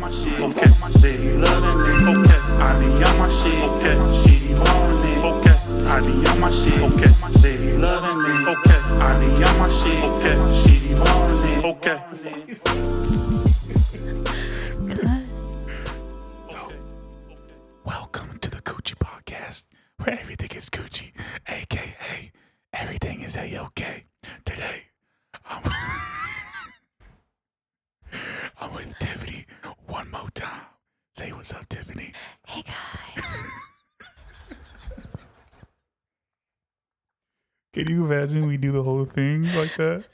my 0.00 0.10
shit. 0.10 0.40
Okay, 0.40 0.70
they 1.00 1.36
loving 1.36 1.80
it. 1.86 2.18
Okay, 2.18 2.40
I 2.58 2.78
be 2.80 2.86
on 3.04 3.18
my 3.18 3.28
shit. 3.28 3.62
Okay, 3.70 3.96
she 4.22 4.54
blowing 4.54 5.04
it. 5.04 5.18
Okay, 5.30 5.56
I 5.86 6.00
be 6.00 6.26
on 6.26 6.40
my 6.40 6.50
shit. 6.50 6.80
Okay, 6.80 7.12
they 7.42 7.76
loving 7.76 8.20
it. 8.24 8.48
Okay, 8.48 8.80
I 8.98 9.18
be 9.20 9.26
on 9.44 9.58
my 9.58 9.68
shit. 9.68 10.02
Okay, 10.04 10.36
she 10.62 10.94
blowing 10.94 11.42
it. 11.48 11.64
Okay. 11.64 11.98
Welcome 17.84 18.38
to 18.38 18.50
the 18.50 18.62
Cuji 18.62 18.94
Podcast, 18.96 19.66
where 19.98 20.18
everything 20.18 20.50
is 20.56 20.70
Coochie, 20.70 21.12
aka 21.46 22.32
everything 22.72 23.20
is 23.20 23.36
a 23.36 23.58
okay. 23.66 24.04
Today, 24.46 24.84
I'm, 25.44 25.62
Oh, 28.62 28.66
I'm 28.66 28.74
with 28.74 28.98
Tiffany 28.98 29.46
one 29.86 30.10
more 30.10 30.28
time. 30.34 30.66
Say 31.14 31.30
what's 31.32 31.54
up, 31.54 31.66
Tiffany. 31.68 32.12
Hey 32.46 32.62
guys. 32.62 33.24
Can 37.72 37.88
you 37.88 38.04
imagine 38.04 38.46
we 38.46 38.56
do 38.56 38.70
the 38.72 38.82
whole 38.82 39.04
thing 39.04 39.44
like 39.54 39.74
that? 39.76 40.04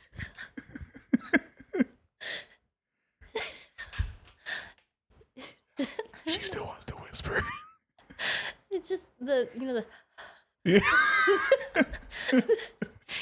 she 6.27 6.41
still 6.41 6.65
wants 6.67 6.85
to 6.87 6.95
whisper. 6.95 7.43
It's 8.71 8.89
just 8.89 9.05
the 9.21 9.49
you 9.59 9.67
know 9.67 9.75
the 9.75 9.85
Yeah. 10.65 10.81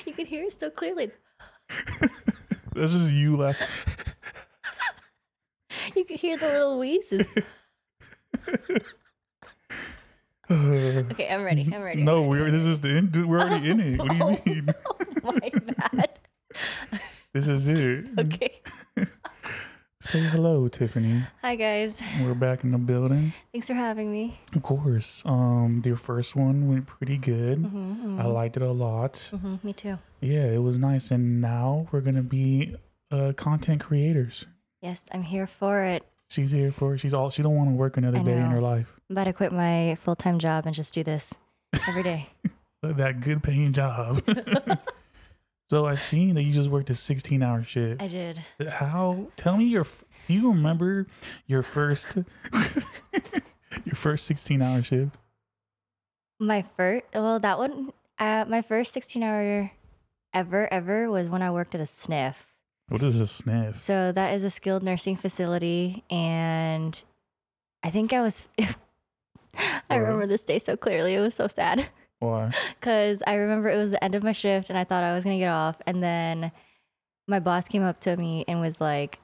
you 0.07 0.13
can 0.13 0.27
hear 0.27 0.45
it 0.45 0.59
so 0.59 0.71
clearly. 0.71 1.11
That's 2.75 2.93
just 2.93 3.13
you 3.13 3.37
laughing. 3.37 3.95
You 5.97 6.05
can 6.05 6.17
hear 6.19 6.37
the 6.37 6.47
little 6.49 6.79
wheezes. 6.79 7.27
Okay, 10.51 11.29
I'm 11.31 11.43
ready. 11.43 11.71
I'm 11.75 11.83
ready. 11.83 12.03
No, 12.03 12.23
we're 12.23 12.51
this 12.51 12.65
is 12.67 12.81
the 12.81 12.91
end. 12.91 13.17
We're 13.29 13.41
already 13.41 13.71
in 13.71 13.81
it. 13.81 13.99
What 13.99 14.11
do 14.11 14.17
you 14.17 14.25
Oh. 14.25 14.39
mean? 14.45 14.69
My 15.25 15.51
bad. 15.91 16.11
This 17.33 17.49
is 17.49 17.67
it. 17.69 18.05
Okay. 18.19 18.61
Say 20.01 20.21
hello, 20.21 20.69
Tiffany. 20.69 21.23
Hi 21.41 21.57
guys. 21.57 22.03
We're 22.23 22.35
back 22.35 22.63
in 22.63 22.73
the 22.73 22.79
building. 22.79 23.33
Thanks 23.53 23.69
for 23.69 23.75
having 23.75 24.13
me. 24.13 24.39
Of 24.55 24.63
course. 24.63 25.23
Um, 25.25 25.81
your 25.85 25.97
first 25.97 26.37
one 26.37 26.69
went 26.69 26.87
pretty 26.87 27.17
good. 27.17 27.63
Mm-hmm, 27.63 28.21
I 28.21 28.27
liked 28.27 28.59
it 28.59 28.63
a 28.63 28.71
lot. 28.71 29.31
hmm 29.35 29.57
Me 29.63 29.73
too. 29.73 29.99
Yeah, 30.21 30.45
it 30.45 30.63
was 30.63 30.79
nice. 30.79 31.11
And 31.11 31.41
now 31.41 31.87
we're 31.91 32.03
gonna 32.03 32.23
be 32.23 32.77
uh 33.11 33.33
content 33.35 33.81
creators. 33.81 34.45
Yes, 34.85 35.03
I'm 35.13 35.23
here 35.23 35.47
for 35.47 35.83
it. 35.83 36.05
She's 36.29 36.51
here 36.51 36.71
for. 36.71 36.93
It. 36.93 36.99
She's 36.99 37.15
all. 37.15 37.31
She 37.31 37.43
don't 37.43 37.57
want 37.57 37.71
to 37.71 37.75
work 37.75 37.97
another 37.97 38.19
I 38.19 38.23
day 38.23 38.33
in 38.33 38.45
her 38.45 38.61
life. 38.61 38.93
I'm 39.09 39.15
about 39.15 39.25
to 39.25 39.33
quit 39.33 39.51
my 39.51 39.97
full 39.99 40.15
time 40.15 40.39
job 40.39 40.67
and 40.67 40.75
just 40.75 40.93
do 40.93 41.03
this 41.03 41.33
every 41.89 42.03
day. 42.03 42.29
That 42.83 43.21
good 43.21 43.43
paying 43.43 43.73
job. 43.73 44.23
so 45.71 45.87
I 45.87 45.95
seen 45.95 46.35
that 46.35 46.43
you 46.43 46.53
just 46.53 46.69
worked 46.69 46.91
a 46.91 46.95
sixteen 46.95 47.43
hour 47.43 47.63
shift. 47.63 48.03
I 48.03 48.09
did. 48.09 48.43
How? 48.69 49.29
Tell 49.37 49.57
me 49.57 49.65
your. 49.65 49.85
Do 50.29 50.35
you 50.35 50.51
remember 50.51 51.07
your 51.47 51.63
first 51.63 52.15
your 53.87 53.95
first 53.95 54.27
sixteen 54.27 54.61
hour 54.61 54.83
shift? 54.83 55.17
My 56.39 56.61
first, 56.61 57.05
well, 57.15 57.41
that 57.41 57.57
one, 57.57 57.91
uh, 58.19 58.45
my 58.47 58.61
first 58.61 58.93
16 58.93 59.23
hour 59.23 59.71
ever, 60.35 60.71
ever 60.71 61.11
was 61.11 61.31
when 61.31 61.41
I 61.41 61.51
worked 61.53 61.75
at 61.75 61.81
a 61.81 61.87
sniff. 61.87 62.54
What 62.89 63.03
is 63.03 63.19
a 63.21 63.27
sniff? 63.27 63.83
So 63.83 64.13
that 64.13 64.35
is 64.35 64.45
a 64.45 64.51
skilled 64.51 64.83
nursing 64.83 65.17
facility, 65.17 66.05
and 66.11 67.03
I 67.83 67.91
think 67.91 68.13
I 68.13 68.21
was. 68.21 68.49
I 69.89 69.97
remember 69.97 70.27
this 70.27 70.45
day 70.45 70.59
so 70.59 70.77
clearly. 70.77 71.15
It 71.15 71.21
was 71.21 71.35
so 71.35 71.47
sad 71.47 71.89
Why? 72.19 72.51
because 72.81 73.23
I 73.27 73.35
remember 73.35 73.69
it 73.69 73.77
was 73.77 73.93
the 73.93 74.03
end 74.03 74.15
of 74.15 74.23
my 74.23 74.33
shift, 74.33 74.69
and 74.69 74.79
I 74.79 74.85
thought 74.85 75.05
I 75.05 75.15
was 75.15 75.25
gonna 75.25 75.39
get 75.39 75.53
off, 75.53 75.77
and 75.87 76.03
then 76.03 76.53
my 77.27 77.41
boss 77.41 77.69
came 77.69 77.83
up 77.83 78.01
to 78.01 78.17
me 78.17 78.45
and 78.47 78.61
was 78.61 78.81
like, 78.81 79.19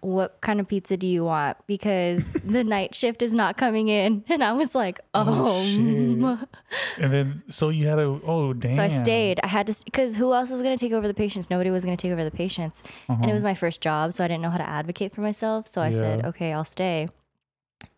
"What 0.00 0.40
kind 0.40 0.60
of 0.60 0.68
pizza 0.68 0.96
do 0.96 1.06
you 1.06 1.24
want?" 1.24 1.56
Because 1.66 2.28
the 2.44 2.64
night 2.64 2.94
shift 2.94 3.22
is 3.22 3.32
not 3.34 3.56
coming 3.56 3.88
in, 3.88 4.24
and 4.28 4.42
I 4.44 4.52
was 4.52 4.74
like, 4.74 5.00
Oh, 5.14 5.24
"Oh." 5.26 6.44
And 6.98 7.12
then 7.12 7.42
so 7.48 7.68
you 7.70 7.86
had 7.86 7.98
a 7.98 8.02
oh 8.02 8.52
damn. 8.52 8.76
So 8.76 8.82
I 8.82 8.88
stayed. 8.88 9.40
I 9.42 9.46
had 9.46 9.66
to 9.68 9.74
because 9.84 10.16
who 10.16 10.32
else 10.34 10.50
was 10.50 10.60
going 10.62 10.76
to 10.76 10.80
take 10.80 10.92
over 10.92 11.06
the 11.08 11.14
patients? 11.14 11.48
Nobody 11.50 11.70
was 11.70 11.84
going 11.84 11.96
to 11.96 12.00
take 12.02 12.12
over 12.12 12.24
the 12.24 12.30
patients, 12.30 12.82
and 13.08 13.26
it 13.28 13.32
was 13.32 13.44
my 13.44 13.54
first 13.54 13.80
job, 13.80 14.12
so 14.12 14.24
I 14.24 14.28
didn't 14.28 14.42
know 14.42 14.50
how 14.50 14.58
to 14.58 14.68
advocate 14.68 15.14
for 15.14 15.20
myself. 15.22 15.66
So 15.68 15.80
I 15.80 15.90
said, 15.90 16.20
Uh-huh. 16.20 16.28
"Okay, 16.30 16.52
I'll 16.52 16.64
stay." 16.64 17.08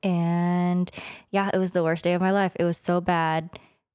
And 0.03 0.91
yeah, 1.31 1.51
it 1.53 1.59
was 1.59 1.73
the 1.73 1.83
worst 1.83 2.05
day 2.05 2.15
of 2.15 2.21
my 2.21 2.31
life. 2.31 2.53
It 2.57 2.65
was 2.65 2.79
so 2.79 3.01
bad. 3.01 3.51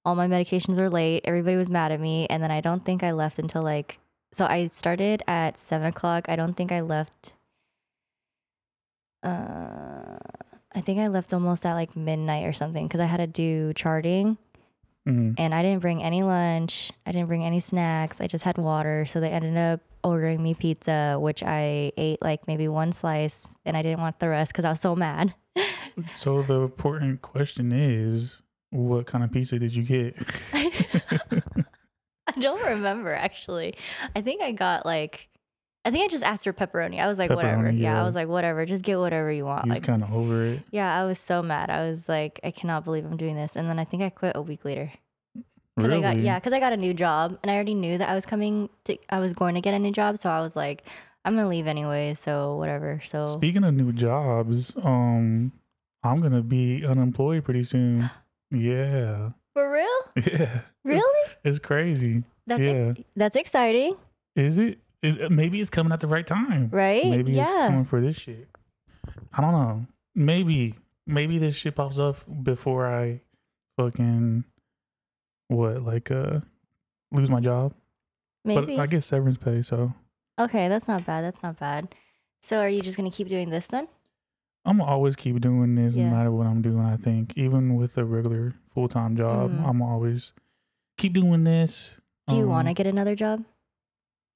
All 0.05 0.15
my 0.15 0.27
medications 0.27 0.77
were 0.77 0.89
late. 0.89 1.23
Everybody 1.25 1.55
was 1.57 1.69
mad 1.69 1.91
at 1.91 1.99
me, 1.99 2.27
and 2.29 2.41
then 2.41 2.51
I 2.51 2.61
don't 2.61 2.85
think 2.85 3.03
I 3.03 3.11
left 3.11 3.39
until 3.39 3.61
like. 3.63 3.99
So 4.33 4.45
I 4.45 4.67
started 4.67 5.23
at 5.27 5.57
seven 5.57 5.87
o'clock. 5.87 6.27
I 6.29 6.35
don't 6.35 6.53
think 6.55 6.71
I 6.71 6.81
left. 6.81 7.33
Uh, 9.23 10.17
I 10.75 10.81
think 10.81 10.99
I 10.99 11.07
left 11.07 11.33
almost 11.33 11.65
at 11.65 11.73
like 11.73 11.95
midnight 11.95 12.45
or 12.45 12.53
something 12.53 12.87
because 12.87 12.99
I 12.99 13.05
had 13.05 13.17
to 13.17 13.27
do 13.27 13.73
charting 13.73 14.37
Mhm. 15.07 15.35
and 15.37 15.55
I 15.55 15.61
didn't 15.63 15.81
bring 15.81 16.03
any 16.03 16.21
lunch. 16.21 16.91
I 17.05 17.11
didn't 17.13 17.27
bring 17.27 17.43
any 17.43 17.59
snacks. 17.59 18.19
I 18.21 18.27
just 18.27 18.43
had 18.43 18.57
water. 18.57 19.05
So 19.05 19.19
they 19.19 19.29
ended 19.31 19.57
up 19.57 19.79
ordering 20.03 20.43
me 20.43 20.53
pizza, 20.53 21.17
which 21.19 21.41
I 21.43 21.91
ate 21.97 22.21
like 22.21 22.45
maybe 22.47 22.67
one 22.67 22.91
slice 22.91 23.49
and 23.65 23.75
I 23.75 23.81
didn't 23.81 24.01
want 24.01 24.19
the 24.19 24.29
rest 24.29 24.51
because 24.53 24.65
I 24.65 24.69
was 24.69 24.81
so 24.81 24.95
mad. 24.95 25.33
So 26.13 26.43
the 26.43 26.61
important 26.61 27.23
question 27.23 27.71
is, 27.71 28.43
what 28.69 29.07
kind 29.07 29.23
of 29.23 29.31
pizza 29.31 29.57
did 29.57 29.73
you 29.75 29.81
get? 29.81 30.13
I 32.27 32.31
don't 32.39 32.63
remember 32.67 33.13
actually. 33.13 33.73
I 34.15 34.21
think 34.21 34.41
I 34.43 34.51
got 34.51 34.85
like, 34.85 35.26
I 35.87 35.91
think 35.91 36.03
I 36.03 36.07
just 36.09 36.23
asked 36.25 36.43
for 36.43 36.51
pepperoni. 36.51 36.99
I 36.99 37.07
was 37.07 37.17
like, 37.17 37.29
whatever. 37.29 37.71
Yeah. 37.71 37.93
yeah. 37.93 38.01
I 38.01 38.03
was 38.03 38.13
like, 38.13 38.27
whatever. 38.27 38.65
Just 38.65 38.83
get 38.83 38.99
whatever 38.99 39.31
you 39.31 39.45
want. 39.45 39.65
you 39.65 39.71
Like, 39.71 39.83
kind 39.83 40.03
of 40.03 40.13
over 40.13 40.43
it. 40.43 40.59
yeah, 40.69 40.99
I 41.01 41.05
was 41.05 41.17
so 41.17 41.41
mad. 41.41 41.69
I 41.69 41.87
was 41.87 42.09
like, 42.09 42.41
I 42.43 42.51
cannot 42.51 42.83
believe 42.83 43.05
I'm 43.05 43.15
doing 43.15 43.37
this. 43.37 43.55
And 43.55 43.69
then 43.69 43.79
I 43.79 43.85
think 43.85 44.03
I 44.03 44.09
quit 44.09 44.33
a 44.35 44.41
week 44.41 44.65
later. 44.65 44.91
Cause 45.79 45.85
Really? 45.87 46.03
I 46.03 46.13
got 46.13 46.19
yeah, 46.19 46.39
because 46.39 46.51
I 46.53 46.59
got 46.59 46.73
a 46.73 46.77
new 46.77 46.93
job 46.93 47.37
and 47.41 47.49
I 47.49 47.55
already 47.55 47.75
knew 47.75 47.97
that 47.99 48.09
I 48.09 48.15
was 48.15 48.25
coming 48.25 48.67
to 48.85 48.97
I 49.09 49.19
was 49.19 49.31
going 49.31 49.55
to 49.55 49.61
get 49.61 49.73
a 49.75 49.79
new 49.79 49.91
job, 49.93 50.17
so 50.17 50.29
I 50.29 50.41
was 50.41 50.55
like, 50.55 50.83
I'm 51.23 51.35
gonna 51.35 51.47
leave 51.47 51.67
anyway, 51.67 52.15
so 52.15 52.55
whatever. 52.57 52.99
So 53.05 53.27
Speaking 53.27 53.63
of 53.63 53.75
new 53.75 53.93
jobs, 53.93 54.73
um, 54.83 55.51
I'm 56.03 56.19
gonna 56.19 56.41
be 56.41 56.83
unemployed 56.85 57.43
pretty 57.45 57.63
soon. 57.63 58.09
Yeah, 58.49 59.31
for 59.53 59.71
real, 59.73 60.25
yeah, 60.33 60.61
really, 60.85 61.29
it's 61.43 61.59
crazy. 61.59 62.23
that's 62.47 62.63
yeah, 62.63 62.93
that's 63.17 63.35
exciting, 63.35 63.97
is 64.37 64.57
it? 64.57 64.79
Is 65.07 65.29
maybe 65.29 65.59
it's 65.61 65.69
coming 65.69 65.91
at 65.93 65.99
the 65.99 66.07
right 66.07 66.25
time? 66.27 66.69
right? 66.71 67.05
Maybe 67.05 67.39
it's 67.39 67.53
coming 67.53 67.85
for 67.85 68.01
this 68.01 68.17
shit. 68.17 68.47
I 69.33 69.41
don't 69.41 69.51
know. 69.53 69.85
Maybe 70.15 70.75
maybe 71.05 71.37
this 71.37 71.55
shit 71.55 71.75
pops 71.75 71.99
up 71.99 72.17
before 72.43 72.87
I 72.87 73.21
fucking 73.77 74.43
what 75.47 75.81
like 75.81 76.11
uh 76.11 76.39
lose 77.11 77.29
my 77.29 77.39
job. 77.39 77.73
maybe. 78.43 78.75
But 78.75 78.81
I 78.81 78.87
get 78.87 79.03
severance 79.03 79.37
pay, 79.37 79.61
so 79.61 79.93
okay, 80.39 80.67
that's 80.67 80.87
not 80.87 81.05
bad. 81.05 81.23
That's 81.23 81.41
not 81.43 81.59
bad. 81.59 81.93
So 82.41 82.59
are 82.59 82.69
you 82.69 82.81
just 82.81 82.97
gonna 82.97 83.11
keep 83.11 83.27
doing 83.29 83.49
this 83.49 83.67
then? 83.67 83.87
I'm 84.65 84.81
always 84.81 85.15
keep 85.15 85.39
doing 85.39 85.75
this 85.75 85.95
Yeah. 85.95 86.09
no 86.09 86.15
matter 86.15 86.31
what 86.31 86.45
I'm 86.47 86.61
doing. 86.61 86.79
I 86.83 86.97
think 86.97 87.37
even 87.37 87.75
with 87.75 87.97
a 87.97 88.03
regular 88.03 88.53
full 88.73 88.87
time 88.89 89.15
job, 89.15 89.51
Mhm. 89.51 89.65
I'm 89.67 89.81
always 89.81 90.33
keep 90.97 91.13
doing 91.13 91.43
this. 91.45 91.97
Do 92.27 92.35
you 92.35 92.43
Um, 92.43 92.49
want 92.49 92.67
to 92.67 92.73
get 92.73 92.85
another 92.87 93.15
job? 93.15 93.45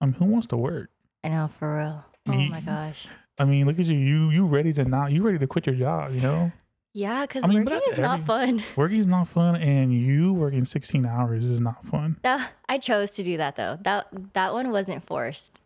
I 0.02 0.06
mean, 0.06 0.14
who 0.16 0.26
wants 0.26 0.48
to 0.48 0.58
work? 0.58 0.90
I 1.24 1.30
know 1.30 1.48
for 1.48 1.78
real. 1.78 2.06
Oh 2.28 2.34
Ye- 2.34 2.50
my 2.50 2.62
gosh. 2.62 3.08
I 3.38 3.46
mean, 3.46 3.66
look 3.66 3.80
at 3.80 3.86
you. 3.86 3.98
You 3.98 4.30
you 4.32 4.46
ready 4.46 4.74
to 4.74 4.84
not? 4.86 5.12
You 5.12 5.24
ready 5.24 5.38
to 5.40 5.48
quit 5.48 5.66
your 5.68 5.76
job? 5.76 6.14
You 6.14 6.22
know, 6.22 6.52
Yeah, 6.94 7.22
because 7.22 7.44
I 7.44 7.48
mean, 7.48 7.64
working 7.64 7.94
is 7.94 7.98
not 8.00 8.20
every- 8.22 8.26
fun. 8.26 8.64
working's 8.76 9.08
not 9.08 9.28
fun, 9.28 9.56
and 9.56 9.94
you 9.94 10.34
working 10.34 10.66
16 10.66 11.06
hours 11.06 11.46
is 11.46 11.62
not 11.62 11.86
fun. 11.86 12.18
That, 12.24 12.54
I 12.68 12.78
chose 12.78 13.12
to 13.12 13.24
do 13.24 13.38
that 13.38 13.56
though. 13.56 13.78
That 13.82 14.08
that 14.34 14.54
one 14.54 14.72
wasn't 14.72 15.04
forced. 15.04 15.62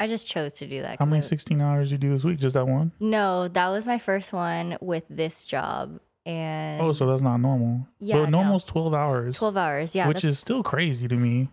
I 0.00 0.06
just 0.06 0.28
chose 0.28 0.54
to 0.54 0.66
do 0.66 0.80
that. 0.82 0.98
How 1.00 1.06
many 1.06 1.22
16 1.22 1.60
hours 1.60 1.90
you 1.90 1.98
do 1.98 2.10
this 2.10 2.22
week? 2.22 2.38
Just 2.38 2.54
that 2.54 2.68
one? 2.68 2.92
No, 3.00 3.48
that 3.48 3.68
was 3.70 3.84
my 3.86 3.98
first 3.98 4.32
one 4.32 4.78
with 4.80 5.02
this 5.10 5.44
job, 5.44 5.98
and 6.24 6.80
Oh, 6.80 6.92
so 6.92 7.06
that's 7.06 7.22
not 7.22 7.38
normal. 7.38 7.86
Yeah, 7.98 8.18
but 8.18 8.30
no. 8.30 8.38
normal's 8.42 8.64
12 8.64 8.94
hours, 8.94 9.36
twelve 9.36 9.56
hours. 9.56 9.94
Yeah, 9.94 10.06
which 10.06 10.22
is 10.24 10.38
still 10.38 10.62
crazy 10.62 11.08
to 11.08 11.16
me. 11.16 11.48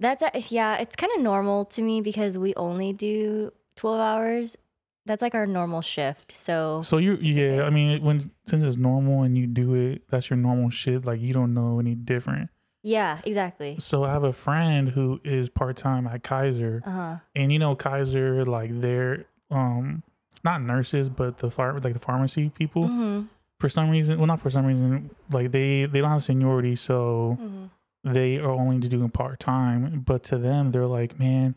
That's 0.00 0.22
a, 0.22 0.30
yeah, 0.48 0.78
it's 0.78 0.96
kind 0.96 1.12
of 1.16 1.22
normal 1.22 1.64
to 1.66 1.82
me 1.82 2.00
because 2.00 2.38
we 2.38 2.54
only 2.54 2.92
do 2.92 3.52
twelve 3.76 4.00
hours. 4.00 4.56
That's 5.06 5.22
like 5.22 5.34
our 5.34 5.46
normal 5.46 5.80
shift. 5.80 6.36
So 6.36 6.82
So 6.82 6.98
you, 6.98 7.16
yeah, 7.16 7.62
I 7.62 7.70
mean, 7.70 8.02
when 8.02 8.30
since 8.46 8.62
it's 8.62 8.76
normal 8.76 9.22
and 9.22 9.38
you 9.38 9.46
do 9.46 9.74
it, 9.74 10.02
that's 10.10 10.28
your 10.28 10.36
normal 10.36 10.68
shit. 10.70 11.06
Like 11.06 11.20
you 11.20 11.32
don't 11.32 11.54
know 11.54 11.78
any 11.80 11.94
different. 11.94 12.50
yeah, 12.82 13.18
exactly. 13.24 13.76
So 13.78 14.04
I 14.04 14.12
have 14.12 14.24
a 14.24 14.32
friend 14.34 14.88
who 14.90 15.18
is 15.24 15.48
part 15.48 15.76
time 15.78 16.06
at 16.06 16.22
Kaiser, 16.22 16.82
Uh 16.84 16.90
huh. 16.90 17.16
and 17.34 17.50
you 17.50 17.58
know 17.58 17.74
Kaiser, 17.74 18.44
like 18.44 18.80
their 18.82 19.24
um 19.50 20.02
not 20.44 20.60
nurses, 20.62 21.08
but 21.08 21.38
the 21.38 21.50
phar- 21.50 21.80
like 21.80 21.94
the 21.94 21.98
pharmacy 21.98 22.50
people. 22.50 22.84
Mm-hmm. 22.84 23.22
For 23.60 23.68
some 23.68 23.90
reason, 23.90 24.18
well, 24.18 24.26
not 24.28 24.38
for 24.40 24.50
some 24.50 24.66
reason, 24.66 25.10
like 25.32 25.50
they 25.52 25.86
they 25.86 26.00
don't 26.02 26.10
have 26.10 26.22
seniority, 26.22 26.76
so 26.76 27.38
Mm-hmm. 27.40 27.64
They 28.04 28.38
are 28.38 28.50
only 28.50 28.78
doing 28.88 29.10
part 29.10 29.40
time. 29.40 30.00
But 30.06 30.22
to 30.24 30.38
them, 30.38 30.70
they're 30.72 30.86
like, 30.86 31.18
man, 31.18 31.54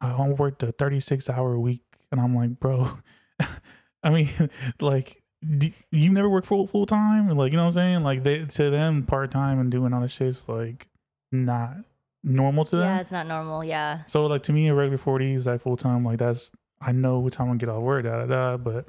I 0.00 0.14
want 0.16 0.36
to 0.36 0.42
work 0.42 0.58
the 0.58 0.72
thirty 0.72 1.00
six 1.00 1.28
hour 1.30 1.58
week, 1.58 1.82
and 2.10 2.20
I'm 2.20 2.34
like, 2.34 2.58
bro, 2.60 2.90
I 4.02 4.10
mean, 4.10 4.28
like. 4.80 5.22
d- 5.58 5.74
You 5.90 6.10
never 6.10 6.28
work 6.28 6.44
full 6.46 6.66
full 6.66 6.86
time, 6.86 7.28
like 7.36 7.52
you 7.52 7.56
know 7.56 7.64
what 7.64 7.68
I'm 7.68 7.72
saying. 7.74 8.02
Like 8.02 8.22
they 8.22 8.44
to 8.44 8.70
them, 8.70 9.04
part 9.04 9.30
time 9.30 9.60
and 9.60 9.70
doing 9.70 9.92
all 9.92 10.00
this 10.00 10.12
shit's 10.12 10.48
like 10.48 10.88
not 11.32 11.76
normal 12.22 12.64
to 12.66 12.76
them. 12.76 12.86
Yeah, 12.86 13.00
it's 13.00 13.12
not 13.12 13.26
normal. 13.26 13.62
Yeah. 13.62 14.04
So 14.06 14.24
like 14.26 14.42
to 14.44 14.52
me, 14.52 14.68
a 14.68 14.74
regular 14.74 14.96
forty 14.98 15.34
is 15.34 15.46
like 15.46 15.60
full 15.60 15.76
time. 15.76 16.02
Like 16.04 16.18
that's 16.18 16.50
I 16.80 16.92
know 16.92 17.18
what 17.18 17.34
time 17.34 17.50
I 17.50 17.56
get 17.56 17.68
off 17.68 17.82
work, 17.82 18.04
da 18.04 18.24
da 18.24 18.26
da. 18.26 18.56
But 18.56 18.86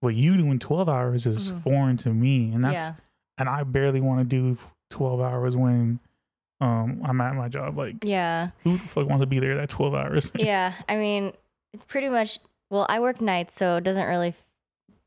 what 0.00 0.14
you 0.16 0.36
doing 0.36 0.58
twelve 0.58 0.88
hours 0.88 1.24
is 1.26 1.52
Mhm. 1.52 1.62
foreign 1.62 1.96
to 1.98 2.10
me, 2.12 2.52
and 2.52 2.64
that's 2.64 2.74
yeah. 2.74 2.94
and 3.38 3.48
I 3.48 3.62
barely 3.62 4.00
want 4.00 4.20
to 4.20 4.24
do 4.24 4.58
twelve 4.90 5.20
hours 5.20 5.56
when 5.56 6.00
um 6.62 7.02
I'm 7.04 7.20
at 7.20 7.34
my 7.34 7.48
job. 7.48 7.76
Like 7.76 7.96
Yeah. 8.02 8.50
who 8.64 8.76
the 8.78 8.88
fuck 8.88 9.08
wants 9.08 9.22
to 9.22 9.26
be 9.26 9.38
there 9.40 9.56
that 9.56 9.68
twelve 9.68 9.94
hours? 9.94 10.30
yeah. 10.38 10.72
I 10.88 10.96
mean, 10.96 11.32
it's 11.74 11.84
pretty 11.86 12.08
much. 12.08 12.38
Well, 12.70 12.86
I 12.88 13.00
work 13.00 13.20
nights, 13.20 13.54
so 13.54 13.76
it 13.76 13.84
doesn't 13.84 14.06
really 14.06 14.28
f- 14.28 14.48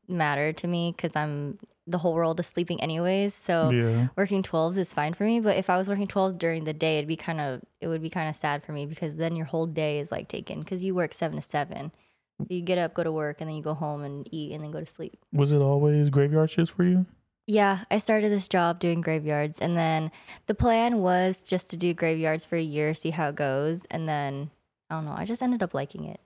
matter 0.08 0.52
to 0.52 0.66
me 0.68 0.92
because 0.96 1.16
I'm 1.16 1.58
the 1.88 1.98
whole 1.98 2.14
world 2.14 2.38
is 2.40 2.46
sleeping 2.46 2.80
anyways. 2.80 3.32
So 3.34 3.70
yeah, 3.70 4.08
working 4.16 4.42
12s 4.42 4.76
is 4.78 4.92
fine 4.92 5.14
for 5.14 5.24
me. 5.24 5.40
But 5.40 5.56
if 5.56 5.70
I 5.70 5.76
was 5.76 5.88
working 5.88 6.06
12s 6.08 6.36
during 6.38 6.64
the 6.64 6.72
day, 6.74 6.98
it'd 6.98 7.08
be 7.08 7.16
kind 7.16 7.40
of 7.40 7.62
it 7.80 7.88
would 7.88 8.02
be 8.02 8.10
kind 8.10 8.28
of 8.28 8.36
sad 8.36 8.64
for 8.64 8.72
me 8.72 8.86
because 8.86 9.16
then 9.16 9.34
your 9.36 9.46
whole 9.46 9.66
day 9.66 9.98
is 9.98 10.10
like 10.12 10.28
taken 10.28 10.60
because 10.60 10.84
you 10.84 10.94
work 10.94 11.12
seven 11.12 11.36
to 11.36 11.42
seven. 11.42 11.92
So 12.38 12.46
you 12.50 12.60
get 12.60 12.76
up, 12.78 12.92
go 12.92 13.02
to 13.02 13.10
work, 13.10 13.40
and 13.40 13.48
then 13.48 13.56
you 13.56 13.62
go 13.62 13.72
home 13.74 14.02
and 14.04 14.28
eat, 14.30 14.52
and 14.52 14.62
then 14.62 14.70
go 14.70 14.78
to 14.80 14.84
sleep. 14.86 15.16
was 15.32 15.52
it 15.52 15.58
always 15.62 16.10
graveyard 16.10 16.50
shifts 16.50 16.70
for 16.74 16.84
you? 16.84 17.06
Yeah, 17.46 17.84
I 17.90 17.98
started 17.98 18.32
this 18.32 18.48
job 18.48 18.80
doing 18.80 19.00
graveyards, 19.00 19.60
and 19.60 19.76
then 19.76 20.10
the 20.46 20.54
plan 20.54 20.98
was 20.98 21.42
just 21.42 21.70
to 21.70 21.76
do 21.76 21.94
graveyards 21.94 22.44
for 22.44 22.56
a 22.56 22.62
year, 22.62 22.92
see 22.92 23.10
how 23.10 23.28
it 23.28 23.36
goes, 23.36 23.84
and 23.86 24.08
then 24.08 24.50
I 24.90 24.96
don't 24.96 25.04
know. 25.04 25.14
I 25.16 25.24
just 25.24 25.42
ended 25.42 25.62
up 25.62 25.72
liking 25.72 26.06
it, 26.06 26.20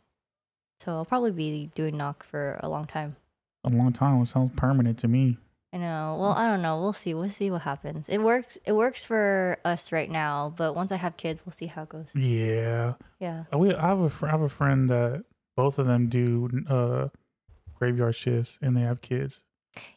so 0.83 0.97
I'll 0.97 1.05
probably 1.05 1.31
be 1.33 1.71
doing 1.75 1.97
NOC 1.97 2.23
for 2.23 2.59
a 2.63 2.69
long 2.71 2.87
time. 2.87 3.17
A 3.65 3.69
long 3.69 3.93
time. 3.93 4.23
It 4.23 4.27
sounds 4.29 4.53
permanent 4.57 4.99
to 5.01 5.09
me. 5.09 5.37
I 5.73 5.77
know. 5.77 6.17
Well, 6.19 6.33
I 6.33 6.47
don't 6.47 6.63
know. 6.63 6.81
We'll 6.81 6.95
see. 6.95 7.13
We'll 7.13 7.29
see 7.29 7.51
what 7.51 7.63
happens. 7.63 8.09
It 8.09 8.19
works. 8.19 8.59
It 8.65 8.73
works 8.73 9.05
for 9.05 9.59
us 9.65 9.93
right 9.93 10.11
now, 10.11 10.53
but 10.57 10.75
once 10.75 10.91
I 10.91 10.97
have 10.97 11.17
kids, 11.19 11.45
we'll 11.45 11.53
see 11.53 11.67
how 11.67 11.83
it 11.83 11.91
goes. 11.91 12.09
Yeah, 12.15 12.95
Yeah. 13.21 13.45
We 13.55 13.75
I 13.75 13.89
have 13.89 14.01
a 14.01 14.09
fr- 14.11 14.27
I 14.27 14.31
have 14.31 14.41
a 14.41 14.49
friend 14.49 14.89
that 14.89 15.23
both 15.55 15.79
of 15.79 15.87
them 15.87 16.09
do 16.09 16.49
uh 16.69 17.09
graveyard 17.75 18.15
shifts 18.17 18.59
and 18.63 18.75
they 18.77 18.81
have 18.81 19.01
kids. 19.03 19.43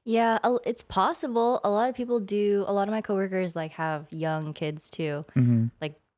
Yeah, 0.06 0.38
it's 0.66 0.84
possible. 0.84 1.60
A 1.64 1.70
lot 1.70 1.90
of 1.90 1.96
people 1.96 2.20
do. 2.20 2.64
A 2.68 2.74
lot 2.74 2.88
of 2.88 2.92
my 2.94 3.02
coworkers 3.02 3.56
like 3.56 3.72
have 3.74 4.08
young 4.12 4.54
kids 4.54 4.90
too. 4.90 5.25
hmm 5.34 5.66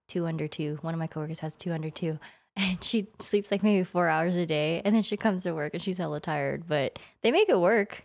two 0.08 0.28
under 0.28 0.48
two. 0.48 0.78
One 0.82 0.94
of 0.94 1.00
my 1.00 1.08
coworkers 1.08 1.40
has 1.40 1.56
two 1.56 1.74
under 1.74 1.90
two. 1.90 2.20
And 2.58 2.82
she 2.82 3.08
sleeps 3.20 3.52
like 3.52 3.64
maybe 3.64 3.84
four 3.84 4.08
hours 4.08 4.38
a 4.38 4.46
day. 4.46 4.82
And 4.86 4.96
then 4.96 5.04
she 5.04 5.18
comes 5.18 5.44
to 5.44 5.54
work 5.54 5.72
and 5.74 5.82
she's 5.82 5.98
hella 5.98 6.22
tired. 6.22 6.64
But 6.70 6.98
they 7.22 7.32
make 7.32 7.50
it 7.50 7.60
work. 7.60 8.04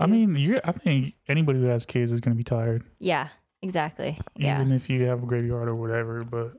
I 0.00 0.06
mean, 0.06 0.34
you're, 0.34 0.60
I 0.64 0.72
think 0.72 1.14
anybody 1.28 1.60
who 1.60 1.66
has 1.66 1.86
kids 1.86 2.10
is 2.10 2.18
gonna 2.18 2.34
be 2.34 2.42
tired. 2.42 2.82
yeah, 2.98 3.28
exactly. 3.62 4.18
Yeah. 4.34 4.60
even 4.60 4.72
if 4.72 4.90
you 4.90 5.04
have 5.04 5.22
a 5.22 5.26
graveyard 5.26 5.68
or 5.68 5.76
whatever. 5.76 6.24
But 6.24 6.54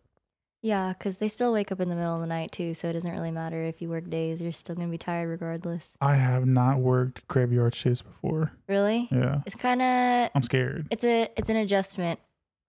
Yeah, 0.66 0.94
because 0.98 1.20
they 1.20 1.30
still 1.30 1.54
wake 1.54 1.72
up 1.72 1.80
in 1.80 1.90
the 1.90 1.96
middle 1.96 2.16
of 2.16 2.22
the 2.22 2.26
night 2.28 2.52
too. 2.52 2.74
So 2.74 2.88
it 2.88 2.94
doesn't 2.94 3.12
really 3.12 3.30
matter 3.30 3.62
if 3.62 3.84
you 3.84 3.90
work 3.90 4.10
days. 4.10 4.42
You're 4.42 4.52
still 4.52 4.74
going 4.74 4.88
to 4.88 4.92
be 4.92 4.98
tired 4.98 5.28
regardless. 5.30 5.94
I 6.02 6.16
have 6.16 6.48
not 6.48 6.80
worked 6.80 7.28
graveyard 7.28 7.76
shifts 7.76 8.02
before. 8.02 8.52
Really? 8.68 9.08
Yeah, 9.12 9.42
It's 9.46 9.54
kind 9.54 9.80
of, 9.80 10.32
I'm 10.34 10.42
scared. 10.42 10.88
it's 10.90 11.04
a, 11.04 11.30
it's 11.38 11.50
an 11.50 11.56
adjustment. 11.58 12.20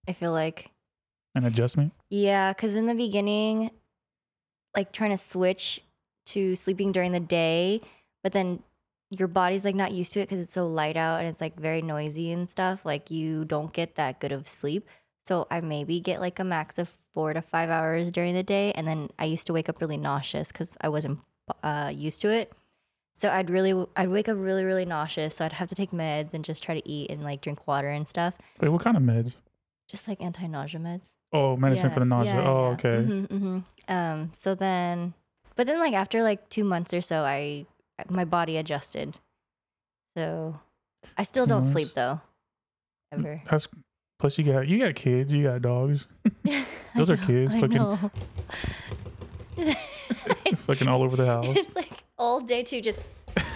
I 0.07 0.13
feel 0.13 0.31
like. 0.31 0.69
An 1.33 1.43
adjustment. 1.45 1.91
Yeah, 2.11 2.53
because 2.53 2.75
in 2.75 2.85
the 2.85 2.93
beginning, 2.93 3.71
like 4.75 4.91
trying 4.91 5.09
to 5.09 5.17
switch 5.17 5.81
to 6.27 6.55
sleeping 6.55 6.91
during 6.91 7.13
the 7.13 7.19
day, 7.19 7.81
but 8.21 8.31
then 8.31 8.61
your 9.09 9.27
body's 9.27 9.65
like 9.65 9.73
not 9.73 9.91
used 9.91 10.13
to 10.13 10.19
it 10.19 10.29
because 10.29 10.43
it's 10.43 10.53
so 10.53 10.67
light 10.67 10.97
out 10.97 11.21
and 11.21 11.27
it's 11.29 11.41
like 11.41 11.59
very 11.59 11.81
noisy 11.81 12.31
and 12.31 12.47
stuff. 12.47 12.85
Like 12.85 13.09
you 13.09 13.43
don't 13.43 13.73
get 13.73 13.95
that 13.95 14.19
good 14.19 14.31
of 14.31 14.47
sleep. 14.47 14.87
So 15.27 15.45
I 15.51 15.59
maybe 15.59 15.99
get 15.99 16.21
like 16.21 16.39
a 16.39 16.45
max 16.45 16.77
of 16.77 16.87
four 16.87 17.33
to 17.33 17.41
five 17.41 17.69
hours 17.69 18.11
during 18.11 18.33
the 18.33 18.43
day, 18.43 18.71
and 18.71 18.87
then 18.87 19.09
I 19.19 19.25
used 19.25 19.45
to 19.47 19.53
wake 19.53 19.67
up 19.67 19.81
really 19.81 19.97
nauseous 19.97 20.53
because 20.53 20.77
I 20.79 20.87
wasn't 20.87 21.19
uh, 21.63 21.91
used 21.93 22.21
to 22.21 22.29
it. 22.29 22.53
So 23.13 23.29
I'd 23.29 23.49
really, 23.49 23.73
I'd 23.97 24.07
wake 24.07 24.29
up 24.29 24.37
really, 24.39 24.63
really 24.63 24.85
nauseous. 24.85 25.35
So 25.35 25.43
I'd 25.43 25.51
have 25.53 25.67
to 25.67 25.75
take 25.75 25.91
meds 25.91 26.33
and 26.33 26.45
just 26.45 26.63
try 26.63 26.79
to 26.79 26.89
eat 26.89 27.09
and 27.11 27.23
like 27.23 27.41
drink 27.41 27.67
water 27.67 27.89
and 27.89 28.07
stuff, 28.07 28.35
Wait, 28.61 28.69
what 28.69 28.81
kind 28.81 28.95
of 28.95 29.03
meds? 29.03 29.35
just 29.89 30.07
like 30.07 30.21
anti-nausea 30.21 30.79
meds. 30.79 31.11
Oh, 31.33 31.57
medicine 31.57 31.91
for 31.91 31.99
the 31.99 32.05
nausea. 32.05 32.33
yeah, 32.35 32.47
oh, 32.49 32.61
yeah. 32.61 32.73
okay. 32.75 32.97
Mhm, 33.11 33.27
mhm. 33.27 33.63
Um. 33.89 34.29
So 34.33 34.55
then, 34.55 35.13
but 35.57 35.67
then 35.67 35.77
like 35.79 35.93
after 35.93 36.23
like 36.23 36.47
two 36.49 36.63
months 36.63 36.93
or 36.93 37.01
so, 37.01 37.23
I 37.23 37.65
my 38.09 38.23
body 38.23 38.55
adjusted. 38.55 39.19
So 40.15 40.59
I 41.17 41.23
still 41.23 41.45
Two 41.45 41.49
don't 41.49 41.57
months? 41.63 41.71
sleep 41.73 41.93
though. 41.95 42.21
Ever. 43.11 43.41
That's 43.49 43.67
plus 44.19 44.37
you 44.37 44.43
got 44.43 44.67
you 44.67 44.79
got 44.79 44.95
kids, 44.95 45.31
you 45.33 45.43
got 45.43 45.61
dogs, 45.61 46.07
Those 46.95 47.09
are 47.09 47.17
kids, 47.17 47.53
I 47.55 47.61
fucking- 47.61 48.11
fucking 50.57 50.87
all 50.87 51.03
over 51.03 51.15
the 51.15 51.25
house. 51.25 51.45
it's 51.57 51.75
like 51.75 52.03
all 52.17 52.39
day 52.39 52.63
too. 52.63 52.81
Just 52.81 53.05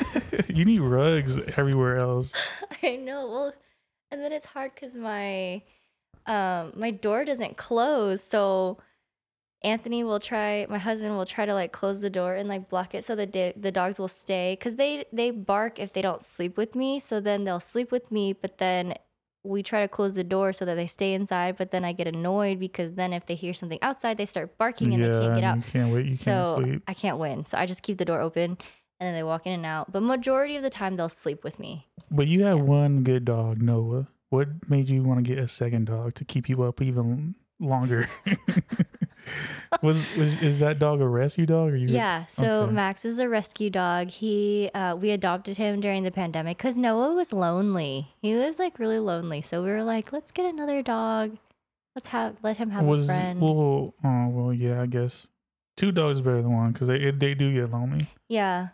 you 0.47 0.65
need 0.65 0.79
rugs 0.79 1.39
everywhere 1.57 1.97
else. 1.97 2.33
I 2.83 2.95
know. 2.97 3.27
Well, 3.29 3.53
and 4.11 4.21
then 4.21 4.31
it's 4.31 4.45
hard 4.45 4.73
because 4.75 4.95
my 4.95 5.61
um 6.25 6.73
my 6.75 6.91
door 6.91 7.25
doesn't 7.25 7.57
close, 7.57 8.23
so 8.23 8.77
Anthony 9.63 10.03
will 10.03 10.19
try. 10.19 10.65
My 10.69 10.77
husband 10.77 11.15
will 11.15 11.25
try 11.25 11.45
to 11.45 11.53
like 11.53 11.71
close 11.71 12.01
the 12.01 12.09
door 12.09 12.33
and 12.33 12.49
like 12.49 12.69
block 12.69 12.93
it 12.95 13.05
so 13.05 13.15
the 13.15 13.53
the 13.55 13.71
dogs 13.71 13.99
will 13.99 14.07
stay 14.07 14.53
because 14.59 14.75
they 14.75 15.05
they 15.13 15.31
bark 15.31 15.79
if 15.79 15.93
they 15.93 16.01
don't 16.01 16.21
sleep 16.21 16.57
with 16.57 16.75
me. 16.75 16.99
So 16.99 17.19
then 17.19 17.43
they'll 17.43 17.59
sleep 17.59 17.91
with 17.91 18.11
me, 18.11 18.33
but 18.33 18.57
then 18.57 18.95
we 19.43 19.63
try 19.63 19.81
to 19.81 19.87
close 19.87 20.13
the 20.13 20.23
door 20.23 20.53
so 20.53 20.65
that 20.65 20.75
they 20.75 20.87
stay 20.87 21.13
inside. 21.13 21.57
But 21.57 21.71
then 21.71 21.83
I 21.83 21.93
get 21.93 22.07
annoyed 22.07 22.59
because 22.59 22.93
then 22.93 23.13
if 23.13 23.25
they 23.25 23.35
hear 23.35 23.53
something 23.53 23.79
outside, 23.81 24.17
they 24.17 24.25
start 24.25 24.57
barking 24.57 24.93
and 24.93 25.01
yeah, 25.01 25.09
they 25.09 25.19
can't 25.19 25.35
get 25.35 25.43
out. 25.43 25.57
you 25.57 25.63
can't 25.63 25.93
wait. 25.93 26.05
You 26.07 26.17
so 26.17 26.23
can't 26.23 26.63
sleep. 26.63 26.83
I 26.87 26.93
can't 26.93 27.17
win. 27.17 27.45
So 27.45 27.57
I 27.57 27.65
just 27.65 27.81
keep 27.81 27.97
the 27.97 28.05
door 28.05 28.21
open 28.21 28.51
and 28.51 29.07
then 29.07 29.13
they 29.13 29.23
walk 29.23 29.47
in 29.47 29.53
and 29.53 29.65
out. 29.65 29.91
But 29.91 30.03
majority 30.03 30.55
of 30.55 30.63
the 30.63 30.69
time 30.69 30.95
they'll 30.95 31.09
sleep 31.09 31.43
with 31.43 31.59
me. 31.59 31.87
But 32.11 32.27
you 32.27 32.43
have 32.43 32.59
yeah. 32.59 32.63
one 32.63 33.03
good 33.03 33.25
dog, 33.25 33.61
Noah. 33.61 34.07
What 34.29 34.47
made 34.69 34.89
you 34.89 35.03
want 35.03 35.25
to 35.25 35.29
get 35.29 35.43
a 35.43 35.47
second 35.47 35.85
dog 35.85 36.13
to 36.15 36.25
keep 36.25 36.47
you 36.47 36.63
up 36.63 36.81
even 36.81 37.35
longer? 37.61 38.09
was 39.81 40.05
was 40.17 40.37
is 40.37 40.59
that 40.59 40.79
dog 40.79 41.01
a 41.01 41.07
rescue 41.07 41.45
dog 41.45 41.71
or 41.71 41.75
you? 41.75 41.87
Yeah. 41.87 42.25
So 42.27 42.61
okay. 42.63 42.73
Max 42.73 43.05
is 43.05 43.19
a 43.19 43.29
rescue 43.29 43.69
dog. 43.69 44.09
He 44.09 44.69
uh, 44.73 44.95
we 44.95 45.11
adopted 45.11 45.57
him 45.57 45.79
during 45.79 46.03
the 46.03 46.11
pandemic 46.11 46.57
because 46.57 46.77
Noah 46.77 47.13
was 47.13 47.31
lonely. 47.31 48.13
He 48.21 48.35
was 48.35 48.59
like 48.59 48.79
really 48.79 48.99
lonely. 48.99 49.41
So 49.41 49.63
we 49.63 49.69
were 49.69 49.83
like, 49.83 50.11
let's 50.11 50.31
get 50.31 50.45
another 50.45 50.81
dog. 50.81 51.37
Let's 51.95 52.07
have 52.07 52.37
let 52.43 52.57
him 52.57 52.71
have 52.71 52.83
was 52.83 53.09
a 53.09 53.13
friend. 53.13 53.41
well, 53.41 53.93
oh 54.03 54.27
well, 54.29 54.53
yeah, 54.53 54.81
I 54.81 54.85
guess 54.85 55.29
two 55.77 55.91
dogs 55.91 56.21
better 56.21 56.41
than 56.41 56.53
one 56.53 56.71
because 56.71 56.87
they 56.87 57.11
they 57.11 57.33
do 57.33 57.53
get 57.53 57.71
lonely. 57.71 58.07
yeah. 58.27 58.69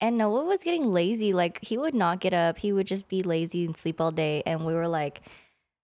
And 0.00 0.18
Noah 0.18 0.46
was 0.46 0.64
getting 0.64 0.86
lazy. 0.86 1.32
Like 1.32 1.62
he 1.62 1.78
would 1.78 1.94
not 1.94 2.18
get 2.18 2.34
up. 2.34 2.58
He 2.58 2.72
would 2.72 2.88
just 2.88 3.08
be 3.08 3.20
lazy 3.20 3.64
and 3.64 3.76
sleep 3.76 4.00
all 4.00 4.10
day. 4.10 4.42
And 4.44 4.66
we 4.66 4.74
were 4.74 4.88
like, 4.88 5.20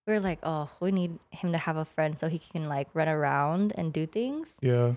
we 0.09 0.15
were 0.15 0.21
like, 0.21 0.39
oh, 0.43 0.69
we 0.81 0.91
need 0.91 1.19
him 1.31 1.53
to 1.53 1.59
have 1.59 1.77
a 1.77 1.85
friend 1.85 2.19
so 2.19 2.29
he 2.29 2.39
can 2.41 2.65
like 2.69 2.89
run 2.95 3.09
around 3.09 3.73
and 3.77 3.93
do 3.93 4.07
things. 4.07 4.57
Yeah, 4.63 4.95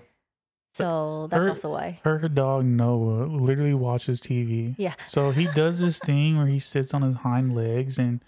So 0.74 1.28
that's 1.30 1.40
Her- 1.40 1.50
also 1.50 1.70
why. 1.72 2.00
her 2.02 2.18
dog 2.28 2.64
Noah 2.64 3.26
literally 3.26 3.74
watches 3.74 4.20
TV. 4.20 4.74
Yeah. 4.78 4.94
So 5.06 5.30
he 5.30 5.46
does 5.48 5.78
this 5.78 5.98
thing 5.98 6.38
where 6.38 6.46
he 6.46 6.58
sits 6.58 6.94
on 6.94 7.02
his 7.02 7.14
hind 7.16 7.54
legs 7.54 7.98
and 7.98 8.24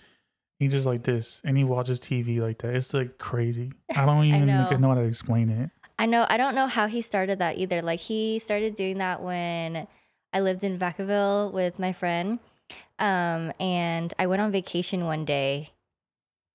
he 0.60 0.68
just 0.68 0.86
like 0.86 1.02
this, 1.02 1.42
and 1.44 1.56
he 1.58 1.64
watches 1.64 1.98
TV 1.98 2.38
like 2.40 2.58
that. 2.58 2.74
It's 2.76 2.94
like 2.94 3.18
crazy. 3.18 3.72
I 3.96 4.06
don't 4.06 4.24
even 4.30 4.46
know. 4.46 4.70
know. 4.70 4.76
know 4.76 4.88
how 4.90 4.94
to 4.94 5.00
explain 5.00 5.48
it. 5.50 5.70
I 5.98 6.06
know. 6.06 6.26
I 6.28 6.36
don't 6.36 6.54
know 6.54 6.66
how 6.68 6.86
he 6.86 7.00
started 7.02 7.38
that 7.40 7.58
either. 7.58 7.82
Like 7.82 7.98
he 8.00 8.38
started 8.38 8.74
doing 8.74 8.98
that 8.98 9.20
when 9.22 9.86
I 10.32 10.40
lived 10.40 10.62
in 10.64 10.78
Vacaville 10.78 11.52
with 11.52 11.78
my 11.78 11.92
friend, 11.92 12.38
um, 12.98 13.52
and 13.58 14.12
I 14.18 14.26
went 14.26 14.42
on 14.42 14.52
vacation 14.52 15.04
one 15.06 15.24
day, 15.24 15.70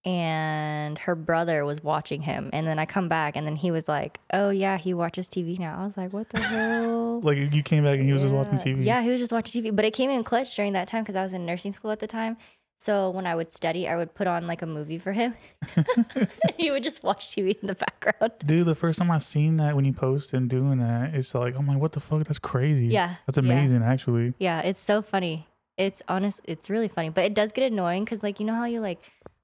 and 0.06 0.98
her 1.00 1.15
brother 1.15 1.65
was 1.65 1.84
watching 1.84 2.22
him, 2.22 2.50
and 2.53 2.65
then 2.65 2.79
I 2.79 2.86
come 2.86 3.10
back, 3.10 3.36
and 3.36 3.46
then 3.46 3.56
he 3.56 3.72
was 3.72 3.88
like, 3.88 4.20
"Oh 4.32 4.50
yeah, 4.50 4.77
he 4.77 4.94
watches 4.94 5.27
TV 5.27 5.60
now." 5.60 5.79
I 5.79 5.86
was 5.86 5.98
like, 5.98 6.13
"What 6.13 6.29
the 6.29 6.39
hell?" 6.41 7.22
Like 7.22 7.53
you 7.53 7.63
came 7.63 7.84
back 7.84 8.00
and 8.00 8.03
he 8.03 8.13
was 8.13 8.22
just 8.22 8.34
watching 8.34 8.58
TV. 8.58 8.86
Yeah, 8.86 9.01
he 9.01 9.10
was 9.10 9.20
just 9.20 9.32
watching 9.32 9.62
TV. 9.62 9.75
But 9.75 9.86
it 9.86 9.91
came 9.91 10.10
in 10.10 10.24
clutch 10.24 10.56
during 10.56 10.74
that 10.74 10.88
time 10.88 11.03
because 11.03 11.15
I 11.15 11.24
was 11.24 11.34
in 11.34 11.46
nursing 11.46 11.72
school 11.72 11.91
at 11.91 12.00
the 12.00 12.08
time. 12.08 12.38
So 12.82 13.10
when 13.10 13.27
I 13.27 13.36
would 13.36 13.51
study, 13.51 13.89
I 13.89 13.98
would 13.98 14.15
put 14.15 14.25
on 14.25 14.48
like 14.48 14.62
a 14.62 14.65
movie 14.65 14.98
for 14.98 15.12
him. 15.12 15.36
he 16.58 16.72
would 16.72 16.84
just 16.84 17.03
watch 17.03 17.27
TV 17.27 17.62
in 17.62 17.68
the 17.68 17.75
background. 17.75 18.34
Dude, 18.46 18.65
the 18.65 18.75
first 18.75 19.00
time 19.00 19.12
I 19.12 19.18
seen 19.18 19.58
that 19.58 19.75
when 19.75 19.84
you 19.84 19.91
post 19.91 20.32
him 20.32 20.48
doing 20.48 20.79
that, 20.79 21.13
it's 21.13 21.36
like, 21.36 21.58
I'm 21.58 21.68
like, 21.68 21.79
what 21.79 21.91
the 21.91 22.00
fuck? 22.00 22.24
That's 22.24 22.39
crazy. 22.39 22.88
Yeah. 22.88 23.15
That's 23.27 23.38
yeah. 23.38 23.44
amazing, 23.44 23.84
actually. 23.84 24.34
Yeah, 24.39 24.62
it's 24.62 24.82
so 24.82 25.01
funny. 25.01 25.46
It's 25.77 26.01
honest, 26.08 26.41
it's 26.44 26.70
really 26.70 26.89
funny, 26.89 27.10
but 27.10 27.24
it 27.24 27.34
does 27.34 27.53
get 27.53 27.72
annoying 27.72 28.03
because, 28.03 28.22
like, 28.22 28.41
you 28.41 28.46
know 28.46 28.53
how 28.53 28.65
you 28.65 28.82
like 28.82 29.00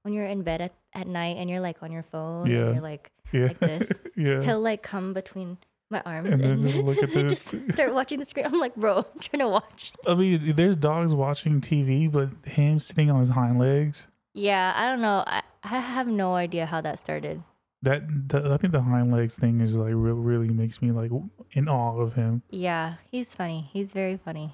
when 0.06 0.14
you're 0.14 0.26
in 0.26 0.44
bed 0.44 0.62
at, 0.62 0.74
at 0.94 1.08
night 1.08 1.38
and 1.38 1.50
you're 1.50 1.60
like 1.60 1.82
on 1.84 1.92
your 1.92 2.04
phone, 2.04 2.46
Yeah. 2.46 2.66
and 2.68 2.76
you're 2.76 2.84
like, 2.84 3.12
Yeah. 3.34 3.48
Like 3.48 3.60
this. 3.60 3.92
yeah. 4.16 4.42
he'll 4.44 4.62
like 4.62 4.82
come 4.84 5.14
between 5.14 5.58
my 5.90 6.02
arms 6.06 6.30
And 6.32 6.42
and, 6.42 6.60
just 6.62 6.78
look 6.78 6.98
at 7.04 7.10
just 7.30 7.56
start 7.74 7.94
watching 7.94 8.20
the 8.20 8.26
screen. 8.26 8.46
I'm 8.46 8.60
like, 8.60 8.76
bro, 8.76 8.98
I'm 9.14 9.20
trying 9.20 9.40
to 9.42 9.50
watch. 9.50 9.92
I 10.08 10.14
mean, 10.16 10.56
there's 10.56 10.76
dogs 10.76 11.14
watching 11.14 11.60
TV, 11.60 12.10
but 12.12 12.30
him 12.50 12.80
sitting 12.80 13.10
on 13.12 13.20
his 13.20 13.30
hind 13.30 13.60
legs, 13.60 14.08
Yeah, 14.34 14.74
I 14.76 14.88
don't 14.90 15.02
know. 15.02 15.24
I, 15.28 15.42
I 15.64 15.80
have 15.80 16.08
no 16.08 16.36
idea 16.36 16.66
how 16.68 16.82
that 16.82 17.00
started. 17.00 17.42
that, 17.82 18.02
that 18.30 18.46
I 18.52 18.58
think 18.58 18.74
the 18.74 18.82
hind 18.82 19.12
legs 19.12 19.36
thing 19.38 19.60
is 19.62 19.76
like 19.76 19.94
real, 19.96 20.16
really 20.16 20.50
makes 20.50 20.82
me 20.82 20.92
like 20.92 21.12
in 21.52 21.68
awe 21.68 21.98
of 22.00 22.14
him. 22.14 22.42
Yeah, 22.52 22.96
he's 23.12 23.34
funny. 23.34 23.70
He's 23.74 23.92
very 23.92 24.18
funny. 24.18 24.54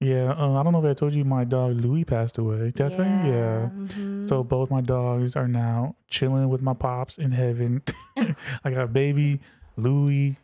Yeah. 0.00 0.32
Uh, 0.36 0.52
I 0.58 0.62
don't 0.62 0.72
know 0.72 0.84
if 0.84 0.90
I 0.90 0.94
told 0.94 1.14
you 1.14 1.24
my 1.24 1.44
dog 1.44 1.76
Louis 1.76 2.04
passed 2.04 2.38
away. 2.38 2.72
That's 2.74 2.96
yeah. 2.96 3.26
yeah. 3.26 3.68
mhm. 3.74 4.28
So 4.28 4.42
both 4.42 4.70
my 4.70 4.80
dogs 4.80 5.36
are 5.36 5.48
now 5.48 5.96
chilling 6.08 6.48
with 6.48 6.62
my 6.62 6.74
pops 6.74 7.18
in 7.18 7.30
heaven. 7.32 7.82
I 8.64 8.70
got 8.70 8.92
baby 8.92 9.40
Louis, 9.76 10.36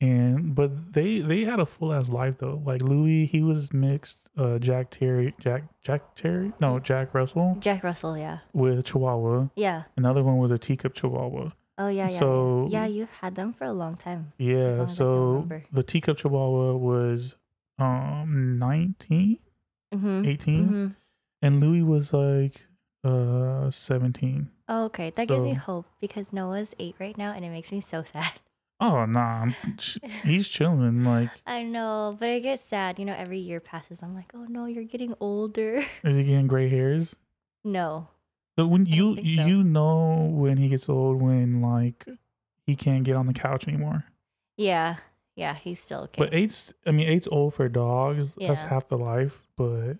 and 0.00 0.54
but 0.54 0.92
they 0.92 1.20
they 1.20 1.44
had 1.44 1.60
a 1.60 1.66
full 1.66 1.92
ass 1.92 2.08
life 2.08 2.38
though. 2.38 2.62
Like 2.64 2.82
Louis, 2.82 3.26
he 3.26 3.42
was 3.42 3.72
mixed 3.72 4.28
uh, 4.36 4.58
Jack 4.58 4.90
Terry, 4.90 5.34
Jack 5.40 5.64
Jack 5.82 6.14
Terry, 6.14 6.52
no 6.60 6.78
Jack 6.78 7.12
Russell 7.14 7.56
Jack 7.60 7.82
Russell, 7.82 8.16
yeah. 8.16 8.38
with 8.52 8.84
Chihuahua. 8.84 9.48
Yeah. 9.56 9.84
Another 9.96 10.22
one 10.22 10.38
was 10.38 10.50
a 10.50 10.58
teacup 10.58 10.94
Chihuahua. 10.94 11.50
Oh 11.78 11.88
yeah, 11.88 12.08
yeah. 12.10 12.18
So- 12.18 12.68
yeah. 12.70 12.80
yeah, 12.80 12.86
you've 12.86 13.10
had 13.10 13.34
them 13.34 13.54
for 13.54 13.64
a 13.64 13.72
long 13.72 13.96
time. 13.96 14.32
Yeah. 14.38 14.54
long 14.54 14.80
as 14.80 14.80
I 14.80 14.84
can 14.84 14.88
So 14.88 15.48
the 15.72 15.82
teacup 15.82 16.18
Chihuahua 16.18 16.76
was 16.76 17.36
um 17.80 18.58
19, 18.58 19.38
Mm-hmm. 19.94 20.24
18, 20.28 20.68
hmm 20.68 20.86
and 21.42 21.58
Louis 21.60 21.82
was 21.82 22.12
like 22.12 22.66
uh 23.04 23.70
17. 23.70 24.50
Oh, 24.68 24.84
okay, 24.84 25.10
that 25.10 25.26
gives 25.26 25.44
me 25.44 25.54
hope 25.54 25.86
because 26.00 26.32
Noah's 26.32 26.74
eight 26.78 26.94
right 27.00 27.16
now, 27.16 27.32
and 27.32 27.44
it 27.44 27.50
makes 27.50 27.72
me 27.72 27.80
so 27.80 28.02
sad. 28.12 28.40
Oh 28.78 29.04
nah, 29.04 29.46
ch- 29.78 29.98
he's 30.22 30.48
chilling. 30.48 31.02
Like, 31.04 31.30
I 31.46 31.62
know, 31.62 32.16
but 32.18 32.30
I 32.30 32.38
get 32.38 32.60
sad. 32.60 32.98
You 32.98 33.04
know, 33.04 33.14
every 33.16 33.38
year 33.38 33.58
passes. 33.60 34.02
I'm 34.02 34.14
like, 34.14 34.32
oh 34.34 34.46
no, 34.48 34.66
you're 34.66 34.84
getting 34.84 35.14
older. 35.20 35.82
is 36.04 36.16
he 36.16 36.24
getting 36.24 36.46
gray 36.46 36.68
hairs? 36.68 37.16
no. 37.64 38.08
So 38.58 38.66
when 38.66 38.84
you 38.84 39.14
so. 39.16 39.22
you 39.22 39.64
know 39.64 40.28
when 40.32 40.58
he 40.58 40.68
gets 40.68 40.88
old 40.88 41.20
when 41.22 41.62
like 41.62 42.06
he 42.66 42.76
can't 42.76 43.04
get 43.04 43.16
on 43.16 43.26
the 43.26 43.32
couch 43.32 43.66
anymore. 43.66 44.04
Yeah, 44.58 44.96
yeah, 45.36 45.54
he's 45.54 45.80
still 45.80 46.00
okay. 46.04 46.18
But 46.24 46.34
eight's 46.34 46.72
I 46.86 46.90
mean 46.92 47.08
eight's 47.08 47.28
old 47.30 47.54
for 47.54 47.68
dogs. 47.68 48.34
That's 48.34 48.62
half 48.62 48.88
the 48.88 48.98
life. 48.98 49.42
But 49.56 49.98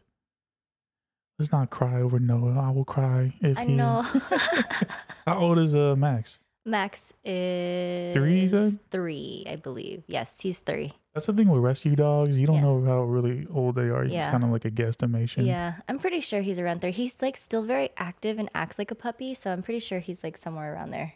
let's 1.38 1.52
not 1.52 1.70
cry 1.70 2.00
over 2.00 2.18
Noah. 2.18 2.58
I 2.60 2.70
will 2.70 2.84
cry 2.84 3.32
if 3.40 3.56
I 3.58 3.64
he. 3.64 3.72
know. 3.74 4.02
How 5.26 5.38
old 5.38 5.58
is 5.58 5.74
uh 5.76 5.94
Max? 5.96 6.38
Max 6.66 7.12
is 7.24 8.14
Three, 8.14 8.46
said? 8.46 8.78
Three, 8.90 9.46
I 9.48 9.56
believe. 9.56 10.04
Yes, 10.08 10.40
he's 10.40 10.60
three. 10.60 10.92
That's 11.14 11.26
the 11.26 11.32
thing 11.32 11.48
with 11.48 11.62
rescue 11.62 11.96
dogs. 11.96 12.38
You 12.38 12.46
don't 12.46 12.56
Yeah. 12.56 12.62
know 12.62 12.84
how 12.84 13.00
really 13.00 13.46
old 13.52 13.76
they 13.76 13.88
are. 13.88 14.04
It's 14.04 14.12
Yeah. 14.12 14.30
kind 14.30 14.44
of 14.44 14.50
like 14.50 14.66
a 14.66 14.70
guesstimation. 14.70 15.46
Yeah, 15.46 15.76
I'm 15.88 15.98
pretty 15.98 16.20
sure 16.20 16.42
he's 16.42 16.60
around 16.60 16.82
there. 16.82 16.90
He's 16.90 17.22
like 17.22 17.38
still 17.38 17.62
very 17.62 17.88
active 17.96 18.38
and 18.38 18.50
acts 18.54 18.78
like 18.78 18.90
a 18.90 18.94
puppy, 18.94 19.34
so 19.34 19.50
I'm 19.50 19.62
pretty 19.62 19.80
sure 19.80 20.00
he's 20.00 20.22
like 20.22 20.36
somewhere 20.36 20.74
around 20.74 20.90
there. 20.90 21.14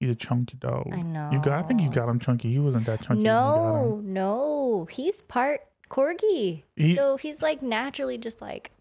He's 0.00 0.10
a 0.10 0.14
chunky 0.14 0.56
dog. 0.58 0.88
I 0.92 1.02
know. 1.02 1.30
You 1.32 1.40
got. 1.40 1.52
I 1.58 1.62
think 1.62 1.80
you 1.80 1.90
got 1.90 2.08
him 2.08 2.18
chunky. 2.18 2.50
He 2.52 2.58
wasn't 2.58 2.86
that 2.86 3.00
chunky. 3.00 3.22
when 3.22 3.24
you 3.24 3.24
got 3.30 3.82
him. 3.84 3.88
No, 3.88 4.00
no, 4.04 4.88
he's 4.90 5.22
part 5.22 5.60
corgi, 5.90 6.62
He- 6.76 6.96
so 6.96 7.16
he's 7.16 7.40
like 7.42 7.62
naturally 7.62 8.18
just 8.18 8.40
like 8.42 8.72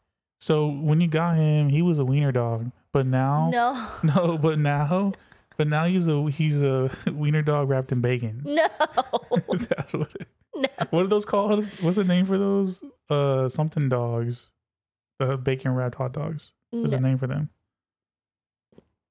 So 0.42 0.68
when 0.70 1.00
you 1.02 1.08
got 1.08 1.36
him, 1.38 1.70
he 1.70 1.82
was 1.82 2.00
a 2.00 2.06
wiener 2.06 2.32
dog. 2.32 2.72
But 2.92 3.06
now, 3.08 3.50
no, 3.52 3.88
no, 4.16 4.38
but 4.38 4.60
now, 4.60 5.14
but 5.58 5.68
now 5.68 5.86
he's 5.86 6.08
a 6.08 6.26
he's 6.30 6.62
a 6.64 6.90
wiener 7.12 7.42
dog 7.42 7.70
wrapped 7.70 7.92
in 7.92 8.02
bacon. 8.02 8.42
no, 8.46 8.68
That's 9.52 9.94
what. 9.94 10.14
It, 10.20 10.28
no. 10.56 10.68
what 10.92 11.04
are 11.06 11.08
those 11.08 11.26
called? 11.26 11.66
What's 11.82 11.98
the 11.98 12.04
name 12.04 12.26
for 12.26 12.38
those? 12.38 12.84
Uh, 13.10 13.50
something 13.50 13.90
dogs. 13.90 14.52
The 15.20 15.38
bacon 15.38 15.74
wrapped 15.76 15.96
hot 15.96 16.12
dogs. 16.14 16.54
There's 16.72 16.92
no. 16.92 16.98
a 16.98 17.02
name 17.02 17.18
for 17.18 17.28
them. 17.28 17.50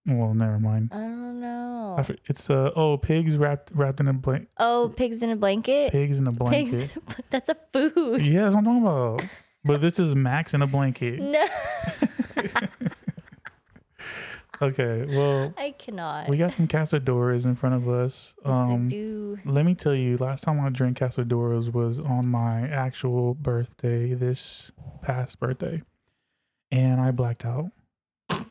Well, 0.06 0.34
never 0.34 0.58
mind. 0.58 0.90
I 0.92 0.96
don't 0.98 1.40
know. 1.40 1.96
I 1.98 2.04
It's 2.26 2.50
uh 2.50 2.70
oh 2.74 2.96
pigs 2.98 3.36
wrapped 3.36 3.70
wrapped 3.74 4.00
in 4.00 4.08
a 4.08 4.12
blanket. 4.12 4.48
Oh, 4.58 4.92
pigs 4.96 5.22
in 5.22 5.30
a 5.30 5.36
blanket. 5.36 5.92
Pigs 5.92 6.18
in 6.18 6.26
a 6.26 6.30
Pigs. 6.30 6.38
blanket. 6.38 6.74
In 6.74 6.90
a, 6.96 7.00
bl- 7.14 7.20
that's 7.30 7.48
a 7.48 7.54
food. 7.54 8.26
Yeah, 8.26 8.42
that's 8.44 8.54
what 8.56 8.60
I'm 8.60 8.64
talking 8.64 8.82
about. 8.82 9.24
But 9.64 9.80
this 9.80 10.00
is 10.00 10.14
Max 10.16 10.54
in 10.54 10.62
a 10.62 10.66
blanket. 10.66 11.20
No, 11.20 11.44
Okay, 14.60 15.06
well, 15.08 15.52
I 15.58 15.72
cannot. 15.72 16.28
we 16.28 16.36
got 16.36 16.52
some 16.52 16.68
Cazadores 16.68 17.46
in 17.46 17.56
front 17.56 17.74
of 17.74 17.88
us. 17.88 18.34
Yes, 18.44 18.54
I 18.56 18.72
Um, 18.72 18.86
do. 18.86 19.36
let 19.44 19.64
me 19.64 19.74
tell 19.74 19.94
you, 19.94 20.16
last 20.18 20.44
time 20.44 20.60
I 20.60 20.68
drank 20.68 20.98
Cazadores 20.98 21.72
was 21.72 21.98
on 21.98 22.28
my 22.28 22.68
actual 22.68 23.34
birthday, 23.34 24.14
this 24.14 24.70
past 25.00 25.40
birthday, 25.40 25.82
and 26.70 27.00
I 27.00 27.10
blacked 27.10 27.44
out. 27.44 27.72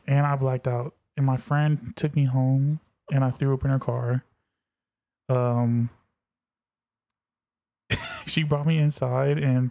And 0.06 0.26
I 0.26 0.36
blacked 0.36 0.68
out, 0.68 0.94
and 1.16 1.26
my 1.26 1.36
friend 1.36 1.94
took 1.96 2.14
me 2.16 2.24
home, 2.24 2.80
and 3.10 3.22
I 3.24 3.30
threw 3.30 3.52
up 3.54 3.64
in 3.64 3.70
her 3.70 3.78
car. 3.78 4.24
Um, 5.28 5.90
she 8.26 8.42
brought 8.42 8.66
me 8.66 8.78
inside, 8.78 9.38
and 9.38 9.70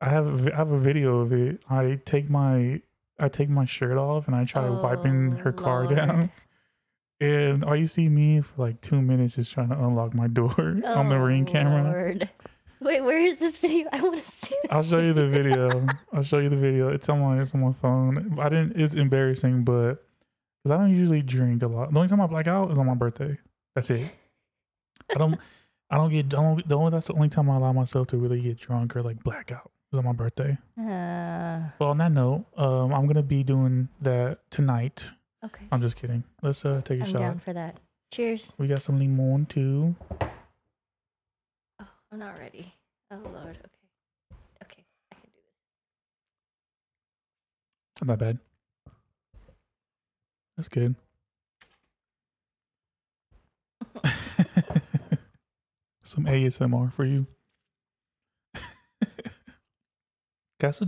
I 0.00 0.08
have 0.08 0.46
a, 0.46 0.52
I 0.52 0.56
have 0.56 0.70
a 0.70 0.78
video 0.78 1.20
of 1.20 1.32
it. 1.32 1.62
I 1.70 2.00
take 2.04 2.28
my 2.30 2.80
I 3.18 3.28
take 3.28 3.48
my 3.48 3.64
shirt 3.64 3.96
off, 3.96 4.26
and 4.26 4.34
I 4.36 4.44
try 4.44 4.68
wiping 4.68 5.32
her 5.32 5.50
Oh, 5.50 5.52
car 5.62 5.84
Lord. 5.84 5.96
down. 5.96 6.30
And 7.20 7.64
all 7.64 7.76
you 7.76 7.86
see 7.86 8.08
me 8.08 8.40
for 8.40 8.62
like 8.62 8.80
two 8.80 9.00
minutes 9.00 9.38
is 9.38 9.48
trying 9.48 9.68
to 9.68 9.76
unlock 9.78 10.12
my 10.12 10.26
door 10.26 10.54
on 10.84 11.08
the 11.08 11.14
Oh, 11.16 11.18
ring 11.20 11.44
camera. 11.44 11.84
Lord. 11.84 12.28
Wait, 12.80 13.00
where 13.00 13.18
is 13.20 13.38
this 13.38 13.58
video? 13.58 13.88
I 13.92 14.00
want 14.02 14.24
to 14.24 14.28
see 14.28 14.56
this. 14.62 14.72
I'll 14.72 14.82
show 14.82 14.98
you 14.98 15.12
the 15.12 15.28
video. 15.28 15.86
I'll 16.12 16.24
show 16.24 16.38
you 16.38 16.48
the 16.48 16.56
video. 16.56 16.88
It's 16.88 17.08
on 17.08 17.20
my 17.20 17.40
it's 17.40 17.54
on 17.54 17.60
my 17.60 17.72
phone. 17.72 18.34
I 18.40 18.48
didn't. 18.48 18.76
It's 18.76 18.94
embarrassing, 18.96 19.62
but 19.62 20.04
because 20.62 20.78
I 20.78 20.80
don't 20.80 20.96
usually 20.96 21.22
drink 21.22 21.62
a 21.62 21.68
lot. 21.68 21.92
The 21.92 21.98
only 21.98 22.08
time 22.08 22.20
I 22.20 22.26
black 22.26 22.46
out 22.46 22.70
is 22.70 22.78
on 22.78 22.86
my 22.86 22.94
birthday. 22.94 23.38
That's 23.74 23.90
it. 23.90 24.10
I 25.10 25.18
don't. 25.18 25.38
I 25.90 25.96
don't 25.96 26.10
get. 26.10 26.28
Don't. 26.28 26.66
The 26.66 26.76
only 26.76 26.90
that's 26.90 27.08
the 27.08 27.12
only 27.14 27.28
time 27.28 27.50
I 27.50 27.56
allow 27.56 27.72
myself 27.72 28.06
to 28.08 28.16
really 28.16 28.40
get 28.40 28.58
drunk 28.58 28.96
or 28.96 29.02
like 29.02 29.22
black 29.22 29.52
out 29.52 29.70
is 29.92 29.98
on 29.98 30.04
my 30.06 30.12
birthday. 30.12 30.56
Uh, 30.78 31.68
Well, 31.78 31.90
on 31.90 31.98
that 31.98 32.12
note, 32.12 32.46
um, 32.56 32.94
I'm 32.94 33.06
gonna 33.06 33.22
be 33.22 33.42
doing 33.42 33.88
that 34.00 34.38
tonight. 34.50 35.10
okay. 35.44 35.66
I'm 35.70 35.82
just 35.82 35.96
kidding. 35.96 36.24
Let's 36.40 36.64
uh 36.64 36.80
take 36.84 37.00
a 37.00 37.04
I'm 37.04 37.10
shot. 37.10 37.18
down 37.18 37.38
for 37.40 37.52
that. 37.52 37.78
Cheers. 38.10 38.54
We 38.58 38.68
got 38.68 38.80
some 38.80 38.98
limon 38.98 39.46
too. 39.46 39.94
Oh, 41.80 41.86
I'm 42.12 42.18
not 42.18 42.38
ready. 42.38 42.72
Oh, 43.10 43.16
Lord. 43.16 43.58
Okay. 43.58 44.64
Okay. 44.64 44.84
I 45.10 45.14
can 45.14 45.24
do 45.32 45.40
this. 48.00 48.06
Not 48.06 48.18
that 48.18 48.24
bad. 48.24 48.38
That's 50.62 50.68
good. 50.68 50.94
Some 56.04 56.26
ASMR 56.26 56.92
for 56.92 57.04
you. 57.04 57.26
I 58.54 58.60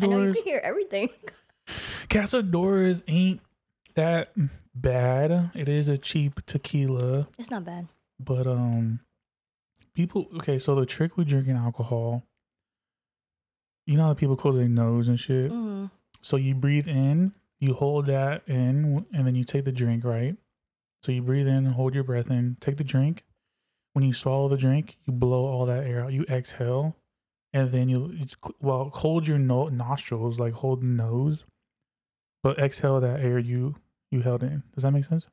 know 0.06 0.22
you 0.22 0.32
can 0.32 0.44
hear 0.44 0.60
everything. 0.62 1.08
Cazadores 1.66 3.02
ain't 3.08 3.40
that 3.96 4.32
bad. 4.76 5.50
It 5.56 5.68
is 5.68 5.88
a 5.88 5.98
cheap 5.98 6.46
tequila, 6.46 7.26
It's 7.36 7.50
not 7.50 7.64
bad. 7.64 7.88
but 8.20 8.46
um, 8.46 9.00
people. 9.92 10.28
Okay, 10.36 10.58
so 10.58 10.76
the 10.76 10.86
trick 10.86 11.16
with 11.16 11.26
drinking 11.26 11.56
alcohol, 11.56 12.22
you 13.88 13.96
know 13.96 14.04
how 14.04 14.14
people 14.14 14.36
close 14.36 14.54
their 14.54 14.68
nose 14.68 15.08
and 15.08 15.18
shit. 15.18 15.50
Mm. 15.50 15.90
So 16.20 16.36
you 16.36 16.54
breathe 16.54 16.86
in, 16.86 17.32
you 17.64 17.74
hold 17.74 18.06
that 18.06 18.42
in, 18.46 19.06
and 19.12 19.26
then 19.26 19.34
you 19.34 19.44
take 19.44 19.64
the 19.64 19.72
drink, 19.72 20.04
right? 20.04 20.36
So 21.02 21.12
you 21.12 21.22
breathe 21.22 21.48
in, 21.48 21.64
hold 21.66 21.94
your 21.94 22.04
breath 22.04 22.30
in, 22.30 22.56
take 22.60 22.76
the 22.76 22.84
drink. 22.84 23.24
When 23.94 24.04
you 24.04 24.12
swallow 24.12 24.48
the 24.48 24.56
drink, 24.56 24.98
you 25.04 25.12
blow 25.12 25.46
all 25.46 25.66
that 25.66 25.86
air 25.86 26.04
out. 26.04 26.12
You 26.12 26.24
exhale, 26.28 26.96
and 27.52 27.70
then 27.70 27.88
you 27.88 28.10
you 28.12 28.26
well 28.60 28.90
hold 28.92 29.26
your 29.26 29.38
no- 29.38 29.68
nostrils, 29.68 30.38
like 30.38 30.52
hold 30.52 30.82
the 30.82 30.86
nose, 30.86 31.44
but 32.42 32.58
exhale 32.58 33.00
that 33.00 33.20
air 33.20 33.38
you 33.38 33.76
you 34.10 34.20
held 34.20 34.42
in. 34.42 34.62
Does 34.74 34.82
that 34.82 34.90
make 34.90 35.04
sense? 35.04 35.28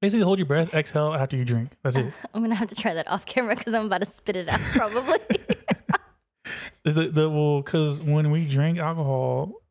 Basically, 0.00 0.24
hold 0.24 0.38
your 0.38 0.46
breath, 0.46 0.72
exhale 0.72 1.14
after 1.14 1.36
you 1.36 1.44
drink. 1.44 1.72
That's 1.82 1.96
it. 1.96 2.12
I'm 2.34 2.42
gonna 2.42 2.54
have 2.54 2.68
to 2.68 2.74
try 2.74 2.94
that 2.94 3.08
off 3.08 3.26
camera 3.26 3.56
because 3.56 3.74
I'm 3.74 3.86
about 3.86 3.98
to 3.98 4.06
spit 4.06 4.36
it 4.36 4.48
out. 4.48 4.60
Probably. 4.74 5.18
The, 6.84 7.08
the 7.08 7.30
well, 7.30 7.62
because 7.62 8.00
when 8.00 8.30
we 8.30 8.46
drink 8.46 8.78
alcohol, 8.78 9.62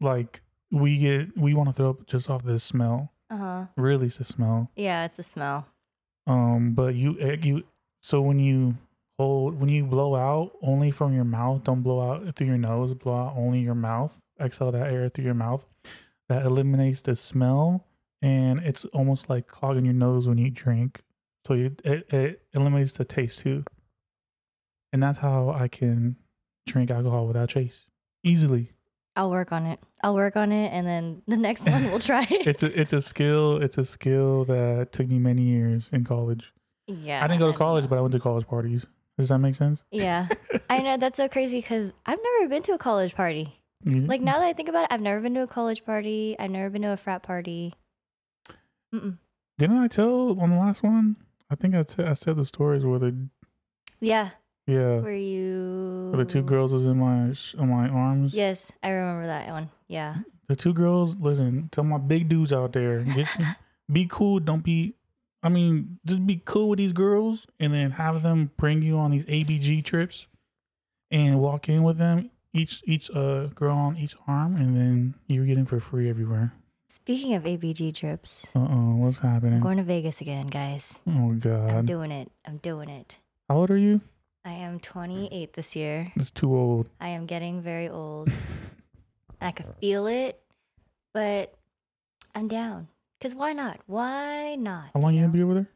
like 0.00 0.40
we 0.72 0.98
get 0.98 1.36
we 1.36 1.54
want 1.54 1.68
to 1.68 1.72
throw 1.74 1.90
up 1.90 2.06
just 2.06 2.28
off 2.28 2.42
the 2.42 2.58
smell. 2.58 3.12
Uh 3.30 3.36
huh. 3.36 3.66
Really, 3.76 4.06
it's 4.06 4.16
the 4.16 4.24
smell. 4.24 4.70
Yeah, 4.74 5.04
it's 5.04 5.18
a 5.18 5.22
smell. 5.22 5.66
Um, 6.26 6.72
but 6.72 6.94
you 6.94 7.18
eh, 7.20 7.36
you 7.42 7.64
so 8.02 8.20
when 8.22 8.38
you 8.38 8.76
hold 9.18 9.60
when 9.60 9.68
you 9.68 9.84
blow 9.84 10.16
out 10.16 10.52
only 10.62 10.90
from 10.90 11.14
your 11.14 11.24
mouth, 11.24 11.62
don't 11.62 11.82
blow 11.82 12.00
out 12.00 12.34
through 12.34 12.48
your 12.48 12.58
nose. 12.58 12.94
Blow 12.94 13.14
out 13.14 13.34
only 13.36 13.60
your 13.60 13.74
mouth. 13.74 14.18
Exhale 14.40 14.72
that 14.72 14.90
air 14.90 15.08
through 15.08 15.26
your 15.26 15.34
mouth. 15.34 15.64
That 16.28 16.46
eliminates 16.46 17.02
the 17.02 17.14
smell, 17.14 17.84
and 18.22 18.60
it's 18.60 18.84
almost 18.86 19.28
like 19.28 19.46
clogging 19.46 19.84
your 19.84 19.94
nose 19.94 20.26
when 20.26 20.38
you 20.38 20.50
drink. 20.50 21.02
So 21.46 21.54
you, 21.54 21.76
it 21.84 22.12
it 22.12 22.42
eliminates 22.54 22.94
the 22.94 23.04
taste 23.04 23.40
too. 23.40 23.64
And 24.94 25.02
that's 25.02 25.18
how 25.18 25.50
I 25.50 25.68
can 25.68 26.16
drink 26.66 26.90
alcohol 26.90 27.26
without 27.26 27.48
chase 27.48 27.86
easily. 28.22 28.70
I'll 29.14 29.30
work 29.30 29.52
on 29.52 29.66
it. 29.66 29.78
I'll 30.02 30.14
work 30.14 30.36
on 30.36 30.52
it, 30.52 30.72
and 30.72 30.86
then 30.86 31.22
the 31.28 31.36
next 31.36 31.66
one 31.68 31.84
we'll 31.84 31.98
try. 32.00 32.26
It's 32.30 32.62
a 32.62 32.80
it's 32.80 32.92
a 32.92 33.00
skill. 33.00 33.58
It's 33.62 33.78
a 33.78 33.84
skill 33.84 34.44
that 34.46 34.92
took 34.92 35.08
me 35.08 35.18
many 35.18 35.42
years 35.42 35.90
in 35.92 36.04
college. 36.04 36.52
yeah. 36.86 37.22
I 37.22 37.26
didn't 37.28 37.40
go 37.40 37.52
to 37.52 37.56
college, 37.58 37.88
but 37.88 37.98
I 37.98 38.00
went 38.00 38.12
to 38.14 38.20
college 38.20 38.46
parties. 38.46 38.86
Does 39.18 39.28
that 39.28 39.38
make 39.38 39.54
sense? 39.54 39.84
Yeah, 39.90 40.26
I 40.70 40.78
know 40.80 40.96
that's 40.96 41.18
so 41.18 41.28
crazy 41.28 41.58
because 41.60 41.92
I've 42.06 42.18
never 42.22 42.48
been 42.48 42.62
to 42.64 42.72
a 42.72 42.78
college 42.78 43.14
party. 43.14 43.60
You- 43.84 44.02
Like 44.06 44.22
now 44.22 44.38
that 44.38 44.46
I 44.46 44.52
think 44.54 44.68
about 44.70 44.84
it, 44.84 44.92
I've 44.92 45.02
never 45.02 45.20
been 45.20 45.34
to 45.34 45.42
a 45.42 45.46
college 45.46 45.84
party. 45.84 46.34
I've 46.38 46.50
never 46.50 46.70
been 46.70 46.82
to 46.82 46.92
a 46.92 46.96
frat 46.96 47.22
party. 47.22 47.74
Mm-mm. 48.94 49.18
didn't 49.58 49.78
I 49.78 49.88
tell 49.88 50.38
on 50.40 50.50
the 50.50 50.56
last 50.56 50.82
one? 50.82 51.16
I 51.50 51.54
think 51.54 51.74
I 51.74 51.82
t- 51.82 52.02
I 52.02 52.14
said 52.14 52.36
the 52.36 52.44
stories 52.44 52.84
where 52.84 52.98
the 52.98 53.28
Yeah, 54.00 54.30
yeah 54.66 55.00
were 55.00 55.12
you? 55.12 56.08
where 56.12 56.24
the 56.24 56.30
two 56.30 56.42
girls 56.42 56.72
was 56.72 56.86
in 56.86 56.98
my 56.98 57.32
sh- 57.32 57.54
on 57.56 57.68
my 57.68 57.88
arms. 57.88 58.34
Yes, 58.34 58.70
I 58.82 58.90
remember 58.90 59.26
that 59.26 59.48
one. 59.50 59.70
Yeah, 59.88 60.16
The 60.48 60.56
two 60.56 60.72
girls. 60.74 61.16
Listen, 61.16 61.68
tell 61.72 61.84
my 61.84 61.98
big 61.98 62.28
dudes 62.28 62.52
out 62.52 62.72
there, 62.72 63.00
get 63.00 63.26
some- 63.34 63.56
be 63.90 64.06
cool. 64.08 64.40
Don't 64.40 64.62
be. 64.64 64.94
I 65.42 65.48
mean, 65.48 65.98
just 66.06 66.24
be 66.24 66.40
cool 66.44 66.68
with 66.68 66.78
these 66.78 66.92
girls, 66.92 67.46
and 67.58 67.74
then 67.74 67.90
have 67.92 68.22
them 68.22 68.52
bring 68.56 68.80
you 68.82 68.96
on 68.96 69.10
these 69.10 69.26
ABG 69.26 69.84
trips, 69.84 70.28
and 71.10 71.40
walk 71.40 71.68
in 71.68 71.82
with 71.82 71.98
them 71.98 72.30
each 72.54 72.82
each 72.86 73.10
uh 73.10 73.46
girl 73.54 73.76
on 73.76 73.96
each 73.96 74.14
arm, 74.28 74.56
and 74.56 74.76
then 74.76 75.14
you're 75.26 75.46
getting 75.46 75.64
for 75.66 75.80
free 75.80 76.08
everywhere. 76.08 76.52
Speaking 76.88 77.34
of 77.34 77.44
ABG 77.44 77.94
trips, 77.94 78.46
Uh 78.54 78.60
oh, 78.60 78.94
what's 78.96 79.18
happening? 79.18 79.54
I'm 79.54 79.60
happening? 79.60 79.60
going 79.62 79.76
to 79.78 79.82
Vegas 79.82 80.20
again, 80.20 80.46
guys. 80.46 81.00
Oh 81.08 81.32
God. 81.32 81.70
I'm 81.70 81.86
doing 81.86 82.12
it. 82.12 82.30
I'm 82.46 82.58
doing 82.58 82.88
it. 82.88 83.16
how 83.48 83.56
old 83.56 83.70
are 83.70 83.76
you? 83.78 84.00
I 84.44 84.52
am 84.52 84.78
mm. 84.78 84.82
28 84.82 85.52
this 85.52 85.76
year. 85.76 86.12
It's 86.16 86.30
too 86.30 86.54
old. 86.54 86.88
I 87.00 87.08
am 87.08 87.26
getting 87.26 87.62
very 87.62 87.88
old. 87.88 88.28
and 89.40 89.48
I 89.48 89.52
can 89.52 89.66
feel 89.80 90.06
it, 90.06 90.40
but 91.14 91.54
I'm 92.34 92.48
down. 92.48 92.88
Cause 93.20 93.36
why 93.36 93.52
not? 93.52 93.78
Why 93.86 94.56
not? 94.58 94.90
How 94.94 95.00
long 95.00 95.14
you 95.14 95.20
know? 95.20 95.28
gonna 95.28 95.38
be 95.38 95.42
over 95.44 95.54
there? 95.54 95.68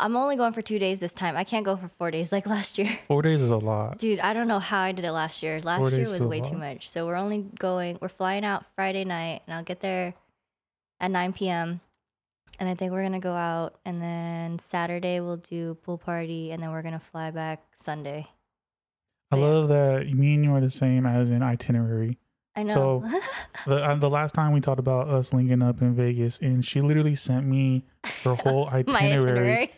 I'm 0.00 0.16
only 0.16 0.36
going 0.36 0.52
for 0.52 0.62
two 0.62 0.78
days 0.78 1.00
this 1.00 1.12
time. 1.12 1.36
I 1.36 1.44
can't 1.44 1.64
go 1.64 1.76
for 1.76 1.88
four 1.88 2.10
days 2.10 2.32
like 2.32 2.46
last 2.56 2.78
year. 2.78 2.98
Four 3.06 3.20
days 3.20 3.42
is 3.42 3.50
a 3.50 3.56
lot. 3.56 3.98
Dude, 3.98 4.20
I 4.20 4.32
don't 4.32 4.48
know 4.48 4.60
how 4.60 4.80
I 4.80 4.92
did 4.92 5.04
it 5.04 5.12
last 5.12 5.42
year. 5.42 5.60
Last 5.60 5.80
Four 5.80 5.90
year 5.90 6.08
was 6.08 6.22
way 6.22 6.40
too 6.40 6.56
much. 6.56 6.88
So 6.88 7.06
we're 7.06 7.16
only 7.16 7.44
going, 7.58 7.98
we're 8.00 8.08
flying 8.08 8.44
out 8.44 8.64
Friday 8.74 9.04
night, 9.04 9.42
and 9.46 9.54
I'll 9.54 9.64
get 9.64 9.80
there 9.80 10.14
at 11.00 11.10
9 11.10 11.32
p.m. 11.34 11.80
And 12.60 12.68
I 12.68 12.74
think 12.74 12.90
we're 12.92 13.02
gonna 13.02 13.20
go 13.20 13.34
out, 13.34 13.78
and 13.84 14.02
then 14.02 14.58
Saturday 14.58 15.20
we'll 15.20 15.36
do 15.36 15.74
pool 15.76 15.96
party, 15.98 16.50
and 16.50 16.60
then 16.62 16.72
we're 16.72 16.82
gonna 16.82 16.98
fly 16.98 17.30
back 17.30 17.62
Sunday. 17.74 18.26
I 19.30 19.36
Yeah. 19.36 19.42
love 19.44 19.68
that 19.68 20.08
me 20.12 20.34
and 20.34 20.44
you 20.44 20.54
are 20.54 20.60
the 20.60 20.70
same 20.70 21.06
as 21.06 21.30
an 21.30 21.42
itinerary. 21.42 22.18
I 22.56 22.64
know. 22.64 22.74
So 22.74 23.20
The 23.66 23.84
uh, 23.84 23.94
the 23.96 24.10
last 24.10 24.34
time 24.34 24.52
we 24.52 24.60
talked 24.60 24.80
about 24.80 25.08
us 25.08 25.32
linking 25.32 25.62
up 25.62 25.82
in 25.82 25.94
Vegas, 25.94 26.40
and 26.40 26.64
she 26.64 26.80
literally 26.80 27.14
sent 27.14 27.46
me 27.46 27.84
her 28.24 28.34
whole 28.42 28.68
itinerary. 28.68 29.14
itinerary. 29.14 29.70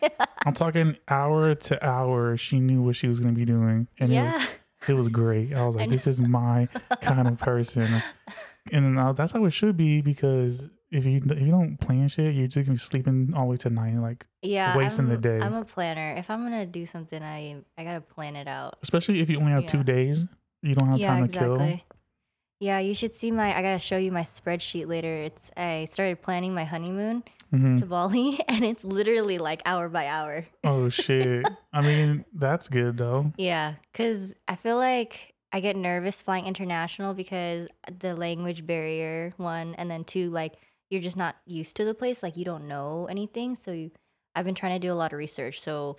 I'm 0.45 0.53
talking 0.53 0.97
hour 1.07 1.53
to 1.53 1.85
hour. 1.85 2.35
She 2.37 2.59
knew 2.59 2.81
what 2.81 2.95
she 2.95 3.07
was 3.07 3.19
gonna 3.19 3.33
be 3.33 3.45
doing, 3.45 3.87
and 3.99 4.11
it 4.11 4.15
yeah. 4.15 4.33
was 4.33 4.47
it 4.87 4.93
was 4.93 5.07
great. 5.09 5.53
I 5.53 5.63
was 5.65 5.75
I 5.75 5.81
like, 5.81 5.89
this 5.91 6.07
is 6.07 6.19
my 6.19 6.67
kind 7.01 7.27
of 7.27 7.37
person, 7.37 7.87
and 8.71 8.97
uh, 8.97 9.13
that's 9.13 9.33
how 9.33 9.45
it 9.45 9.51
should 9.51 9.77
be 9.77 10.01
because. 10.01 10.71
If 10.91 11.05
you 11.05 11.21
if 11.25 11.39
you 11.41 11.51
don't 11.51 11.77
plan 11.79 12.07
shit, 12.09 12.35
you're 12.35 12.47
just 12.47 12.65
gonna 12.65 12.73
be 12.73 12.77
sleeping 12.77 13.33
all 13.35 13.45
the 13.45 13.51
way 13.51 13.57
to 13.57 13.69
night. 13.69 13.95
Like 13.95 14.27
yeah. 14.41 14.75
wasting 14.75 15.05
the 15.07 15.13
I'm- 15.13 15.21
day. 15.21 15.39
I'm 15.39 15.53
a 15.53 15.63
planner. 15.63 16.15
If 16.17 16.29
I'm 16.29 16.43
gonna 16.43 16.65
do 16.65 16.85
something, 16.85 17.21
I 17.23 17.57
I 17.77 17.83
gotta 17.83 18.01
plan 18.01 18.35
it 18.35 18.47
out. 18.47 18.77
especially 18.83 19.21
if 19.21 19.29
you 19.29 19.39
only 19.39 19.51
have 19.53 19.65
two 19.67 19.83
days, 19.83 20.27
you 20.61 20.75
don't 20.75 20.89
have 20.89 20.99
yeah, 20.99 21.07
time 21.07 21.27
to 21.29 21.39
kill. 21.39 21.79
Yeah, 22.59 22.77
you 22.79 22.93
should 22.93 23.15
see 23.15 23.31
my. 23.31 23.57
I 23.57 23.61
gotta 23.61 23.79
show 23.79 23.97
you 23.97 24.11
my 24.11 24.21
spreadsheet 24.23 24.87
later. 24.87 25.07
It's 25.15 25.49
I 25.57 25.85
started 25.85 26.21
planning 26.21 26.53
my 26.53 26.63
honeymoon 26.65 27.23
Mhm. 27.51 27.79
to 27.79 27.85
Bali, 27.87 28.39
and 28.47 28.63
it's 28.63 28.83
literally 28.83 29.37
like 29.39 29.61
hour 29.65 29.89
by 29.89 30.05
hour. 30.07 30.45
Oh 30.63 30.89
shit! 30.89 31.45
I 31.73 31.81
mean, 31.87 32.25
that's 32.33 32.67
good 32.69 32.97
though. 32.97 33.31
Yeah, 33.37 33.75
because 33.91 34.35
I 34.47 34.55
feel 34.55 34.77
like 34.77 35.33
I 35.53 35.59
get 35.59 35.75
nervous 35.75 36.21
flying 36.21 36.45
international 36.45 37.13
because 37.15 37.67
the 37.99 38.13
language 38.15 38.67
barrier, 38.67 39.31
one, 39.37 39.73
and 39.75 39.89
then 39.89 40.03
two, 40.03 40.29
like 40.29 40.53
you're 40.91 41.01
just 41.01 41.17
not 41.17 41.37
used 41.45 41.77
to 41.77 41.85
the 41.85 41.95
place. 41.95 42.21
Like 42.21 42.37
you 42.37 42.45
don't 42.45 42.67
know 42.67 43.07
anything. 43.09 43.55
So 43.55 43.71
you, 43.71 43.91
I've 44.35 44.45
been 44.45 44.55
trying 44.55 44.79
to 44.79 44.87
do 44.87 44.91
a 44.91 44.93
lot 44.93 45.13
of 45.13 45.17
research. 45.17 45.59
So 45.61 45.97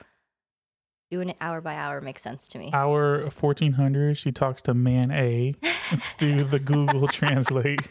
doing 1.11 1.31
it 1.31 1.37
hour 1.41 1.61
by 1.61 1.75
hour 1.75 2.01
makes 2.01 2.23
sense 2.23 2.47
to 2.49 2.59
me. 2.59 2.71
Hour 2.73 3.29
fourteen 3.31 3.73
hundred, 3.73 4.19
she 4.19 4.31
talks 4.31 4.63
to 4.63 4.75
man 4.75 5.11
A 5.11 5.55
through 6.19 6.45
the 6.45 6.61
Google 6.61 7.09
Translate. 7.13 7.81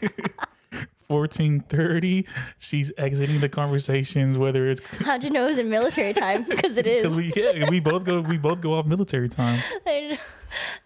Fourteen 1.08 1.60
thirty, 1.60 2.26
she's 2.58 2.90
exiting 2.96 3.40
the 3.40 3.48
conversations, 3.48 4.38
whether 4.38 4.66
it's 4.68 4.80
How'd 5.04 5.24
you 5.24 5.30
know 5.30 5.44
it 5.44 5.50
was 5.50 5.58
in 5.58 5.68
military 5.68 6.14
time? 6.14 6.44
Because 6.44 6.78
it 6.78 6.86
is. 6.86 7.02
because 7.02 7.14
we 7.16 7.32
yeah 7.36 7.68
we 7.68 7.80
both 7.80 8.04
go 8.04 8.22
we 8.22 8.38
both 8.38 8.62
go 8.62 8.74
off 8.74 8.86
military 8.86 9.28
time. 9.28 9.62
I 9.86 10.00
know, 10.12 10.16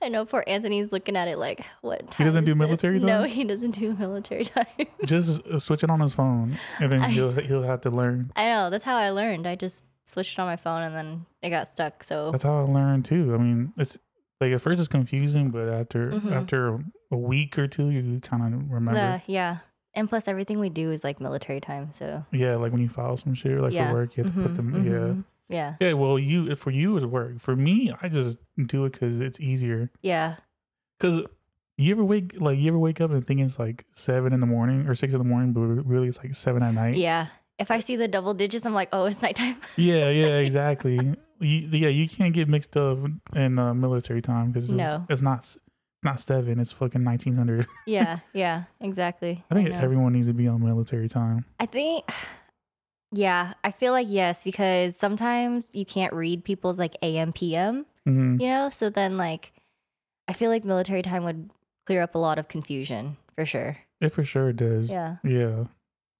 I 0.02 0.08
know 0.08 0.24
poor 0.24 0.42
Anthony's 0.48 0.90
looking 0.90 1.16
at 1.16 1.28
it 1.28 1.38
like, 1.38 1.64
what 1.80 2.10
time 2.10 2.26
doesn't 2.26 2.44
do 2.44 2.52
this? 2.54 2.58
military 2.58 2.98
time 2.98 3.06
No, 3.06 3.22
he 3.22 3.44
doesn't 3.44 3.72
do 3.72 3.94
military 3.94 4.44
time. 4.46 4.66
Just 5.04 5.46
uh, 5.46 5.60
switch 5.60 5.84
it 5.84 5.90
on 5.90 6.00
his 6.00 6.12
phone, 6.14 6.58
and 6.80 6.90
then 6.90 7.02
I- 7.02 7.08
he'll 7.10 7.30
he'll 7.32 7.62
have 7.62 7.82
to 7.82 7.90
learn. 7.90 8.32
I 8.34 8.46
know, 8.46 8.70
that's 8.70 8.84
how 8.84 8.96
I 8.96 9.10
learned. 9.10 9.46
I 9.46 9.54
just 9.54 9.84
switched 10.04 10.36
on 10.40 10.46
my 10.46 10.56
phone 10.56 10.82
and 10.82 10.94
then 10.96 11.26
it 11.42 11.50
got 11.50 11.68
stuck. 11.68 12.02
So 12.02 12.32
That's 12.32 12.42
how 12.42 12.58
I 12.58 12.62
learned 12.62 13.04
too. 13.04 13.32
I 13.32 13.38
mean, 13.38 13.72
it's 13.76 13.96
like 14.40 14.50
at 14.52 14.60
first 14.60 14.80
it's 14.80 14.88
confusing, 14.88 15.50
but 15.50 15.68
after 15.68 16.10
Mhm. 16.10 16.32
after 16.32 16.80
a 17.12 17.16
week 17.16 17.56
or 17.60 17.68
two, 17.68 17.90
you 17.90 18.18
kind 18.20 18.42
of 18.54 18.70
remember. 18.72 18.98
uh, 18.98 19.20
yeah. 19.28 19.58
And 19.96 20.08
plus 20.08 20.28
everything 20.28 20.58
we 20.60 20.68
do 20.68 20.92
is 20.92 21.02
like 21.02 21.20
military 21.20 21.60
time. 21.60 21.90
So 21.92 22.24
Yeah, 22.30 22.56
like 22.56 22.70
when 22.70 22.80
you 22.82 22.88
file 22.88 23.16
some 23.16 23.34
shit, 23.34 23.52
or 23.52 23.62
like 23.62 23.72
yeah. 23.72 23.88
for 23.90 23.94
work, 23.96 24.16
you 24.16 24.22
have 24.24 24.34
to 24.34 24.40
put 24.42 24.52
Mhm, 24.52 24.56
them. 24.56 24.72
mhm. 24.72 24.84
Yeah. 24.84 25.22
Yeah, 25.48 25.74
yeah. 25.80 25.92
Well, 25.94 26.18
you 26.18 26.54
for 26.56 26.70
you 26.70 26.96
it's 26.96 27.04
work. 27.06 27.38
For 27.40 27.54
me, 27.56 27.92
I 28.02 28.08
just 28.08 28.38
do 28.66 28.84
it 28.84 28.92
because 28.92 29.20
it's 29.20 29.40
easier. 29.40 29.90
Yeah. 30.02 30.36
Because 30.98 31.20
you 31.78 31.92
ever 31.94 32.04
wake 32.04 32.34
like 32.40 32.58
you 32.58 32.68
ever 32.68 32.78
wake 32.78 33.00
up 33.00 33.10
and 33.10 33.24
think 33.24 33.40
it's 33.40 33.58
like 33.58 33.84
seven 33.92 34.32
in 34.32 34.40
the 34.40 34.46
morning 34.46 34.86
or 34.88 34.94
six 34.94 35.14
in 35.14 35.18
the 35.18 35.24
morning, 35.24 35.52
but 35.52 35.60
really 35.60 36.08
it's 36.08 36.18
like 36.18 36.34
seven 36.34 36.62
at 36.62 36.74
night. 36.74 36.96
Yeah. 36.96 37.26
If 37.58 37.70
I 37.70 37.80
see 37.80 37.96
the 37.96 38.08
double 38.08 38.34
digits, 38.34 38.66
I'm 38.66 38.74
like, 38.74 38.88
oh, 38.92 39.06
it's 39.06 39.22
nighttime. 39.26 39.56
yeah, 39.76 40.10
yeah, 40.10 40.36
exactly. 40.46 40.96
you, 41.40 41.68
yeah, 41.70 41.88
you 41.88 42.08
can't 42.08 42.34
get 42.34 42.48
mixed 42.48 42.76
up 42.76 42.98
in 43.34 43.58
uh, 43.58 43.72
military 43.72 44.20
time 44.22 44.48
because 44.50 44.64
it's, 44.64 44.72
No. 44.76 45.06
it's 45.08 45.22
not 45.22 45.54
not 46.06 46.20
seven. 46.20 46.58
It's 46.58 46.72
fucking 46.72 47.04
nineteen 47.04 47.34
hundred. 47.36 47.66
yeah. 47.86 48.20
Yeah. 48.32 48.64
Exactly. 48.80 49.44
I 49.50 49.54
think 49.54 49.68
know. 49.68 49.78
everyone 49.78 50.14
needs 50.14 50.28
to 50.28 50.32
be 50.34 50.48
on 50.48 50.64
military 50.64 51.08
time. 51.08 51.44
I 51.60 51.66
think, 51.66 52.08
yeah, 53.12 53.52
I 53.62 53.70
feel 53.72 53.92
like 53.92 54.06
yes, 54.08 54.42
because 54.44 54.96
sometimes 54.96 55.74
you 55.74 55.84
can't 55.84 56.14
read 56.14 56.44
people's 56.44 56.78
like 56.78 56.96
AM, 57.02 57.32
PM, 57.32 57.84
hmm 58.04 58.40
you 58.40 58.48
know? 58.48 58.70
So 58.70 58.88
then, 58.88 59.18
like, 59.18 59.52
I 60.28 60.32
feel 60.32 60.50
like 60.50 60.64
military 60.64 61.02
time 61.02 61.24
would 61.24 61.50
clear 61.84 62.00
up 62.00 62.14
a 62.14 62.18
lot 62.18 62.38
of 62.38 62.48
confusion 62.48 63.16
for 63.34 63.44
sure. 63.44 63.76
It 64.00 64.10
for 64.10 64.24
sure 64.24 64.52
does. 64.52 64.90
Yeah. 64.90 65.16
Yeah. 65.22 65.64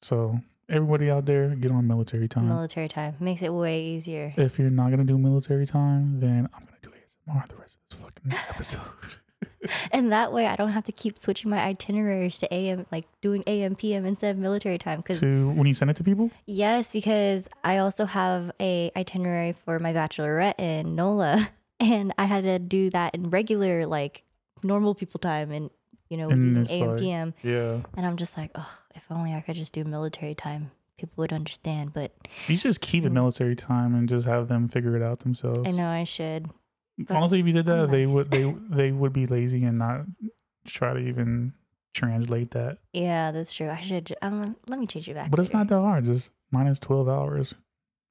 So 0.03 0.41
everybody 0.69 1.11
out 1.11 1.27
there, 1.27 1.49
get 1.55 1.71
on 1.71 1.87
military 1.87 2.29
time. 2.29 2.49
Military 2.49 2.89
time 2.89 3.17
makes 3.21 3.43
it 3.43 3.53
way 3.53 3.83
easier. 3.83 4.33
if 4.37 4.59
you're 4.59 4.71
not 4.71 4.91
gonna 4.91 5.05
do 5.05 5.19
military 5.19 5.67
time, 5.67 6.21
then 6.21 6.49
I'm 6.55 6.65
gonna 6.65 6.79
do 6.83 6.91
ASMR 6.91 7.49
the 7.49 7.57
rest 7.57 7.77
of 7.77 7.99
this 7.99 8.01
fucking 8.01 8.33
episode. 8.51 9.17
And 9.93 10.13
that 10.13 10.33
way 10.33 10.47
I 10.47 10.57
don't 10.57 10.71
have 10.71 10.85
to 10.85 10.93
keep 10.93 11.19
switching 11.19 11.51
my 11.51 11.59
itineraries 11.65 12.39
to 12.39 12.53
AM, 12.55 12.87
like 12.93 13.07
doing 13.21 13.43
AM, 13.47 13.75
PM 13.75 14.05
instead 14.07 14.31
of 14.35 14.39
military 14.39 14.79
time. 14.79 14.99
Because, 14.99 15.21
to 15.21 15.51
when 15.51 15.67
you 15.67 15.75
send 15.75 15.91
it 15.91 15.97
to 15.97 16.05
people. 16.05 16.31
yes, 16.47 16.93
because 16.93 17.49
I 17.65 17.79
also 17.79 18.05
have 18.05 18.51
a 18.61 18.91
itinerary 18.97 19.53
for 19.53 19.79
my 19.79 19.93
bachelorette 19.93 20.59
in 20.59 20.95
NOLA. 20.95 21.49
And 21.79 22.15
I 22.17 22.25
had 22.25 22.45
to 22.45 22.59
do 22.59 22.89
that 22.91 23.15
in 23.15 23.29
regular, 23.29 23.85
like 23.87 24.23
normal 24.63 24.95
people 24.95 25.19
time 25.21 25.53
and, 25.53 25.69
you 26.09 26.17
know, 26.17 26.31
And 26.31 26.57
using 26.57 26.67
AM, 26.83 26.89
like- 26.91 26.99
PM. 27.01 27.35
Yeah. 27.43 27.81
And 27.99 28.07
I'm 28.07 28.17
just 28.17 28.35
like, 28.39 28.51
oh, 28.55 28.79
if 28.95 29.05
only 29.11 29.35
I 29.35 29.43
could 29.43 29.57
just 29.57 29.75
do 29.75 29.85
military 29.85 30.35
time, 30.35 30.71
people 30.97 31.21
would 31.21 31.35
understand. 31.35 31.93
But 31.93 32.13
You 32.49 32.57
just 32.57 32.81
keep 32.81 33.05
it 33.05 33.11
Mm. 33.11 33.21
military 33.21 33.55
time 33.55 33.95
and 33.95 34.09
just 34.09 34.27
have 34.27 34.49
them 34.49 34.69
figure 34.69 34.97
it 34.97 35.03
out 35.03 35.19
themselves. 35.21 35.69
I 35.69 35.71
know 35.71 35.87
I 35.87 36.05
should. 36.05 36.49
But 36.99 37.17
Honestly, 37.17 37.41
if 37.41 37.47
you 37.47 37.53
did 37.53 37.67
that, 37.67 37.79
I'm 37.81 37.91
they 37.91 38.07
nice. 38.07 38.15
would 38.15 38.31
they 38.31 38.55
they 38.71 38.93
would 38.93 39.13
be 39.13 39.27
lazy 39.27 39.65
and 39.65 39.79
not 39.79 40.07
try 40.67 40.93
to 40.95 40.99
even 40.99 41.53
translate 41.95 42.51
that. 42.53 42.79
Yeah, 42.93 43.31
that's 43.33 43.53
true. 43.55 43.69
I 43.69 43.77
should. 43.79 44.15
Um, 44.23 44.57
let 44.67 44.79
me 44.79 44.87
change 44.87 45.09
it 45.09 45.15
back. 45.15 45.31
But 45.31 45.41
it's 45.41 45.53
not 45.53 45.69
that 45.69 45.81
hard. 45.81 46.05
Just 46.05 46.31
minus 46.51 46.79
twelve 46.79 47.09
hours. 47.09 47.55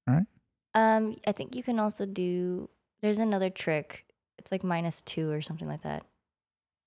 Right? 0.08 0.26
Um, 0.74 1.16
I 1.28 1.32
think 1.32 1.56
you 1.56 1.64
can 1.64 1.80
also 1.80 2.06
do. 2.06 2.70
There's 3.02 3.20
another 3.20 3.50
trick. 3.50 4.06
It's 4.38 4.52
like 4.52 4.64
minus 4.64 5.02
two 5.02 5.32
or 5.32 5.42
something 5.42 5.68
like 5.68 5.82
that. 5.84 6.06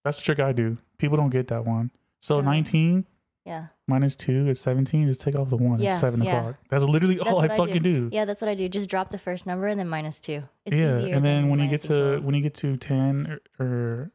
That's 0.04 0.18
the 0.18 0.24
trick 0.24 0.40
I 0.40 0.52
do. 0.52 0.78
People 0.98 1.16
don't 1.16 1.30
get 1.30 1.48
that 1.48 1.64
one. 1.64 1.90
So 2.20 2.37
Oh. 2.37 2.40
nineteen 2.40 3.06
Yeah. 3.48 3.66
minus 3.88 4.14
two 4.14 4.48
is 4.48 4.61
seventeen. 4.61 5.06
Just 5.08 5.20
take 5.22 5.34
off 5.34 5.48
the 5.48 5.56
one. 5.56 5.80
Yeah, 5.80 5.90
it's 5.92 6.00
seven 6.00 6.22
yeah. 6.22 6.38
o'clock. 6.38 6.56
That's 6.68 6.84
literally 6.84 7.16
That's 7.16 7.28
all 7.30 7.40
I 7.40 7.46
I 7.46 7.48
fucking 7.48 7.82
do. 7.82 8.08
Yeah, 8.12 8.24
that's 8.26 8.40
what 8.40 8.48
I 8.48 8.54
do. 8.54 8.68
Just 8.68 8.88
drop 8.90 9.08
the 9.11 9.18
first 9.18 9.46
number 9.46 9.66
and 9.66 9.80
then 9.80 9.88
minus 9.88 10.20
two. 10.20 10.42
It's 10.66 10.76
yeah, 10.76 10.98
easier 11.00 11.14
and 11.16 11.24
then 11.24 11.48
when 11.48 11.58
you 11.58 11.68
get 11.68 11.82
to 11.82 11.94
12. 12.18 12.24
when 12.24 12.34
you 12.34 12.42
get 12.42 12.54
to 12.54 12.76
ten 12.76 13.38
or, 13.58 13.64
or 13.66 14.12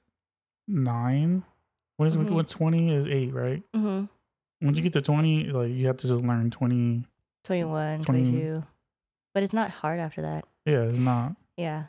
nine, 0.68 1.44
what 1.98 2.08
is 2.08 2.16
Mhm. 2.18 2.30
what 2.32 2.48
twenty 2.48 2.94
is 2.94 3.08
eight, 3.08 3.34
right? 3.34 3.64
Mhm. 3.76 4.10
Once 4.62 4.78
you 4.78 4.84
get 4.84 4.94
to 4.94 5.02
twenty, 5.02 5.46
like 5.46 5.72
you 5.72 5.88
have 5.88 5.98
to 5.98 6.08
just 6.08 6.24
learn 6.24 6.50
twenty. 6.52 7.06
21, 7.44 8.04
20. 8.04 8.22
22. 8.32 8.64
But 9.34 9.44
it's 9.44 9.52
not 9.52 9.70
hard 9.70 10.00
after 10.00 10.22
that. 10.22 10.46
Yeah, 10.66 10.84
it's 10.84 10.98
not. 10.98 11.36
Yeah. 11.58 11.86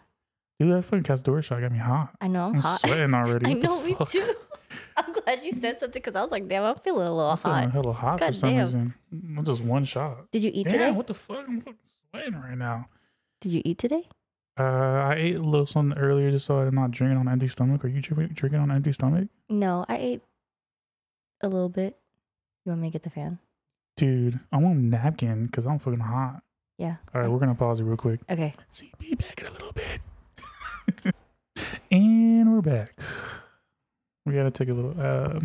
Dude, 0.58 0.72
that 0.72 0.82
fucking 0.82 1.02
cast 1.04 1.24
Castdoor 1.24 1.42
shot 1.44 1.60
got 1.60 1.70
me 1.70 1.78
hot. 1.78 2.10
I 2.20 2.26
know 2.26 2.46
I'm, 2.46 2.54
I'm 2.56 2.60
hot. 2.60 2.80
sweating 2.80 3.14
already. 3.14 3.50
I 3.50 3.52
know, 3.54 3.80
me 3.84 3.94
too. 4.06 4.34
I'm 4.96 5.12
glad 5.12 5.42
you 5.42 5.52
said 5.52 5.78
something 5.78 6.00
because 6.00 6.16
I 6.16 6.22
was 6.22 6.30
like, 6.30 6.48
damn, 6.48 6.64
I'm 6.64 6.76
feeling 6.76 7.06
a 7.06 7.12
little 7.14 7.30
I'm 7.32 7.36
feeling 7.38 7.62
hot. 7.64 7.72
hella 7.72 7.92
hot 7.92 8.18
for 8.20 8.32
some 8.32 8.50
damn. 8.50 8.60
reason. 8.60 8.88
Not 9.10 9.44
Just 9.44 9.62
one 9.62 9.84
shot. 9.84 10.30
Did 10.30 10.44
you 10.44 10.50
eat 10.54 10.64
Damn, 10.64 10.72
today? 10.72 10.90
what 10.92 11.06
the 11.06 11.14
fuck? 11.14 11.44
I'm 11.48 11.60
fucking 11.60 11.78
sweating 12.10 12.34
right 12.40 12.58
now. 12.58 12.88
Did 13.40 13.52
you 13.52 13.62
eat 13.64 13.78
today? 13.78 14.08
Uh, 14.58 14.62
I 14.62 15.14
ate 15.18 15.36
a 15.36 15.40
little 15.42 15.66
something 15.66 15.98
earlier 15.98 16.30
just 16.30 16.46
so 16.46 16.58
I'm 16.58 16.74
not 16.74 16.92
drinking 16.92 17.18
on 17.18 17.26
an 17.26 17.32
empty 17.32 17.48
stomach. 17.48 17.84
Are 17.84 17.88
you 17.88 18.00
drinking, 18.00 18.34
drinking 18.34 18.60
on 18.60 18.70
an 18.70 18.76
empty 18.76 18.92
stomach? 18.92 19.28
No, 19.48 19.84
I 19.88 19.96
ate 19.96 20.22
a 21.40 21.48
little 21.48 21.68
bit. 21.68 21.98
You 22.64 22.70
want 22.70 22.80
me 22.82 22.88
to 22.88 22.92
get 22.92 23.02
the 23.02 23.10
fan? 23.10 23.38
Dude, 23.96 24.38
I 24.52 24.56
want 24.58 24.78
a 24.78 24.82
napkin 24.82 25.46
because 25.46 25.66
I'm 25.66 25.78
fucking 25.78 26.00
hot. 26.00 26.42
Yeah. 26.78 26.96
All 27.14 27.20
right, 27.20 27.30
we're 27.30 27.38
going 27.38 27.50
to 27.50 27.54
pause 27.54 27.80
it 27.80 27.84
real 27.84 27.96
quick. 27.96 28.20
Okay. 28.30 28.54
See, 28.70 28.92
be 28.98 29.14
back 29.14 29.40
in 29.40 29.46
a 29.46 29.50
little 29.52 29.72
bit. 29.72 31.14
and 31.90 32.52
we're 32.52 32.62
back. 32.62 32.92
We 34.26 34.32
got 34.34 34.44
to 34.44 34.50
take 34.50 34.68
a 34.68 34.72
little, 34.72 34.94
uh, 34.98 35.40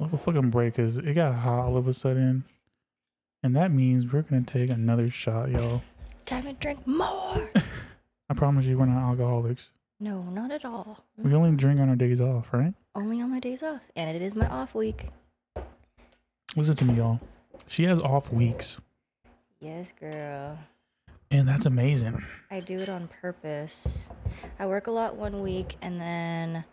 little 0.00 0.18
fucking 0.18 0.50
break 0.50 0.74
because 0.74 0.96
it 0.96 1.14
got 1.14 1.34
hot 1.34 1.60
all 1.66 1.76
of 1.76 1.86
a 1.86 1.92
sudden. 1.92 2.44
And 3.42 3.54
that 3.54 3.70
means 3.70 4.10
we're 4.12 4.22
to 4.22 4.40
take 4.42 4.70
another 4.70 5.10
shot, 5.10 5.50
y'all. 5.50 5.82
Time 6.24 6.42
to 6.44 6.52
drink 6.54 6.86
more. 6.86 7.44
I 8.30 8.34
promise 8.34 8.64
you, 8.66 8.78
we're 8.78 8.86
not 8.86 9.10
alcoholics. 9.10 9.70
no, 10.00 10.22
not 10.22 10.50
at 10.50 10.64
all. 10.64 11.04
We 11.18 11.34
only 11.34 11.54
drink 11.56 11.78
on 11.78 11.88
our 11.90 11.96
days 11.96 12.20
off, 12.20 12.52
right? 12.52 12.72
Only 12.94 13.20
on 13.20 13.30
my 13.30 13.38
days 13.40 13.62
off. 13.62 13.82
And 13.94 14.14
it 14.16 14.22
is 14.22 14.34
my 14.34 14.48
off 14.48 14.74
week. 14.74 15.08
Listen 16.56 16.74
to 16.76 16.84
me, 16.84 16.94
y'all. 16.94 17.20
She 17.66 17.84
has 17.84 18.00
off 18.00 18.32
weeks, 18.32 18.78
Yes, 19.60 19.92
girl. 19.92 20.58
and 21.30 21.46
that's 21.48 21.66
amazing. 21.66 22.22
I 22.50 22.60
do 22.60 22.78
it 22.78 22.88
on 22.88 23.08
purpose. 23.08 24.10
I 24.58 24.66
work 24.66 24.86
a 24.86 24.90
lot 24.90 25.16
one 25.16 25.40
week 25.40 25.76
and 25.82 26.00
then 26.00 26.64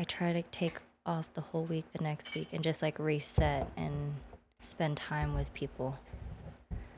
I 0.00 0.04
try 0.04 0.32
to 0.32 0.40
take 0.44 0.78
off 1.04 1.30
the 1.34 1.42
whole 1.42 1.64
week 1.64 1.84
the 1.92 2.02
next 2.02 2.34
week 2.34 2.48
and 2.54 2.64
just 2.64 2.80
like 2.80 2.98
reset 2.98 3.70
and 3.76 4.14
spend 4.60 4.96
time 4.96 5.34
with 5.34 5.52
people. 5.52 5.98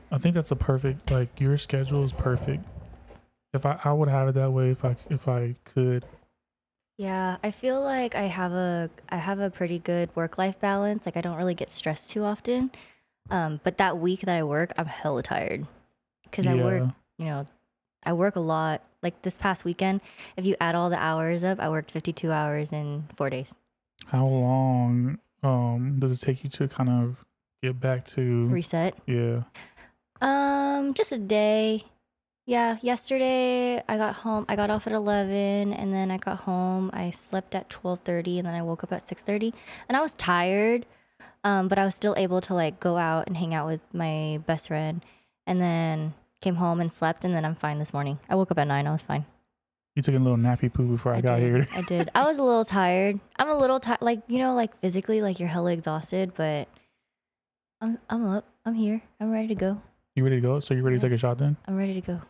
I 0.09 0.17
think 0.17 0.35
that's 0.35 0.51
a 0.51 0.55
perfect 0.55 1.11
like 1.11 1.41
your 1.41 1.57
schedule 1.57 2.05
is 2.05 2.13
perfect. 2.13 2.63
If 3.53 3.65
I 3.65 3.77
I 3.83 3.91
would 3.91 4.07
have 4.07 4.29
it 4.29 4.35
that 4.35 4.53
way 4.53 4.69
if 4.69 4.85
I 4.85 4.95
if 5.09 5.27
I 5.27 5.55
could. 5.65 6.05
Yeah, 6.97 7.35
I 7.43 7.51
feel 7.51 7.81
like 7.81 8.15
I 8.15 8.23
have 8.23 8.53
a 8.53 8.89
I 9.09 9.17
have 9.17 9.41
a 9.41 9.49
pretty 9.49 9.79
good 9.79 10.09
work 10.15 10.37
life 10.37 10.57
balance. 10.61 11.05
Like 11.05 11.17
I 11.17 11.21
don't 11.21 11.35
really 11.35 11.55
get 11.55 11.71
stressed 11.71 12.09
too 12.09 12.23
often. 12.23 12.71
Um, 13.29 13.59
but 13.65 13.79
that 13.79 13.97
week 13.97 14.21
that 14.21 14.37
I 14.37 14.43
work, 14.43 14.71
I'm 14.77 14.85
hella 14.85 15.23
tired 15.23 15.67
because 16.23 16.47
I 16.47 16.55
work. 16.55 16.89
You 17.17 17.25
know, 17.25 17.45
I 18.05 18.13
work 18.13 18.35
a 18.35 18.39
lot. 18.41 18.81
Like 19.01 19.21
this 19.21 19.37
past 19.37 19.65
weekend, 19.65 20.01
if 20.37 20.45
you 20.45 20.55
add 20.61 20.75
all 20.75 20.89
the 20.89 20.97
hours 20.97 21.43
up, 21.43 21.59
I 21.59 21.67
worked 21.69 21.91
52 21.91 22.31
hours 22.31 22.71
in 22.71 23.03
four 23.17 23.29
days. 23.29 23.53
How 24.07 24.25
long 24.25 25.19
um 25.43 25.97
does 25.99 26.11
it 26.13 26.21
take 26.21 26.43
you 26.43 26.49
to 26.51 26.67
kind 26.69 26.89
of 26.89 27.17
get 27.61 27.79
back 27.79 28.05
to 28.05 28.47
Reset. 28.47 28.95
yeah. 29.07 29.43
Um, 30.21 30.93
just 30.93 31.11
a 31.11 31.17
day. 31.17 31.83
Yeah, 32.45 32.77
yesterday 32.81 33.81
I 33.87 33.97
got 33.97 34.15
home. 34.15 34.45
I 34.49 34.55
got 34.55 34.69
off 34.69 34.85
at 34.87 34.93
11 34.93 35.73
and 35.73 35.93
then 35.93 36.11
I 36.11 36.17
got 36.17 36.39
home. 36.39 36.89
I 36.93 37.11
slept 37.11 37.55
at 37.55 37.69
12:30 37.69 38.39
and 38.39 38.47
then 38.47 38.55
I 38.55 38.61
woke 38.63 38.83
up 38.83 38.91
at 38.93 39.07
6:30 39.07 39.53
and 39.87 39.97
I 39.97 40.01
was 40.01 40.13
tired. 40.13 40.85
Um, 41.43 41.67
but 41.67 41.77
I 41.77 41.85
was 41.85 41.95
still 41.95 42.15
able 42.17 42.39
to 42.41 42.53
like 42.53 42.79
go 42.79 42.97
out 42.97 43.27
and 43.27 43.35
hang 43.35 43.53
out 43.53 43.67
with 43.67 43.81
my 43.93 44.39
best 44.47 44.67
friend 44.67 45.03
and 45.45 45.61
then 45.61 46.13
came 46.43 46.55
home 46.55 46.79
and 46.79 46.93
slept 46.93 47.25
and 47.25 47.33
then 47.33 47.45
I'm 47.45 47.55
fine 47.55 47.79
this 47.79 47.93
morning. 47.93 48.19
I 48.29 48.35
woke 48.35 48.51
up 48.51 48.59
at 48.59 48.67
9. 48.67 48.85
I 48.85 48.91
was 48.91 49.01
fine. 49.01 49.25
You 49.95 50.01
took 50.03 50.15
a 50.15 50.19
little 50.19 50.37
nappy 50.37 50.71
poo 50.73 50.87
before 50.87 51.13
I, 51.13 51.21
got 51.21 51.37
did. 51.37 51.43
here. 51.43 51.67
I 51.73 51.81
did. 51.81 52.09
I 52.13 52.25
was 52.25 52.37
a 52.37 52.43
little 52.43 52.65
tired. 52.65 53.19
I'm 53.37 53.49
a 53.49 53.57
little 53.57 53.79
tired 53.79 54.01
like, 54.01 54.21
you 54.27 54.39
know, 54.39 54.53
like 54.53 54.75
physically 54.79 55.21
like 55.21 55.39
you're 55.39 55.49
hella 55.49 55.71
exhausted, 55.71 56.33
but 56.35 56.67
I'm 57.79 57.97
I'm 58.09 58.25
up. 58.25 58.45
I'm 58.65 58.73
here. 58.73 59.01
I'm 59.19 59.31
ready 59.31 59.47
to 59.49 59.55
go. 59.55 59.81
You 60.15 60.23
ready 60.23 60.37
to 60.37 60.41
go? 60.41 60.59
So 60.59 60.73
you 60.73 60.83
ready 60.83 60.97
to 60.97 61.01
take 61.01 61.11
a 61.13 61.17
shot 61.17 61.37
then? 61.37 61.57
I'm 61.67 61.77
ready 61.77 61.93
to 61.95 62.01
go. 62.01 62.21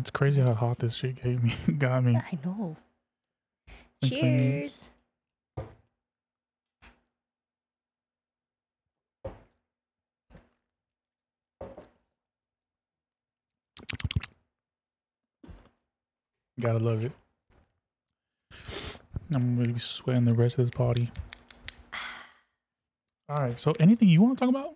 It's 0.00 0.10
crazy 0.10 0.42
how 0.42 0.54
hot 0.54 0.78
this 0.78 0.94
shit 0.94 1.22
gave 1.22 1.42
me 1.42 1.54
got 1.78 2.04
me. 2.04 2.16
I 2.16 2.38
know. 2.44 2.76
Cheers. 4.04 4.90
Gotta 16.60 16.78
love 16.78 17.04
it. 17.04 17.12
I'm 19.32 19.56
gonna 19.56 19.72
be 19.74 19.78
sweating 19.78 20.24
the 20.24 20.34
rest 20.34 20.58
of 20.58 20.64
this 20.64 20.74
party. 20.74 21.10
All 23.28 23.36
right. 23.36 23.58
So, 23.58 23.72
anything 23.78 24.08
you 24.08 24.22
want 24.22 24.38
to 24.38 24.44
talk 24.44 24.50
about 24.50 24.74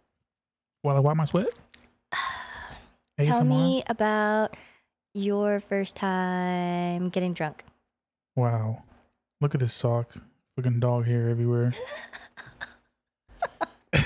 while 0.82 0.96
I 0.96 1.00
wipe 1.00 1.16
my 1.16 1.24
sweat? 1.24 1.48
Tell 3.18 3.42
ASMR? 3.42 3.46
me 3.46 3.82
about 3.88 4.56
your 5.14 5.58
first 5.60 5.96
time 5.96 7.08
getting 7.08 7.32
drunk. 7.32 7.64
Wow. 8.36 8.84
Look 9.40 9.54
at 9.54 9.60
this 9.60 9.74
sock. 9.74 10.12
Fucking 10.54 10.80
dog 10.80 11.06
hair 11.06 11.30
everywhere. 11.30 11.74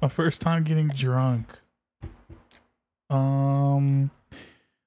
my 0.00 0.08
first 0.08 0.40
time 0.40 0.62
getting 0.62 0.88
drunk. 0.88 1.58
Um, 3.10 4.10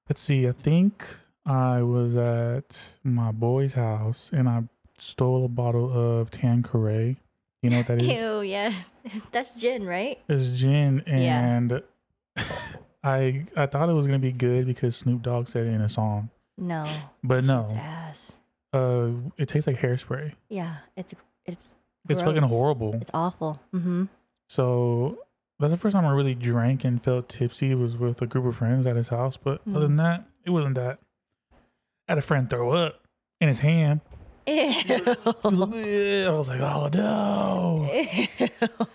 let's 0.08 0.22
see. 0.22 0.48
I 0.48 0.52
think 0.52 1.18
I 1.46 1.82
was 1.82 2.16
at 2.18 2.94
my 3.04 3.32
boy's 3.32 3.74
house 3.74 4.32
and 4.34 4.48
I 4.48 4.64
stole 4.98 5.46
a 5.46 5.48
bottle 5.50 5.92
of 5.92 6.30
Tanqueray. 6.30 7.18
You 7.64 7.70
know 7.70 7.78
what 7.78 7.88
that 7.88 8.02
is? 8.02 8.08
Ew, 8.20 8.42
yes. 8.42 8.94
That's 9.32 9.54
gin, 9.54 9.86
right? 9.86 10.20
It's 10.30 10.52
gin, 10.60 11.04
Yeah. 11.08 11.44
and 11.44 11.82
I 13.04 13.46
I 13.58 13.66
thought 13.66 13.90
it 13.90 13.94
was 13.94 14.06
gonna 14.06 14.20
be 14.20 14.32
good 14.32 14.66
because 14.68 14.96
Snoop 14.96 15.22
Dogg 15.24 15.48
said 15.48 15.66
it 15.68 15.70
in 15.72 15.82
a 15.82 15.90
song, 15.90 16.30
No. 16.58 16.86
but 17.24 17.44
no. 17.44 17.68
ass. 17.76 18.34
Uh, 18.74 19.10
it 19.38 19.48
tastes 19.50 19.68
like 19.68 19.78
hairspray. 19.78 20.34
Yeah, 20.50 20.76
it's 20.96 21.14
it's 21.46 21.66
It's 22.08 22.22
fucking 22.22 22.44
horrible. 22.44 22.96
It's 22.96 23.12
awful. 23.14 23.60
Mm-hmm. 23.74 24.06
So 24.48 25.18
that's 25.60 25.72
the 25.72 25.78
first 25.78 25.96
time 25.96 26.06
I 26.06 26.12
really 26.12 26.36
drank 26.36 26.84
and 26.86 27.04
felt 27.04 27.28
tipsy 27.30 27.74
was 27.76 27.98
with 27.98 28.22
a 28.22 28.28
group 28.28 28.46
of 28.46 28.56
friends 28.56 28.86
at 28.88 28.96
his 28.96 29.08
house. 29.10 29.38
But 29.38 29.62
other 29.70 29.82
than 29.82 29.98
that, 29.98 30.26
it 30.46 30.52
wasn't 30.52 30.76
that. 30.76 31.00
I 32.12 32.16
had 32.16 32.18
a 32.18 32.22
friend 32.22 32.50
throw 32.50 32.72
up 32.72 33.00
in 33.40 33.48
his 33.48 33.60
hand. 33.60 34.02
Ew. 34.46 34.54
He 34.54 35.02
was 35.44 35.60
like. 35.62 35.74
I 35.74 36.30
was 36.30 36.50
like, 36.50 36.60
oh 36.60 36.90
no. 36.94 37.90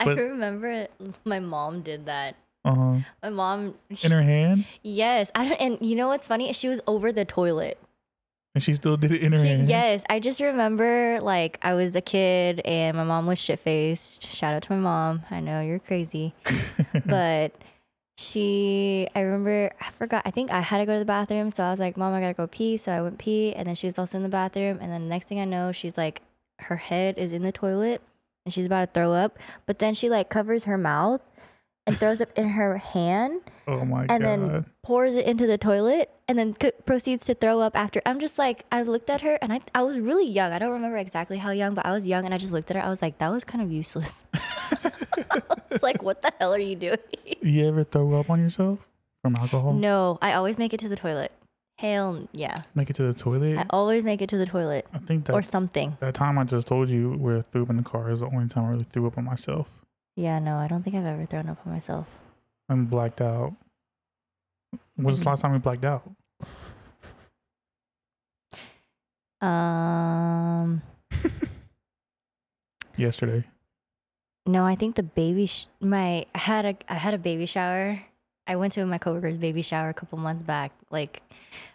I 0.00 0.04
But- 0.04 0.16
remember 0.18 0.68
it, 0.68 0.90
my 1.24 1.38
mom 1.38 1.82
did 1.82 2.06
that. 2.06 2.34
Uh-huh. 2.64 2.96
My 3.22 3.30
mom, 3.30 3.74
In 4.02 4.10
her 4.10 4.22
hand, 4.22 4.64
yes, 4.82 5.30
I 5.36 5.46
don't, 5.50 5.60
and 5.60 5.78
you 5.82 5.94
know 5.94 6.08
what's 6.08 6.26
funny? 6.26 6.52
She 6.52 6.68
was 6.68 6.80
over 6.88 7.12
the 7.12 7.24
toilet. 7.24 7.78
and 8.56 8.64
she 8.64 8.74
still 8.74 8.96
did 8.96 9.12
it 9.12 9.22
in 9.22 9.30
her 9.32 9.38
She, 9.38 9.46
hand. 9.48 9.68
yes, 9.68 10.02
I 10.10 10.18
just 10.18 10.40
remember 10.40 11.20
like 11.20 11.58
I 11.62 11.74
was 11.74 11.94
a 11.94 12.00
kid 12.00 12.60
and 12.64 12.96
my 12.96 13.04
mom 13.04 13.26
was 13.26 13.38
shit 13.38 13.60
faced. 13.60 14.34
Shout 14.34 14.54
out 14.54 14.62
to 14.62 14.72
my 14.72 14.78
mom. 14.78 15.22
I 15.30 15.38
know 15.40 15.60
you're 15.60 15.78
crazy, 15.78 16.34
but 17.06 17.52
she, 18.16 19.08
I 19.14 19.20
remember, 19.22 19.70
I 19.80 19.90
forgot. 19.90 20.22
I 20.24 20.30
think 20.30 20.50
I 20.50 20.60
had 20.60 20.78
to 20.78 20.86
go 20.86 20.92
to 20.94 20.98
the 20.98 21.04
bathroom, 21.04 21.50
so 21.50 21.62
I 21.64 21.70
was 21.70 21.80
like, 21.80 21.96
"Mom, 21.96 22.12
I 22.14 22.20
gotta 22.20 22.34
go 22.34 22.46
pee." 22.46 22.76
So 22.76 22.92
I 22.92 23.02
went 23.02 23.18
pee, 23.18 23.52
and 23.54 23.66
then 23.66 23.74
she 23.74 23.86
was 23.86 23.98
also 23.98 24.16
in 24.18 24.22
the 24.22 24.28
bathroom, 24.28 24.78
and 24.80 24.90
then 24.92 25.02
the 25.02 25.08
next 25.08 25.26
thing 25.28 25.40
I 25.40 25.44
know, 25.44 25.72
she's 25.72 25.96
like, 25.98 26.22
her 26.60 26.76
head 26.76 27.18
is 27.18 27.32
in 27.32 27.42
the 27.42 27.52
toilet, 27.52 28.00
and 28.44 28.54
she's 28.54 28.66
about 28.66 28.92
to 28.94 28.98
throw 29.00 29.12
up, 29.12 29.38
but 29.66 29.78
then 29.80 29.94
she 29.94 30.08
like 30.08 30.28
covers 30.30 30.64
her 30.64 30.78
mouth. 30.78 31.20
and 31.86 31.98
throws 31.98 32.20
up 32.22 32.30
in 32.34 32.48
her 32.48 32.78
hand 32.78 33.42
Oh 33.68 33.84
my 33.84 34.06
and 34.08 34.08
god. 34.08 34.22
then 34.24 34.64
pours 34.82 35.14
it 35.14 35.26
into 35.26 35.46
the 35.46 35.58
toilet 35.58 36.08
and 36.26 36.38
then 36.38 36.54
c- 36.58 36.72
proceeds 36.86 37.26
to 37.26 37.34
throw 37.34 37.60
up 37.60 37.76
after. 37.76 38.00
I'm 38.06 38.20
just 38.20 38.38
like, 38.38 38.64
I 38.72 38.80
looked 38.80 39.10
at 39.10 39.20
her 39.20 39.36
and 39.42 39.52
I, 39.52 39.60
I 39.74 39.82
was 39.82 39.98
really 40.00 40.24
young. 40.26 40.50
I 40.54 40.58
don't 40.58 40.72
remember 40.72 40.96
exactly 40.96 41.36
how 41.36 41.50
young, 41.50 41.74
but 41.74 41.84
I 41.84 41.92
was 41.92 42.08
young 42.08 42.24
and 42.24 42.32
I 42.32 42.38
just 42.38 42.52
looked 42.52 42.70
at 42.70 42.76
her. 42.78 42.82
I 42.82 42.88
was 42.88 43.02
like, 43.02 43.18
that 43.18 43.28
was 43.28 43.44
kind 43.44 43.62
of 43.62 43.70
useless. 43.70 44.24
It's 45.74 45.82
like, 45.82 46.02
what 46.02 46.22
the 46.22 46.32
hell 46.38 46.54
are 46.54 46.58
you 46.58 46.76
doing? 46.76 46.98
you 47.42 47.66
ever 47.68 47.84
throw 47.84 48.14
up 48.14 48.30
on 48.30 48.40
yourself 48.40 48.78
from 49.22 49.34
alcohol? 49.36 49.72
No, 49.72 50.18
I 50.22 50.34
always 50.34 50.56
make 50.56 50.72
it 50.72 50.80
to 50.80 50.88
the 50.88 50.96
toilet. 50.96 51.32
Hell 51.78 52.28
yeah. 52.32 52.56
Make 52.74 52.88
it 52.90 52.96
to 52.96 53.02
the 53.02 53.14
toilet. 53.14 53.58
I 53.58 53.66
always 53.70 54.04
make 54.04 54.22
it 54.22 54.28
to 54.28 54.38
the 54.38 54.46
toilet 54.46 54.86
I 54.94 54.98
think 54.98 55.24
that 55.24 55.32
or 55.32 55.42
something. 55.42 55.96
that 55.98 56.14
time 56.14 56.38
I 56.38 56.44
just 56.44 56.68
told 56.68 56.88
you 56.88 57.12
where 57.14 57.38
I 57.38 57.40
threw 57.42 57.64
up 57.64 57.70
in 57.70 57.76
the 57.76 57.82
car 57.82 58.10
is 58.10 58.20
the 58.20 58.26
only 58.26 58.48
time 58.48 58.66
I 58.66 58.70
really 58.70 58.84
threw 58.84 59.06
up 59.08 59.18
on 59.18 59.24
myself. 59.24 59.68
Yeah, 60.14 60.38
no, 60.38 60.56
I 60.56 60.68
don't 60.68 60.84
think 60.84 60.94
I've 60.94 61.04
ever 61.04 61.26
thrown 61.26 61.48
up 61.48 61.58
on 61.66 61.72
myself. 61.72 62.06
I'm 62.68 62.84
blacked 62.84 63.20
out. 63.20 63.54
When's 64.94 65.20
the 65.20 65.28
last 65.28 65.40
time 65.40 65.52
we 65.52 65.58
blacked 65.58 65.84
out? 65.84 66.08
Um, 69.44 70.80
Yesterday. 72.96 73.44
No, 74.46 74.64
I 74.64 74.74
think 74.74 74.96
the 74.96 75.02
baby, 75.02 75.46
sh- 75.46 75.66
my, 75.80 76.26
I 76.34 76.38
had 76.38 76.64
a, 76.64 76.76
I 76.88 76.94
had 76.94 77.14
a 77.14 77.18
baby 77.18 77.46
shower. 77.46 78.00
I 78.46 78.56
went 78.56 78.72
to 78.74 78.84
my 78.84 78.98
coworker's 78.98 79.38
baby 79.38 79.62
shower 79.62 79.88
a 79.88 79.94
couple 79.94 80.18
months 80.18 80.42
back. 80.42 80.72
Like, 80.90 81.22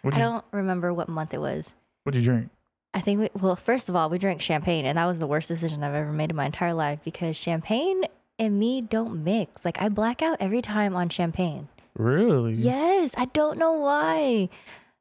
What'd 0.02 0.20
I 0.20 0.22
you, 0.24 0.30
don't 0.30 0.44
remember 0.52 0.94
what 0.94 1.08
month 1.08 1.34
it 1.34 1.40
was. 1.40 1.74
what'd 2.04 2.20
you 2.20 2.24
drink? 2.24 2.48
I 2.94 3.00
think, 3.00 3.20
we, 3.20 3.28
well, 3.40 3.56
first 3.56 3.88
of 3.88 3.96
all, 3.96 4.08
we 4.10 4.18
drank 4.18 4.40
champagne, 4.40 4.84
and 4.84 4.98
that 4.98 5.06
was 5.06 5.18
the 5.18 5.26
worst 5.26 5.48
decision 5.48 5.82
I've 5.84 5.94
ever 5.94 6.12
made 6.12 6.30
in 6.30 6.36
my 6.36 6.46
entire 6.46 6.74
life 6.74 6.98
because 7.04 7.36
champagne 7.36 8.04
and 8.38 8.58
me 8.58 8.80
don't 8.80 9.22
mix. 9.24 9.64
Like, 9.64 9.80
I 9.80 9.88
black 9.88 10.22
out 10.22 10.38
every 10.40 10.62
time 10.62 10.94
on 10.96 11.08
champagne. 11.08 11.68
Really? 11.96 12.54
Yes, 12.54 13.12
I 13.16 13.26
don't 13.26 13.58
know 13.58 13.72
why. 13.72 14.48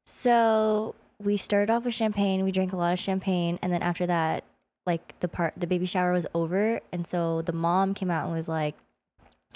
So 0.06 0.96
we 1.20 1.38
started 1.38 1.72
off 1.72 1.86
with 1.86 1.94
champagne. 1.94 2.44
We 2.44 2.52
drank 2.52 2.74
a 2.74 2.78
lot 2.78 2.94
of 2.94 3.00
champagne, 3.00 3.60
and 3.62 3.72
then 3.72 3.82
after 3.82 4.06
that, 4.08 4.44
like 4.90 5.20
the 5.20 5.28
part, 5.28 5.54
the 5.56 5.68
baby 5.68 5.86
shower 5.86 6.12
was 6.12 6.26
over, 6.34 6.82
and 6.92 7.06
so 7.06 7.44
the 7.44 7.54
mom 7.54 7.94
came 7.94 8.10
out 8.10 8.26
and 8.26 8.36
was 8.36 8.48
like, 8.48 8.76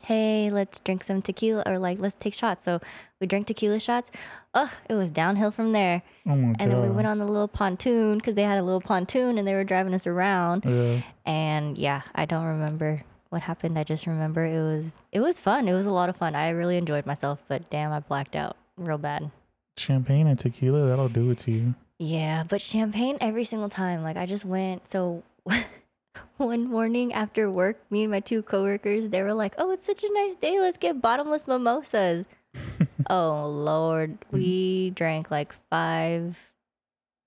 "Hey, 0.03 0.51
let's 0.51 0.79
drink 0.79 1.03
some 1.03 1.21
tequila, 1.21 1.63
or 1.65 1.79
like 1.79 1.97
let's 1.99 2.13
take 2.15 2.35
shots." 2.35 2.63
So 2.63 2.79
we 3.19 3.25
drank 3.25 3.47
tequila 3.47 3.79
shots. 3.79 4.11
Ugh, 4.53 4.69
it 4.87 4.93
was 4.93 5.09
downhill 5.09 5.49
from 5.49 5.71
there. 5.71 6.03
Oh 6.27 6.35
my 6.35 6.47
god. 6.53 6.55
And 6.59 6.71
then 6.71 6.81
we 6.81 6.89
went 6.89 7.07
on 7.07 7.17
the 7.17 7.25
little 7.25 7.47
pontoon 7.47 8.19
because 8.19 8.35
they 8.35 8.43
had 8.43 8.59
a 8.59 8.63
little 8.63 8.81
pontoon 8.81 9.37
and 9.37 9.47
they 9.47 9.55
were 9.55 9.63
driving 9.63 9.95
us 9.95 10.05
around. 10.05 10.65
Yeah. 10.65 11.01
And 11.25 11.77
yeah, 11.77 12.01
I 12.13 12.25
don't 12.25 12.45
remember 12.45 13.01
what 13.29 13.41
happened. 13.41 13.79
I 13.79 13.83
just 13.83 14.05
remember 14.05 14.45
it 14.45 14.61
was 14.61 14.95
it 15.11 15.19
was 15.19 15.39
fun. 15.39 15.67
It 15.67 15.73
was 15.73 15.87
a 15.87 15.91
lot 15.99 16.09
of 16.09 16.15
fun. 16.15 16.35
I 16.35 16.49
really 16.51 16.77
enjoyed 16.77 17.07
myself, 17.07 17.41
but 17.47 17.69
damn, 17.71 17.91
I 17.91 17.99
blacked 17.99 18.35
out 18.35 18.55
real 18.77 18.99
bad. 18.99 19.31
Champagne 19.77 20.27
and 20.27 20.37
tequila, 20.37 20.85
that'll 20.87 21.09
do 21.09 21.31
it 21.31 21.39
to 21.39 21.51
you. 21.51 21.73
Yeah, 21.99 22.43
but 22.47 22.61
champagne 22.61 23.17
every 23.21 23.43
single 23.43 23.69
time. 23.69 24.03
Like 24.03 24.17
I 24.17 24.25
just 24.25 24.45
went 24.45 24.87
so 24.87 25.23
one 26.37 26.67
morning 26.67 27.13
after 27.13 27.49
work, 27.49 27.79
me 27.89 28.03
and 28.03 28.11
my 28.11 28.19
two 28.19 28.41
coworkers, 28.41 29.09
they 29.09 29.21
were 29.21 29.33
like, 29.33 29.55
"Oh, 29.57 29.71
it's 29.71 29.85
such 29.85 30.03
a 30.03 30.13
nice 30.13 30.35
day. 30.35 30.59
Let's 30.59 30.77
get 30.77 31.01
bottomless 31.01 31.47
mimosas." 31.47 32.25
oh 33.09 33.47
lord, 33.47 34.17
we 34.31 34.91
drank 34.91 35.31
like 35.31 35.53
five 35.69 36.51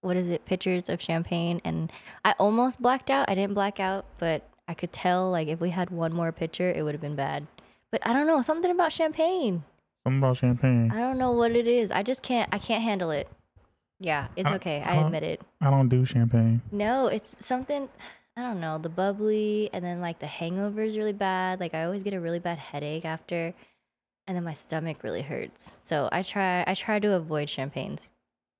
what 0.07 0.17
is 0.17 0.29
it? 0.29 0.45
Pitchers 0.45 0.89
of 0.89 1.03
champagne 1.03 1.61
and 1.65 1.91
I 2.25 2.35
almost 2.39 2.81
blacked 2.81 3.11
out. 3.11 3.29
I 3.29 3.35
didn't 3.35 3.55
black 3.55 3.81
out, 3.81 4.07
but 4.19 4.49
I 4.69 4.75
could 4.75 4.93
tell 4.93 5.31
like 5.31 5.49
if 5.49 5.61
we 5.61 5.71
had 5.71 5.91
one 5.91 6.13
more 6.13 6.33
pitcher, 6.33 6.71
it 6.71 6.83
would 6.83 6.95
have 6.95 7.01
been 7.01 7.17
bad. 7.17 7.47
But 7.91 8.07
I 8.07 8.13
don't 8.13 8.27
know, 8.27 8.41
something 8.43 8.71
about 8.71 8.93
champagne. 8.93 9.65
Something 10.05 10.19
about 10.19 10.37
champagne. 10.37 10.91
I 10.93 10.99
don't 11.01 11.19
know 11.19 11.33
what 11.33 11.53
it 11.53 11.67
is. 11.67 11.91
I 11.91 12.03
just 12.03 12.23
can't 12.23 12.49
I 12.53 12.59
can't 12.59 12.83
handle 12.83 13.11
it. 13.11 13.29
Yeah, 13.99 14.29
it's 14.37 14.49
I- 14.49 14.55
okay. 14.57 14.83
I 14.85 14.97
I 14.97 15.07
admit 15.07 15.23
it. 15.23 15.41
I 15.61 15.71
don't 15.71 15.89
do 15.89 16.05
champagne. 16.05 16.63
No, 16.71 17.07
it's 17.07 17.37
something 17.41 17.89
I 18.37 18.43
don't 18.43 18.61
know, 18.61 18.77
the 18.77 18.91
bubbly 18.91 19.71
and 19.73 19.83
then 19.83 20.01
like 20.01 20.19
the 20.19 20.27
hangover 20.27 20.83
is 20.83 20.97
really 20.99 21.15
bad. 21.15 21.59
Like 21.59 21.75
I 21.75 21.85
always 21.85 22.03
get 22.03 22.13
a 22.13 22.21
really 22.21 22.39
bad 22.39 22.59
headache 22.59 23.05
after 23.07 23.55
and 24.27 24.37
then 24.37 24.45
my 24.45 24.55
stomach 24.55 25.03
really 25.03 25.23
hurts. 25.23 25.73
So 25.83 26.09
I 26.13 26.23
try 26.23 26.63
I 26.67 26.75
try 26.75 26.99
to 26.99 27.13
avoid 27.15 27.49
champagnes 27.49 28.11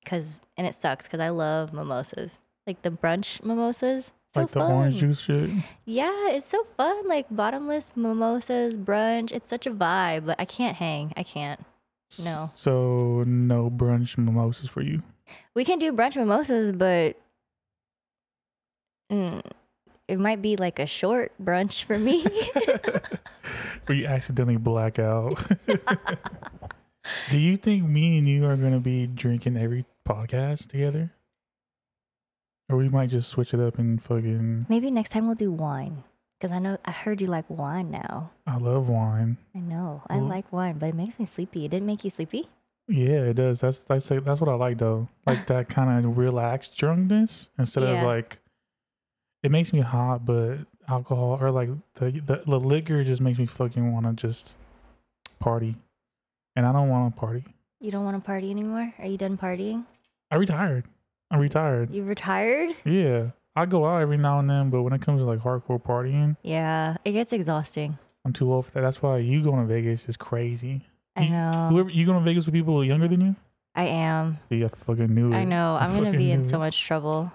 cuz 0.05 0.41
and 0.57 0.67
it 0.67 0.75
sucks 0.75 1.07
cuz 1.09 1.21
I 1.21 1.29
love 1.29 1.73
mimosas. 1.75 2.41
Like 2.67 2.83
the 2.83 2.91
brunch 2.91 3.45
mimosas. 3.45 4.13
So 4.35 4.41
like 4.41 4.51
the 4.53 4.61
fun. 4.61 4.73
orange 4.73 4.97
juice 4.97 5.21
shit. 5.21 5.51
Yeah, 5.85 6.31
it's 6.31 6.49
so 6.49 6.65
fun 6.65 7.07
like 7.07 7.27
bottomless 7.31 7.95
mimosas, 7.97 8.79
brunch. 8.79 9.31
It's 9.31 9.49
such 9.49 9.67
a 9.67 9.71
vibe, 9.71 10.25
but 10.25 10.41
I 10.41 10.47
can't 10.47 10.77
hang. 10.77 11.13
I 11.17 11.23
can't. 11.23 11.61
No. 12.25 12.51
So 12.55 13.25
no 13.27 13.69
brunch 13.69 14.17
mimosas 14.17 14.69
for 14.69 14.81
you. 14.81 15.03
We 15.55 15.65
can 15.65 15.79
do 15.79 15.93
brunch 15.93 16.17
mimosas, 16.17 16.73
but 16.73 17.17
mm, 19.11 19.43
it 20.09 20.19
might 20.19 20.43
be 20.43 20.57
like 20.57 20.79
a 20.79 20.87
short 20.87 21.33
brunch 21.43 21.85
for 21.85 21.99
me. 21.99 22.25
Where 23.87 23.97
you 23.97 24.07
accidentally 24.07 24.57
black 24.57 24.99
out. 24.99 25.43
do 27.31 27.39
you 27.39 27.57
think 27.57 27.85
me 27.85 28.19
and 28.19 28.29
you 28.29 28.47
are 28.47 28.57
gonna 28.57 28.81
be 28.81 29.07
drinking 29.07 29.57
every 29.57 29.85
podcast 30.07 30.69
together? 30.69 31.13
Or 32.69 32.77
we 32.77 32.89
might 32.89 33.11
just 33.11 33.29
switch 33.29 33.55
it 33.55 33.61
up 33.61 33.79
and 33.79 34.03
fucking 34.03 34.67
Maybe 34.69 34.91
next 34.91 35.11
time 35.11 35.27
we'll 35.27 35.37
do 35.37 35.53
wine. 35.53 36.03
Because 36.39 36.55
I 36.55 36.59
know 36.59 36.77
I 36.85 36.91
heard 36.91 37.21
you 37.23 37.29
like 37.29 37.49
wine 37.49 37.91
now. 37.91 38.31
I 38.47 38.59
love 38.59 38.89
wine. 38.89 39.39
I 39.55 39.61
know. 39.61 40.03
I 40.11 40.19
like 40.19 40.53
wine, 40.53 40.77
but 40.79 40.91
it 40.91 40.95
makes 40.95 41.19
me 41.19 41.25
sleepy. 41.25 41.65
It 41.65 41.71
didn't 41.71 41.87
make 41.87 42.05
you 42.05 42.11
sleepy? 42.11 42.49
Yeah, 42.89 43.23
it 43.23 43.35
does. 43.35 43.61
That's 43.61 43.85
that's 43.85 44.09
that's 44.09 44.41
what 44.41 44.49
I 44.49 44.55
like 44.55 44.79
though. 44.79 45.09
Like 45.27 45.47
that 45.47 45.69
kind 45.77 46.05
of 46.05 46.17
relaxed 46.17 46.77
drunkenness 46.77 47.51
instead 47.59 47.83
Yeah. 47.83 48.01
of 48.03 48.07
like 48.07 48.39
it 49.43 49.51
makes 49.51 49.73
me 49.73 49.81
hot, 49.81 50.25
but 50.25 50.59
alcohol 50.89 51.39
or 51.41 51.51
like 51.51 51.69
the 51.95 52.11
the, 52.13 52.43
the 52.47 52.61
liquor 52.61 53.03
just 53.05 53.21
makes 53.21 53.39
me 53.39 53.47
fucking 53.47 53.93
want 53.93 54.07
to 54.07 54.13
just 54.13 54.57
party, 55.41 55.77
and 56.55 56.65
I 56.67 56.73
don't 56.73 56.89
want 56.89 57.15
to 57.15 57.21
party. 57.21 57.45
You 57.81 57.91
don't 57.91 58.05
want 58.05 58.17
to 58.17 58.25
party 58.25 58.51
anymore? 58.51 58.93
Are 58.99 59.07
you 59.07 59.19
done 59.19 59.37
partying? 59.37 59.85
I 60.31 60.37
retired. 60.37 60.85
I'm 61.31 61.41
retired. 61.41 61.93
You 61.93 62.05
retired? 62.05 62.75
Yeah, 62.85 63.31
I 63.57 63.67
go 63.67 63.85
out 63.85 64.01
every 64.01 64.17
now 64.17 64.39
and 64.39 64.49
then, 64.49 64.71
but 64.71 64.83
when 64.83 64.93
it 64.93 65.03
comes 65.03 65.21
to 65.21 65.25
like 65.25 65.41
hardcore 65.41 65.83
partying, 65.83 66.37
Yeah, 66.43 66.97
it 67.05 67.13
gets 67.13 67.33
exhausting. 67.33 67.99
I'm 68.25 68.33
too 68.33 68.53
old 68.53 68.67
for 68.67 68.73
that. 68.73 68.81
That's 68.81 69.03
why 69.03 69.19
you 69.19 69.43
going 69.43 69.61
to 69.61 69.67
Vegas 69.73 70.09
is 70.09 70.17
crazy. 70.17 70.83
I 71.17 71.23
You- 71.25 71.31
know. 71.31 71.69
Whoever 71.71 71.91
you 71.91 72.05
going 72.07 72.19
to 72.19 72.25
Vegas 72.25 72.47
with 72.47 72.55
people 72.55 72.85
younger 72.85 73.09
than 73.09 73.21
you? 73.21 73.37
I 73.75 73.85
am. 73.87 74.39
See, 74.49 74.65
I 74.65 74.69
fucking 74.69 75.15
knew 75.15 75.33
it. 75.33 75.37
I 75.37 75.45
know. 75.45 75.77
I'm 75.81 75.95
going 75.95 76.11
to 76.13 76.17
be 76.19 76.31
in 76.31 76.45
so 76.45 76.59
much 76.59 76.81
trouble. 76.83 77.33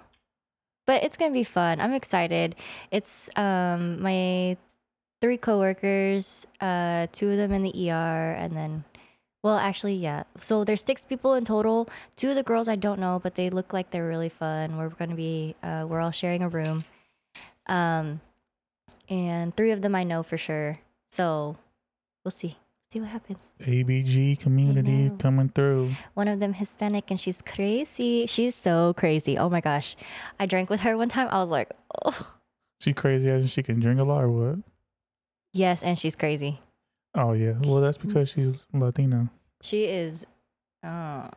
But 0.87 1.03
it's 1.03 1.15
going 1.17 1.31
to 1.31 1.33
be 1.33 1.43
fun. 1.43 1.79
I'm 1.79 1.93
excited. 1.93 2.55
It's 2.89 3.29
um 3.37 4.01
my 4.01 4.57
three 5.21 5.37
coworkers, 5.37 6.47
uh 6.59 7.07
two 7.11 7.29
of 7.31 7.37
them 7.37 7.51
in 7.53 7.61
the 7.63 7.91
ER 7.91 8.31
and 8.37 8.53
then 8.53 8.83
well, 9.43 9.57
actually, 9.57 9.95
yeah. 9.95 10.23
So 10.39 10.63
there's 10.63 10.83
six 10.83 11.03
people 11.05 11.33
in 11.33 11.45
total. 11.45 11.89
Two 12.15 12.29
of 12.29 12.35
the 12.35 12.43
girls 12.43 12.67
I 12.67 12.75
don't 12.75 12.99
know, 12.99 13.19
but 13.21 13.33
they 13.35 13.49
look 13.49 13.73
like 13.73 13.89
they're 13.91 14.07
really 14.07 14.29
fun. 14.29 14.77
We're 14.77 14.89
going 14.89 15.09
to 15.11 15.15
be 15.15 15.55
uh 15.61 15.85
we're 15.87 15.99
all 16.01 16.11
sharing 16.11 16.41
a 16.41 16.49
room. 16.49 16.83
Um 17.67 18.21
and 19.09 19.55
three 19.55 19.71
of 19.71 19.81
them 19.83 19.93
I 19.93 20.03
know 20.03 20.23
for 20.23 20.37
sure. 20.37 20.79
So 21.11 21.57
we'll 22.25 22.31
see. 22.31 22.57
See 22.91 22.99
what 22.99 23.07
happens. 23.07 23.53
ABG 23.61 24.37
community 24.39 25.09
coming 25.17 25.47
through. 25.47 25.91
One 26.13 26.27
of 26.27 26.41
them 26.41 26.51
Hispanic 26.51 27.09
and 27.09 27.17
she's 27.17 27.41
crazy. 27.41 28.27
She's 28.27 28.53
so 28.53 28.93
crazy. 28.97 29.37
Oh 29.37 29.49
my 29.49 29.61
gosh. 29.61 29.95
I 30.41 30.45
drank 30.45 30.69
with 30.69 30.81
her 30.81 30.97
one 30.97 31.07
time. 31.07 31.29
I 31.31 31.37
was 31.37 31.49
like, 31.49 31.71
oh, 32.03 32.33
She 32.81 32.91
crazy 32.91 33.29
as 33.29 33.49
she 33.49 33.63
can 33.63 33.79
drink 33.79 34.01
a 34.01 34.03
lot 34.03 34.23
or 34.25 34.29
what? 34.29 34.59
yes. 35.53 35.81
And 35.83 35.97
she's 35.97 36.17
crazy. 36.17 36.59
Oh 37.15 37.31
yeah. 37.31 37.53
Well, 37.63 37.79
that's 37.79 37.97
mm-hmm. 37.97 38.09
because 38.09 38.27
she's 38.27 38.67
Latina. 38.73 39.31
She 39.61 39.85
is. 39.85 40.25
Oh, 40.83 41.29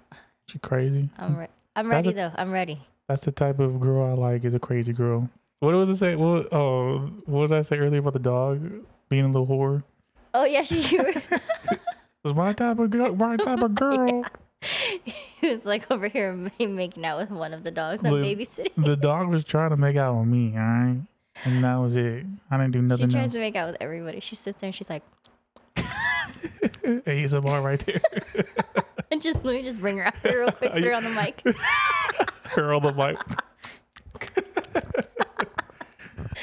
She 0.48 0.58
crazy. 0.58 1.08
I'm, 1.18 1.36
re- 1.36 1.48
I'm 1.76 1.88
ready 1.88 2.08
a- 2.08 2.14
though. 2.14 2.32
I'm 2.34 2.50
ready. 2.50 2.80
That's 3.08 3.24
the 3.24 3.32
type 3.32 3.60
of 3.60 3.78
girl 3.78 4.04
I 4.04 4.14
like. 4.14 4.44
Is 4.44 4.54
a 4.54 4.58
crazy 4.58 4.92
girl. 4.92 5.30
What 5.60 5.72
was 5.74 5.88
it 5.88 5.96
say? 5.96 6.16
What? 6.16 6.52
Oh, 6.52 6.98
what 7.26 7.48
did 7.48 7.58
I 7.58 7.62
say 7.62 7.78
earlier 7.78 8.00
about 8.00 8.14
the 8.14 8.18
dog 8.18 8.72
being 9.08 9.24
a 9.24 9.28
little 9.28 9.46
whore? 9.46 9.84
Oh, 10.34 10.44
yeah. 10.44 10.62
She 10.62 10.82
It's 12.24 12.34
my 12.34 12.52
type 12.54 12.78
of 12.78 12.90
girl. 12.90 13.14
My 13.14 13.36
type 13.36 13.60
of 13.60 13.74
girl. 13.74 14.24
he 14.62 15.50
was 15.50 15.64
like 15.66 15.90
over 15.90 16.08
here 16.08 16.32
ma- 16.32 16.48
making 16.58 17.04
out 17.04 17.18
with 17.18 17.30
one 17.30 17.52
of 17.52 17.64
the 17.64 17.70
dogs. 17.70 18.02
I'm 18.02 18.12
Look, 18.12 18.22
babysitting. 18.24 18.72
The 18.82 18.96
dog 19.00 19.28
was 19.28 19.44
trying 19.44 19.70
to 19.70 19.76
make 19.76 19.96
out 19.96 20.16
with 20.18 20.26
me. 20.28 20.52
All 20.56 20.62
right, 20.62 21.00
and 21.44 21.62
that 21.64 21.76
was 21.76 21.96
it. 21.96 22.24
I 22.50 22.56
didn't 22.56 22.72
do 22.72 22.80
nothing. 22.82 23.08
She 23.08 23.12
tries 23.12 23.24
else. 23.24 23.32
to 23.34 23.38
make 23.40 23.56
out 23.56 23.72
with 23.72 23.76
everybody. 23.82 24.20
She 24.20 24.36
sits 24.36 24.58
there 24.60 24.68
and 24.68 24.74
she's 24.74 24.88
like, 24.88 25.02
ASMR 26.84 27.62
right 27.62 27.80
there. 27.84 28.00
and 29.10 29.20
just 29.20 29.44
let 29.44 29.56
me 29.56 29.62
just 29.62 29.80
bring 29.80 29.98
her 29.98 30.04
out 30.06 30.22
there 30.22 30.40
real 30.40 30.52
quick. 30.52 30.72
Put 30.72 30.82
her 30.84 30.92
on 30.94 31.04
the 31.04 31.10
mic. 31.10 31.42
Curl 32.44 32.80
the 32.80 32.92
mic. 32.94 33.18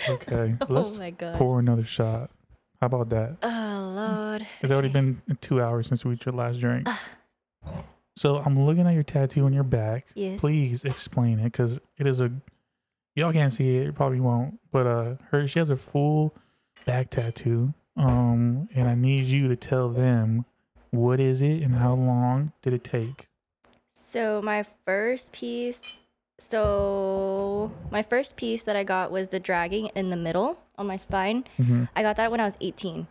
okay, 0.09 0.55
Oh 0.61 0.65
let's 0.69 0.99
my 0.99 1.09
god. 1.11 1.35
pour 1.37 1.59
another 1.59 1.83
shot. 1.85 2.29
How 2.81 2.87
about 2.87 3.09
that? 3.09 3.37
Oh 3.43 3.93
Lord. 3.95 4.47
It's 4.61 4.71
already 4.71 4.89
been 4.89 5.21
two 5.39 5.61
hours 5.61 5.85
since 5.87 6.03
we 6.03 6.13
had 6.13 6.25
your 6.25 6.33
last 6.33 6.59
drink. 6.59 6.87
so 8.15 8.37
I'm 8.37 8.59
looking 8.59 8.87
at 8.87 8.95
your 8.95 9.03
tattoo 9.03 9.45
on 9.45 9.53
your 9.53 9.63
back. 9.63 10.07
Yes. 10.15 10.39
Please 10.39 10.83
explain 10.83 11.39
it 11.39 11.43
because 11.43 11.79
it 11.99 12.07
is 12.07 12.21
a. 12.21 12.31
Y'all 13.15 13.31
can't 13.31 13.53
see 13.53 13.77
it, 13.77 13.85
you 13.85 13.91
probably 13.91 14.19
won't. 14.19 14.59
But 14.71 14.87
uh, 14.87 15.15
her 15.29 15.47
she 15.47 15.59
has 15.59 15.69
a 15.69 15.75
full 15.75 16.33
back 16.85 17.11
tattoo. 17.11 17.71
Um, 17.95 18.67
and 18.73 18.87
I 18.89 18.95
need 18.95 19.25
you 19.25 19.47
to 19.49 19.55
tell 19.55 19.89
them 19.89 20.45
what 20.89 21.19
is 21.19 21.43
it 21.43 21.61
and 21.61 21.75
how 21.75 21.93
long 21.93 22.51
did 22.63 22.73
it 22.73 22.83
take. 22.83 23.27
So 23.93 24.41
my 24.41 24.63
first 24.85 25.33
piece, 25.33 25.93
so 26.39 27.71
my 27.91 28.01
first 28.01 28.37
piece 28.37 28.63
that 28.63 28.75
I 28.75 28.83
got 28.83 29.11
was 29.11 29.27
the 29.27 29.39
dragging 29.39 29.87
in 29.93 30.09
the 30.09 30.15
middle 30.15 30.57
on 30.81 30.87
my 30.87 30.97
spine. 30.97 31.45
Mhm. 31.57 31.87
I 31.95 32.01
got 32.01 32.17
that 32.17 32.29
when 32.31 32.41
I 32.41 32.45
was 32.45 32.57
18, 32.59 33.07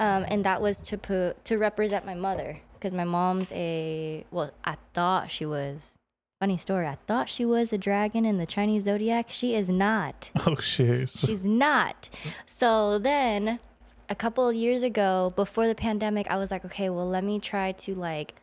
um, 0.00 0.24
and 0.28 0.44
that 0.44 0.60
was 0.60 0.82
to 0.82 0.98
put 0.98 1.44
to 1.44 1.56
represent 1.56 2.04
my 2.04 2.14
mother 2.14 2.58
because 2.74 2.92
my 2.92 3.04
mom's 3.04 3.52
a 3.52 4.24
well, 4.32 4.50
I 4.64 4.76
thought 4.94 5.30
she 5.30 5.46
was. 5.46 5.94
Funny 6.40 6.56
story. 6.56 6.86
I 6.86 6.96
thought 7.06 7.28
she 7.28 7.44
was 7.44 7.70
a 7.72 7.76
dragon 7.78 8.24
in 8.24 8.38
the 8.38 8.46
Chinese 8.46 8.84
zodiac. 8.84 9.26
She 9.28 9.54
is 9.54 9.68
not. 9.68 10.30
Oh 10.46 10.56
shit! 10.56 11.08
So- 11.10 11.26
She's 11.28 11.44
not. 11.44 12.08
So 12.46 12.98
then 12.98 13.60
a 14.08 14.14
couple 14.14 14.48
of 14.48 14.56
years 14.56 14.82
ago, 14.82 15.32
before 15.36 15.66
the 15.68 15.74
pandemic, 15.74 16.28
I 16.30 16.36
was 16.36 16.50
like, 16.50 16.64
okay, 16.64 16.88
well, 16.90 17.06
let 17.06 17.22
me 17.22 17.38
try 17.38 17.72
to 17.72 17.94
like 17.94 18.34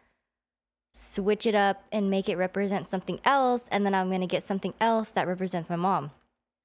switch 0.94 1.46
it 1.46 1.54
up 1.56 1.84
and 1.92 2.10
make 2.10 2.30
it 2.30 2.38
represent 2.38 2.88
something 2.88 3.20
else. 3.26 3.66
And 3.72 3.86
then 3.86 3.94
I'm 3.94 4.08
going 4.10 4.22
to 4.22 4.28
get 4.28 4.44
something 4.44 4.74
else 4.80 5.12
that 5.12 5.28
represents 5.28 5.70
my 5.70 5.76
mom. 5.76 6.12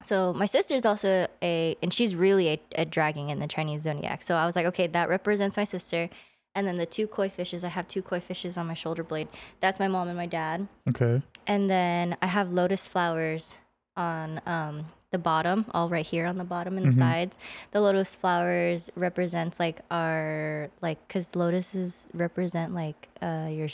So 0.05 0.33
my 0.33 0.47
sister's 0.47 0.85
also 0.85 1.27
a, 1.43 1.77
and 1.83 1.93
she's 1.93 2.15
really 2.17 2.49
a, 2.49 2.61
a 2.77 2.85
dragon 2.85 3.29
in 3.31 3.39
the 3.41 3.47
Chinese 3.49 3.83
zodiac. 3.83 4.23
So 4.23 4.37
I 4.37 4.47
was 4.47 4.57
like, 4.57 4.67
okay, 4.67 4.87
that 4.89 5.09
represents 5.09 5.57
my 5.57 5.65
sister. 5.65 6.09
And 6.55 6.67
then 6.67 6.75
the 6.77 6.87
two 6.87 7.07
koi 7.07 7.29
fishes, 7.31 7.65
I 7.65 7.69
have 7.69 7.89
two 7.89 8.03
koi 8.03 8.21
fishes 8.21 8.57
on 8.59 8.67
my 8.67 8.75
shoulder 8.75 9.03
blade. 9.03 9.29
That's 9.61 9.81
my 9.81 9.89
mom 9.89 10.09
and 10.09 10.17
my 10.17 10.27
dad 10.27 10.69
okay. 10.89 11.23
and 11.47 11.71
then 11.71 12.17
I 12.21 12.27
have 12.27 12.53
lotus 12.53 12.87
flowers 12.87 13.57
on 13.97 14.41
um, 14.47 14.87
the 15.11 15.19
bottom, 15.19 15.67
all 15.73 15.89
right 15.89 16.05
here 16.07 16.27
on 16.27 16.37
the 16.39 16.45
bottom 16.45 16.77
and 16.77 16.87
the 16.87 16.91
Mhm. 16.91 16.99
sides. 16.99 17.39
The 17.73 17.81
lotus 17.81 18.15
flowers 18.15 18.91
represents 18.97 19.59
like 19.61 19.81
our 19.91 20.69
like 20.81 21.07
because 21.07 21.35
lotuses 21.37 22.07
represent 22.15 22.75
like 22.75 23.09
uh 23.21 23.49
your 23.51 23.69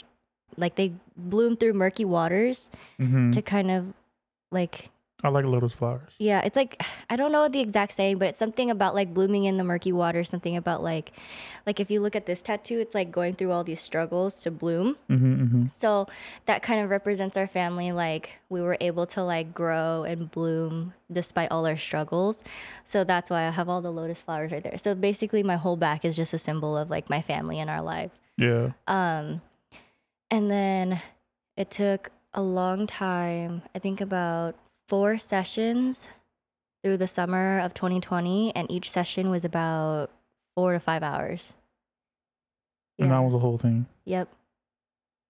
like 0.57 0.75
they 0.75 0.93
bloom 1.15 1.55
through 1.57 1.73
murky 1.73 2.03
waters 2.05 2.69
hmm 2.97 3.31
to 3.31 3.41
kind 3.41 3.71
of 3.71 3.93
like 4.51 4.89
I 5.23 5.29
like 5.29 5.45
lotus 5.45 5.73
flowers. 5.73 6.11
yeah 6.17 6.41
it's 6.41 6.55
like 6.55 6.81
i 7.09 7.15
don't 7.15 7.31
know 7.31 7.47
the 7.49 7.59
exact 7.59 7.93
saying 7.93 8.17
but 8.17 8.29
it's 8.29 8.39
something 8.39 8.71
about 8.71 8.95
like 8.95 9.13
blooming 9.13 9.43
in 9.45 9.57
the 9.57 9.63
murky 9.63 9.91
water 9.91 10.23
something 10.23 10.55
about 10.55 10.81
like 10.81 11.11
like 11.65 11.79
if 11.79 11.91
you 11.91 11.99
look 12.01 12.15
at 12.15 12.25
this 12.25 12.41
tattoo 12.41 12.79
it's 12.79 12.95
like 12.95 13.11
going 13.11 13.35
through 13.35 13.51
all 13.51 13.63
these 13.63 13.79
struggles 13.81 14.39
to 14.39 14.49
bloom 14.51 14.95
hmm 15.07 15.17
hmm 15.17 15.67
so 15.67 16.07
that 16.45 16.61
kind 16.63 16.81
of 16.81 16.89
represents 16.89 17.37
our 17.37 17.47
family. 17.47 17.91
Like 17.91 18.39
we 18.49 18.61
were 18.61 18.77
able 18.81 19.05
to 19.07 19.23
like 19.23 19.53
grow 19.53 20.03
and 20.03 20.29
bloom 20.31 20.93
despite 21.11 21.51
all 21.51 21.65
our 21.65 21.77
struggles. 21.77 22.43
So 22.85 23.03
that's 23.03 23.29
why 23.29 23.43
I 23.47 23.51
have 23.51 23.69
all 23.69 23.81
the 23.81 23.91
lotus 23.91 24.21
flowers 24.21 24.51
right 24.51 24.63
there. 24.63 24.77
So 24.77 24.95
basically 24.95 25.43
my 25.43 25.57
whole 25.57 25.75
back 25.77 26.05
is 26.05 26.15
just 26.15 26.33
a 26.33 26.39
symbol 26.39 26.75
of 26.77 26.89
like 26.89 27.09
my 27.09 27.21
family 27.21 27.59
and 27.59 27.69
our 27.69 27.81
life. 27.81 28.11
Yeah. 28.37 28.71
Um 28.87 29.41
and 30.31 30.49
then 30.49 31.01
it 31.55 31.69
took 31.71 32.09
a 32.33 32.41
long 32.41 32.87
time, 32.87 33.61
I 33.75 33.79
think 33.79 34.01
about 34.01 34.55
four 34.89 35.19
sessions 35.19 36.07
through 36.83 36.97
the 36.97 37.07
summer 37.07 37.59
of 37.59 37.75
2020 37.75 38.55
and 38.55 38.69
each 38.71 38.89
session 38.89 39.29
was 39.29 39.45
about 39.45 40.09
4 40.55 40.73
to 40.73 40.79
5 40.79 41.03
hours. 41.03 41.53
And 42.97 43.11
that 43.11 43.19
was 43.19 43.33
the 43.33 43.39
whole 43.39 43.57
thing. 43.57 43.85
Yep. 44.05 44.27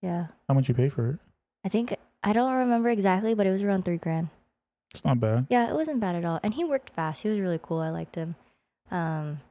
Yeah. 0.02 0.28
How 0.48 0.54
much 0.54 0.69
you 0.69 0.74
pay 0.74 0.89
for 0.89 1.10
it? 1.10 1.19
I 1.65 1.69
think 1.69 1.95
I 2.24 2.32
don't 2.34 2.54
remember 2.54 2.89
exactly, 2.89 3.34
but 3.34 3.45
it 3.45 3.52
was 3.52 3.62
around 3.62 3.84
three 3.84 3.98
grand. 3.98 4.30
It's 4.91 5.04
not 5.06 5.19
bad. 5.19 5.45
Yeah, 5.50 5.69
it 5.69 5.76
wasn't 5.76 6.00
bad 6.00 6.15
at 6.15 6.26
all. 6.26 6.39
And 6.41 6.54
he 6.54 6.63
worked 6.63 6.89
fast. 6.89 7.22
He 7.22 7.30
was 7.30 7.39
really 7.39 7.60
cool. 7.62 7.80
I 7.80 7.89
liked 7.89 8.15
him. 8.15 8.36
Um, 8.89 9.41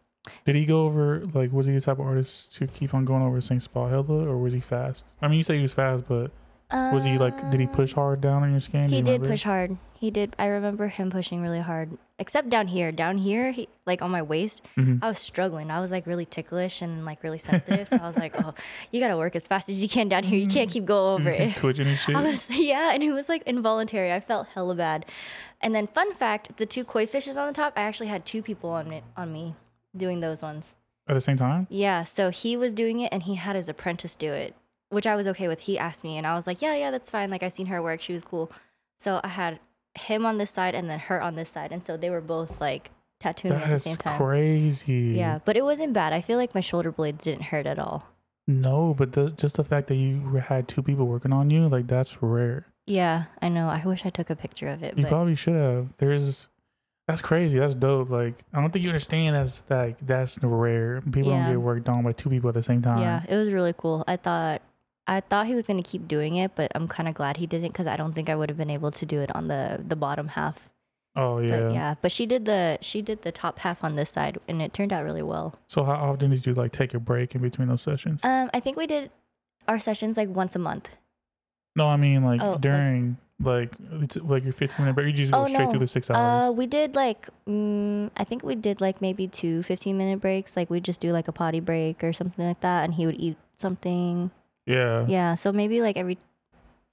Did 0.45 0.57
he 0.57 0.65
go 0.65 0.87
over 0.87 1.23
like 1.35 1.53
was 1.53 1.67
he 1.67 1.75
the 1.75 1.81
type 1.81 1.99
of 1.99 2.07
artist 2.07 2.55
to 2.57 2.67
keep 2.67 2.95
on 2.95 3.05
going 3.05 3.23
over 3.23 3.41
Saint 3.41 3.63
Spa 3.63 3.89
hella 3.89 4.27
or 4.27 4.39
was 4.39 4.53
he 4.55 4.61
fast? 4.61 5.05
I 5.21 5.29
mean 5.29 5.37
you 5.37 5.45
say 5.45 5.57
he 5.57 5.63
was 5.63 5.75
fast, 5.75 6.09
but 6.09 6.33
was 6.73 7.05
he 7.05 7.19
like 7.19 7.51
did 7.51 7.61
he 7.61 7.67
push 7.67 7.93
um, 7.93 8.03
hard 8.03 8.21
down 8.21 8.43
on 8.43 8.51
your 8.51 8.61
skin? 8.61 8.89
He 8.89 8.99
you 8.99 9.03
did 9.03 9.23
push 9.23 9.43
hard. 9.43 9.77
He 9.99 10.11
did. 10.13 10.37
I 10.39 10.47
remember 10.47 10.87
him 10.89 11.11
pushing 11.11 11.43
really 11.43 11.59
hard. 11.61 11.99
Except 12.21 12.49
down 12.51 12.69
here. 12.69 12.93
Down 12.93 13.19
here, 13.19 13.51
he 13.53 13.69
like 13.87 14.01
on 14.03 14.11
my 14.11 14.23
waist, 14.23 14.63
Mhm. 14.77 15.01
I 15.03 15.09
was 15.09 15.19
struggling. 15.19 15.71
I 15.71 15.81
was 15.81 15.91
like 15.91 16.07
really 16.07 16.25
ticklish 16.27 16.83
and 16.83 17.05
like 17.05 17.23
really 17.25 17.39
sensitive. 17.39 17.89
so 17.89 17.97
I 17.97 18.07
was 18.07 18.17
like, 18.17 18.35
oh, 18.45 18.55
you 18.93 19.01
gotta 19.01 19.17
work 19.17 19.35
as 19.35 19.47
fast 19.47 19.69
as 19.69 19.83
you 19.83 19.89
can 19.89 20.09
down 20.09 20.23
here. 20.25 20.39
You 20.39 20.47
can't 20.49 20.71
keep 20.71 20.85
going 20.85 21.21
over 21.21 21.31
it. 21.31 21.57
twitching 21.57 21.87
and 21.89 21.97
shit. 21.99 22.15
I 22.17 22.23
was 22.23 22.49
yeah, 22.51 22.93
and 22.95 23.03
it 23.03 23.13
was 23.13 23.29
like 23.29 23.43
involuntary. 23.45 24.13
I 24.13 24.21
felt 24.21 24.49
hella 24.49 24.75
bad. 24.75 25.07
And 25.61 25.75
then 25.75 25.87
fun 25.89 26.15
fact, 26.15 26.57
the 26.59 26.67
two 26.67 26.85
koi 26.85 27.07
fishes 27.07 27.37
on 27.37 27.47
the 27.49 27.53
top, 27.53 27.73
I 27.77 27.83
actually 27.83 28.07
had 28.09 28.25
two 28.25 28.43
people 28.43 28.71
on 28.71 28.93
it 28.93 29.05
on 29.17 29.33
me 29.33 29.55
doing 29.97 30.21
those 30.21 30.43
ones. 30.43 30.75
At 31.09 31.15
the 31.15 31.21
same 31.21 31.37
time? 31.39 31.67
Yeah, 31.71 32.05
so 32.05 32.31
he 32.31 32.57
was 32.57 32.73
doing 32.73 33.01
it 33.01 33.13
and 33.13 33.23
he 33.25 33.35
had 33.37 33.57
his 33.57 33.69
apprentice 33.69 34.15
do 34.15 34.31
it, 34.33 34.55
which 34.91 35.07
I 35.07 35.15
was 35.17 35.27
okay 35.29 35.49
with. 35.49 35.61
He 35.61 35.79
asked 35.79 36.05
me 36.05 36.17
and 36.17 36.27
I 36.27 36.35
was 36.35 36.47
like, 36.47 36.63
"Yeah, 36.63 36.75
yeah, 36.75 36.91
that's 36.91 37.11
fine. 37.11 37.31
Like 37.31 37.43
I 37.43 37.49
seen 37.49 37.67
her 37.67 37.83
work. 37.83 38.01
She 38.01 38.13
was 38.13 38.25
cool." 38.25 38.51
So 38.99 39.21
I 39.23 39.29
had 39.29 39.61
him 39.95 40.25
on 40.27 40.39
this 40.39 40.51
side 40.51 40.75
and 40.75 40.89
then 40.89 40.99
her 41.01 41.21
on 41.21 41.35
this 41.37 41.51
side, 41.51 41.73
and 41.73 41.85
so 41.85 41.97
they 41.97 42.11
were 42.11 42.21
both 42.21 42.61
like 42.61 42.91
tattooing 43.21 43.55
at 43.55 43.69
the 43.69 43.79
same 43.79 43.97
time. 43.97 44.17
crazy. 44.19 45.15
Yeah, 45.17 45.41
but 45.45 45.57
it 45.57 45.65
wasn't 45.65 45.93
bad. 45.93 46.13
I 46.13 46.21
feel 46.21 46.39
like 46.39 46.55
my 46.55 46.61
shoulder 46.61 46.93
blades 46.93 47.25
didn't 47.25 47.45
hurt 47.45 47.67
at 47.67 47.79
all. 47.79 48.07
No, 48.47 48.95
but 48.97 49.13
the, 49.13 49.31
just 49.31 49.57
the 49.57 49.65
fact 49.65 49.89
that 49.89 49.97
you 49.97 50.21
had 50.47 50.69
two 50.69 50.83
people 50.83 51.07
working 51.07 51.33
on 51.33 51.51
you, 51.51 51.69
like 51.69 51.87
that's 51.87 52.23
rare. 52.23 52.67
Yeah, 52.87 53.25
I 53.43 53.49
know. 53.51 53.69
I 53.69 53.83
wish 53.85 54.07
I 54.07 54.11
took 54.11 54.31
a 54.31 54.37
picture 54.37 54.69
of 54.69 54.83
it, 54.83 54.97
You 54.97 55.03
but 55.03 55.11
probably 55.11 55.35
should 55.35 55.55
have. 55.55 55.89
There's 55.99 56.49
that's 57.07 57.21
crazy. 57.21 57.59
That's 57.59 57.75
dope. 57.75 58.09
Like 58.11 58.35
I 58.55 58.61
don't 58.61 58.71
think 58.71 58.83
you 58.85 58.89
understand 58.91 59.37
that's 59.37 59.61
like 59.69 59.99
that's 60.07 60.39
rare. 60.43 61.03
People 61.03 61.33
Yeah. 61.33 61.45
don't 61.45 61.53
get 61.55 61.61
worked 61.61 61.89
on 61.89 62.05
by 62.05 62.13
two 62.13 62.31
people 62.31 62.49
at 62.49 62.55
the 62.55 62.63
same 62.63 62.81
time. 62.81 63.01
yeah, 63.01 63.23
it 63.29 63.37
was 63.37 63.53
really 63.53 63.75
cool. 63.77 64.05
I 64.09 64.17
thought 64.17 64.63
I 65.09 65.21
thought 65.21 65.47
he 65.47 65.55
was 65.55 65.67
gonna 65.67 65.83
keep 65.83 66.07
doing 66.07 66.37
it, 66.37 66.53
but 66.55 66.71
I'm 66.75 66.87
kind 66.87 67.09
of 67.09 67.15
glad 67.15 67.39
he 67.39 67.47
didn't 67.47 67.73
because 67.73 67.87
I 67.87 67.97
don't 67.97 68.13
think 68.13 68.29
I 68.29 68.37
would 68.37 68.51
have 68.51 68.59
been 68.59 68.71
able 68.71 68.91
to 68.93 69.07
do 69.07 69.21
it 69.21 69.35
on 69.35 69.49
the 69.49 69.83
the 69.87 69.97
bottom 69.97 70.29
half. 70.29 70.69
Oh 71.17 71.39
yeah. 71.39 71.49
But 71.61 71.73
yeah, 71.73 71.95
but 72.03 72.13
she 72.13 72.27
did 72.27 72.45
the 72.45 72.79
she 72.83 73.03
did 73.03 73.23
the 73.23 73.33
top 73.33 73.59
half 73.61 73.83
on 73.83 73.97
this 73.97 74.11
side, 74.11 74.39
and 74.47 74.61
it 74.63 74.73
turned 74.73 74.93
out 74.93 75.05
really 75.05 75.23
well. 75.23 75.55
So 75.67 75.83
how 75.83 75.95
often 75.95 76.31
did 76.31 76.47
you 76.47 76.55
like 76.55 76.71
take 76.73 76.95
a 76.95 77.01
break 77.01 77.35
in 77.35 77.41
between 77.41 77.69
those 77.69 77.83
sessions? 77.83 78.21
Um, 78.23 78.51
I 78.55 78.61
think 78.61 78.77
we 78.77 78.87
did 78.87 79.11
our 79.67 79.81
sessions 79.81 80.17
like 80.17 80.29
once 80.29 80.55
a 80.55 80.59
month. 80.61 80.89
no, 81.75 81.87
I 81.89 81.97
mean 81.97 82.23
like 82.25 82.41
oh, 82.43 82.59
during 82.59 83.17
like 83.41 83.73
it's 84.03 84.17
like 84.17 84.43
your 84.45 84.53
15 84.53 84.85
minute 84.85 84.95
break. 84.95 85.07
You 85.07 85.13
just 85.13 85.33
go 85.33 85.43
Oh, 85.43 85.47
straight 85.47 85.65
no. 85.65 85.71
through 85.71 85.79
the 85.81 85.87
six 85.87 86.11
hours. 86.11 86.51
Uh, 86.51 86.53
we 86.53 86.67
did 86.67 86.95
like 86.97 87.29
mm, 87.49 88.11
I 88.17 88.25
think 88.25 88.43
we 88.43 88.55
did 88.55 88.81
like 88.81 89.01
maybe 89.01 89.27
two 89.27 89.63
15 89.63 89.97
minute 89.97 90.21
breaks. 90.21 90.57
Like 90.57 90.69
we 90.71 90.81
just 90.81 91.01
do 91.01 91.13
like 91.13 91.29
a 91.29 91.33
potty 91.33 91.61
break 91.61 92.05
or 92.05 92.13
something 92.13 92.45
like 92.47 92.61
that, 92.61 92.85
and 92.85 92.95
he 92.95 93.07
would 93.07 93.19
eat 93.19 93.37
something. 93.57 94.31
Yeah. 94.69 95.05
Yeah, 95.09 95.35
so 95.35 95.51
maybe 95.53 95.81
like 95.81 95.97
every 95.97 96.19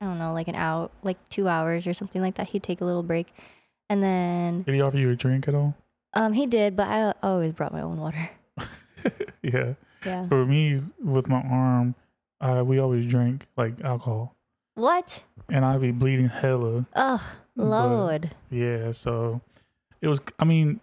I 0.01 0.05
don't 0.05 0.17
know, 0.19 0.33
like 0.33 0.47
an 0.47 0.55
hour, 0.55 0.89
like 1.03 1.17
two 1.29 1.47
hours 1.47 1.85
or 1.87 1.93
something 1.93 2.21
like 2.21 2.35
that. 2.35 2.47
He'd 2.49 2.63
take 2.63 2.81
a 2.81 2.85
little 2.85 3.03
break, 3.03 3.27
and 3.89 4.01
then 4.01 4.63
Did 4.63 4.75
he 4.75 4.81
offer 4.81 4.97
you 4.97 5.11
a 5.11 5.15
drink 5.15 5.47
at 5.47 5.53
all? 5.55 5.75
um 6.13 6.33
he 6.33 6.47
did, 6.47 6.75
but 6.75 6.87
I 6.87 7.13
always 7.21 7.53
brought 7.53 7.73
my 7.73 7.81
own 7.81 7.97
water. 7.97 8.29
yeah. 9.43 9.73
Yeah. 10.05 10.27
For 10.27 10.45
me, 10.45 10.81
with 11.03 11.27
my 11.27 11.41
arm, 11.41 11.95
uh, 12.41 12.63
we 12.65 12.79
always 12.79 13.05
drink 13.05 13.47
like 13.57 13.81
alcohol, 13.83 14.35
What? 14.75 15.23
and 15.49 15.65
I'd 15.65 15.81
be 15.81 15.91
bleeding 15.91 16.29
hella. 16.29 16.85
Oh 16.95 17.23
But- 17.55 17.63
Lord. 17.65 18.35
Yeah, 18.51 18.91
so 18.91 19.41
it 20.01 20.07
was. 20.07 20.19
I 20.39 20.45
mean, 20.45 20.79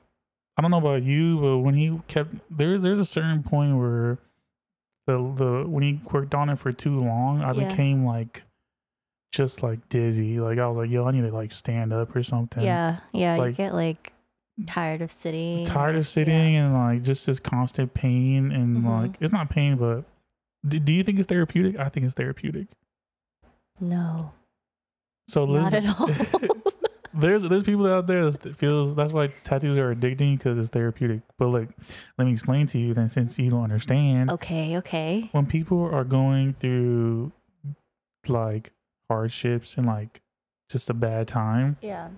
I 0.56 0.62
don't 0.62 0.70
know 0.70 0.78
about 0.78 1.02
you, 1.04 1.38
but 1.40 1.58
when 1.58 1.74
he 1.74 2.00
kept 2.08 2.34
there's 2.50 2.82
there's 2.82 2.98
a 2.98 3.04
certain 3.04 3.42
point 3.42 3.76
where 3.78 4.18
the 5.06 5.16
the 5.18 5.64
when 5.68 5.82
he 5.82 6.00
worked 6.12 6.34
on 6.34 6.48
it 6.48 6.58
for 6.58 6.72
too 6.72 7.00
long, 7.00 7.42
I 7.42 7.52
Yeah. 7.52 7.68
became 7.68 8.04
like 8.04 8.42
just 9.32 9.62
like 9.62 9.88
dizzy. 9.88 10.38
Like 10.40 10.58
I 10.58 10.68
was 10.68 10.76
like, 10.76 10.90
yo, 10.90 11.06
I 11.06 11.10
need 11.12 11.22
to 11.22 11.32
like 11.32 11.52
stand 11.52 11.92
up 11.92 12.14
or 12.14 12.22
something. 12.22 12.62
Yeah, 12.62 12.98
yeah. 13.12 13.36
you 13.36 13.40
like- 13.42 13.56
get 13.56 13.74
like 13.74 14.12
tired 14.66 15.00
of 15.00 15.10
sitting. 15.10 15.64
tired 15.64 15.96
of 15.96 16.06
sitting 16.06 16.54
and 16.56 16.74
like 16.74 17.02
just 17.02 17.26
this 17.26 17.40
constant 17.40 17.94
pain 17.94 18.52
and 18.52 18.78
Mhm. 18.84 19.02
like 19.02 19.16
it's 19.20 19.32
not 19.32 19.48
pain, 19.48 19.76
but 19.76 20.04
do, 20.66 20.78
do 20.78 20.92
you 20.92 21.02
think 21.02 21.18
it's 21.18 21.26
therapeutic? 21.26 21.78
I 21.80 21.88
think 21.88 22.04
it's 22.06 22.14
therapeutic. 22.14 22.68
No, 23.80 24.32
So 25.28 25.44
not 25.46 25.72
at 25.74 25.86
all. 25.98 26.08
there's 27.14 27.42
there's 27.44 27.62
people 27.62 27.86
out 27.86 28.06
there 28.06 28.30
that 28.30 28.56
feels 28.56 28.94
that's 28.94 29.12
why 29.12 29.28
tattoos 29.44 29.78
are 29.78 29.94
addicting 29.94 30.36
because 30.38 30.58
it's 30.58 30.70
therapeutic. 30.70 31.20
But 31.38 31.48
like, 31.48 31.68
let 32.18 32.24
me 32.26 32.32
explain 32.32 32.66
to 32.68 32.78
you 32.78 32.94
then, 32.94 33.08
since 33.10 33.38
you 33.38 33.50
don't 33.50 33.62
understand, 33.64 34.30
okay, 34.30 34.76
okay. 34.78 35.28
when 35.32 35.46
people 35.46 35.82
are 35.92 36.04
going 36.04 36.52
through 36.54 37.32
like 38.28 38.72
hardships 39.08 39.76
and 39.76 39.86
like 39.86 40.20
just 40.70 40.88
a 40.90 40.94
bad 40.94 41.28
time, 41.28 41.76
Yeah. 41.82 42.08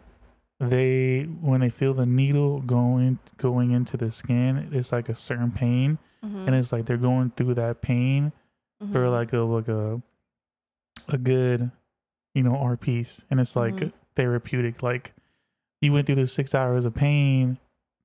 they 0.60 1.22
when 1.40 1.60
they 1.60 1.70
feel 1.70 1.94
the 1.94 2.06
needle 2.06 2.60
going 2.60 3.18
going 3.36 3.72
into 3.72 3.96
the 3.96 4.10
skin, 4.10 4.68
it's 4.72 4.92
like 4.92 5.08
a 5.08 5.14
certain 5.14 5.50
pain, 5.50 5.98
Mhm. 6.24 6.46
and 6.46 6.54
it's 6.54 6.72
like 6.72 6.86
they're 6.86 6.96
going 6.96 7.30
through 7.30 7.54
that 7.54 7.80
pain 7.82 8.32
for 8.92 9.04
Mhm. 9.06 9.10
like 9.12 9.32
a 9.32 9.38
like 9.38 9.68
a 9.68 10.02
a 11.08 11.18
good 11.18 11.70
you 12.34 12.42
know 12.42 12.56
art 12.56 12.80
piece 12.80 13.24
and 13.30 13.38
it's 13.40 13.54
like 13.56 13.74
Mhm. 13.76 13.92
Therapeutic 14.16 14.82
like 14.82 15.12
you 15.80 15.92
went 15.92 16.06
through 16.06 16.14
the 16.16 16.26
six 16.28 16.54
hours 16.54 16.84
of 16.84 16.94
pain 16.94 17.58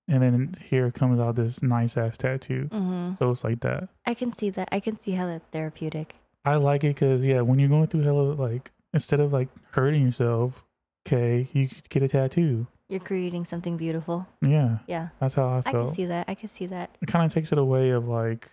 and 0.08 0.24
then 0.24 0.56
here 0.70 0.90
comes 0.92 1.20
out 1.20 1.36
this 1.36 1.62
nice 1.62 1.96
ass 1.98 2.18
tattoo 2.18 2.68
Mhm. 2.72 3.18
so 3.18 3.32
it's 3.32 3.44
like 3.44 3.60
that 3.62 3.90
I 4.06 4.14
can 4.16 4.32
see 4.32 4.50
that. 4.52 4.68
I 4.72 4.80
can 4.80 4.98
see 4.98 5.12
how 5.12 5.26
that's 5.28 5.48
therapeutic. 5.48 6.16
i 6.46 6.56
like 6.56 6.84
it 6.84 6.96
because 6.96 7.24
yeah 7.24 7.42
when 7.42 7.60
you're 7.60 7.70
going 7.70 7.88
through 7.88 8.02
hella 8.02 8.34
like 8.34 8.72
instead 8.94 9.20
of 9.20 9.32
like 9.34 9.50
hurting 9.72 10.04
yourself 10.04 10.64
okay 11.08 11.48
you 11.54 11.68
get 11.90 12.02
a 12.04 12.08
tattoo 12.08 12.66
You're 12.90 13.00
creating 13.00 13.46
something 13.46 13.78
beautiful. 13.78 14.28
yeah 14.42 14.80
Yeah, 14.88 15.10
that's 15.20 15.36
how 15.36 15.48
i 15.48 15.58
I 15.66 15.72
can 15.72 15.88
see 15.88 16.06
that. 16.06 16.26
I 16.28 16.36
can 16.36 16.50
see 16.50 16.66
that. 16.68 16.90
it 17.02 17.08
kind 17.08 17.26
of 17.26 17.32
takes 17.32 17.52
it 17.52 17.58
away 17.58 17.92
of 17.92 18.08
like 18.08 18.50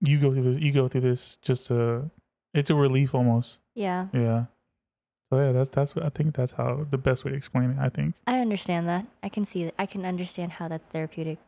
you 0.00 0.18
go 0.18 0.32
through 0.32 0.54
this 0.54 0.62
you 0.62 0.72
go 0.72 0.88
through 0.88 1.02
this 1.02 1.36
just 1.42 1.66
to 1.68 2.10
it's 2.54 2.70
a 2.70 2.74
relief 2.74 3.14
almost 3.14 3.58
Yeah, 3.74 4.06
Yeah. 4.12 4.44
So 5.34 5.40
yeah, 5.44 5.50
that's 5.50 5.68
that's 5.70 5.96
what 5.96 6.04
I 6.04 6.10
think 6.10 6.36
that's 6.36 6.52
how 6.52 6.86
the 6.88 6.96
best 6.98 7.24
way 7.24 7.32
to 7.32 7.36
explain 7.36 7.70
it. 7.70 7.78
I 7.80 7.88
think. 7.88 8.14
I 8.24 8.38
understand 8.38 8.88
that. 8.88 9.04
I 9.20 9.28
can 9.28 9.44
see 9.44 9.64
that. 9.64 9.74
I 9.80 9.86
can 9.86 10.06
understand 10.06 10.52
how 10.52 10.68
that's 10.68 10.86
therapeutic. 10.86 11.38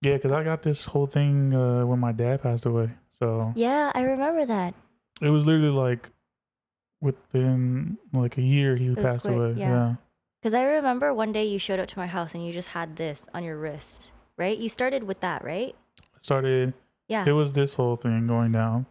Yeah, 0.00 0.14
because 0.14 0.32
I 0.32 0.42
got 0.44 0.62
this 0.62 0.86
whole 0.86 1.04
thing 1.04 1.52
uh, 1.54 1.84
when 1.84 1.98
my 1.98 2.12
dad 2.12 2.42
passed 2.42 2.64
away. 2.64 2.88
So 3.18 3.52
Yeah, 3.54 3.92
I 3.94 4.02
remember 4.02 4.46
that. 4.46 4.72
it 5.20 5.28
was 5.28 5.44
literally 5.44 5.68
like 5.68 6.08
within 7.02 7.98
like 8.14 8.38
a 8.38 8.42
year 8.42 8.76
he 8.76 8.94
passed 8.94 9.24
quick, 9.26 9.36
away. 9.36 9.52
yeah. 9.56 9.68
Yeah. 9.70 9.94
Because 10.40 10.54
I 10.54 10.64
remember 10.76 11.12
one 11.12 11.32
day 11.32 11.44
you 11.44 11.58
showed 11.58 11.80
up 11.80 11.88
to 11.88 11.98
my 11.98 12.06
house 12.06 12.32
and 12.32 12.46
you 12.46 12.52
just 12.52 12.68
had 12.68 12.96
this 12.96 13.26
on 13.34 13.44
your 13.44 13.58
wrist, 13.58 14.12
right? 14.38 14.56
You 14.56 14.70
started 14.70 15.02
with 15.02 15.20
that, 15.20 15.44
right? 15.44 15.74
Started. 16.22 16.72
Yeah. 17.08 17.24
It 17.26 17.32
was 17.32 17.52
this 17.52 17.74
whole 17.74 17.96
thing 17.96 18.26
going 18.26 18.52
down, 18.52 18.86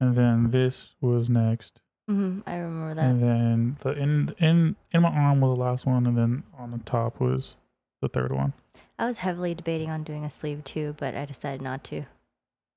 and 0.00 0.14
then 0.16 0.50
this 0.50 0.94
was 1.00 1.28
next, 1.28 1.82
hmm 2.08 2.40
I 2.46 2.56
remember 2.56 2.94
that. 2.94 3.04
and 3.10 3.22
then 3.22 3.76
the 3.80 3.92
in 3.92 4.34
in 4.38 4.76
in 4.92 5.02
my 5.02 5.08
arm 5.10 5.40
was 5.40 5.56
the 5.56 5.62
last 5.64 5.86
one, 5.86 6.06
and 6.06 6.16
then 6.16 6.42
on 6.58 6.70
the 6.72 6.78
top 6.78 7.20
was 7.20 7.56
the 8.02 8.08
third 8.08 8.32
one. 8.32 8.52
I 8.98 9.06
was 9.06 9.18
heavily 9.18 9.54
debating 9.54 9.90
on 9.90 10.02
doing 10.04 10.24
a 10.24 10.30
sleeve 10.30 10.64
too, 10.64 10.94
but 10.98 11.14
I 11.14 11.24
decided 11.24 11.62
not 11.62 11.82
to. 11.84 12.04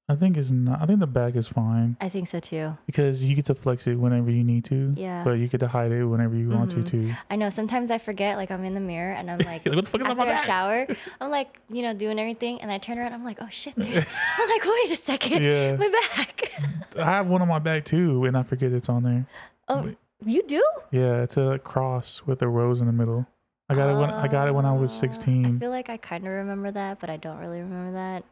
I 0.10 0.16
think 0.16 0.38
it's 0.38 0.51
not. 0.51 0.82
I 0.82 0.86
think 0.86 1.01
the 1.01 1.08
back 1.08 1.36
is 1.36 1.49
fine 1.49 1.97
I 1.99 2.08
think 2.08 2.30
so 2.30 2.39
too. 2.39 2.78
because 2.86 3.26
you 3.26 3.36
get 3.36 3.43
to 3.45 3.53
flex 3.55 3.88
it 3.88 3.95
whenever 3.95 4.32
you 4.32 4.41
need 4.43 4.64
to. 4.66 4.93
Yeah. 4.95 5.24
But 5.26 5.32
you 5.34 5.49
get 5.49 5.60
to 5.60 5.68
hide 5.68 5.91
it 5.91 6.05
whenever 6.05 6.34
you 6.36 6.47
want 6.49 6.72
to 6.72 6.78
Mhm. 6.78 6.88
too. 6.88 7.12
I 7.30 7.36
know 7.36 7.49
sometimes 7.49 7.91
I 7.91 7.97
forget, 7.97 8.38
like 8.38 8.49
I'm 8.49 8.64
in 8.64 8.74
the 8.74 8.80
mirror 8.80 9.12
and 9.12 9.30
I'm 9.30 9.39
like, 9.51 9.66
Like, 9.66 9.76
what 9.76 9.84
the 9.84 9.91
fuck 9.91 9.99
is 10.01 10.08
on 10.08 10.12
after 10.12 10.26
my 10.26 10.32
a 10.32 10.36
back? 10.36 10.45
shower, 10.45 10.88
I'm 11.22 11.30
like, 11.30 11.60
you 11.70 11.82
know, 11.82 11.93
doing 11.93 12.20
everything, 12.20 12.62
and 12.62 12.72
I 12.72 12.78
turn 12.78 12.97
around, 12.99 13.14
I'm 13.14 13.26
like, 13.26 13.39
oh 13.41 13.49
shit, 13.49 13.76
there. 13.76 14.05
I'm 14.38 14.49
like, 14.49 14.64
wait 14.66 14.91
a 14.91 14.95
second, 14.95 15.43
Yeah. 15.43 15.76
my 15.76 15.89
back. 15.89 16.51
I 16.97 17.03
have 17.03 17.28
one 17.28 17.41
on 17.41 17.49
my 17.49 17.60
back 17.60 17.84
too, 17.84 18.24
and 18.24 18.38
I 18.38 18.43
forget 18.43 18.72
it's 18.72 18.88
on 18.88 19.03
there. 19.03 19.26
oh, 19.68 19.91
you 20.26 20.41
do? 20.47 20.64
Yeah, 20.89 21.22
it's 21.22 21.36
a 21.36 21.60
cross 21.60 22.24
with 22.26 22.41
a 22.41 22.47
rose 22.47 22.80
in 22.80 22.88
the 22.88 22.93
middle. 22.93 23.28
I 23.70 23.76
got 23.76 23.89
it 23.89 23.99
when 23.99 24.10
I 24.10 24.30
got 24.30 24.47
it 24.47 24.53
when 24.55 24.66
I 24.66 24.72
was 24.72 24.89
Uh, 24.91 25.01
16. 25.01 25.45
I 25.58 25.60
feel 25.60 25.70
like 25.70 25.89
I 25.89 25.97
kind 25.97 26.26
of 26.26 26.32
remember 26.32 26.72
that, 26.72 27.01
but 27.01 27.10
I 27.10 27.18
don't 27.18 27.38
really 27.39 27.60
remember 27.60 27.91
that. 27.91 28.24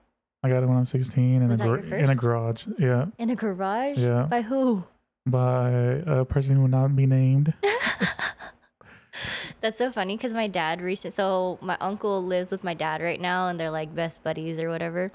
I 0.45 0.49
got 0.49 0.63
it 0.63 0.67
when 0.67 0.77
I 0.77 0.81
was 0.81 0.89
16 0.89 1.41
in 1.41 1.47
Was 1.47 1.59
a 1.59 1.63
gar- 1.63 1.77
in 1.79 2.09
a 2.09 2.15
garage. 2.15 2.67
Yeah, 2.77 3.07
In 3.17 3.29
a 3.31 3.35
garage? 3.35 3.97
Yeah. 3.97 4.23
By 4.23 4.41
who? 4.41 4.83
by 5.27 5.69
a 6.05 6.23
person 6.23 6.55
who 6.55 6.61
will 6.61 6.67
not 6.69 6.95
be 6.95 7.07
named. 7.07 7.51
That's 9.61 9.77
so 9.77 9.91
funny 9.91 10.15
because 10.15 10.33
my 10.33 10.45
dad 10.45 10.81
recent. 10.81 11.15
So 11.15 11.57
my 11.61 11.77
uncle 11.81 12.23
lives 12.23 12.51
with 12.51 12.63
my 12.63 12.75
dad 12.75 13.01
right 13.01 13.19
now, 13.19 13.47
and 13.47 13.59
they're 13.59 13.71
like 13.71 13.95
best 13.95 14.23
buddies 14.23 14.59
or 14.59 14.69
whatever. 14.69 15.11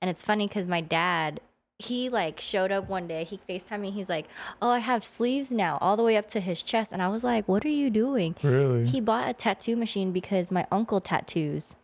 And 0.00 0.08
it's 0.08 0.22
funny 0.24 0.48
because 0.48 0.66
my 0.66 0.80
dad, 0.80 1.40
he 1.78 2.08
like 2.08 2.40
showed 2.40 2.72
up 2.72 2.88
one 2.88 3.06
day. 3.06 3.24
He 3.24 3.38
Facetime 3.48 3.80
me. 3.80 3.90
He's 3.90 4.08
like, 4.08 4.26
"Oh, 4.62 4.70
I 4.70 4.78
have 4.78 5.04
sleeves 5.04 5.52
now, 5.52 5.76
all 5.82 5.98
the 5.98 6.02
way 6.02 6.16
up 6.16 6.28
to 6.28 6.40
his 6.40 6.62
chest." 6.62 6.92
And 6.92 7.02
I 7.02 7.08
was 7.08 7.22
like, 7.22 7.46
"What 7.46 7.62
are 7.66 7.68
you 7.68 7.90
doing?" 7.90 8.34
Really? 8.42 8.86
He 8.86 9.00
bought 9.02 9.28
a 9.28 9.34
tattoo 9.34 9.76
machine 9.76 10.12
because 10.12 10.50
my 10.50 10.66
uncle 10.72 11.02
tattoos 11.02 11.76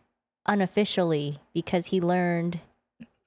unofficially 0.47 1.39
because 1.53 1.87
he 1.87 2.01
learned 2.01 2.59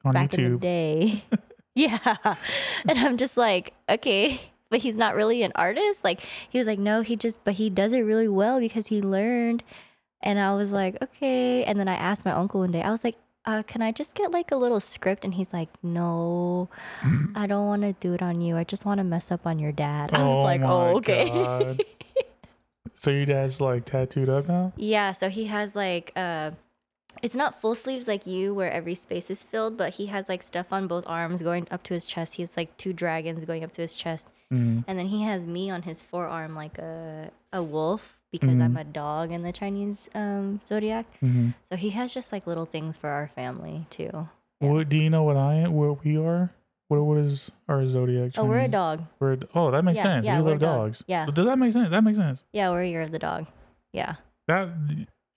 on 0.04 0.12
back 0.12 0.34
in 0.34 0.44
the 0.44 0.50
YouTube. 0.50 0.60
day. 0.60 1.24
yeah. 1.74 2.16
And 2.88 2.98
I'm 2.98 3.16
just 3.16 3.36
like, 3.36 3.74
okay, 3.88 4.40
but 4.70 4.80
he's 4.80 4.94
not 4.94 5.14
really 5.14 5.42
an 5.42 5.52
artist. 5.54 6.04
Like 6.04 6.20
he 6.48 6.58
was 6.58 6.66
like, 6.66 6.78
no, 6.78 7.02
he 7.02 7.16
just 7.16 7.42
but 7.44 7.54
he 7.54 7.70
does 7.70 7.92
it 7.92 8.00
really 8.00 8.28
well 8.28 8.60
because 8.60 8.88
he 8.88 9.00
learned. 9.02 9.62
And 10.22 10.38
I 10.38 10.54
was 10.54 10.70
like, 10.70 10.96
okay. 11.02 11.64
And 11.64 11.78
then 11.78 11.88
I 11.88 11.94
asked 11.94 12.24
my 12.24 12.32
uncle 12.32 12.60
one 12.60 12.72
day, 12.72 12.82
I 12.82 12.90
was 12.90 13.04
like, 13.04 13.16
uh, 13.46 13.62
can 13.66 13.80
I 13.80 13.90
just 13.90 14.14
get 14.14 14.32
like 14.32 14.50
a 14.50 14.56
little 14.56 14.80
script? 14.80 15.24
And 15.24 15.32
he's 15.34 15.52
like, 15.52 15.70
no, 15.82 16.68
I 17.34 17.46
don't 17.46 17.66
want 17.66 17.82
to 17.82 17.94
do 17.94 18.12
it 18.12 18.22
on 18.22 18.40
you. 18.42 18.56
I 18.56 18.64
just 18.64 18.84
want 18.84 18.98
to 18.98 19.04
mess 19.04 19.30
up 19.30 19.46
on 19.46 19.58
your 19.58 19.72
dad. 19.72 20.14
I 20.14 20.22
was 20.24 20.44
like, 20.44 20.60
oh, 20.60 20.96
okay. 20.98 21.78
So 22.94 23.10
your 23.10 23.24
dad's 23.24 23.62
like 23.62 23.86
tattooed 23.86 24.28
up 24.28 24.46
now? 24.46 24.74
Yeah, 24.76 25.12
so 25.12 25.30
he 25.30 25.46
has 25.46 25.74
like 25.74 26.12
uh 26.16 26.50
it's 27.22 27.34
not 27.36 27.60
full 27.60 27.74
sleeves 27.74 28.06
like 28.08 28.26
you 28.26 28.54
where 28.54 28.70
every 28.70 28.94
space 28.94 29.30
is 29.30 29.42
filled, 29.44 29.76
but 29.76 29.94
he 29.94 30.06
has 30.06 30.28
like 30.28 30.42
stuff 30.42 30.72
on 30.72 30.86
both 30.86 31.04
arms 31.06 31.42
going 31.42 31.66
up 31.70 31.82
to 31.84 31.94
his 31.94 32.06
chest. 32.06 32.34
He 32.34 32.42
has 32.42 32.56
like 32.56 32.76
two 32.76 32.92
dragons 32.92 33.44
going 33.44 33.62
up 33.64 33.72
to 33.72 33.82
his 33.82 33.94
chest. 33.94 34.28
Mm. 34.52 34.84
And 34.86 34.98
then 34.98 35.06
he 35.06 35.22
has 35.24 35.44
me 35.46 35.70
on 35.70 35.82
his 35.82 36.02
forearm 36.02 36.54
like 36.54 36.78
a 36.78 37.30
a 37.52 37.62
wolf 37.62 38.16
because 38.30 38.60
I'm 38.60 38.76
a 38.76 38.84
dog 38.84 39.32
in 39.32 39.42
the 39.42 39.52
Chinese 39.52 40.08
um 40.14 40.60
zodiac. 40.66 41.06
hmm 41.20 41.50
So 41.70 41.76
he 41.76 41.90
has 41.90 42.14
just 42.14 42.32
like 42.32 42.46
little 42.46 42.66
things 42.66 42.96
for 42.96 43.08
our 43.10 43.28
family 43.28 43.86
too. 43.90 44.10
Yeah. 44.60 44.68
What 44.70 44.88
do 44.88 44.96
you 44.96 45.10
know 45.10 45.22
what 45.24 45.36
I 45.36 45.54
am? 45.54 45.74
Where 45.74 45.92
we 45.92 46.16
are? 46.16 46.50
What 46.88 47.02
what 47.04 47.18
is 47.18 47.50
our 47.68 47.84
zodiac? 47.86 48.32
Oh, 48.36 48.44
we're 48.44 48.60
a 48.60 48.68
dog. 48.68 49.04
We're 49.18 49.32
a 49.34 49.38
oh, 49.54 49.70
that 49.70 49.84
makes 49.84 49.96
Yeah, 49.98 50.02
sense. 50.02 50.26
yeah, 50.26 50.40
we 50.40 50.50
love 50.50 50.58
dog. 50.60 50.78
dogs. 50.86 51.04
Yeah. 51.06 51.26
Does 51.26 51.46
that 51.46 51.58
make 51.58 51.72
sense? 51.72 51.90
That 51.90 52.02
makes 52.04 52.18
sense. 52.18 52.44
Yeah, 52.52 52.70
we're 52.70 52.82
a 52.82 52.88
year 52.88 53.02
of 53.02 53.10
the 53.10 53.18
dog. 53.18 53.46
Yeah. 53.92 54.14
That 54.48 54.68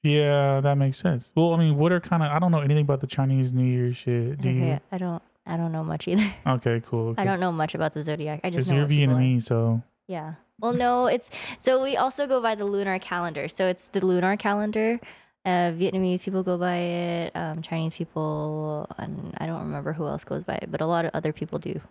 yeah, 0.04 0.60
that 0.60 0.78
makes 0.78 0.98
sense. 0.98 1.32
Well, 1.36 1.54
I 1.54 1.58
mean, 1.58 1.78
what 1.78 1.92
are 1.92 2.00
kind 2.00 2.22
of 2.22 2.32
I 2.32 2.40
don't 2.40 2.52
know 2.52 2.60
anything 2.60 2.84
about 2.84 3.00
the 3.00 3.08
Chinese 3.08 3.54
New 3.54 3.64
Year 3.64 3.94
shit. 3.94 4.42
Do 4.42 4.50
okay, 4.50 4.68
you? 4.68 4.80
I 4.92 4.98
don't 4.98 5.24
I 5.46 5.58
don't 5.58 5.72
know 5.72 5.84
much 5.84 6.08
either. 6.08 6.32
Okay, 6.48 6.82
cool. 6.86 7.16
I 7.18 7.24
don't 7.24 7.40
know 7.40 7.52
much 7.52 7.74
about 7.74 7.94
the 7.94 8.04
zodiac. 8.04 8.42
I 8.44 8.50
just 8.50 8.70
know 8.70 8.76
you're 8.76 8.84
what 8.84 8.90
people 8.90 9.16
are. 9.16 9.20
Vietnamese, 9.20 9.44
so 9.44 9.82
Yeah. 10.08 10.36
Well, 10.60 10.74
no, 10.74 11.08
it's 11.08 11.30
so 11.60 11.82
we 11.82 11.98
also 11.98 12.28
go 12.28 12.42
by 12.42 12.56
the 12.56 12.66
lunar 12.66 13.00
calendar. 13.00 13.48
So 13.48 13.68
it's 13.68 13.86
the 13.86 14.06
lunar 14.06 14.38
calendar. 14.38 15.00
Uh, 15.46 15.72
Vietnamese 15.72 16.24
people 16.24 16.44
go 16.44 16.58
by 16.58 16.78
it. 16.78 17.36
Um, 17.36 17.62
Chinese 17.62 17.96
people, 17.96 18.88
and 18.98 19.34
I 19.38 19.46
don't 19.46 19.60
remember 19.62 19.94
who 19.94 20.08
else 20.08 20.24
goes 20.24 20.44
by 20.44 20.56
it, 20.56 20.70
but 20.70 20.80
a 20.80 20.86
lot 20.86 21.06
of 21.06 21.12
other 21.14 21.34
people 21.34 21.60
do. 21.60 21.82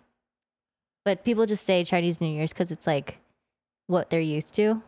But 1.05 1.23
people 1.23 1.45
just 1.45 1.65
say 1.65 1.83
Chinese 1.83 2.21
New 2.21 2.27
Year's 2.27 2.51
because 2.51 2.71
it's 2.71 2.87
like 2.87 3.19
what 3.87 4.09
they're 4.09 4.21
used 4.21 4.55
to. 4.55 4.81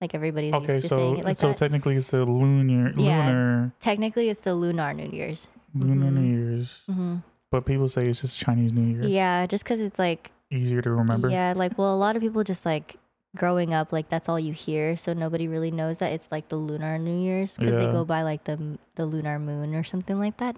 Like 0.00 0.14
everybody's 0.14 0.54
okay. 0.54 0.72
used 0.74 0.84
to 0.84 0.88
So 0.88 0.96
saying 0.96 1.18
it 1.18 1.24
like 1.24 1.36
so 1.36 1.48
that. 1.48 1.56
technically, 1.58 1.96
it's 1.96 2.08
the 2.08 2.24
lunar 2.24 2.92
Yeah. 2.96 3.26
lunar 3.26 3.72
Technically, 3.80 4.28
it's 4.30 4.40
the 4.40 4.54
lunar 4.54 4.94
New 4.94 5.10
Year's. 5.10 5.48
lunar 5.74 6.10
Mhm. 6.10 6.14
New 6.14 6.28
Year's, 6.36 6.82
hmm 6.86 7.16
but 7.50 7.66
people 7.66 7.88
say 7.88 8.02
it's 8.06 8.20
just 8.22 8.38
Chinese 8.38 8.72
New 8.72 8.86
Year. 8.94 9.02
Yeah, 9.04 9.44
just 9.46 9.64
because 9.64 9.80
it's 9.80 9.98
like 9.98 10.30
Easier 10.52 10.80
to 10.82 10.90
remember. 10.90 11.28
Yeah, 11.28 11.52
like 11.54 11.76
well, 11.78 11.94
a 11.94 11.98
lot 11.98 12.16
of 12.16 12.22
people 12.22 12.42
just 12.44 12.64
like 12.66 12.96
growing 13.36 13.72
up, 13.74 13.92
like 13.92 14.08
that's 14.08 14.28
all 14.28 14.38
you 14.40 14.52
hear, 14.52 14.96
so 14.96 15.12
nobody 15.12 15.46
really 15.46 15.70
knows 15.70 15.98
that 15.98 16.12
it's 16.12 16.26
like 16.32 16.48
the 16.48 16.56
lunar 16.56 16.98
New 16.98 17.20
Year's 17.20 17.56
because 17.58 17.76
they 17.76 17.86
go 17.86 18.04
by 18.04 18.22
like 18.22 18.44
the 18.44 18.78
the 18.96 19.06
lunar 19.06 19.38
moon 19.38 19.74
or 19.74 19.84
something 19.84 20.18
like 20.18 20.38
that. 20.38 20.56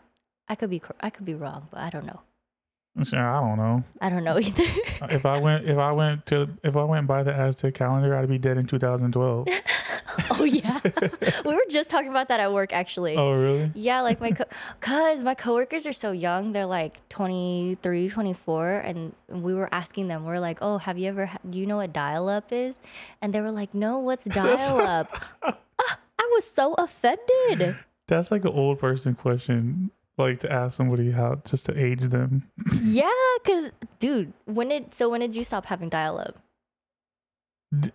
I 0.49 0.55
could 0.55 0.71
be 0.71 0.81
I 1.01 1.11
could 1.11 1.25
be 1.27 1.35
wrong, 1.35 1.69
but 1.71 1.81
I 1.81 1.91
don't 1.91 2.07
know. 2.07 2.21
So, 3.03 3.17
I 3.17 3.41
don't 3.41 3.57
know. 3.57 3.83
I 4.03 4.11
don't 4.11 4.23
know 4.23 4.39
either. 4.47 4.65
if 5.09 5.25
I 5.25 5.41
went 5.41 5.65
if 5.67 5.79
I 5.79 5.93
went 5.93 6.27
to 6.27 6.49
if 6.63 6.77
I 6.77 6.85
went 6.85 7.07
by 7.07 7.23
the 7.23 7.33
Aztec 7.33 7.73
calendar, 7.75 8.15
I'd 8.15 8.29
be 8.29 8.37
dead 8.39 8.59
in 8.59 8.67
2012. 8.67 9.49
oh 10.33 10.45
yeah, 10.45 10.79
we 11.47 11.55
were 11.55 11.65
just 11.71 11.89
talking 11.89 12.11
about 12.11 12.29
that 12.29 12.39
at 12.39 12.53
work 12.53 12.75
actually. 12.75 13.17
oh 13.17 13.33
really? 13.33 13.71
Yeah, 13.75 14.03
like 14.03 14.21
my 14.21 14.33
co- 14.33 14.45
cuz 14.81 15.25
my 15.25 15.35
coworkers 15.35 15.87
are 15.87 15.95
so 15.95 16.13
young. 16.13 16.53
They're 16.53 16.67
like 16.67 17.01
23, 17.09 18.11
24 18.11 18.71
and 18.85 19.15
we 19.29 19.55
were 19.55 19.71
asking 19.73 20.09
them. 20.09 20.27
We're 20.27 20.39
like, 20.39 20.59
"Oh, 20.61 20.77
have 20.77 20.99
you 20.99 21.09
ever 21.09 21.27
ha- 21.27 21.39
do 21.49 21.59
you 21.59 21.67
know 21.67 21.77
what 21.79 21.95
dial 21.95 22.29
up 22.29 22.53
is?" 22.53 22.79
And 23.23 23.33
they 23.33 23.41
were 23.41 23.51
like, 23.53 23.73
"No, 23.73 24.01
what's 24.01 24.25
dial 24.25 24.81
up?" 24.83 25.09
Ah, 25.43 25.99
I 26.19 26.31
was 26.35 26.45
so 26.45 26.75
offended. 26.75 27.75
That's 28.07 28.31
like 28.31 28.45
an 28.45 28.53
old 28.53 28.79
person 28.81 29.15
question, 29.15 29.91
like 30.19 30.41
to 30.41 30.53
ask 30.53 30.77
somebody 30.77 31.11
how 31.11 31.37
just 31.45 31.67
to 31.67 31.79
age 31.79 32.03
them. 32.09 32.45
yeah, 32.83 33.11
cuz 33.45 33.71
dude, 33.99 34.33
when 34.45 34.69
did 34.69 34.93
so 34.95 35.09
when 35.09 35.21
did 35.21 35.35
you 35.37 35.45
stop 35.45 35.67
having 35.67 35.89
dial 35.89 36.19
up? 36.19 36.37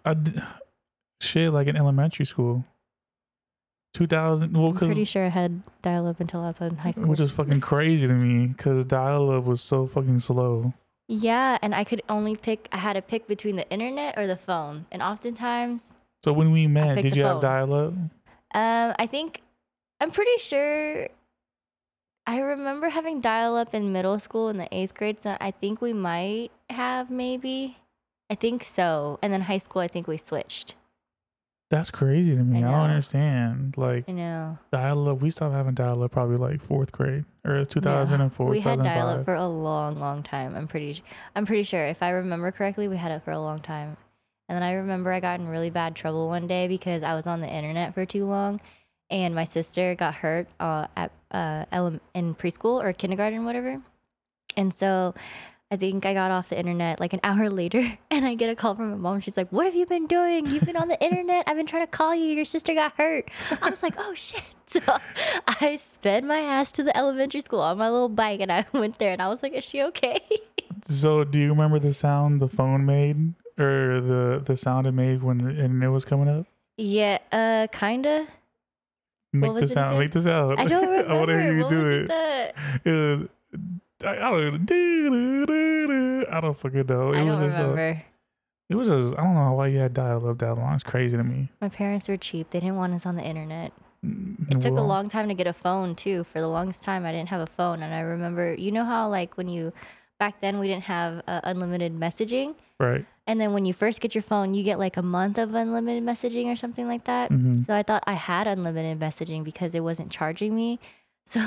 I 0.05 0.13
d- 0.15 0.41
shit, 1.21 1.53
like 1.53 1.67
in 1.67 1.75
elementary 1.77 2.25
school. 2.25 2.65
2000, 3.93 4.53
well, 4.55 4.67
I'm 4.69 4.75
pretty 4.75 5.05
sure 5.05 5.25
I 5.25 5.29
had 5.29 5.63
dial 5.81 6.07
up 6.07 6.19
until 6.19 6.41
I 6.41 6.47
was 6.47 6.61
in 6.61 6.77
high 6.77 6.91
school. 6.91 7.07
which 7.07 7.19
is 7.19 7.31
fucking 7.31 7.61
crazy 7.61 8.05
to 8.05 8.13
me, 8.13 8.47
because 8.47 8.85
dial 8.85 9.31
up 9.31 9.45
was 9.45 9.61
so 9.61 9.87
fucking 9.87 10.19
slow. 10.19 10.73
yeah, 11.07 11.57
and 11.63 11.73
I 11.73 11.83
could 11.83 12.01
only 12.09 12.35
pick 12.35 12.67
I 12.71 12.77
had 12.77 12.93
to 12.93 13.01
pick 13.01 13.27
between 13.27 13.55
the 13.55 13.67
internet 13.71 14.17
or 14.17 14.27
the 14.27 14.37
phone. 14.37 14.85
And 14.91 15.01
oftentimes 15.01 15.93
So 16.23 16.33
when 16.33 16.51
we 16.51 16.67
met, 16.67 17.01
did 17.01 17.15
you 17.15 17.23
have 17.23 17.41
dial 17.41 17.73
up? 17.73 17.93
Um, 18.53 18.93
I 18.99 19.07
think 19.07 19.41
I'm 19.99 20.11
pretty 20.11 20.37
sure. 20.39 21.07
I 22.29 22.41
remember 22.41 22.89
having 22.89 23.21
dial 23.21 23.55
up 23.55 23.73
in 23.73 23.93
middle 23.93 24.19
school 24.19 24.49
in 24.49 24.57
the 24.57 24.67
eighth 24.69 24.93
grade, 24.93 25.21
so 25.21 25.37
I 25.39 25.51
think 25.51 25.81
we 25.81 25.93
might 25.93 26.51
have 26.69 27.09
maybe. 27.09 27.77
I 28.29 28.35
think 28.35 28.65
so. 28.65 29.17
And 29.21 29.31
then 29.31 29.39
high 29.41 29.59
school, 29.59 29.81
I 29.81 29.87
think 29.87 30.05
we 30.05 30.17
switched. 30.17 30.75
That's 31.69 31.89
crazy 31.89 32.35
to 32.35 32.43
me. 32.43 32.61
I 32.61 32.67
I, 32.67 32.71
don't 32.71 32.89
understand. 32.89 33.77
Like 33.77 34.09
I 34.09 34.11
know. 34.11 34.57
dial 34.73 35.07
up, 35.07 35.21
we 35.21 35.29
stopped 35.29 35.53
having 35.53 35.73
dial 35.73 36.03
up 36.03 36.11
probably 36.11 36.35
like 36.35 36.61
fourth 36.61 36.91
grade 36.91 37.23
or 37.45 37.63
2004, 37.63 38.47
we 38.47 38.59
had 38.59 38.83
dial 38.83 39.07
up 39.07 39.23
for 39.23 39.33
a 39.33 39.47
long, 39.47 39.97
long 39.97 40.21
time. 40.21 40.53
I'm 40.55 40.67
pretty. 40.67 41.01
I'm 41.33 41.45
pretty 41.45 41.63
sure. 41.63 41.85
If 41.85 42.03
I 42.03 42.09
remember 42.09 42.51
correctly, 42.51 42.89
we 42.89 42.97
had 42.97 43.13
it 43.13 43.23
for 43.23 43.31
a 43.31 43.39
long 43.39 43.59
time. 43.59 43.95
And 44.49 44.55
then 44.57 44.63
I 44.63 44.73
remember 44.73 45.11
I 45.13 45.21
got 45.21 45.39
in 45.39 45.47
really 45.47 45.69
bad 45.69 45.95
trouble 45.95 46.27
one 46.27 46.47
day 46.47 46.67
because 46.67 47.03
I 47.03 47.15
was 47.15 47.25
on 47.25 47.39
the 47.39 47.49
internet 47.49 47.93
for 47.93 48.05
too 48.05 48.25
long, 48.25 48.59
and 49.09 49.33
my 49.33 49.45
sister 49.45 49.95
got 49.95 50.15
hurt 50.15 50.47
uh, 50.59 50.87
at 50.97 51.11
uh, 51.31 51.65
ele- 51.71 51.99
in 52.13 52.35
preschool 52.35 52.83
or 52.83 52.93
kindergarten, 52.93 53.45
whatever. 53.45 53.81
And 54.55 54.73
so 54.73 55.13
I 55.71 55.75
think 55.75 56.05
I 56.05 56.13
got 56.13 56.31
off 56.31 56.49
the 56.49 56.57
internet 56.57 56.99
like 56.99 57.13
an 57.13 57.19
hour 57.23 57.49
later, 57.61 57.97
and 58.09 58.25
I 58.25 58.35
get 58.35 58.49
a 58.49 58.55
call 58.55 58.75
from 58.75 58.91
my 58.91 58.97
mom. 58.97 59.19
She's 59.19 59.37
like, 59.37 59.51
"What 59.51 59.65
have 59.65 59.75
you 59.75 59.85
been 59.85 60.07
doing? 60.07 60.45
You've 60.47 60.65
been 60.65 60.77
on 60.77 60.87
the 60.87 61.01
internet. 61.03 61.43
I've 61.47 61.57
been 61.57 61.67
trying 61.67 61.83
to 61.85 61.91
call 61.91 62.15
you. 62.15 62.25
Your 62.33 62.45
sister 62.45 62.73
got 62.73 62.93
hurt." 62.93 63.29
I 63.61 63.69
was 63.69 63.83
like, 63.83 63.95
"Oh 63.97 64.13
shit!" 64.13 64.43
So 64.69 64.81
I 65.61 65.77
sped 65.77 66.25
my 66.25 66.39
ass 66.39 66.73
to 66.73 66.83
the 66.83 66.95
elementary 66.97 67.39
school 67.39 67.61
on 67.61 67.77
my 67.77 67.89
little 67.89 68.09
bike, 68.09 68.41
and 68.41 68.51
I 68.51 68.65
went 68.73 68.99
there, 68.99 69.11
and 69.13 69.21
I 69.21 69.29
was 69.29 69.41
like, 69.41 69.53
"Is 69.53 69.63
she 69.63 69.81
okay?" 69.83 70.19
So, 70.85 71.23
do 71.23 71.39
you 71.39 71.49
remember 71.49 71.79
the 71.79 71.93
sound 71.93 72.41
the 72.41 72.47
phone 72.47 72.85
made 72.85 73.33
or 73.57 73.99
the 74.01 74.41
the 74.45 74.55
sound 74.57 74.85
it 74.87 74.91
made 74.93 75.23
when 75.23 75.37
the 75.39 75.49
internet 75.51 75.91
was 75.91 76.05
coming 76.05 76.27
up? 76.29 76.47
yeah, 76.77 77.17
uh, 77.31 77.67
kinda. 77.71 78.27
Make 79.33 79.55
the 79.55 79.67
sound. 79.67 79.99
Make 79.99 80.11
the 80.11 80.21
sound. 80.21 80.59
I 80.59 80.65
don't 80.65 80.81
remember. 80.89 81.11
I 81.11 81.15
want 81.17 81.29
to 81.29 81.41
hear 81.41 81.53
you 81.55 81.61
what 81.63 81.69
do 81.69 81.85
it. 81.85 82.11
it? 82.85 83.19
Was. 83.21 83.29
I, 84.03 84.09
I 84.09 84.29
don't. 84.31 84.69
know. 84.69 86.25
I 86.31 86.39
don't 86.39 86.57
fucking 86.57 86.85
know. 86.87 87.11
It 87.13 87.17
I 87.19 87.23
was 87.23 87.39
don't 87.39 87.49
just. 87.49 87.59
remember. 87.59 88.03
it 88.69 88.75
was 88.75 88.87
just. 88.87 89.17
I 89.17 89.23
don't 89.23 89.35
know 89.35 89.53
why 89.53 89.67
you 89.67 89.79
had 89.79 89.93
dial 89.93 90.27
up 90.29 90.37
that 90.39 90.55
long. 90.55 90.73
It's 90.73 90.83
crazy 90.83 91.17
to 91.17 91.23
me. 91.23 91.49
My 91.61 91.69
parents 91.69 92.07
were 92.07 92.17
cheap. 92.17 92.49
They 92.51 92.59
didn't 92.59 92.75
want 92.77 92.93
us 92.93 93.05
on 93.05 93.15
the 93.15 93.23
internet. 93.23 93.73
Mm, 94.05 94.51
It 94.51 94.61
took 94.61 94.77
a 94.77 94.81
long 94.81 95.09
time 95.09 95.27
to 95.27 95.33
get 95.33 95.47
a 95.47 95.53
phone 95.53 95.95
too. 95.95 96.23
For 96.23 96.39
the 96.39 96.47
longest 96.47 96.83
time, 96.83 97.05
I 97.05 97.11
didn't 97.11 97.29
have 97.29 97.41
a 97.41 97.47
phone, 97.47 97.81
and 97.81 97.93
I 97.93 98.01
remember, 98.01 98.53
you 98.53 98.71
know 98.71 98.85
how 98.85 99.09
like 99.09 99.35
when 99.37 99.49
you 99.49 99.73
back 100.19 100.41
then 100.41 100.59
we 100.59 100.67
didn't 100.67 100.83
have 100.85 101.21
uh, 101.27 101.41
unlimited 101.43 101.93
messaging, 101.93 102.55
Right. 102.79 103.05
and 103.25 103.39
then 103.41 103.53
when 103.53 103.65
you 103.65 103.73
first 103.73 104.01
get 104.01 104.13
your 104.15 104.21
phone, 104.21 104.53
you 104.53 104.63
get 104.63 104.79
like 104.79 104.97
a 104.97 105.01
month 105.03 105.37
of 105.37 105.53
unlimited 105.55 106.03
messaging 106.03 106.47
or 106.51 106.55
something 106.55 106.87
like 106.87 107.03
that. 107.05 107.29
hmm 107.31 107.63
So 107.63 107.73
I 107.73 107.83
thought 107.83 108.03
I 108.07 108.13
had 108.13 108.47
unlimited 108.47 108.99
messaging 108.99 109.43
because 109.43 109.73
it 109.75 109.81
wasn't 109.81 110.11
charging 110.11 110.55
me. 110.55 110.79
So 111.25 111.41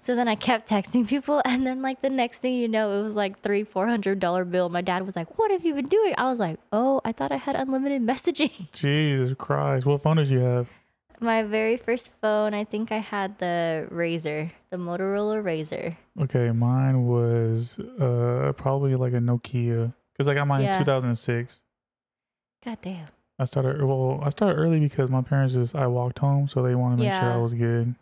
so 0.00 0.14
then 0.16 0.26
I 0.28 0.34
kept 0.34 0.68
texting 0.68 1.08
people 1.08 1.40
and 1.46 1.64
then 1.66 1.80
like 1.80 2.02
the 2.02 2.10
next 2.10 2.40
thing 2.40 2.54
you 2.54 2.66
know, 2.68 3.00
it 3.00 3.04
was 3.04 3.14
like 3.16 3.40
three, 3.40 3.62
four 3.64 3.86
hundred 3.86 4.18
dollar 4.20 4.44
bill. 4.44 4.68
My 4.68 4.82
dad 4.82 5.06
was 5.06 5.14
like, 5.16 5.38
What 5.38 5.50
have 5.52 5.64
you 5.64 5.74
been 5.74 5.86
doing? 5.88 6.12
I 6.18 6.28
was 6.28 6.38
like, 6.40 6.58
Oh, 6.72 7.00
I 7.04 7.12
thought 7.12 7.30
I 7.32 7.36
had 7.36 7.54
unlimited 7.56 8.02
messaging. 8.12 8.70
Jesus 8.72 9.32
Christ. 9.38 9.86
What 9.86 10.02
phone 10.02 10.16
did 10.16 10.28
you 10.28 10.40
have? 10.40 10.68
My 11.20 11.42
very 11.44 11.76
first 11.76 12.10
phone, 12.20 12.54
I 12.54 12.64
think 12.64 12.90
I 12.92 12.98
had 12.98 13.38
the 13.38 13.86
RAZR, 13.90 14.50
the 14.70 14.76
Motorola 14.76 15.42
RAZR. 15.42 15.96
Okay, 16.22 16.50
mine 16.50 17.06
was 17.06 17.78
uh 17.78 18.52
probably 18.56 18.94
like 18.96 19.12
a 19.12 19.18
Nokia 19.18 19.92
because 20.12 20.28
I 20.28 20.34
got 20.34 20.46
mine 20.48 20.62
Yeah. 20.62 20.72
in 20.72 20.78
2006. 20.78 21.62
God 22.64 22.78
damn. 22.82 23.06
I 23.38 23.44
started 23.44 23.82
well. 23.82 24.20
I 24.22 24.30
started 24.30 24.56
early 24.58 24.78
because 24.80 25.10
my 25.10 25.22
parents 25.22 25.54
just 25.54 25.74
I 25.74 25.86
walked 25.86 26.18
home, 26.18 26.46
so 26.48 26.62
they 26.62 26.74
wanted 26.74 26.98
to 26.98 27.02
make 27.04 27.12
sure 27.12 27.30
I 27.32 27.36
was 27.38 27.54
good. 27.54 27.94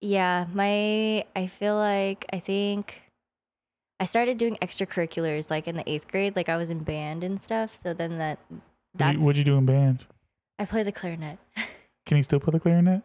Yeah, 0.00 0.46
my 0.54 1.24
I 1.36 1.46
feel 1.48 1.76
like 1.76 2.24
I 2.32 2.38
think 2.38 3.02
I 3.98 4.04
started 4.06 4.38
doing 4.38 4.56
extracurriculars 4.62 5.50
like 5.50 5.68
in 5.68 5.76
the 5.76 5.88
eighth 5.90 6.08
grade. 6.08 6.36
Like 6.36 6.48
I 6.48 6.56
was 6.56 6.70
in 6.70 6.78
band 6.84 7.22
and 7.24 7.40
stuff. 7.40 7.74
So 7.74 7.92
then 7.92 8.16
that 8.18 8.38
What'd 8.48 8.60
that's 8.94 9.18
you, 9.18 9.24
what'd 9.26 9.38
you 9.38 9.44
do 9.44 9.56
in 9.58 9.66
band? 9.66 10.06
I 10.58 10.64
play 10.64 10.82
the 10.82 10.92
clarinet. 10.92 11.38
Can 12.06 12.16
you 12.16 12.22
still 12.22 12.40
play 12.40 12.50
the 12.52 12.60
clarinet? 12.60 13.02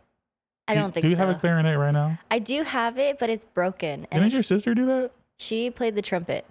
I 0.68 0.74
Do- 0.74 0.80
don't 0.82 0.92
think 0.94 1.04
Do 1.04 1.10
you 1.10 1.16
so. 1.16 1.26
have 1.26 1.36
a 1.36 1.40
clarinet 1.40 1.78
right 1.78 1.92
now? 1.92 2.18
I 2.32 2.40
do 2.40 2.64
have 2.64 2.98
it, 2.98 3.20
but 3.20 3.30
it's 3.30 3.46
broken. 3.46 4.08
And 4.12 4.22
Didn't 4.22 4.34
your 4.34 4.42
sister 4.44 4.74
do 4.74 4.86
that? 4.88 5.12
she 5.38 5.70
played 5.70 5.96
the 5.96 6.02
trumpet. 6.02 6.46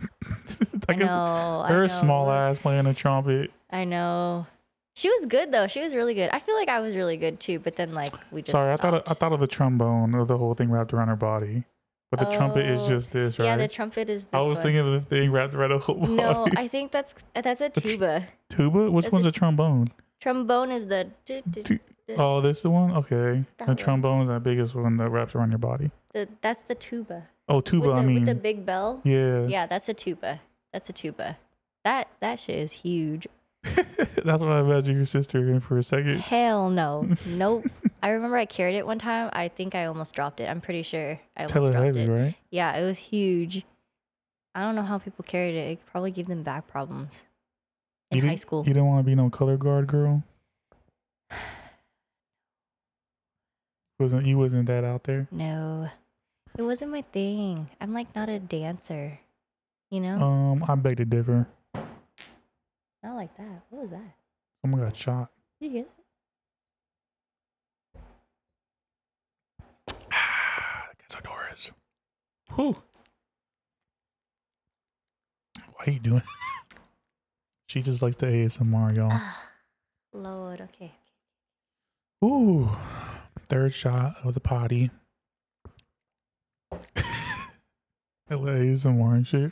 I, 0.88 0.92
I, 0.92 0.96
know. 0.96 1.62
I 1.64 1.70
know. 1.70 1.86
small 1.86 2.30
ass 2.30 2.58
playing 2.58 2.86
a 2.86 2.94
trumpet. 2.94 3.50
I 3.70 3.84
know. 3.84 4.46
She 4.96 5.08
was 5.08 5.26
good 5.26 5.50
though. 5.50 5.66
She 5.66 5.80
was 5.80 5.94
really 5.94 6.14
good. 6.14 6.30
I 6.32 6.38
feel 6.40 6.54
like 6.56 6.68
I 6.68 6.80
was 6.80 6.94
really 6.96 7.16
good 7.16 7.40
too, 7.40 7.58
but 7.58 7.76
then 7.76 7.94
like 7.94 8.12
we 8.30 8.42
just 8.42 8.52
Sorry, 8.52 8.70
I 8.72 8.76
thought 8.76 8.94
stopped. 9.06 9.10
I 9.10 9.14
thought 9.14 9.32
of 9.32 9.40
the 9.40 9.46
trombone 9.46 10.14
of 10.14 10.28
the 10.28 10.36
whole 10.38 10.54
thing 10.54 10.70
wrapped 10.70 10.92
around 10.92 11.08
her 11.08 11.16
body, 11.16 11.64
but 12.10 12.20
the 12.20 12.26
trumpet 12.26 12.66
is 12.66 12.80
Oh, 12.82 12.88
just 12.88 13.12
this, 13.12 13.38
right? 13.38 13.46
Yeah, 13.46 13.56
the 13.56 13.66
trumpet 13.68 14.08
is. 14.10 14.26
This 14.26 14.30
I 14.34 14.40
was 14.40 14.58
one. 14.58 14.62
thinking 14.66 14.80
of 14.80 14.92
the 14.92 15.00
thing 15.00 15.32
wrapped 15.32 15.54
around 15.54 15.70
her 15.70 15.78
whole 15.78 15.96
body. 15.96 16.12
No, 16.14 16.46
I 16.56 16.68
think 16.68 16.92
that's 16.92 17.14
that's 17.34 17.60
a 17.60 17.70
The 17.74 17.80
tr- 17.80 17.88
tuba. 17.88 18.26
Tuba? 18.50 18.90
Which 18.90 19.04
That's 19.06 19.12
one's 19.12 19.26
a- 19.26 19.30
a 19.30 19.32
trombone? 19.32 19.90
Trombone 20.24 20.72
is 20.72 20.86
the. 20.86 21.10
Oh, 22.16 22.40
this 22.40 22.56
is 22.56 22.62
the 22.62 22.70
one? 22.70 22.92
Okay. 22.92 23.44
That 23.58 23.58
the 23.58 23.64
one. 23.66 23.76
trombone 23.76 24.22
is 24.22 24.28
that 24.28 24.42
biggest 24.42 24.74
one 24.74 24.96
that 24.96 25.10
wraps 25.10 25.34
around 25.34 25.50
your 25.50 25.58
body. 25.58 25.90
the 26.14 26.26
that's 26.40 26.62
the 26.62 26.74
tuba. 26.74 27.28
Oh, 27.46 27.60
tuba, 27.60 27.88
with 27.88 27.96
the, 27.96 28.00
I 28.00 28.06
mean. 28.06 28.14
with 28.20 28.24
the 28.24 28.34
big 28.34 28.64
bell. 28.64 29.02
yeah. 29.04 29.44
Yeah, 29.46 29.66
that's 29.66 29.86
a 29.90 29.92
tuba. 29.92 30.40
That's 30.72 30.88
a 30.88 30.94
tuba. 30.94 31.36
That 31.84 32.08
that 32.20 32.40
shit 32.40 32.56
is 32.56 32.72
huge. 32.72 33.26
That's 34.24 34.42
what 34.42 34.52
I 34.52 34.60
imagined 34.60 34.96
your 34.96 35.06
sister 35.06 35.38
in 35.50 35.60
for 35.60 35.76
a 35.76 35.82
second. 35.82 36.18
Hell 36.20 36.70
no. 36.70 37.06
Nope. 37.26 37.66
I 38.02 38.10
remember 38.10 38.36
I 38.38 38.46
carried 38.46 38.76
it 38.76 38.86
one 38.86 38.98
time. 38.98 39.28
I 39.34 39.48
think 39.48 39.74
I 39.74 39.84
almost 39.86 40.14
dropped 40.14 40.40
it. 40.40 40.48
I'm 40.48 40.60
pretty 40.62 40.82
sure 40.82 41.20
I 41.36 41.40
almost 41.40 41.52
Tell 41.52 41.62
dropped 41.70 41.84
heavy, 41.84 42.02
it. 42.02 42.08
right? 42.08 42.34
Yeah, 42.50 42.74
it 42.76 42.84
was 42.84 42.96
huge. 42.96 43.64
I 44.54 44.62
don't 44.62 44.74
know 44.74 44.82
how 44.82 44.96
people 44.98 45.24
carried 45.26 45.54
it. 45.54 45.72
It 45.72 45.86
probably 45.86 46.10
gave 46.12 46.26
them 46.26 46.42
back 46.42 46.66
problems 46.66 47.24
in 48.10 48.18
you 48.18 48.26
high 48.28 48.36
school. 48.36 48.62
You 48.66 48.74
didn't 48.74 48.86
want 48.86 48.98
to 49.00 49.04
be 49.04 49.14
no 49.14 49.30
color 49.30 49.56
guard 49.56 49.86
girl? 49.86 50.22
Wasn't 53.98 54.26
you 54.26 54.36
wasn't 54.38 54.66
that 54.66 54.84
out 54.84 55.04
there? 55.04 55.28
No, 55.30 55.88
it 56.58 56.62
wasn't 56.62 56.90
my 56.90 57.02
thing. 57.02 57.70
I'm 57.80 57.94
like 57.94 58.12
not 58.14 58.28
a 58.28 58.38
dancer. 58.40 59.18
You 59.90 60.00
know, 60.00 60.20
Um, 60.20 60.64
I 60.66 60.74
beg 60.74 60.96
to 60.96 61.04
differ. 61.04 61.46
not 63.02 63.14
like 63.14 63.36
that. 63.36 63.62
What 63.70 63.82
was 63.82 63.90
that? 63.92 64.14
Someone 64.62 64.80
got 64.80 64.96
shot. 64.96 65.30
Did 65.60 65.66
you 65.66 65.72
hear 65.72 65.84
that? 65.84 65.90
That's 70.98 71.14
Doris. 71.22 71.70
Whew. 72.56 72.74
Why 75.74 75.84
are 75.86 75.90
you 75.90 76.00
doing? 76.00 76.22
she 77.74 77.82
just 77.82 78.02
likes 78.02 78.14
the 78.14 78.26
ASMR, 78.26 78.96
y'all. 78.96 79.08
Ah, 79.10 79.50
Lord. 80.12 80.60
Okay. 80.60 80.92
Ooh, 82.24 82.70
third 83.48 83.74
shot 83.74 84.14
of 84.22 84.32
the 84.34 84.38
potty. 84.38 84.92
ASMR 88.30 89.14
and 89.14 89.26
shit. 89.26 89.50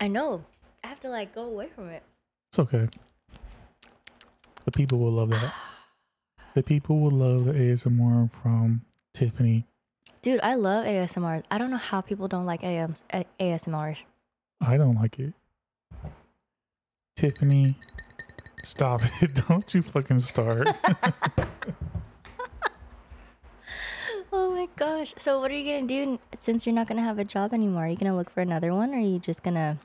I 0.00 0.06
know. 0.06 0.44
I 0.84 0.86
have 0.86 1.00
to 1.00 1.08
like 1.08 1.34
go 1.34 1.46
away 1.46 1.66
from 1.74 1.88
it. 1.88 2.04
It's 2.52 2.60
okay. 2.60 2.86
The 4.64 4.70
people 4.70 5.00
will 5.00 5.10
love 5.10 5.30
that. 5.30 5.52
The 6.54 6.62
people 6.62 7.00
will 7.00 7.10
love 7.10 7.46
the 7.46 7.54
ASMR 7.54 8.30
from 8.30 8.82
Tiffany. 9.12 9.66
Dude, 10.22 10.38
I 10.44 10.54
love 10.54 10.86
ASMRs. 10.86 11.42
I 11.50 11.58
don't 11.58 11.72
know 11.72 11.76
how 11.76 12.02
people 12.02 12.28
don't 12.28 12.46
like 12.46 12.62
AMs, 12.62 13.02
ASMRs. 13.40 14.04
I 14.60 14.76
don't 14.76 14.94
like 14.94 15.18
it. 15.18 15.34
Tiffany, 17.16 17.76
stop 18.62 19.00
it. 19.22 19.42
Don't 19.48 19.72
you 19.74 19.82
fucking 19.82 20.20
start. 20.20 20.68
Oh 24.36 24.52
my 24.52 24.66
gosh. 24.74 25.14
So 25.16 25.38
what 25.38 25.52
are 25.52 25.54
you 25.54 25.64
going 25.64 25.86
to 25.86 26.06
do 26.06 26.18
since 26.38 26.66
you're 26.66 26.74
not 26.74 26.88
going 26.88 26.96
to 26.96 27.04
have 27.04 27.20
a 27.20 27.24
job 27.24 27.54
anymore? 27.54 27.84
Are 27.84 27.88
you 27.88 27.94
going 27.96 28.10
to 28.10 28.16
look 28.16 28.28
for 28.30 28.40
another 28.40 28.74
one 28.74 28.92
or 28.92 28.96
are 28.96 29.00
you 29.00 29.20
just 29.20 29.44
going 29.44 29.54
to 29.54 29.78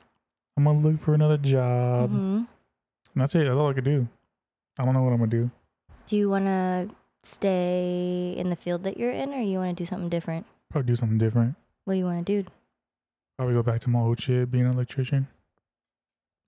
I'm 0.56 0.64
gonna 0.64 0.80
look 0.80 1.00
for 1.00 1.14
another 1.14 1.38
job. 1.38 2.10
Mhm. 2.10 2.46
That's 3.14 3.34
it. 3.36 3.44
That's 3.44 3.56
all 3.56 3.70
I 3.70 3.72
could 3.72 3.84
do. 3.84 4.08
I 4.78 4.84
don't 4.84 4.92
know 4.92 5.02
what 5.02 5.12
I'm 5.12 5.18
gonna 5.18 5.30
do. 5.30 5.50
Do 6.06 6.16
you 6.16 6.28
want 6.28 6.46
to 6.46 6.90
stay 7.22 8.34
in 8.36 8.50
the 8.50 8.56
field 8.56 8.82
that 8.82 8.96
you're 8.98 9.12
in 9.12 9.32
or 9.32 9.38
you 9.40 9.58
want 9.58 9.74
to 9.74 9.80
do 9.80 9.86
something 9.86 10.08
different? 10.08 10.44
Probably 10.68 10.88
do 10.88 10.96
something 10.96 11.16
different. 11.16 11.54
What 11.84 11.94
do 11.94 11.98
you 11.98 12.04
want 12.04 12.26
to 12.26 12.42
do? 12.42 12.48
Probably 13.38 13.54
go 13.54 13.62
back 13.62 13.80
to 13.82 13.90
my 13.90 14.00
old 14.00 14.20
shit, 14.20 14.50
being 14.50 14.66
an 14.66 14.72
electrician. 14.72 15.28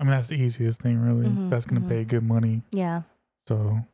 I 0.02 0.04
mean, 0.04 0.10
that's 0.10 0.26
the 0.26 0.34
easiest 0.34 0.82
thing, 0.82 0.98
really. 0.98 1.28
Mhm, 1.28 1.48
that's 1.48 1.64
gonna 1.64 1.80
mhm. 1.80 1.88
pay 1.88 2.02
good 2.02 2.24
money. 2.24 2.62
Yeah. 2.72 3.02
So, 3.46 3.86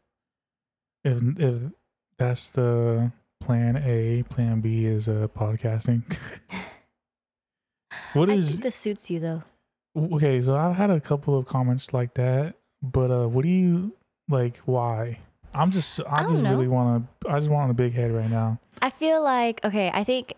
if 1.05 1.21
if 1.39 1.71
that's 2.17 2.51
the 2.53 3.13
plan 3.41 3.77
A, 3.77 4.23
plan 4.23 4.63
B 4.63 4.87
is 4.87 5.11
uh, 5.11 5.29
podcasting. 5.37 6.03
what 8.15 8.31
is 8.31 8.59
this 8.61 8.75
suits 8.75 9.11
you 9.11 9.21
though. 9.21 9.43
okay? 10.15 10.41
So 10.41 10.57
I've 10.57 10.77
had 10.77 10.89
a 10.89 10.99
couple 10.99 11.37
of 11.37 11.45
comments 11.45 11.93
like 11.93 12.15
that, 12.15 12.55
but 12.81 13.11
uh, 13.11 13.29
what 13.29 13.43
do 13.43 13.51
you 13.51 13.93
like? 14.31 14.57
Why? 14.65 15.19
I'm 15.55 15.71
just 15.71 16.01
I, 16.09 16.21
I 16.21 16.23
just 16.23 16.43
know. 16.43 16.53
really 16.53 16.69
want 16.69 17.07
to 17.21 17.29
I 17.29 17.39
just 17.39 17.51
want 17.51 17.71
a 17.71 17.75
big 17.75 17.93
head 17.93 18.13
right 18.13 18.31
now. 18.31 18.59
I 18.81 18.89
feel 18.89 19.23
like 19.23 19.63
okay, 19.63 19.91
I 19.93 20.05
think 20.05 20.33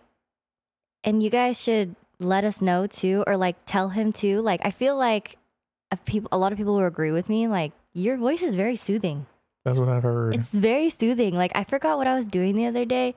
and 1.04 1.22
you 1.22 1.30
guys 1.30 1.62
should 1.62 1.94
let 2.18 2.42
us 2.42 2.60
know 2.60 2.88
too 2.88 3.22
or 3.28 3.36
like 3.36 3.54
tell 3.66 3.90
him 3.90 4.12
too. 4.12 4.40
Like 4.40 4.62
I 4.64 4.70
feel 4.70 4.96
like 4.96 5.36
a 5.90 5.96
people 5.96 6.28
a 6.32 6.38
lot 6.38 6.52
of 6.52 6.58
people 6.58 6.74
will 6.76 6.86
agree 6.86 7.12
with 7.12 7.28
me 7.28 7.48
like 7.48 7.72
your 7.92 8.16
voice 8.16 8.42
is 8.42 8.54
very 8.54 8.76
soothing. 8.76 9.26
That's 9.64 9.78
what 9.78 9.88
I've 9.88 10.02
heard. 10.02 10.34
It's 10.34 10.50
very 10.50 10.90
soothing. 10.90 11.34
Like 11.34 11.52
I 11.54 11.64
forgot 11.64 11.98
what 11.98 12.06
I 12.06 12.14
was 12.14 12.28
doing 12.28 12.56
the 12.56 12.66
other 12.66 12.84
day. 12.84 13.14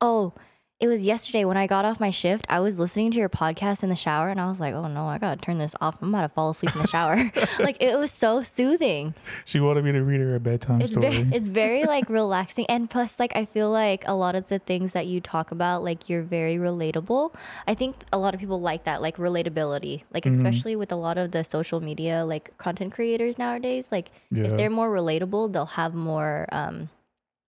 Oh, 0.00 0.32
it 0.80 0.88
was 0.88 1.02
yesterday 1.02 1.44
when 1.44 1.56
I 1.56 1.66
got 1.66 1.84
off 1.84 2.00
my 2.00 2.10
shift. 2.10 2.44
I 2.50 2.58
was 2.60 2.78
listening 2.78 3.10
to 3.12 3.18
your 3.18 3.28
podcast 3.28 3.82
in 3.84 3.88
the 3.88 3.94
shower 3.96 4.28
and 4.28 4.40
I 4.40 4.48
was 4.48 4.58
like, 4.60 4.74
"Oh 4.74 4.88
no, 4.88 5.06
I 5.06 5.18
got 5.18 5.38
to 5.38 5.44
turn 5.44 5.56
this 5.58 5.74
off. 5.80 6.02
I'm 6.02 6.08
about 6.12 6.22
to 6.22 6.28
fall 6.30 6.50
asleep 6.50 6.74
in 6.74 6.82
the 6.82 6.88
shower." 6.88 7.30
like 7.60 7.76
it 7.80 7.96
was 7.96 8.10
so 8.10 8.42
soothing. 8.42 9.14
she 9.44 9.60
wanted 9.60 9.84
me 9.84 9.92
to 9.92 10.02
read 10.02 10.20
her 10.20 10.34
a 10.34 10.40
bedtime 10.40 10.80
It's 10.82 10.90
story. 10.92 11.08
very 11.08 11.28
it's 11.32 11.48
very 11.48 11.84
like 11.94 12.08
relaxing 12.10 12.66
and 12.68 12.90
plus 12.90 13.18
like 13.20 13.34
I 13.36 13.44
feel 13.44 13.70
like 13.70 14.04
a 14.06 14.14
lot 14.14 14.34
of 14.34 14.48
the 14.48 14.58
things 14.58 14.92
that 14.92 15.06
you 15.06 15.20
talk 15.20 15.52
about 15.52 15.84
like 15.84 16.10
you're 16.10 16.22
very 16.22 16.56
relatable. 16.56 17.34
I 17.68 17.74
think 17.74 17.94
a 18.12 18.18
lot 18.18 18.34
of 18.34 18.40
people 18.40 18.60
like 18.60 18.84
that 18.84 19.00
like 19.00 19.16
relatability. 19.16 20.02
Like 20.12 20.24
Mhm. 20.24 20.32
especially 20.32 20.76
with 20.76 20.90
a 20.92 20.96
lot 20.96 21.16
of 21.18 21.30
the 21.30 21.44
social 21.44 21.80
media 21.80 22.24
like 22.24 22.56
content 22.58 22.92
creators 22.92 23.38
nowadays 23.38 23.90
like 23.92 24.10
yeah. 24.30 24.44
if 24.44 24.56
they're 24.56 24.70
more 24.70 24.90
relatable, 24.90 25.52
they'll 25.52 25.76
have 25.80 25.94
more 25.94 26.46
um 26.50 26.88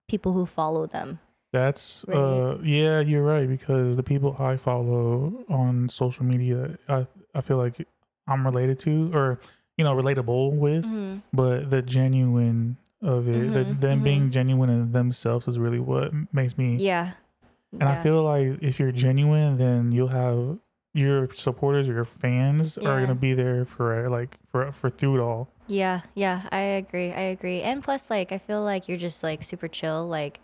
people 0.08 0.32
who 0.32 0.46
follow 0.46 0.86
them. 0.86 1.18
That's 1.52 2.04
Right. 2.08 2.16
uh 2.16 2.58
yeah, 2.62 3.00
you're 3.00 3.22
right 3.22 3.48
because 3.48 3.96
the 3.96 4.02
people 4.02 4.36
I 4.38 4.56
follow 4.56 5.44
on 5.48 5.88
social 5.88 6.24
media, 6.24 6.78
I 6.88 7.06
I 7.34 7.40
feel 7.40 7.56
like 7.56 7.86
I'm 8.26 8.44
related 8.44 8.78
to 8.80 9.10
or 9.14 9.38
you 9.76 9.84
know 9.84 9.94
relatable 9.94 10.52
with, 10.58 10.84
Mm-hmm. 10.84 11.18
but 11.32 11.70
the 11.70 11.82
genuine 11.82 12.76
of 13.02 13.28
it, 13.28 13.52
the, 13.52 13.64
Mhm, 13.64 13.80
them 13.80 14.00
mhm. 14.00 14.04
being 14.04 14.30
genuine 14.30 14.70
in 14.70 14.92
themselves 14.92 15.46
is 15.48 15.58
really 15.58 15.78
what 15.80 16.12
makes 16.32 16.58
me. 16.58 16.76
Yeah. 16.76 17.12
and 17.72 17.88
I 17.88 17.96
feel 18.02 18.22
like 18.24 18.58
if 18.62 18.80
you're 18.80 18.92
genuine, 18.92 19.58
then 19.58 19.92
you'll 19.92 20.08
have 20.08 20.58
your 20.94 21.28
supporters 21.34 21.88
or 21.90 21.92
your 21.92 22.06
fans 22.06 22.78
are 22.78 23.00
gonna 23.00 23.14
be 23.14 23.34
there 23.34 23.64
for 23.66 24.08
like 24.08 24.38
for 24.50 24.72
for 24.72 24.88
through 24.90 25.16
it 25.16 25.20
all. 25.20 25.48
Yeah, 25.68 26.00
yeah, 26.14 26.48
I 26.50 26.60
agree. 26.80 27.12
I 27.12 27.20
agree. 27.36 27.60
And 27.62 27.82
plus 27.84 28.08
like 28.10 28.32
I 28.32 28.38
feel 28.38 28.62
like 28.62 28.88
you're 28.88 28.96
just 28.98 29.22
like 29.22 29.42
super 29.42 29.68
chill 29.68 30.06
like 30.08 30.40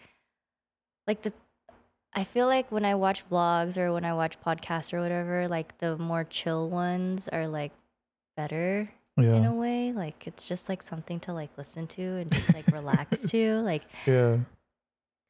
like 1.06 1.22
the 1.22 1.32
I 2.14 2.24
feel 2.24 2.46
like 2.46 2.70
when 2.70 2.84
I 2.84 2.94
watch 2.94 3.28
vlogs 3.28 3.78
or 3.78 3.92
when 3.92 4.04
I 4.04 4.12
watch 4.12 4.38
podcasts 4.40 4.92
or 4.92 5.00
whatever, 5.00 5.48
like 5.48 5.78
the 5.78 5.96
more 5.96 6.24
chill 6.24 6.68
ones 6.68 7.28
are 7.28 7.48
like 7.48 7.72
better 8.36 8.90
in 9.16 9.44
a 9.44 9.54
way. 9.54 9.92
Like 9.92 10.26
it's 10.26 10.46
just 10.46 10.68
like 10.68 10.82
something 10.82 11.20
to 11.20 11.32
like 11.32 11.50
listen 11.56 11.86
to 11.88 12.02
and 12.02 12.30
just 12.30 12.52
like 12.54 12.66
relax 12.68 13.22
to. 13.30 13.54
Like 13.54 13.82
yeah. 14.06 14.38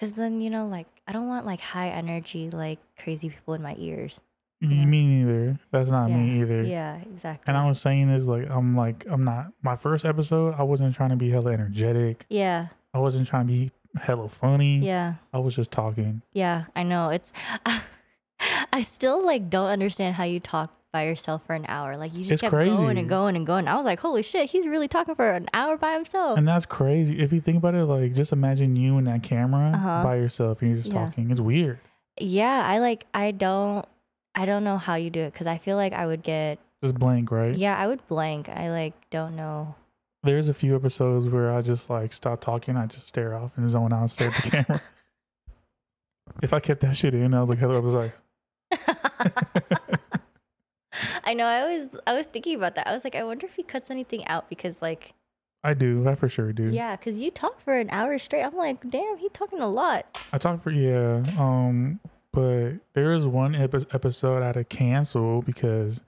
cuz 0.00 0.14
then 0.14 0.40
you 0.40 0.50
know 0.50 0.66
like 0.66 0.88
I 1.06 1.12
don't 1.12 1.28
want 1.28 1.46
like 1.46 1.60
high 1.60 1.88
energy 1.88 2.50
like 2.50 2.80
crazy 2.98 3.30
people 3.30 3.54
in 3.54 3.62
my 3.62 3.76
ears. 3.78 4.20
Yeah. 4.60 4.84
Me 4.84 5.08
neither. 5.08 5.58
That's 5.72 5.90
not 5.90 6.08
me 6.08 6.40
either. 6.40 6.62
Yeah, 6.62 6.98
exactly. 6.98 7.44
And 7.48 7.56
I 7.56 7.66
was 7.66 7.80
saying 7.80 8.08
this 8.08 8.26
like 8.26 8.46
I'm 8.50 8.76
like 8.76 9.04
I'm 9.08 9.24
not 9.24 9.52
my 9.62 9.76
first 9.76 10.04
episode. 10.04 10.54
I 10.56 10.62
wasn't 10.62 10.94
trying 10.94 11.10
to 11.10 11.16
be 11.16 11.30
hella 11.30 11.52
energetic. 11.52 12.26
yeah, 12.28 12.68
I 12.94 12.98
wasn't 12.98 13.26
trying 13.26 13.46
to 13.46 13.52
be 13.52 13.70
hella 14.00 14.28
funny. 14.28 14.78
yeah. 14.78 15.14
I 15.32 15.38
was 15.38 15.54
just 15.56 15.70
talking. 15.70 16.22
Yeah, 16.32 16.64
I 16.76 16.82
know. 16.82 17.10
It's 17.10 17.32
I 18.72 18.82
still 18.82 19.24
like 19.24 19.50
don't 19.50 19.68
understand 19.68 20.14
how 20.16 20.24
you 20.24 20.40
talk 20.40 20.72
by 20.92 21.06
yourself 21.06 21.46
for 21.46 21.54
an 21.54 21.64
hour. 21.68 21.96
Like 21.96 22.12
you 22.12 22.20
just 22.20 22.32
It's 22.32 22.40
kept 22.42 22.52
going 22.52 22.98
and 22.98 23.08
going 23.08 23.36
and 23.36 23.46
going. 23.46 23.68
I 23.68 23.76
was 23.76 23.84
like, 23.84 24.00
holy 24.00 24.22
shit, 24.22 24.50
he's 24.50 24.66
really 24.66 24.88
talking 24.88 25.14
for 25.14 25.30
an 25.30 25.46
hour 25.54 25.76
by 25.76 25.92
himself. 25.94 26.36
And 26.38 26.46
that's 26.46 26.66
crazy. 26.66 27.18
If 27.20 27.32
you 27.32 27.40
think 27.40 27.58
about 27.58 27.74
it, 27.74 27.84
like 27.84 28.14
just 28.14 28.32
imagine 28.32 28.76
you 28.76 28.98
and 28.98 29.06
that 29.06 29.22
camera 29.22 29.72
Uh-huh. 29.74 30.02
by 30.02 30.16
yourself 30.16 30.60
and 30.60 30.70
you're 30.70 30.80
just 30.82 30.92
Yeah. 30.92 31.04
talking. 31.04 31.30
It's 31.30 31.40
weird. 31.40 31.78
yeah, 32.20 32.62
I 32.66 32.78
like 32.78 33.06
I 33.14 33.30
don't 33.30 33.86
I 34.34 34.44
don't 34.46 34.64
know 34.64 34.76
how 34.78 34.94
you 34.96 35.10
do 35.10 35.20
it 35.20 35.32
because 35.32 35.46
I 35.46 35.58
feel 35.58 35.76
like 35.76 35.92
I 35.92 36.06
would 36.06 36.22
get 36.22 36.58
Just 36.82 36.94
blank, 36.96 37.30
right? 37.30 37.54
yeah, 37.54 37.76
I 37.78 37.86
would 37.86 38.06
blank. 38.06 38.48
I 38.48 38.70
like 38.70 38.94
don't 39.10 39.36
know. 39.36 39.74
There's 40.24 40.48
a 40.48 40.54
few 40.54 40.76
episodes 40.76 41.26
where 41.28 41.52
I 41.52 41.62
just 41.62 41.90
like 41.90 42.12
stop 42.12 42.40
talking, 42.40 42.76
I 42.76 42.86
just 42.86 43.08
stare 43.08 43.34
off 43.34 43.52
and 43.56 43.68
zone 43.68 43.92
out 43.92 44.00
and 44.00 44.10
stare 44.10 44.28
at 44.30 44.42
the 44.42 44.50
camera. 44.50 44.82
If 46.42 46.52
I 46.54 46.60
kept 46.60 46.80
that 46.80 46.96
shit 46.96 47.14
in, 47.14 47.34
I'd 47.34 47.42
look 47.42 47.60
at 47.60 47.68
it, 47.68 47.74
I 47.74 47.78
was 47.78 47.94
like, 47.94 48.14
I 51.24 51.34
know. 51.34 51.44
I 51.46 51.64
was 51.76 51.88
I 52.06 52.14
was 52.14 52.26
thinking 52.26 52.54
about 52.56 52.74
that. 52.76 52.86
I 52.86 52.92
was 52.94 53.04
like, 53.04 53.14
I 53.16 53.24
wonder 53.24 53.46
if 53.46 53.54
he 53.54 53.62
cuts 53.62 53.90
anything 53.90 54.26
out 54.28 54.48
because 54.48 54.80
like 54.80 55.14
I 55.64 55.74
do, 55.74 56.08
I 56.08 56.14
for 56.14 56.28
sure 56.28 56.52
do. 56.52 56.64
yeah, 56.64 56.96
because 56.96 57.18
you 57.18 57.30
talk 57.30 57.60
for 57.60 57.76
an 57.78 57.88
hour 57.90 58.18
straight. 58.18 58.42
I'm 58.44 58.56
like, 58.56 58.88
damn, 58.88 59.16
he 59.18 59.28
talking 59.30 59.60
a 59.60 59.66
lot. 59.68 60.06
I 60.32 60.38
talk 60.38 60.62
for 60.62 60.70
yeah, 60.70 61.22
um, 61.38 62.00
but 62.32 62.74
there 62.94 63.12
is 63.12 63.26
one 63.26 63.54
epi- 63.54 63.86
episode 63.92 64.42
I 64.42 64.46
had 64.46 64.54
to 64.54 64.64
cancel 64.64 65.42
because 65.42 66.02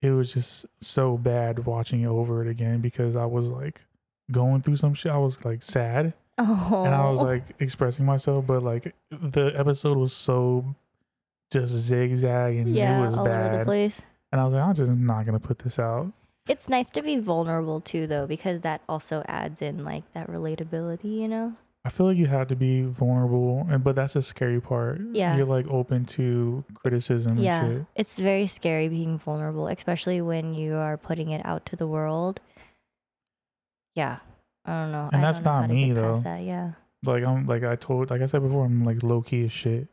it 0.00 0.10
was 0.10 0.32
just 0.32 0.66
so 0.80 1.16
bad 1.16 1.66
watching 1.66 2.06
over 2.06 2.42
it 2.42 2.48
again 2.48 2.80
because 2.80 3.16
I 3.16 3.24
was 3.24 3.48
like 3.48 3.84
going 4.30 4.60
through 4.60 4.76
some 4.76 4.94
shit. 4.94 5.12
I 5.12 5.18
was 5.18 5.44
like 5.44 5.62
sad 5.62 6.12
Oh, 6.38 6.84
and 6.86 6.94
I 6.94 7.08
was 7.10 7.20
oh. 7.20 7.26
like 7.26 7.42
expressing 7.58 8.06
myself, 8.06 8.46
but 8.46 8.62
like 8.62 8.94
the 9.10 9.52
episode 9.56 9.98
was 9.98 10.12
so 10.12 10.64
just 11.52 11.72
zigzag 11.72 12.56
and 12.56 12.74
yeah, 12.74 13.00
it 13.00 13.02
was 13.02 13.18
all 13.18 13.26
over 13.26 13.44
the 13.44 13.58
bad. 13.58 13.66
place. 13.66 14.02
And 14.30 14.40
I 14.40 14.44
was 14.44 14.54
like, 14.54 14.62
I'm 14.62 14.74
just 14.74 14.92
not 14.92 15.26
gonna 15.26 15.40
put 15.40 15.58
this 15.58 15.78
out. 15.80 16.12
It's 16.48 16.68
nice 16.68 16.90
to 16.90 17.02
be 17.02 17.18
vulnerable 17.18 17.80
too, 17.80 18.06
though, 18.06 18.26
because 18.26 18.60
that 18.60 18.82
also 18.88 19.22
adds 19.26 19.60
in 19.60 19.84
like 19.84 20.10
that 20.12 20.28
relatability, 20.28 21.18
you 21.18 21.28
know? 21.28 21.54
I 21.84 21.90
feel 21.90 22.06
like 22.06 22.16
you 22.18 22.26
have 22.26 22.48
to 22.48 22.56
be 22.56 22.82
vulnerable, 22.82 23.66
and 23.70 23.82
but 23.82 23.94
that's 23.94 24.14
the 24.14 24.22
scary 24.22 24.60
part. 24.60 25.00
Yeah. 25.12 25.36
you're 25.36 25.46
like 25.46 25.66
open 25.68 26.04
to 26.06 26.64
criticism 26.74 27.38
yeah. 27.38 27.64
and 27.64 27.78
shit. 27.78 27.86
It's 27.94 28.18
very 28.18 28.46
scary 28.46 28.88
being 28.88 29.18
vulnerable, 29.18 29.68
especially 29.68 30.20
when 30.20 30.54
you 30.54 30.74
are 30.74 30.96
putting 30.96 31.30
it 31.30 31.44
out 31.44 31.64
to 31.66 31.76
the 31.76 31.86
world. 31.86 32.40
Yeah. 33.94 34.18
I 34.64 34.82
don't 34.82 34.92
know. 34.92 35.08
And 35.12 35.22
I 35.22 35.26
that's 35.26 35.40
not 35.40 35.70
me, 35.70 35.92
though. 35.92 36.20
That. 36.20 36.42
Yeah. 36.42 36.72
like 37.04 37.26
I'm 37.26 37.46
like 37.46 37.64
I 37.64 37.76
told 37.76 38.10
like 38.10 38.20
I 38.20 38.26
said 38.26 38.42
before 38.42 38.66
I'm 38.66 38.84
like 38.84 39.02
low 39.02 39.22
key 39.22 39.44
as 39.44 39.52
shit. 39.52 39.88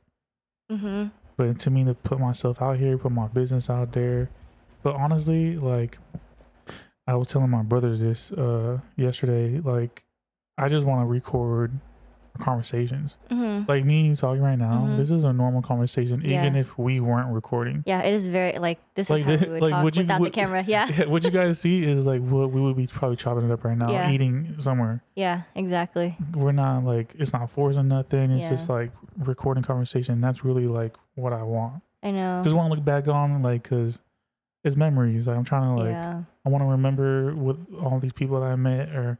Mm-hmm. 0.71 1.07
But 1.37 1.59
to 1.59 1.69
me 1.69 1.85
to 1.85 1.93
put 1.93 2.19
myself 2.19 2.61
out 2.61 2.77
here, 2.77 2.97
put 2.97 3.11
my 3.11 3.27
business 3.27 3.69
out 3.69 3.93
there. 3.93 4.29
But 4.83 4.95
honestly, 4.95 5.57
like 5.57 5.97
I 7.07 7.15
was 7.15 7.27
telling 7.27 7.49
my 7.49 7.63
brothers 7.63 8.01
this 8.01 8.31
uh 8.31 8.79
yesterday, 8.95 9.59
like 9.59 10.04
I 10.57 10.69
just 10.69 10.85
want 10.85 11.01
to 11.01 11.05
record 11.05 11.71
conversations. 12.39 13.17
Mm-hmm. 13.31 13.63
Like 13.69 13.85
me 13.85 14.01
and 14.01 14.09
you 14.09 14.15
talking 14.15 14.41
right 14.41 14.57
now, 14.57 14.85
Mhm. 14.87 14.97
this 14.97 15.09
is 15.09 15.23
a 15.23 15.31
normal 15.31 15.61
conversation, 15.61 16.21
Yeah. 16.23 16.41
even 16.41 16.55
if 16.57 16.77
we 16.77 16.99
weren't 16.99 17.29
recording. 17.29 17.81
Yeah, 17.85 18.01
it 18.01 18.13
is 18.13 18.27
very 18.27 18.57
like 18.59 18.79
this 18.93 19.09
Like 19.09 19.25
is 19.25 19.39
how 19.39 19.45
we 19.47 19.51
would 19.53 19.61
like, 19.61 19.71
talk 19.71 19.83
would 19.85 19.95
you- 19.95 20.03
without 20.03 20.19
would- 20.19 20.33
the 20.33 20.35
camera. 20.35 20.63
Yeah. 20.67 20.87
Yeah, 20.97 21.05
what 21.05 21.23
you 21.23 21.31
guys 21.31 21.59
see 21.59 21.83
is 21.83 22.05
like 22.05 22.21
what 22.21 22.51
we 22.51 22.59
would 22.59 22.75
be 22.75 22.87
probably 22.87 23.15
chopping 23.15 23.45
it 23.45 23.51
up 23.51 23.63
right 23.63 23.77
now, 23.77 23.89
Yeah. 23.89 24.11
eating 24.11 24.55
somewhere. 24.57 25.01
Yeah, 25.15 25.43
exactly. 25.55 26.17
We're 26.33 26.51
not 26.51 26.83
like 26.83 27.15
it's 27.17 27.31
not 27.31 27.49
forcing 27.49 27.87
nothing. 27.87 28.31
It's 28.31 28.49
just 28.49 28.69
like 28.69 28.91
recording 29.17 29.63
conversation. 29.63 30.19
That's 30.19 30.43
really 30.43 30.67
like 30.67 30.95
what 31.15 31.31
I 31.31 31.43
want. 31.43 31.83
I 32.03 32.11
know. 32.11 32.41
just 32.43 32.55
want 32.55 32.69
to 32.69 32.75
look 32.75 32.85
back 32.85 33.07
on 33.07 33.41
like 33.41 33.63
because 33.63 34.01
it's 34.63 34.75
memories 34.75 35.27
like 35.27 35.37
i'm 35.37 35.43
trying 35.43 35.75
to 35.75 35.83
like 35.83 35.95
i 36.45 36.49
want 36.49 36.63
to 36.63 36.67
remember 36.69 37.33
with 37.35 37.57
all 37.83 37.99
these 37.99 38.13
people 38.13 38.39
that 38.39 38.47
i 38.47 38.55
met 38.55 38.89
or 38.89 39.17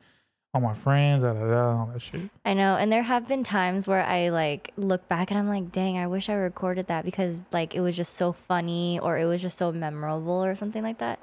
all 0.56 0.62
my 0.62 0.74
friends 0.74 1.22
da, 1.22 1.34
da, 1.34 1.48
da, 1.48 1.80
all 1.80 1.90
that 1.94 2.02
shit 2.02 2.22
I 2.46 2.54
know. 2.54 2.78
And 2.78 2.92
there 2.92 3.04
have 3.04 3.28
been 3.28 3.44
times 3.44 3.88
where 3.88 4.04
I 4.04 4.30
like 4.30 4.72
look 4.78 5.08
back 5.08 5.30
and 5.30 5.38
I'm 5.40 5.48
like, 5.50 5.72
dang, 5.72 5.98
I 5.98 6.08
wish 6.08 6.30
I 6.30 6.34
recorded 6.36 6.88
that 6.88 7.04
because 7.04 7.44
like 7.52 7.76
it 7.76 7.82
was 7.82 7.96
just 7.98 8.14
so 8.14 8.32
funny 8.32 9.00
or 9.00 9.18
it 9.18 9.26
was 9.26 9.42
just 9.42 9.58
so 9.58 9.72
memorable 9.72 10.44
or 10.46 10.56
something 10.56 10.82
like 10.82 11.00
that. 11.00 11.20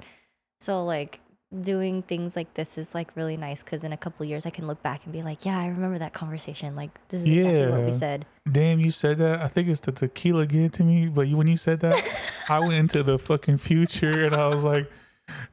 So 0.59 0.85
like 0.85 1.19
doing 1.61 2.01
things 2.01 2.35
like 2.35 2.53
this 2.55 2.77
is 2.77 2.93
like 2.95 3.15
really 3.15 3.37
nice 3.37 3.63
because 3.63 3.83
in 3.83 3.93
a 3.93 3.97
couple 3.97 4.25
years 4.25 4.45
I 4.45 4.49
can 4.49 4.67
look 4.67 4.81
back 4.83 5.03
and 5.05 5.13
be 5.13 5.21
like, 5.23 5.45
yeah, 5.45 5.57
I 5.59 5.67
remember 5.67 5.97
that 5.99 6.11
conversation. 6.13 6.75
Like 6.75 6.91
this 7.09 7.21
is 7.23 7.27
exactly 7.27 7.67
what 7.71 7.85
we 7.85 7.93
said. 7.93 8.25
damn 8.51 8.79
you 8.79 8.91
said 8.91 9.17
that 9.19 9.41
i 9.41 9.47
think 9.47 9.69
it's 9.69 9.79
the 9.79 9.91
tequila 9.91 10.41
again 10.41 10.69
to 10.69 10.83
me 10.83 11.07
but 11.07 11.27
you, 11.27 11.37
when 11.37 11.47
you 11.47 11.55
said 11.55 11.79
that 11.79 11.95
i 12.49 12.59
went 12.59 12.73
into 12.73 13.01
the 13.03 13.17
fucking 13.17 13.57
future 13.57 14.25
and 14.25 14.35
i 14.35 14.47
was 14.47 14.63
like 14.65 14.89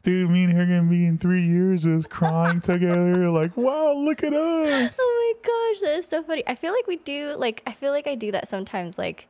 dude 0.03 0.31
me 0.31 0.45
and 0.45 0.53
her 0.53 0.65
gonna 0.67 0.83
be 0.83 1.07
in 1.07 1.19
three 1.19 1.43
years 1.47 1.85
just 1.85 2.09
crying 2.11 2.61
together 2.61 3.31
like 3.31 3.57
wow 3.57 3.93
look 3.93 4.23
at 4.23 4.33
us 4.33 4.97
Oh 5.01 5.35
my 5.45 5.49
gosh, 5.49 5.81
that 5.83 5.99
is 5.99 6.07
so 6.07 6.23
funny. 6.23 6.43
I 6.47 6.55
feel 6.55 6.73
like 6.73 6.87
we 6.87 6.97
do 6.97 7.35
like 7.39 7.63
I 7.67 7.73
feel 7.73 7.93
like 7.93 8.07
I 8.07 8.15
do 8.15 8.33
that 8.33 8.49
sometimes 8.49 8.99
like 8.99 9.29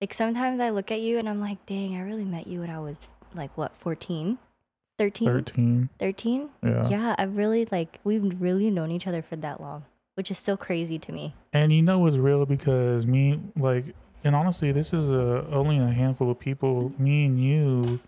like 0.00 0.14
sometimes 0.14 0.60
I 0.60 0.70
look 0.70 0.90
at 0.90 1.00
you 1.00 1.18
and 1.18 1.28
I'm 1.28 1.40
like, 1.40 1.64
dang, 1.66 1.96
I 1.96 2.02
really 2.02 2.24
met 2.24 2.46
you 2.46 2.60
when 2.60 2.70
I 2.70 2.78
was 2.78 3.08
like 3.34 3.56
what, 3.56 3.76
14? 3.76 4.38
13? 4.98 5.26
13 5.26 5.88
13? 5.98 6.50
yeah. 6.64 6.88
Yeah, 6.88 7.14
I've 7.18 7.36
really 7.36 7.66
like 7.70 8.00
we've 8.04 8.40
really 8.40 8.70
known 8.70 8.90
each 8.90 9.06
other 9.06 9.22
for 9.22 9.36
that 9.36 9.60
long, 9.60 9.84
which 10.14 10.30
is 10.30 10.38
so 10.38 10.56
crazy 10.56 10.98
to 10.98 11.12
me. 11.12 11.34
And 11.52 11.72
you 11.72 11.82
know 11.82 12.06
it's 12.06 12.16
real 12.16 12.46
because 12.46 13.06
me 13.06 13.40
like 13.56 13.84
and 14.24 14.34
honestly 14.34 14.72
this 14.72 14.92
is 14.92 15.10
a 15.10 15.46
only 15.50 15.78
a 15.78 15.86
handful 15.86 16.30
of 16.30 16.38
people, 16.38 16.92
me 16.98 17.26
and 17.26 17.42
you 17.42 18.00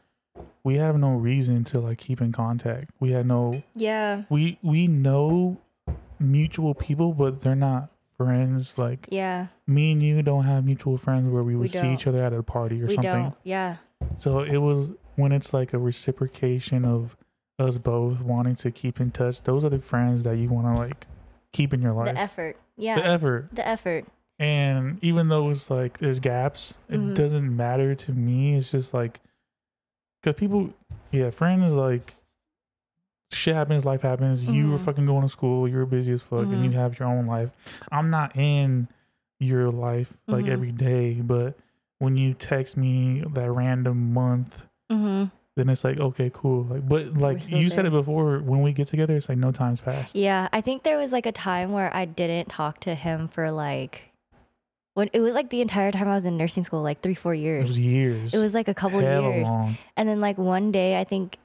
we 0.64 0.76
have 0.76 0.98
no 0.98 1.10
reason 1.14 1.64
to 1.64 1.80
like 1.80 1.98
keep 1.98 2.20
in 2.20 2.32
contact. 2.32 2.90
We 3.00 3.10
had 3.12 3.26
no 3.26 3.62
Yeah. 3.74 4.22
we 4.28 4.58
we 4.62 4.86
know 4.86 5.58
mutual 6.18 6.74
people, 6.74 7.12
but 7.14 7.40
they're 7.40 7.54
not 7.54 7.90
friends. 8.16 8.76
Like 8.78 9.06
Yeah. 9.10 9.46
me 9.66 9.92
and 9.92 10.02
you 10.02 10.22
don't 10.22 10.44
have 10.44 10.64
mutual 10.64 10.96
friends 10.98 11.28
where 11.28 11.42
we 11.42 11.56
would 11.56 11.70
see 11.70 11.78
don't. 11.82 11.92
each 11.94 12.06
other 12.06 12.22
at 12.22 12.32
a 12.32 12.42
party 12.42 12.82
or 12.82 12.86
we 12.86 12.94
something. 12.94 13.10
don't. 13.22 13.34
Yeah. 13.44 13.76
So 14.18 14.40
it 14.40 14.58
was 14.58 14.92
when 15.16 15.32
it's 15.32 15.52
like 15.54 15.72
a 15.72 15.78
reciprocation 15.78 16.84
of 16.84 17.16
us 17.58 17.78
both 17.78 18.22
wanting 18.22 18.54
to 18.56 18.70
keep 18.70 19.00
in 19.00 19.10
touch. 19.10 19.42
Those 19.42 19.64
are 19.64 19.68
the 19.70 19.78
friends 19.78 20.22
that 20.24 20.36
you 20.36 20.48
want 20.48 20.74
to 20.74 20.80
like 20.80 21.06
keep 21.52 21.72
in 21.74 21.80
your 21.82 21.92
life. 21.92 22.06
The 22.14 22.18
effort. 22.18 22.56
Yeah. 22.76 22.94
The 22.96 23.06
effort. 23.06 23.48
the 23.52 23.66
effort. 23.66 24.04
And 24.38 24.98
even 25.02 25.28
though 25.28 25.50
it's 25.50 25.68
like 25.70 25.98
there's 25.98 26.18
gaps, 26.20 26.78
Mhm. 26.90 27.10
it 27.10 27.14
doesn't 27.16 27.54
matter 27.54 27.94
to 27.94 28.12
me. 28.12 28.54
It's 28.56 28.70
just 28.70 28.94
like 28.94 29.20
because 30.22 30.38
people, 30.38 30.70
yeah, 31.10 31.30
friends 31.30 31.72
like 31.72 32.16
shit 33.32 33.54
happens, 33.54 33.84
life 33.84 34.02
happens. 34.02 34.44
You 34.44 34.70
were 34.72 34.78
Mhm. 34.78 34.80
fucking 34.84 35.06
going 35.06 35.22
to 35.22 35.28
school, 35.28 35.68
you 35.68 35.76
were 35.76 35.86
busy 35.86 36.12
as 36.12 36.22
fuck, 36.22 36.40
and 36.46 36.52
Mhm. 36.56 36.64
you 36.64 36.70
have 36.72 36.98
your 36.98 37.08
own 37.08 37.26
life. 37.26 37.54
I'm 37.92 38.10
not 38.10 38.34
in 38.36 38.88
your 39.38 39.68
life 39.70 40.16
like 40.26 40.46
Mhm. 40.46 40.50
every 40.50 40.72
day, 40.72 41.14
but 41.14 41.56
when 41.98 42.16
you 42.16 42.34
text 42.34 42.76
me 42.76 43.22
that 43.34 43.50
random 43.50 44.12
month, 44.12 44.64
Mm-hmm. 44.90 45.26
then 45.56 45.68
it's 45.68 45.84
like 45.84 45.98
okay, 45.98 46.30
cool. 46.34 46.64
Like, 46.64 46.88
but 46.88 47.14
like 47.14 47.48
you 47.50 47.68
said 47.68 47.86
it 47.86 47.92
before, 47.92 48.40
when 48.40 48.62
we 48.62 48.72
get 48.72 48.88
together, 48.88 49.16
it's 49.16 49.28
like 49.28 49.38
no 49.38 49.52
time's 49.52 49.80
passed. 49.80 50.16
Yeah, 50.16 50.48
I 50.52 50.60
think 50.60 50.82
there 50.82 50.98
was 50.98 51.12
like 51.12 51.26
a 51.26 51.32
time 51.32 51.70
where 51.72 51.94
I 51.94 52.04
didn't 52.06 52.48
talk 52.48 52.80
to 52.80 52.94
him 52.94 53.28
for 53.28 53.50
like 53.52 54.09
when 54.94 55.08
it 55.12 55.20
was 55.20 55.34
like 55.34 55.50
the 55.50 55.60
entire 55.60 55.90
time 55.92 56.08
I 56.08 56.14
was 56.14 56.24
in 56.24 56.36
nursing 56.36 56.64
school, 56.64 56.82
like 56.82 57.00
three, 57.00 57.14
four 57.14 57.34
It 57.34 57.38
years. 57.40 57.62
was 57.64 57.78
years. 57.78 58.34
It 58.34 58.38
was 58.38 58.54
like 58.54 58.68
a 58.68 58.74
couple 58.74 59.00
hella 59.00 59.30
years. 59.34 59.48
long. 59.48 59.76
And 59.96 60.08
then 60.08 60.20
like 60.20 60.36
one 60.38 60.72
day 60.72 60.98
I 61.00 61.04
think 61.04 61.36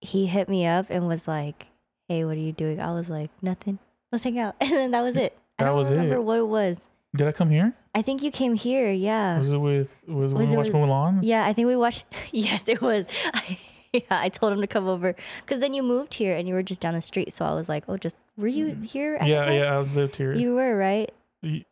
he 0.00 0.26
hit 0.26 0.48
me 0.48 0.66
up 0.66 0.86
and 0.90 1.06
was 1.06 1.26
like, 1.28 1.66
Hey, 2.08 2.24
what 2.24 2.36
are 2.36 2.40
you 2.40 2.52
doing? 2.52 2.80
I 2.80 2.92
was 2.92 3.08
like, 3.08 3.30
Nothing. 3.42 3.78
Let's 4.12 4.24
hang 4.24 4.38
out. 4.38 4.54
And 4.60 4.70
then 4.72 4.90
that 4.92 5.02
was 5.02 5.16
it. 5.16 5.36
I 5.58 5.64
That 5.64 5.68
don't 5.70 5.78
was 5.78 5.90
remember 5.90 6.16
it. 6.16 6.22
what 6.22 6.38
it 6.38 6.46
was. 6.48 6.86
Did 7.16 7.28
I 7.28 7.32
come 7.32 7.50
here? 7.50 7.72
I 7.94 8.02
think 8.02 8.22
you 8.24 8.32
came 8.32 8.54
here, 8.54 8.90
yeah. 8.90 9.38
Was 9.38 9.52
it 9.52 9.58
with 9.58 9.94
was, 10.08 10.32
Was 10.32 10.34
when 10.34 10.46
we 10.48 10.54
it 10.54 10.56
watched 10.56 10.72
with- 10.72 10.82
Mulan? 10.82 11.20
Yeah, 11.22 11.44
I 11.46 11.52
think 11.52 11.68
we 11.68 11.76
watched. 11.76 12.04
Yes, 12.32 12.66
it 12.68 12.80
was. 12.82 13.06
yeah, 13.92 14.00
I 14.10 14.28
told 14.30 14.52
him 14.52 14.60
to 14.62 14.66
come 14.66 14.88
over 14.88 15.14
because 15.40 15.60
then 15.60 15.74
you 15.74 15.82
moved 15.84 16.14
here 16.14 16.34
and 16.36 16.48
you 16.48 16.54
were 16.54 16.62
just 16.64 16.80
down 16.80 16.94
the 16.94 17.00
street. 17.00 17.32
So 17.32 17.44
I 17.44 17.54
was 17.54 17.68
like, 17.68 17.84
"Oh, 17.86 17.96
just 17.96 18.16
were 18.36 18.48
you 18.48 18.74
here?" 18.82 19.16
Mm. 19.20 19.28
Yeah, 19.28 19.44
time? 19.44 19.52
yeah, 19.54 19.74
I 19.76 19.78
lived 19.82 20.16
here. 20.16 20.32
You 20.34 20.54
were 20.56 20.76
right. 20.76 21.12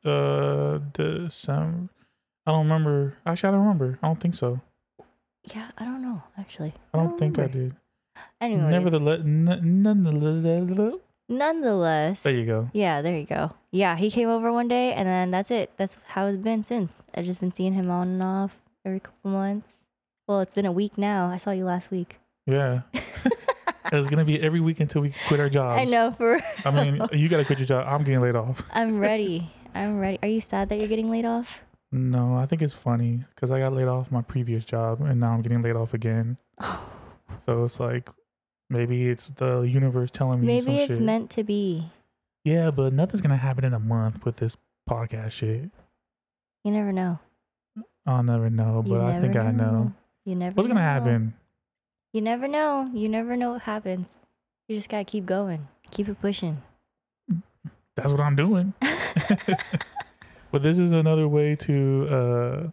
Uh, 0.05 0.79
December. 0.93 1.89
I 2.47 2.51
don't 2.53 2.65
remember. 2.65 3.17
Actually, 3.25 3.49
I 3.49 3.53
don't 3.53 3.61
remember. 3.61 3.99
I 4.03 4.07
don't 4.09 4.21
think 4.21 4.35
so. 4.35 4.61
Yeah, 5.45 5.71
I 5.79 5.85
don't 5.85 6.03
know 6.03 6.23
actually. 6.39 6.73
I 6.95 6.99
don't 6.99 7.19
think 7.19 7.39
I 7.39 7.47
did. 7.49 7.75
Anyways, 8.41 8.71
Nevertheless, 8.71 9.21
n- 9.21 9.83
nonetheless, 9.83 11.01
nonetheless, 11.29 12.23
there 12.23 12.33
you 12.35 12.45
go. 12.47 12.71
yeah, 12.73 13.01
there 13.03 13.17
you 13.19 13.25
go. 13.25 13.53
Yeah, 13.71 13.97
he 13.97 14.11
came 14.11 14.29
over 14.29 14.53
one 14.53 14.69
day 14.69 14.93
and 14.93 15.09
then 15.09 15.31
that's 15.31 15.51
it. 15.51 15.73
That's 15.79 15.97
how 16.09 16.27
it's 16.27 16.39
been 16.39 16.63
since. 16.63 17.03
I've 17.15 17.25
just 17.25 17.41
been 17.41 17.53
seeing 17.53 17.73
him 17.73 17.91
on 17.91 18.09
and 18.09 18.23
off 18.23 18.59
every 18.85 19.01
couple 19.01 19.31
months. 19.31 19.79
Well, 20.29 20.41
it's 20.41 20.55
been 20.55 20.67
a 20.67 20.73
week 20.73 20.99
now. 20.99 21.29
I 21.29 21.39
saw 21.39 21.51
you 21.51 21.65
last 21.65 21.91
week. 21.91 22.19
Yeah, 22.47 22.83
it's 23.93 24.09
gonna 24.09 24.25
be 24.25 24.41
every 24.41 24.61
week 24.61 24.81
until 24.81 25.03
we 25.03 25.13
quit 25.27 25.41
our 25.41 25.49
jobs. 25.49 25.81
I 25.81 25.85
know 25.91 26.11
for. 26.13 26.39
I 26.65 26.71
mean, 26.71 27.03
you 27.13 27.29
gotta 27.29 27.45
quit 27.45 27.59
your 27.59 27.67
job. 27.67 27.87
I'm 27.89 28.05
getting 28.05 28.21
laid 28.21 28.37
off. 28.37 28.63
I'm 28.73 28.99
ready. 29.01 29.51
I'm 29.75 29.99
ready. 29.99 30.19
Are 30.23 30.29
you 30.29 30.41
sad 30.41 30.69
that 30.69 30.79
you're 30.79 30.89
getting 30.89 31.11
laid 31.11 31.25
off? 31.25 31.61
No, 31.91 32.37
I 32.37 32.47
think 32.47 32.63
it's 32.63 32.75
funny 32.75 33.25
because 33.35 33.51
I 33.51 33.59
got 33.59 33.73
laid 33.75 33.89
off 33.89 34.11
my 34.11 34.23
previous 34.23 34.65
job 34.65 35.01
and 35.03 35.21
now 35.21 35.33
I'm 35.35 35.43
getting 35.43 35.63
laid 35.63 35.77
off 35.77 35.95
again. 35.95 36.37
So 37.47 37.65
it's 37.65 37.81
like 37.81 38.11
maybe 38.69 39.09
it's 39.09 39.29
the 39.31 39.61
universe 39.63 40.11
telling 40.11 40.43
me 40.43 40.47
Maybe 40.47 40.77
it's 40.79 40.93
shit. 40.95 41.03
meant 41.03 41.31
to 41.31 41.43
be. 41.43 41.91
yeah, 42.45 42.71
but 42.71 42.93
nothing's 42.93 43.23
gonna 43.23 43.37
happen 43.39 43.65
in 43.65 43.73
a 43.73 43.79
month 43.81 44.25
with 44.25 44.37
this 44.37 44.55
podcast 44.89 45.31
shit. 45.33 45.71
You 46.63 46.71
never 46.73 46.93
know. 46.93 47.19
I'll 48.07 48.23
never 48.23 48.51
know, 48.51 48.83
You 48.85 48.93
but 48.93 49.01
I 49.01 49.19
think 49.19 49.35
I 49.37 49.51
know. 49.51 49.93
You 50.27 50.35
never. 50.37 50.55
What's 50.55 50.69
gonna 50.69 50.81
happen? 50.81 51.33
You 52.13 52.21
never 52.21 52.47
know. 52.47 52.91
You 52.93 53.09
never 53.09 53.35
know 53.37 53.53
what 53.53 53.63
happens. 53.63 54.19
You 54.69 54.77
just 54.77 54.91
gotta 54.91 55.05
keep 55.05 55.25
going. 55.25 55.67
Keep 55.91 56.11
it 56.11 56.21
pushing. 56.21 56.63
That's 57.97 58.11
what 58.11 58.21
I'm 58.21 58.37
doing. 58.37 58.73
but 60.51 60.63
this 60.63 60.79
is 60.79 60.93
another 60.93 61.29
way 61.29 61.57
to 61.57 62.09
uh 62.11 62.71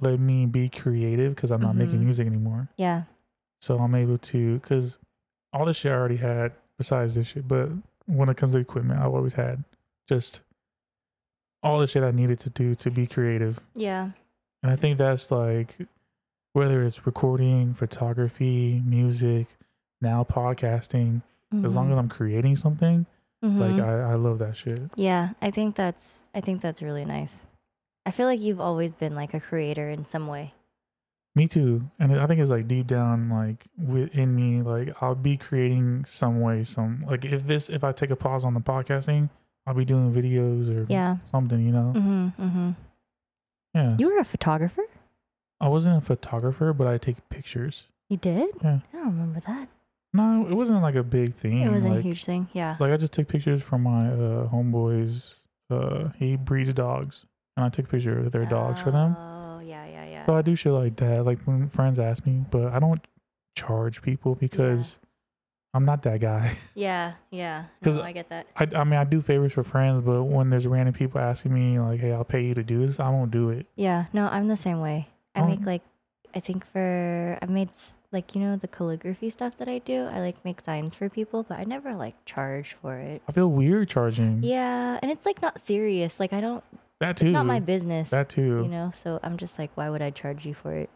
let 0.00 0.18
me 0.18 0.46
be 0.46 0.68
creative 0.68 1.34
because 1.34 1.50
I'm 1.50 1.60
not 1.60 1.76
making 1.76 2.00
Mhm. 2.00 2.04
music 2.04 2.26
anymore. 2.26 2.68
Yeah. 2.76 3.02
So 3.60 3.76
I'm 3.76 3.94
able 3.94 4.16
to 4.18 4.58
because 4.58 4.98
all 5.52 5.66
the 5.66 5.74
shit 5.74 5.92
I 5.92 5.94
already 5.94 6.16
had 6.16 6.52
besides 6.78 7.14
this 7.14 7.26
shit, 7.26 7.46
but 7.46 7.68
when 8.06 8.28
it 8.28 8.36
comes 8.36 8.54
to 8.54 8.60
equipment, 8.60 9.00
I've 9.00 9.12
always 9.14 9.34
had 9.34 9.62
just 10.08 10.40
all 11.62 11.78
the 11.78 11.86
shit 11.86 12.02
I 12.02 12.10
needed 12.10 12.40
to 12.40 12.50
do 12.50 12.74
to 12.76 12.90
be 12.90 13.06
creative. 13.06 13.60
Yeah. 13.74 14.10
And 14.62 14.72
I 14.72 14.76
think 14.76 14.96
that's 14.98 15.30
like 15.30 15.76
whether 16.54 16.82
it's 16.82 17.04
recording, 17.06 17.74
photography, 17.74 18.82
music, 18.84 19.46
now 20.00 20.24
podcasting, 20.24 21.20
as 21.64 21.76
long 21.76 21.92
as 21.92 21.98
I'm 21.98 22.08
creating 22.08 22.56
something, 22.56 23.04
like 23.42 23.72
Mhm. 23.72 23.82
I, 23.84 24.12
I 24.12 24.14
love 24.16 24.38
that 24.40 24.56
shit. 24.56 24.82
yeah, 24.96 25.30
I 25.40 25.50
think 25.50 25.74
that's. 25.76 26.24
I 26.34 26.40
think 26.40 26.60
that's 26.60 26.82
really 26.82 27.04
nice. 27.04 27.44
I 28.06 28.10
feel 28.10 28.26
like 28.26 28.40
you've 28.40 28.60
always 28.60 28.92
been 28.92 29.14
like 29.14 29.34
a 29.34 29.40
creator 29.40 29.88
in 29.88 30.04
some 30.04 30.26
way. 30.26 30.54
Me 31.36 31.46
too. 31.46 31.88
And 31.98 32.18
I 32.18 32.26
think 32.26 32.40
it's 32.40 32.50
like 32.50 32.66
deep 32.66 32.86
down, 32.88 33.28
like 33.30 33.68
within 33.78 34.34
me, 34.34 34.62
like 34.62 35.00
I'll 35.00 35.14
be 35.14 35.36
creating 35.36 36.04
some 36.04 36.40
way, 36.40 36.64
some 36.64 37.04
like 37.08 37.24
if 37.24 37.44
this, 37.46 37.68
if 37.68 37.84
I 37.84 37.92
take 37.92 38.10
a 38.10 38.16
pause 38.16 38.44
on 38.44 38.52
the 38.54 38.60
podcasting, 38.60 39.30
I'll 39.66 39.74
be 39.74 39.84
doing 39.84 40.12
videos 40.12 40.68
or 40.74 40.86
Yeah. 40.90 41.18
something, 41.30 41.60
you 41.60 41.70
know? 41.72 41.92
Mm-hmm. 41.94 42.42
Mm-hmm. 42.42 42.70
Yeah. 43.74 43.92
You 43.98 44.12
were 44.12 44.18
a 44.18 44.24
photographer. 44.24 44.82
I 45.60 45.68
wasn't 45.68 45.96
a 45.98 46.00
photographer, 46.00 46.72
but 46.72 46.88
I 46.88 46.98
take 46.98 47.16
pictures. 47.28 47.86
You 48.08 48.16
did. 48.16 48.48
Yeah. 48.62 48.80
I 48.92 48.96
don't 48.96 49.06
remember 49.16 49.40
that. 49.40 49.68
No, 50.12 50.46
it 50.48 50.54
wasn't 50.54 50.82
like 50.82 50.96
a 50.96 51.02
big 51.04 51.34
thing. 51.34 51.62
It 51.62 51.70
wasn't 51.70 51.92
like, 51.94 52.00
a 52.00 52.02
huge 52.02 52.24
thing. 52.24 52.48
Yeah. 52.52 52.76
Like 52.80 52.92
I 52.92 52.96
just 52.96 53.12
took 53.12 53.28
pictures 53.28 53.62
from 53.62 53.82
my 53.82 54.08
uh, 54.08 54.48
homeboys. 54.48 55.36
Uh, 55.70 56.08
he 56.18 56.36
breeds 56.36 56.72
dogs, 56.72 57.24
and 57.56 57.64
I 57.64 57.68
took 57.68 57.86
a 57.86 57.88
picture 57.88 58.18
of 58.18 58.32
their 58.32 58.44
dogs 58.44 58.80
for 58.80 58.90
them. 58.90 59.16
Oh 59.16 59.60
yeah, 59.60 59.86
yeah, 59.86 60.04
yeah. 60.08 60.26
So 60.26 60.34
I 60.34 60.42
do 60.42 60.56
shit 60.56 60.72
like 60.72 60.96
that. 60.96 61.24
Like 61.24 61.40
when 61.42 61.68
friends 61.68 61.98
ask 62.00 62.26
me, 62.26 62.44
but 62.50 62.72
I 62.72 62.80
don't 62.80 63.00
charge 63.54 64.02
people 64.02 64.34
because 64.34 64.98
I'm 65.72 65.84
not 65.84 66.02
that 66.02 66.20
guy. 66.20 66.56
yeah, 66.74 67.12
yeah. 67.30 67.66
'Cause 67.84 67.96
No, 67.96 68.02
I 68.02 68.10
get 68.10 68.28
that. 68.30 68.48
I, 68.56 68.66
I 68.80 68.82
mean, 68.82 68.98
I 68.98 69.04
do 69.04 69.20
favors 69.20 69.52
for 69.52 69.62
friends, 69.62 70.00
but 70.00 70.24
when 70.24 70.50
there's 70.50 70.66
random 70.66 70.92
people 70.94 71.20
asking 71.20 71.54
me, 71.54 71.78
like, 71.78 72.00
hey, 72.00 72.12
I'll 72.12 72.24
pay 72.24 72.44
you 72.44 72.54
to 72.54 72.64
do 72.64 72.84
this, 72.84 72.98
I 72.98 73.08
won't 73.10 73.30
do 73.30 73.50
it. 73.50 73.66
Yeah. 73.76 74.06
No, 74.12 74.26
I'm 74.26 74.48
the 74.48 74.56
same 74.56 74.80
way. 74.80 75.06
I 75.36 75.42
Oh. 75.42 75.46
make 75.46 75.64
like, 75.64 75.82
I 76.34 76.40
think 76.40 76.64
for 76.66 77.38
I've 77.40 77.50
made 77.50 77.70
like 78.12 78.34
you 78.34 78.40
know 78.40 78.56
the 78.56 78.68
calligraphy 78.68 79.30
stuff 79.30 79.56
that 79.58 79.68
I 79.68 79.78
do. 79.78 80.02
I 80.04 80.20
like 80.20 80.44
make 80.44 80.60
signs 80.60 80.94
for 80.94 81.08
people, 81.08 81.42
but 81.42 81.58
I 81.58 81.64
never 81.64 81.94
like 81.94 82.14
charge 82.24 82.76
for 82.80 82.96
it. 82.96 83.22
I 83.28 83.32
feel 83.32 83.50
weird 83.50 83.88
charging. 83.88 84.42
Yeah, 84.42 84.98
and 85.02 85.10
it's 85.10 85.26
like 85.26 85.42
not 85.42 85.60
serious. 85.60 86.18
Like 86.20 86.32
I 86.32 86.40
don't. 86.40 86.64
That 87.00 87.16
too. 87.16 87.26
It's 87.26 87.32
not 87.32 87.46
my 87.46 87.60
business. 87.60 88.10
that 88.10 88.28
too. 88.28 88.62
You 88.62 88.68
know. 88.68 88.92
So 88.94 89.20
I'm 89.22 89.36
just 89.36 89.58
like, 89.58 89.70
why 89.74 89.88
would 89.90 90.02
I 90.02 90.10
charge 90.10 90.44
you 90.44 90.54
for 90.54 90.74
it 90.74 90.90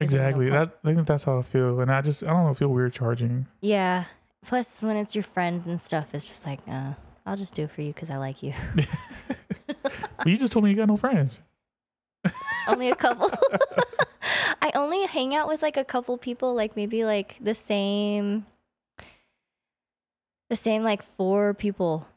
no 0.00 0.04
exactly. 0.04 0.48
prob- 0.48 0.70
That 0.82 0.88
I 0.88 0.94
think 0.94 1.06
that's 1.06 1.24
how 1.24 1.38
I 1.38 1.42
feel, 1.42 1.80
and 1.80 1.90
I 1.92 2.00
just 2.00 2.24
I 2.24 2.28
don't 2.28 2.44
know, 2.44 2.50
I 2.50 2.54
feel 2.54 2.68
weird 2.68 2.92
charging. 2.92 3.46
Yeah. 3.60 4.04
Plus, 4.44 4.82
when 4.82 4.96
it's 4.96 5.14
your 5.14 5.22
friends 5.22 5.66
and 5.66 5.78
stuff, 5.78 6.14
it's 6.14 6.26
just 6.26 6.46
like, 6.46 6.60
uh, 6.66 6.94
I'll 7.26 7.36
just 7.36 7.54
do 7.54 7.64
it 7.64 7.70
for 7.70 7.82
you 7.82 7.92
because 7.92 8.08
I 8.08 8.16
like 8.16 8.42
you. 8.42 8.54
but 8.74 10.26
you 10.26 10.38
just 10.38 10.52
told 10.52 10.64
me 10.64 10.70
you 10.70 10.76
got 10.76 10.88
no 10.88 10.96
friends. 10.96 11.42
only 12.68 12.88
a 12.88 12.94
couple. 12.96 13.30
Only 14.80 15.04
hang 15.06 15.34
out 15.34 15.46
with 15.48 15.62
like 15.62 15.76
a 15.76 15.84
couple 15.84 16.16
people, 16.18 16.54
like 16.54 16.74
maybe 16.76 17.04
like 17.04 17.36
the 17.40 17.54
same, 17.54 18.46
the 20.48 20.56
same 20.56 20.82
like 20.82 21.02
four 21.02 21.54
people. 21.54 22.08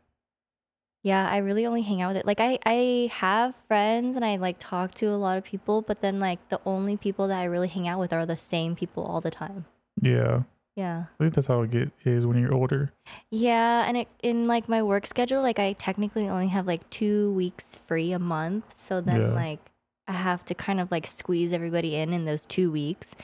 Yeah, 1.04 1.30
I 1.30 1.40
really 1.40 1.66
only 1.66 1.82
hang 1.82 2.02
out 2.02 2.10
with 2.14 2.18
it. 2.18 2.26
Like 2.26 2.40
I, 2.40 2.58
I 2.66 3.10
have 3.12 3.56
friends 3.68 4.16
and 4.16 4.24
I 4.24 4.38
like 4.38 4.56
talk 4.58 4.94
to 4.96 5.08
a 5.08 5.20
lot 5.20 5.38
of 5.38 5.44
people, 5.44 5.82
but 5.82 6.00
then 6.02 6.20
like 6.22 6.48
the 6.48 6.62
only 6.66 6.96
people 6.96 7.28
that 7.28 7.40
I 7.42 7.44
really 7.46 7.68
hang 7.68 7.88
out 7.88 8.00
with 8.00 8.14
are 8.14 8.26
the 8.26 8.38
same 8.38 8.76
people 8.76 9.04
all 9.04 9.20
the 9.20 9.30
time. 9.32 9.66
Yeah, 10.02 10.44
Yeah. 10.76 11.06
I 11.20 11.24
think 11.24 11.34
that's 11.36 11.48
how 11.48 11.62
it 11.64 11.72
get 11.72 11.92
is 12.06 12.26
when 12.26 12.40
you're 12.40 12.54
older. 12.54 12.94
Yeah, 13.30 13.84
and 13.86 13.98
it, 13.98 14.08
in 14.24 14.48
like 14.48 14.70
my 14.70 14.82
work 14.82 15.06
schedule, 15.06 15.42
like 15.42 15.60
I 15.60 15.74
technically 15.74 16.30
only 16.30 16.48
have 16.48 16.66
like 16.66 16.90
two 16.90 17.32
weeks 17.34 17.76
free 17.76 18.14
a 18.14 18.20
month. 18.20 18.64
So 18.78 19.02
then 19.02 19.22
Yeah. 19.22 19.34
like 19.34 19.60
I 20.08 20.12
have 20.14 20.44
to 20.46 20.56
kind 20.56 20.80
of 20.80 20.92
like 20.92 21.08
squeeze 21.08 21.54
everybody 21.54 21.96
in 21.96 22.14
in 22.14 22.26
those 22.26 22.46
two 22.46 22.72
weeks, 22.72 23.16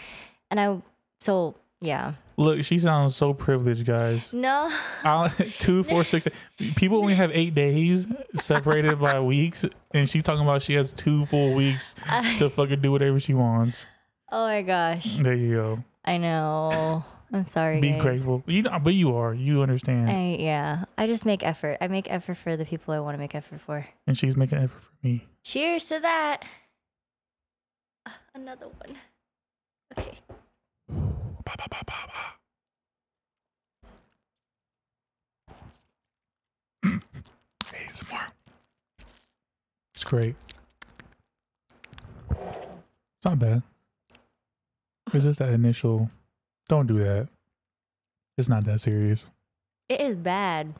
and 0.50 0.60
I 0.60 0.82
so 1.20 1.56
yeah 1.82 2.14
Look, 2.38 2.64
she 2.64 2.80
sounds 2.80 3.18
so 3.18 3.34
privileged, 3.34 3.86
guys. 3.86 4.34
no 4.34 4.72
I'll, 5.04 5.30
two, 5.60 5.84
four, 5.84 6.06
six. 6.06 6.26
People 6.78 7.00
only 7.00 7.16
have 7.16 7.32
eight 7.34 7.54
days 7.54 8.08
separated 8.34 8.98
by 9.00 9.20
weeks, 9.36 9.66
and 9.92 10.10
she's 10.10 10.24
talking 10.24 10.44
about 10.44 10.62
she 10.62 10.74
has 10.76 10.94
two 10.94 11.26
full 11.26 11.54
weeks 11.54 11.96
I- 12.08 12.34
to 12.38 12.50
fucking 12.50 12.80
do 12.82 12.92
whatever 12.94 13.20
she 13.20 13.34
wants. 13.34 13.86
oh 14.32 14.46
my 14.48 14.62
gosh 14.62 15.18
There 15.18 15.34
you 15.34 15.54
go. 15.56 15.84
I 16.06 16.18
know 16.18 17.04
I'm 17.32 17.46
sorry. 17.46 17.80
Be 17.80 17.92
guys. 17.92 18.02
grateful. 18.02 18.42
You 18.48 18.64
know, 18.64 18.80
but 18.82 18.94
you 18.96 19.16
are. 19.16 19.34
You 19.34 19.62
understand. 19.62 20.10
I, 20.10 20.38
yeah, 20.40 20.86
I 20.98 21.06
just 21.08 21.26
make 21.26 21.46
effort. 21.46 21.78
I 21.82 21.88
make 21.88 22.10
effort 22.12 22.36
for 22.38 22.56
the 22.58 22.66
people 22.66 22.94
I 22.94 23.00
want 23.02 23.16
to 23.16 23.20
make 23.20 23.36
effort 23.36 23.60
for. 23.62 23.86
and 24.08 24.18
she's 24.18 24.36
making 24.38 24.58
effort 24.60 24.82
for 24.82 24.92
me. 25.04 25.28
Cheers 25.44 25.86
to 25.90 26.00
that. 26.00 26.42
Ah, 28.06 28.18
Another 28.36 28.68
one. 28.68 28.98
Okay. 29.98 30.18
Ba, 30.90 31.54
ba, 31.58 31.66
ba, 31.70 31.80
ba, 31.86 31.94
ba. 32.08 32.24
ASMR. 37.66 38.28
It's 39.94 40.04
great. 40.04 40.36
It's 42.32 43.26
not 43.26 43.40
bad. 43.40 43.64
It's 45.14 45.26
just 45.26 45.40
that 45.40 45.50
initial. 45.50 46.10
Don't 46.70 46.88
do 46.88 47.00
that. 47.00 47.28
It's 48.38 48.48
not 48.48 48.64
that 48.66 48.80
serious. 48.80 49.26
It 49.90 50.00
is 50.02 50.16
bad. 50.16 50.74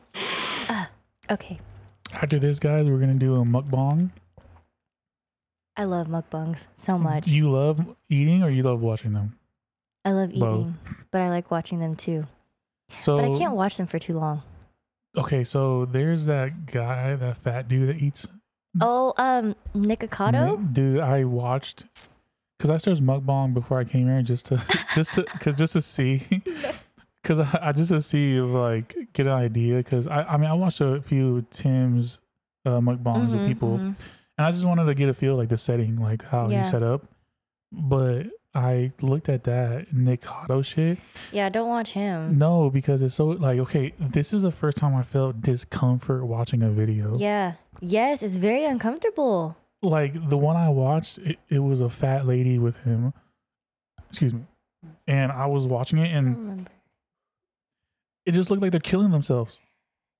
Ah, 0.70 0.88
okay. 1.30 1.58
After 2.12 2.38
this, 2.38 2.58
guys, 2.58 2.88
we're 2.88 2.98
gonna 2.98 3.14
do 3.14 3.36
a 3.40 3.44
mukbang. 3.44 4.10
I 5.80 5.84
love 5.84 6.08
mukbangs 6.08 6.66
so 6.76 6.98
much. 6.98 7.28
You 7.28 7.50
love 7.50 7.96
eating 8.10 8.42
or 8.42 8.50
you 8.50 8.62
love 8.62 8.82
watching 8.82 9.14
them? 9.14 9.38
I 10.04 10.12
love 10.12 10.30
both. 10.34 10.60
eating, 10.60 10.78
but 11.10 11.22
I 11.22 11.30
like 11.30 11.50
watching 11.50 11.80
them 11.80 11.96
too. 11.96 12.24
So 13.00 13.16
But 13.16 13.24
I 13.24 13.38
can't 13.38 13.54
watch 13.54 13.78
them 13.78 13.86
for 13.86 13.98
too 13.98 14.12
long. 14.12 14.42
okay, 15.16 15.42
so 15.42 15.86
there's 15.86 16.26
that 16.26 16.66
guy, 16.66 17.14
that 17.16 17.36
fat 17.38 17.66
dude 17.68 17.88
that 17.88 17.96
eats 17.96 18.26
Oh, 18.80 19.14
um, 19.16 19.56
Nikocado? 19.74 20.72
Dude, 20.72 21.00
I 21.00 21.24
watched 21.24 21.86
because 22.58 22.70
I 22.70 22.76
started 22.76 23.02
mukbang 23.02 23.54
before 23.54 23.78
I 23.80 23.84
came 23.84 24.06
here 24.06 24.20
just 24.20 24.44
to 24.46 24.62
just 24.94 25.14
to 25.14 25.22
because 25.32 25.56
just 25.56 25.72
to 25.72 25.80
see 25.80 26.22
because 27.22 27.40
I, 27.40 27.58
I 27.62 27.72
just 27.72 27.90
to 27.90 28.02
see 28.02 28.36
if 28.36 28.44
like 28.44 28.94
get 29.14 29.26
an 29.26 29.32
idea 29.32 29.78
because 29.78 30.06
I 30.06 30.24
I 30.24 30.36
mean 30.36 30.50
I 30.50 30.52
watched 30.54 30.82
a 30.82 31.00
few 31.00 31.46
Tim's 31.50 32.20
uh, 32.66 32.80
mukbangs 32.80 33.32
of 33.32 33.40
Mhm, 33.40 33.46
people 33.46 33.78
mhm. 33.78 33.94
And 34.40 34.46
I 34.46 34.52
just 34.52 34.64
wanted 34.64 34.86
to 34.86 34.94
get 34.94 35.10
a 35.10 35.12
feel 35.12 35.36
like 35.36 35.50
the 35.50 35.58
setting 35.58 35.96
like 35.96 36.24
how 36.24 36.48
Yeah. 36.48 36.62
he 36.62 36.64
set 36.66 36.82
up, 36.82 37.04
but 37.70 38.28
I 38.54 38.90
looked 39.02 39.28
at 39.28 39.44
that 39.44 39.90
Nikocado 39.90 40.64
shit. 40.64 40.96
Yeah, 41.30 41.50
don't 41.50 41.68
watch 41.68 41.92
him. 41.92 42.38
No, 42.38 42.70
because 42.70 43.02
it's 43.02 43.14
so 43.14 43.26
like 43.26 43.58
okay, 43.58 43.92
this 44.00 44.32
is 44.32 44.40
the 44.40 44.50
first 44.50 44.78
time 44.78 44.94
I 44.94 45.02
felt 45.02 45.42
discomfort 45.42 46.24
watching 46.26 46.62
a 46.62 46.70
video. 46.70 47.18
Yeah. 47.18 47.56
Yes, 47.82 48.22
it's 48.22 48.36
very 48.36 48.64
uncomfortable. 48.64 49.58
like 49.82 50.14
the 50.30 50.38
one 50.38 50.56
I 50.56 50.70
watched, 50.70 51.18
it, 51.18 51.38
it 51.50 51.58
was 51.58 51.82
a 51.82 51.90
fat 51.90 52.26
lady 52.26 52.58
with 52.58 52.76
him. 52.84 53.12
Excuse 54.08 54.32
me. 54.32 54.44
And 55.06 55.30
I 55.30 55.44
was 55.46 55.66
watching 55.66 55.98
it 55.98 56.14
and 56.16 56.66
it 58.24 58.32
just 58.32 58.48
looked 58.50 58.62
like 58.62 58.70
they're 58.70 58.80
killing 58.80 59.10
themselves. 59.10 59.60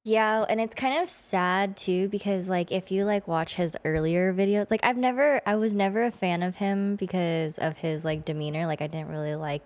Yeah, 0.03 0.47
and 0.49 0.61
it's 0.61 0.75
kind 0.75 1.03
of 1.03 1.11
sad 1.11 1.77
too 1.77 2.09
because 2.09 2.49
like 2.49 2.73
if 2.73 2.91
you 2.91 3.05
like 3.05 3.29
watch 3.29 3.55
his 3.55 3.77
earlier 3.85 4.33
videos, 4.33 4.71
like 4.71 4.81
I've 4.83 4.97
never 4.97 5.43
I 5.45 5.57
was 5.57 5.75
never 5.75 6.05
a 6.05 6.11
fan 6.11 6.43
of 6.43 6.57
him 6.57 6.97
because 6.97 7.59
of 7.59 7.77
his 7.79 8.05
like 8.05 8.25
demeanor. 8.25 8.67
Like 8.67 8.81
I 8.81 8.87
didn't 8.87 9.11
really 9.11 9.35
like 9.35 9.63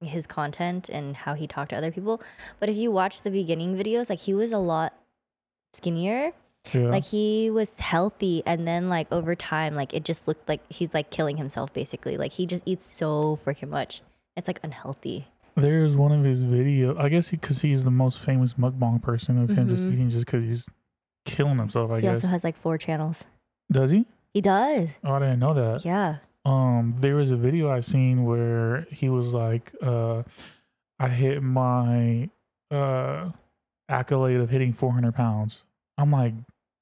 his 0.00 0.26
content 0.26 0.88
and 0.88 1.16
how 1.16 1.34
he 1.34 1.46
talked 1.46 1.70
to 1.70 1.76
other 1.76 1.90
people. 1.90 2.22
But 2.60 2.70
if 2.70 2.76
you 2.76 2.90
watch 2.90 3.22
the 3.22 3.30
beginning 3.30 3.76
videos, 3.76 4.08
like 4.08 4.20
he 4.20 4.32
was 4.32 4.52
a 4.52 4.58
lot 4.58 4.94
skinnier. 5.74 6.32
Yeah. 6.72 6.88
Like 6.88 7.04
he 7.04 7.50
was 7.50 7.78
healthy 7.78 8.42
and 8.46 8.66
then 8.66 8.88
like 8.88 9.06
over 9.12 9.34
time 9.34 9.74
like 9.74 9.92
it 9.94 10.04
just 10.04 10.26
looked 10.26 10.48
like 10.48 10.60
he's 10.70 10.94
like 10.94 11.10
killing 11.10 11.36
himself 11.36 11.74
basically. 11.74 12.16
Like 12.16 12.32
he 12.32 12.46
just 12.46 12.64
eats 12.66 12.86
so 12.86 13.38
freaking 13.44 13.68
much. 13.68 14.00
It's 14.34 14.48
like 14.48 14.60
unhealthy. 14.62 15.28
There's 15.60 15.96
one 15.96 16.12
of 16.12 16.24
his 16.24 16.44
videos. 16.44 16.98
I 16.98 17.08
guess 17.08 17.30
because 17.30 17.62
he's 17.62 17.84
the 17.84 17.90
most 17.90 18.20
famous 18.20 18.54
mukbang 18.54 19.02
person 19.02 19.42
of 19.42 19.50
him 19.50 19.68
just 19.68 19.84
Mhm. 19.86 19.92
eating 19.92 20.10
just 20.10 20.26
because 20.26 20.44
he's 20.44 20.68
killing 21.24 21.58
himself, 21.58 21.90
I 21.90 21.96
he 21.96 22.02
guess. 22.02 22.20
He 22.20 22.26
also 22.26 22.26
has 22.28 22.44
like 22.44 22.56
four 22.56 22.78
channels. 22.78 23.26
Does 23.70 23.90
he? 23.90 24.06
He 24.34 24.40
does. 24.40 24.98
Oh, 25.04 25.14
I 25.14 25.18
didn't 25.20 25.40
know 25.40 25.54
that. 25.54 25.84
Yeah. 25.84 26.16
Um, 26.44 26.94
there 26.98 27.16
was 27.16 27.30
a 27.30 27.36
video 27.36 27.70
I 27.70 27.80
seen 27.80 28.24
where 28.24 28.86
he 28.90 29.08
was 29.08 29.34
like, 29.34 29.74
uh, 29.82 30.22
I 30.98 31.08
hit 31.08 31.42
my 31.42 32.30
uh 32.70 33.30
accolade 33.88 34.40
of 34.40 34.50
hitting 34.50 34.72
400 34.72 35.14
pounds. 35.14 35.64
I'm 35.96 36.10
like, 36.10 36.34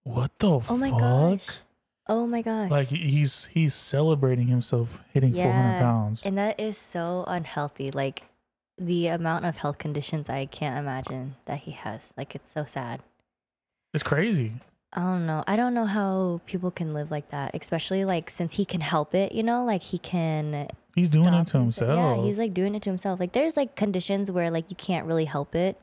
what 0.04 0.38
the 0.38 0.60
Oh 0.68 0.76
my 0.76 0.90
fuck? 0.90 0.98
gosh. 1.00 1.46
Oh 2.08 2.26
my 2.26 2.42
gosh. 2.42 2.70
Like 2.70 2.88
he's 2.88 3.46
he's 3.46 3.74
celebrating 3.74 4.46
himself 4.48 5.02
hitting 5.12 5.32
400 5.32 5.78
pounds. 5.80 6.22
and 6.24 6.36
that 6.38 6.60
is 6.60 6.76
so 6.78 7.24
unhealthy. 7.26 7.90
Like 7.90 8.22
the 8.78 9.08
amount 9.08 9.44
of 9.46 9.56
health 9.56 9.78
conditions 9.78 10.28
I 10.28 10.46
can't 10.46 10.78
imagine 10.78 11.36
that 11.46 11.60
he 11.60 11.70
has. 11.72 12.12
Like 12.16 12.34
it's 12.34 12.52
so 12.52 12.64
sad. 12.66 13.00
It's 13.94 14.02
crazy. 14.04 14.52
I 14.92 15.00
don't 15.00 15.26
know. 15.26 15.44
I 15.46 15.56
don't 15.56 15.74
know 15.74 15.84
how 15.86 16.40
people 16.46 16.70
can 16.70 16.94
live 16.94 17.10
like 17.10 17.30
that, 17.30 17.54
especially 17.54 18.04
like 18.04 18.30
since 18.30 18.54
he 18.54 18.64
can 18.64 18.80
help 18.80 19.14
it, 19.14 19.32
you 19.32 19.42
know, 19.42 19.64
like 19.64 19.82
he 19.82 19.98
can 19.98 20.68
He's 20.94 21.10
doing 21.10 21.34
it 21.34 21.46
to 21.48 21.58
himself. 21.58 21.96
Yeah, 21.98 22.24
he's 22.24 22.38
like 22.38 22.54
doing 22.54 22.74
it 22.74 22.82
to 22.82 22.90
himself. 22.90 23.20
Like 23.20 23.32
there's 23.32 23.56
like 23.56 23.76
conditions 23.76 24.30
where 24.30 24.50
like 24.50 24.70
you 24.70 24.76
can't 24.76 25.06
really 25.06 25.26
help 25.26 25.54
it. 25.54 25.80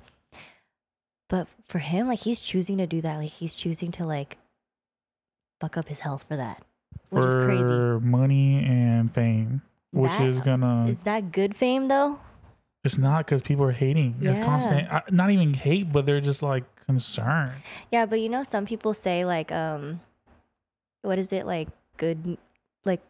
But 1.29 1.47
for 1.65 1.79
him, 1.79 2.07
like 2.07 2.19
he's 2.19 2.41
choosing 2.41 2.77
to 2.79 2.87
do 2.87 3.01
that. 3.01 3.17
Like 3.17 3.29
he's 3.29 3.55
choosing 3.55 3.91
to 3.91 4.05
like 4.05 4.37
fuck 5.59 5.77
up 5.77 5.87
his 5.87 5.99
health 5.99 6.25
for 6.27 6.35
that. 6.35 6.63
Which 7.09 7.25
is 7.25 7.33
crazy. 7.35 7.63
for 7.63 7.99
money 7.99 8.63
and 8.65 9.11
fame, 9.13 9.61
which 9.91 10.11
That- 10.11 10.27
is 10.27 10.41
gonna. 10.41 10.87
Is 10.87 11.03
that 11.03 11.31
good 11.31 11.55
fame 11.55 11.87
though? 11.87 12.19
It's 12.83 12.97
not 12.97 13.25
because 13.25 13.41
people 13.41 13.65
are 13.65 13.71
hating. 13.71 14.15
It's 14.21 14.39
constant. 14.39 14.91
I, 14.91 15.01
not 15.09 15.31
even 15.31 15.53
hate, 15.53 15.91
but 15.91 16.05
they're 16.05 16.21
just 16.21 16.43
like 16.43 16.63
concerned. 16.85 17.53
Yeah, 17.91 18.05
but 18.05 18.19
you 18.19 18.29
know, 18.29 18.43
some 18.43 18.65
people 18.65 18.93
say 18.93 19.23
like, 19.25 19.51
um, 19.51 20.01
what 21.01 21.17
is 21.17 21.31
it 21.31 21.45
like? 21.45 21.69
Good, 21.97 22.37
like, 22.85 23.01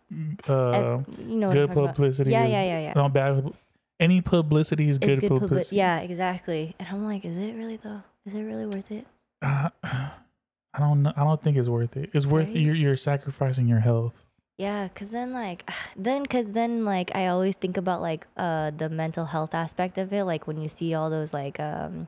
Uh, 0.48 0.70
eh, 0.70 0.98
you 1.20 1.38
know, 1.38 1.52
good 1.52 1.72
publicity. 1.72 2.32
Yeah, 2.32 2.46
yeah, 2.46 2.64
yeah, 2.64 2.80
yeah. 2.82 2.94
No 2.96 3.10
bad. 3.10 3.52
Any 4.00 4.22
publicity 4.22 4.90
is 4.90 4.98
It's 4.98 5.06
good, 5.06 5.22
good 5.22 5.32
publi- 5.32 5.40
publicity. 5.40 5.78
Yeah, 5.78 6.00
exactly. 6.02 6.76
And 6.80 6.88
I'm 6.90 7.06
like, 7.06 7.24
is 7.26 7.38
it 7.38 7.56
really 7.56 7.78
though? 7.78 8.02
Is 8.26 8.36
it 8.36 8.44
really 8.44 8.66
worth 8.66 8.92
it? 8.92 9.08
Uh, 9.42 9.70
I 9.84 10.80
don't 10.80 11.04
know. 11.04 11.14
I 11.16 11.24
don't 11.24 11.42
think 11.42 11.58
it's 11.58 11.70
worth 11.70 11.96
it. 11.98 12.10
It's 12.14 12.26
worth 12.26 12.48
Right? 12.48 12.58
you're, 12.58 12.76
you're 12.76 12.98
sacrificing 12.98 13.68
your 13.68 13.80
health. 13.80 14.26
Yeah, 14.58 14.88
cause 14.90 15.10
then 15.12 15.34
like, 15.34 15.70
then 15.96 16.26
cause 16.26 16.52
then 16.52 16.86
like 16.86 17.16
I 17.16 17.28
always 17.28 17.56
think 17.56 17.78
about 17.78 18.02
like 18.02 18.28
uh 18.38 18.72
the 18.72 18.90
mental 18.90 19.26
health 19.26 19.54
aspect 19.54 19.98
of 19.98 20.14
it. 20.14 20.24
Like 20.24 20.48
when 20.48 20.62
you 20.62 20.68
see 20.68 20.94
all 20.94 21.10
those 21.10 21.34
like 21.34 21.60
um 21.60 22.08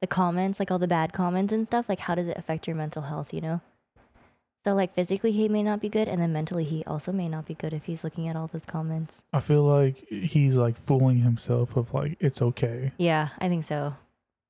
the 0.00 0.06
comments, 0.06 0.58
like 0.58 0.70
all 0.70 0.78
the 0.78 0.88
bad 0.88 1.12
comments 1.12 1.52
and 1.52 1.66
stuff. 1.66 1.88
Like 1.88 2.00
how 2.00 2.14
does 2.14 2.28
it 2.28 2.36
affect 2.36 2.66
your 2.66 2.76
mental 2.76 3.02
health? 3.02 3.32
You 3.32 3.40
know. 3.40 3.60
So 4.64 4.74
like 4.74 4.94
physically 4.94 5.30
he 5.32 5.48
may 5.48 5.62
not 5.62 5.80
be 5.80 5.88
good, 5.88 6.08
and 6.08 6.20
then 6.20 6.32
mentally 6.32 6.64
he 6.64 6.84
also 6.84 7.12
may 7.12 7.28
not 7.28 7.46
be 7.46 7.54
good 7.54 7.72
if 7.72 7.84
he's 7.84 8.02
looking 8.02 8.28
at 8.28 8.36
all 8.36 8.48
those 8.48 8.64
comments. 8.66 9.22
I 9.32 9.40
feel 9.40 9.62
like 9.62 10.06
he's 10.08 10.56
like 10.56 10.76
fooling 10.76 11.18
himself 11.18 11.76
of 11.76 11.94
like 11.94 12.16
it's 12.20 12.42
okay. 12.42 12.92
Yeah, 12.98 13.28
I 13.38 13.48
think 13.48 13.64
so. 13.64 13.94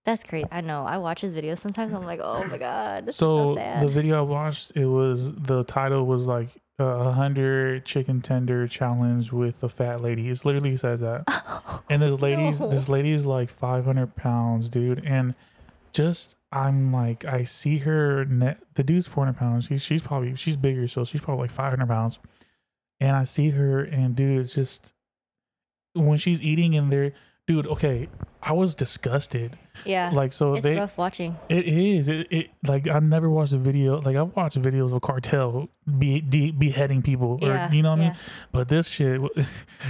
That's 0.05 0.22
great. 0.22 0.47
I 0.53 0.61
know. 0.61 0.86
I 0.86 0.99
watch 0.99 1.20
his 1.20 1.34
videos 1.34 1.59
sometimes. 1.59 1.92
I'm 1.92 2.05
like, 2.05 2.20
oh 2.22 2.44
my 2.44 2.59
god, 2.59 3.07
this 3.07 3.16
so 3.16 3.51
is 3.51 3.51
so 3.51 3.55
sad. 3.57 3.82
the 3.82 3.88
video 3.88 4.18
I 4.18 4.22
watched, 4.22 4.72
it 4.74 4.86
was 4.86 5.32
the 5.32 5.64
title 5.64 6.07
was 6.07 6.26
like 6.26 6.49
uh, 6.79 6.85
a 6.85 7.12
hundred 7.12 7.85
chicken 7.85 8.20
tender 8.20 8.68
challenge 8.68 9.33
with 9.33 9.62
a 9.62 9.68
fat 9.68 10.01
lady. 10.03 10.29
It 10.29 10.45
literally 10.45 10.77
says 10.77 11.01
that. 11.01 11.24
And 11.89 12.03
this 12.03 12.20
lady's 12.20 12.61
No. 12.61 12.68
this 12.68 12.89
lady's 12.89 13.27
like 13.27 13.49
five 13.49 13.85
hundred 13.85 14.16
pounds, 14.16 14.68
dude. 14.68 15.05
And 15.05 15.35
just 15.93 16.35
I'm 16.51 16.93
like 16.93 17.24
I 17.24 17.45
see 17.45 17.79
her 17.79 18.24
net. 18.24 18.59
The 18.74 18.83
dude's 18.83 19.07
four 19.07 19.24
hundred 19.24 19.39
pounds. 19.39 19.66
She's 19.66 19.83
she's 19.83 20.03
probably 20.03 20.35
she's 20.35 20.57
bigger, 20.57 20.89
so 20.89 21.05
she's 21.05 21.20
probably 21.20 21.43
like 21.45 21.51
five 21.53 21.70
hundred 21.70 21.87
pounds. 21.89 22.18
And 22.99 23.14
I 23.14 23.22
see 23.24 23.51
her, 23.51 23.85
and 23.85 24.16
dude, 24.16 24.41
it's 24.41 24.55
just 24.55 24.95
when 25.95 26.18
she's 26.18 26.43
eating 26.43 26.74
in 26.74 26.91
there, 26.91 27.12
dude. 27.47 27.66
Okay, 27.66 28.09
I 28.42 28.53
was 28.53 28.74
disgusted. 28.74 29.59
yeah, 29.84 30.11
Like 30.12 30.32
so 30.32 30.53
they. 30.53 30.59
it's 30.59 30.64
they 30.66 30.76
rough 30.76 30.97
watching. 30.99 31.36
it 31.49 31.66
is. 31.66 32.09
It, 32.09 32.26
it 32.30 32.51
like 32.66 32.88
I 32.88 32.99
never 33.01 33.28
watched 33.28 33.53
a 33.53 33.59
video. 33.59 34.01
Like 34.01 34.16
I've 34.16 34.34
watched 34.34 34.61
videos 34.61 34.94
of 34.94 35.03
cartel 35.03 35.68
be, 35.99 36.20
de- 36.20 36.51
beheading 36.53 37.03
people, 37.03 37.38
or 37.42 37.49
Yeah, 37.49 37.70
you 37.70 37.82
know 37.82 37.90
what 37.90 37.99
I 38.01 38.03
yeah. 38.03 38.09
mean. 38.11 38.18
But 38.53 38.68
this 38.68 38.88
shit. 38.88 39.20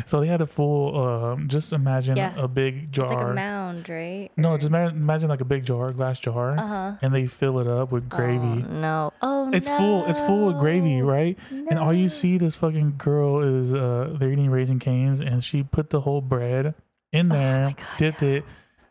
So 0.04 0.20
they 0.20 0.26
had 0.26 0.40
a 0.42 0.46
full. 0.46 0.98
Um, 1.00 1.48
just 1.48 1.72
imagine 1.72 2.16
Yeah. 2.16 2.34
a 2.36 2.46
big 2.48 2.92
jar. 2.92 3.06
It's 3.06 3.14
like 3.14 3.26
a 3.28 3.34
mound, 3.34 3.88
right? 3.88 4.30
no, 4.36 4.56
just 4.56 4.68
imagine, 4.68 4.96
imagine 4.98 5.28
like 5.30 5.40
a 5.40 5.44
big 5.46 5.64
jar, 5.64 5.92
glass 5.92 6.18
jar, 6.20 6.50
Uh 6.58 6.66
huh. 6.66 6.92
and 7.02 7.14
they 7.14 7.26
fill 7.26 7.58
it 7.60 7.66
up 7.66 7.92
with 7.92 8.08
gravy. 8.08 8.64
Oh, 8.66 8.72
no. 8.72 9.12
Oh 9.22 9.50
it's 9.52 9.68
full. 9.68 10.04
It's 10.06 10.20
full 10.20 10.50
of 10.50 10.58
gravy, 10.58 11.00
right? 11.02 11.38
no. 11.50 11.58
right? 11.58 11.66
And 11.70 11.78
all 11.78 11.94
you 11.94 12.08
see 12.08 12.36
this 12.38 12.56
fucking 12.56 12.94
girl 12.98 13.40
is 13.42 13.74
uh 13.74 14.14
they're 14.18 14.30
eating 14.32 14.50
Raising 14.50 14.78
Cane's, 14.78 15.20
and 15.20 15.42
she 15.42 15.62
put 15.62 15.90
the 15.90 16.00
whole 16.02 16.20
bread 16.20 16.74
in 17.12 17.30
Oh 17.30 17.34
there, 17.34 17.64
my 17.66 17.72
God, 17.72 17.86
dipped 17.98 18.22
no. 18.22 18.28
it, 18.28 18.44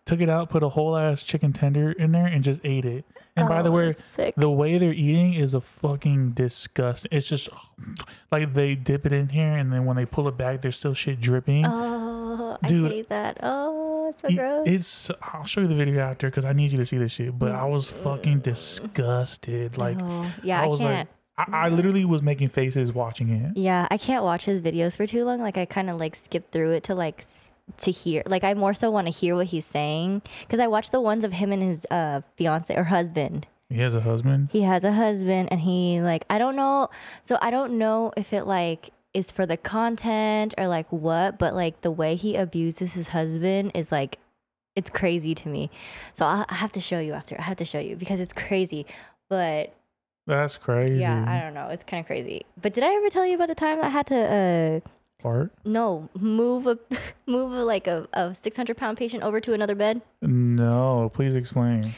took 0.05 0.21
it 0.21 0.29
out, 0.29 0.49
put 0.49 0.63
a 0.63 0.69
whole 0.69 0.95
ass 0.95 1.23
chicken 1.23 1.51
tender 1.53 1.91
in 1.91 2.11
there, 2.11 2.25
and 2.27 2.43
just 2.43 2.61
ate 2.63 2.85
it. 2.85 3.05
And 3.37 3.49
by 3.49 3.59
oh, 3.59 3.63
the 3.63 3.69
Oh, 3.69 3.73
way, 3.73 4.31
the 4.37 4.49
way 4.49 4.77
they're 4.77 4.93
eating 4.93 5.33
is 5.33 5.53
a 5.53 5.61
fucking 5.61 6.31
disgust. 6.31 7.07
It's 7.11 7.27
just 7.27 7.49
like 8.31 8.53
they 8.53 8.75
dip 8.75 9.05
it 9.05 9.13
in 9.13 9.29
here, 9.29 9.55
and 9.55 9.71
then 9.73 9.85
when 9.85 9.97
they 9.97 10.05
pull 10.05 10.27
it 10.27 10.37
back, 10.37 10.61
there's 10.61 10.75
still 10.77 10.93
shit 10.93 11.19
dripping. 11.19 11.65
Oh, 11.65 12.11
Oh, 12.37 12.57
I 12.61 12.67
Dude. 12.67 12.91
hate 12.91 13.09
that. 13.09 13.37
Oh, 13.43 14.09
it's 14.09 14.21
so 14.21 14.27
Y- 14.29 14.35
gross. 14.35 14.67
It's. 14.67 15.11
I'll 15.21 15.45
show 15.45 15.61
you 15.61 15.67
the 15.67 15.75
video 15.75 16.01
after 16.01 16.27
because 16.27 16.43
I 16.43 16.51
need 16.51 16.71
you 16.71 16.77
to 16.79 16.85
see 16.85 16.97
this 16.97 17.13
shit. 17.13 17.37
But 17.39 17.53
I 17.53 17.63
was 17.65 17.89
fucking 17.89 18.39
disgusted. 18.39 19.77
Like 19.77 19.97
Oh, 20.01 20.31
yeah, 20.43 20.61
I 20.61 20.65
I, 20.65 20.67
was 20.67 20.79
can't. 20.79 21.09
like, 21.37 21.49
I, 21.49 21.65
I 21.65 21.67
mm-hmm. 21.67 21.75
literally 21.77 22.05
was 22.05 22.21
making 22.21 22.49
faces 22.49 22.93
watching 22.93 23.29
it. 23.29 23.57
yeah, 23.57 23.87
I 23.89 23.97
can't 23.97 24.23
watch 24.23 24.45
his 24.45 24.61
videos 24.61 24.95
for 24.97 25.07
too 25.07 25.23
long. 25.25 25.39
Like 25.39 25.57
I 25.57 25.65
kind 25.65 25.89
of 25.89 25.99
like 25.99 26.15
skip 26.15 26.47
through 26.49 26.71
it 26.71 26.83
to 26.83 26.95
like 26.95 27.23
to 27.77 27.91
hear. 27.91 28.23
Like 28.25 28.43
I 28.43 28.53
more 28.53 28.73
so 28.73 28.91
want 28.91 29.07
to 29.07 29.11
hear 29.13 29.35
what 29.35 29.47
he's 29.47 29.65
saying 29.65 30.21
because 30.41 30.59
I 30.59 30.67
watch 30.67 30.91
the 30.91 31.01
ones 31.01 31.23
of 31.23 31.33
him 31.33 31.51
and 31.51 31.61
his 31.63 31.85
uh 31.91 32.21
fiance 32.35 32.75
or 32.75 32.85
husband. 32.85 33.47
He 33.69 33.79
has 33.79 33.95
a 33.95 34.01
husband. 34.01 34.49
He 34.51 34.61
has 34.61 34.83
a 34.83 34.91
husband 34.91 35.49
and 35.51 35.61
he 35.61 36.01
like 36.01 36.25
I 36.29 36.37
don't 36.37 36.55
know. 36.55 36.89
So 37.23 37.37
I 37.41 37.49
don't 37.49 37.77
know 37.77 38.13
if 38.15 38.31
it 38.33 38.45
like 38.45 38.91
is 39.13 39.31
for 39.31 39.45
the 39.45 39.57
content 39.57 40.53
or 40.57 40.67
like 40.67 40.91
what, 40.91 41.39
but 41.39 41.53
like 41.53 41.81
the 41.81 41.91
way 41.91 42.15
he 42.15 42.35
abuses 42.35 42.93
his 42.93 43.09
husband 43.09 43.71
is 43.73 43.91
like 43.91 44.19
it's 44.75 44.89
crazy 44.89 45.33
to 45.33 45.47
me. 45.49 45.71
So 46.13 46.25
I, 46.25 46.45
I 46.49 46.55
have 46.55 46.71
to 46.73 46.81
show 46.81 46.99
you 46.99 47.13
after. 47.13 47.35
I 47.39 47.43
have 47.43 47.57
to 47.57 47.65
show 47.65 47.79
you 47.79 47.95
because 47.95 48.19
it's 48.19 48.33
crazy. 48.33 48.85
But 49.29 49.73
That's 50.27 50.57
crazy. 50.57 50.99
yeah, 51.01 51.25
I 51.27 51.39
don't 51.41 51.53
know. 51.53 51.69
It's 51.69 51.83
kind 51.83 52.01
of 52.01 52.07
crazy. 52.07 52.45
But 52.61 52.73
did 52.73 52.83
I 52.83 52.93
ever 52.93 53.09
tell 53.09 53.25
you 53.25 53.35
about 53.35 53.47
the 53.47 53.55
time 53.55 53.81
I 53.81 53.87
had 53.89 54.05
to 54.07 54.81
uh 54.85 54.89
Fart? 55.19 55.51
no 55.63 56.09
move 56.19 56.67
a 56.67 56.77
move 57.25 57.53
a, 57.53 57.63
like 57.63 57.87
a, 57.87 58.07
a 58.13 58.35
600 58.35 58.75
pound 58.77 58.97
patient 58.97 59.23
over 59.23 59.39
to 59.39 59.53
another 59.53 59.75
bed? 59.75 60.01
No. 60.21 61.09
Please 61.13 61.35
explain. 61.35 61.93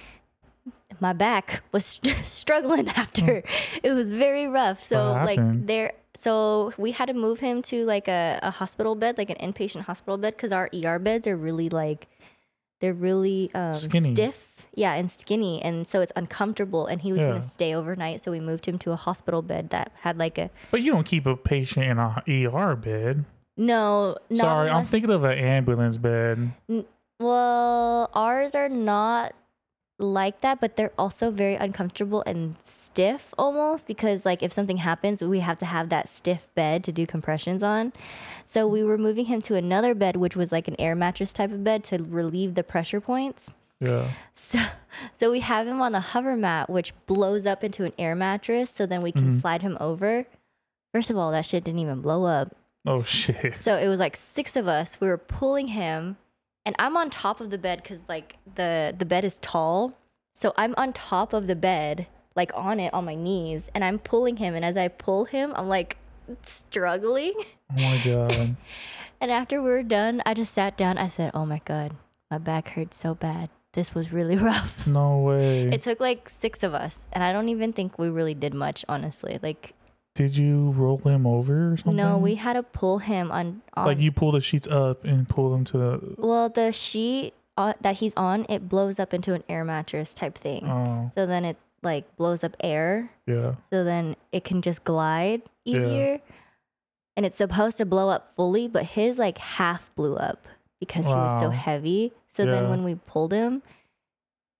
my 0.99 1.13
back 1.13 1.61
was 1.71 1.85
st- 2.01 2.23
struggling 2.25 2.87
after 2.89 3.43
it 3.83 3.91
was 3.91 4.09
very 4.09 4.47
rough 4.47 4.83
so 4.83 5.11
like 5.13 5.39
there 5.65 5.93
so 6.15 6.71
we 6.77 6.91
had 6.91 7.05
to 7.07 7.13
move 7.13 7.39
him 7.39 7.61
to 7.61 7.85
like 7.85 8.07
a, 8.07 8.39
a 8.41 8.51
hospital 8.51 8.95
bed 8.95 9.17
like 9.17 9.29
an 9.29 9.37
inpatient 9.37 9.81
hospital 9.81 10.17
bed 10.17 10.35
because 10.35 10.51
our 10.51 10.69
er 10.85 10.99
beds 10.99 11.27
are 11.27 11.37
really 11.37 11.69
like 11.69 12.07
they're 12.79 12.93
really 12.93 13.51
um, 13.53 13.73
Skinny. 13.73 14.13
stiff 14.13 14.46
yeah 14.77 14.93
and 14.93 15.09
skinny 15.11 15.61
and 15.61 15.85
so 15.87 15.99
it's 16.01 16.13
uncomfortable 16.15 16.85
and 16.85 17.01
he 17.01 17.11
was 17.11 17.19
Yeah. 17.21 17.27
gonna 17.29 17.41
stay 17.41 17.73
overnight 17.75 18.21
so 18.21 18.31
we 18.31 18.39
moved 18.39 18.65
him 18.67 18.77
to 18.79 18.91
a 18.91 18.95
hospital 18.95 19.41
bed 19.41 19.71
that 19.71 19.91
had 20.01 20.17
like 20.17 20.37
a 20.37 20.49
But 20.71 20.81
you 20.83 20.91
don't 20.93 21.05
keep 21.05 21.25
a 21.25 21.35
patient 21.35 21.85
in 21.87 21.97
a 21.97 22.23
ER 22.29 22.75
bed. 22.77 23.25
no 23.57 24.15
not 24.29 24.37
Sorry, 24.37 24.69
I'm 24.69 24.75
unless- 24.77 24.89
thinking 24.89 25.09
of 25.09 25.23
an 25.25 25.37
ambulance 25.37 25.97
bed. 25.97 26.53
Well, 27.19 28.09
ours 28.13 28.53
are 28.53 28.69
not 28.69 29.33
like 29.99 30.41
that, 30.41 30.61
but 30.61 30.75
they're 30.75 30.91
also 30.99 31.31
very 31.31 31.55
uncomfortable 31.55 32.21
and 32.27 32.55
stiff 32.61 33.33
almost 33.35 33.87
because 33.87 34.23
like 34.23 34.43
if 34.43 34.53
something 34.53 34.77
happens, 34.77 35.23
we 35.23 35.39
have 35.39 35.57
to 35.57 35.65
have 35.65 35.89
that 35.89 36.07
stiff 36.07 36.47
bed 36.53 36.83
to 36.83 36.91
do 36.91 37.07
compressions 37.07 37.63
on. 37.63 37.93
So 38.45 38.67
we 38.67 38.83
were 38.83 38.99
moving 38.99 39.25
him 39.25 39.41
to 39.41 39.55
another 39.55 39.95
bed 39.95 40.17
which 40.17 40.35
was 40.35 40.51
like 40.51 40.67
an 40.67 40.75
air 40.77 40.93
mattress 40.93 41.33
type 41.33 41.51
of 41.51 41.63
bed 41.63 41.83
to 41.85 41.97
relieve 42.03 42.53
the 42.53 42.63
pressure 42.63 43.01
points. 43.01 43.55
Yeah. 43.79 44.09
So 44.33 44.59
so 45.13 45.31
we 45.31 45.39
have 45.41 45.67
him 45.67 45.81
on 45.81 45.93
a 45.93 45.99
hover 45.99 46.35
mat 46.35 46.69
which 46.69 46.93
blows 47.05 47.45
up 47.45 47.63
into 47.63 47.83
an 47.85 47.93
air 47.99 48.15
mattress 48.15 48.71
so 48.71 48.85
then 48.85 49.01
we 49.01 49.11
can 49.11 49.29
Mhm. 49.29 49.39
slide 49.41 49.61
him 49.61 49.77
over. 49.79 50.25
First 50.93 51.09
of 51.11 51.17
all, 51.17 51.31
that 51.31 51.45
shit 51.45 51.63
didn't 51.63 51.79
even 51.81 52.01
blow 52.01 52.25
up. 52.25 52.55
Oh 52.87 53.03
shit. 53.03 53.55
So 53.55 53.77
it 53.77 53.87
was 53.87 53.99
like 53.99 54.15
six 54.17 54.55
of 54.55 54.67
us. 54.67 54.99
We 54.99 55.07
were 55.07 55.17
pulling 55.17 55.67
him, 55.69 56.17
and 56.65 56.75
I'm 56.79 56.95
on 56.97 57.09
top 57.09 57.39
of 57.41 57.49
the 57.51 57.57
bed 57.57 57.83
because 57.83 58.03
like 58.07 58.37
the 58.55 58.95
the 58.97 59.05
bed 59.05 59.23
is 59.25 59.37
tall. 59.39 59.93
So 60.35 60.53
I'm 60.57 60.73
on 60.77 60.93
top 60.93 61.33
of 61.33 61.47
the 61.47 61.55
bed, 61.55 62.07
like 62.35 62.51
on 62.55 62.79
it 62.79 62.93
on 62.93 63.05
my 63.05 63.15
knees, 63.15 63.69
and 63.75 63.83
I'm 63.83 63.99
pulling 63.99 64.37
him. 64.37 64.55
And 64.55 64.63
as 64.65 64.77
I 64.77 64.87
pull 64.87 65.25
him, 65.25 65.53
I'm 65.55 65.67
like 65.67 65.97
struggling. 66.41 67.33
Oh 67.71 67.81
my 67.81 68.01
god. 68.03 68.55
And 69.19 69.31
after 69.31 69.63
we 69.63 69.69
were 69.71 69.81
done, 69.81 70.21
I 70.27 70.35
just 70.35 70.53
sat 70.53 70.77
down. 70.77 70.99
I 70.99 71.07
said, 71.07 71.31
"Oh 71.33 71.43
my 71.45 71.59
god, 71.65 71.93
my 72.29 72.37
back 72.37 72.69
hurts 72.69 72.97
so 72.97 73.15
bad. 73.15 73.49
This 73.77 73.93
was 73.93 74.11
really 74.11 74.35
rough." 74.51 74.85
No 74.87 75.19
way. 75.19 75.69
It 75.69 75.83
took 75.83 75.99
like 76.01 76.29
six 76.29 76.63
of 76.63 76.73
us, 76.73 77.05
and 77.13 77.23
I 77.23 77.31
don't 77.31 77.49
even 77.49 77.71
think 77.73 77.97
we 77.99 78.09
really 78.09 78.33
did 78.33 78.53
much, 78.53 78.83
honestly. 78.89 79.37
Like, 79.41 79.73
Did 80.15 80.35
you 80.35 80.71
roll 80.71 80.97
him 80.97 81.27
over 81.27 81.73
or 81.73 81.77
something? 81.77 81.95
no, 81.95 82.17
we 82.17 82.35
had 82.35 82.53
to 82.53 82.63
pull 82.63 82.97
him 82.97 83.31
on. 83.31 83.61
on 83.75 83.85
like 83.85 83.99
you 83.99 84.11
pull 84.11 84.31
the 84.31 84.41
sheets 84.41 84.67
up 84.67 85.05
and 85.05 85.29
pull 85.29 85.51
them 85.51 85.63
to 85.65 85.77
the. 85.77 86.15
Well, 86.17 86.49
the 86.49 86.71
sheet 86.73 87.35
uh, 87.55 87.73
that 87.81 87.97
he's 87.97 88.15
on, 88.17 88.45
it 88.49 88.67
blows 88.67 88.99
up 88.99 89.13
into 89.13 89.33
an 89.35 89.43
air 89.47 89.63
mattress 89.63 90.13
type 90.15 90.35
thing. 90.37 90.65
Oh 90.67 91.11
So 91.15 91.25
then 91.27 91.45
it 91.45 91.57
like 91.83 92.03
blows 92.17 92.43
up 92.43 92.57
air. 92.61 93.11
yeah. 93.27 93.55
So 93.71 93.83
then 93.83 94.15
it 94.31 94.43
can 94.43 94.61
just 94.63 94.83
glide 94.83 95.43
Yeah. 95.65 95.77
easier. 95.79 96.19
And 97.15 97.25
it's 97.25 97.37
supposed 97.37 97.77
to 97.77 97.85
blow 97.85 98.09
up 98.09 98.33
fully, 98.35 98.67
but 98.67 98.83
his 98.97 99.17
like 99.19 99.37
half 99.37 99.93
blew 99.95 100.15
up 100.15 100.47
because 100.79 101.05
he 101.05 101.13
was 101.13 101.39
so 101.41 101.49
heavy. 101.51 102.13
So 102.37 102.45
then 102.45 102.69
when 102.69 102.83
we 102.83 102.95
pulled 102.95 103.31
him, 103.33 103.63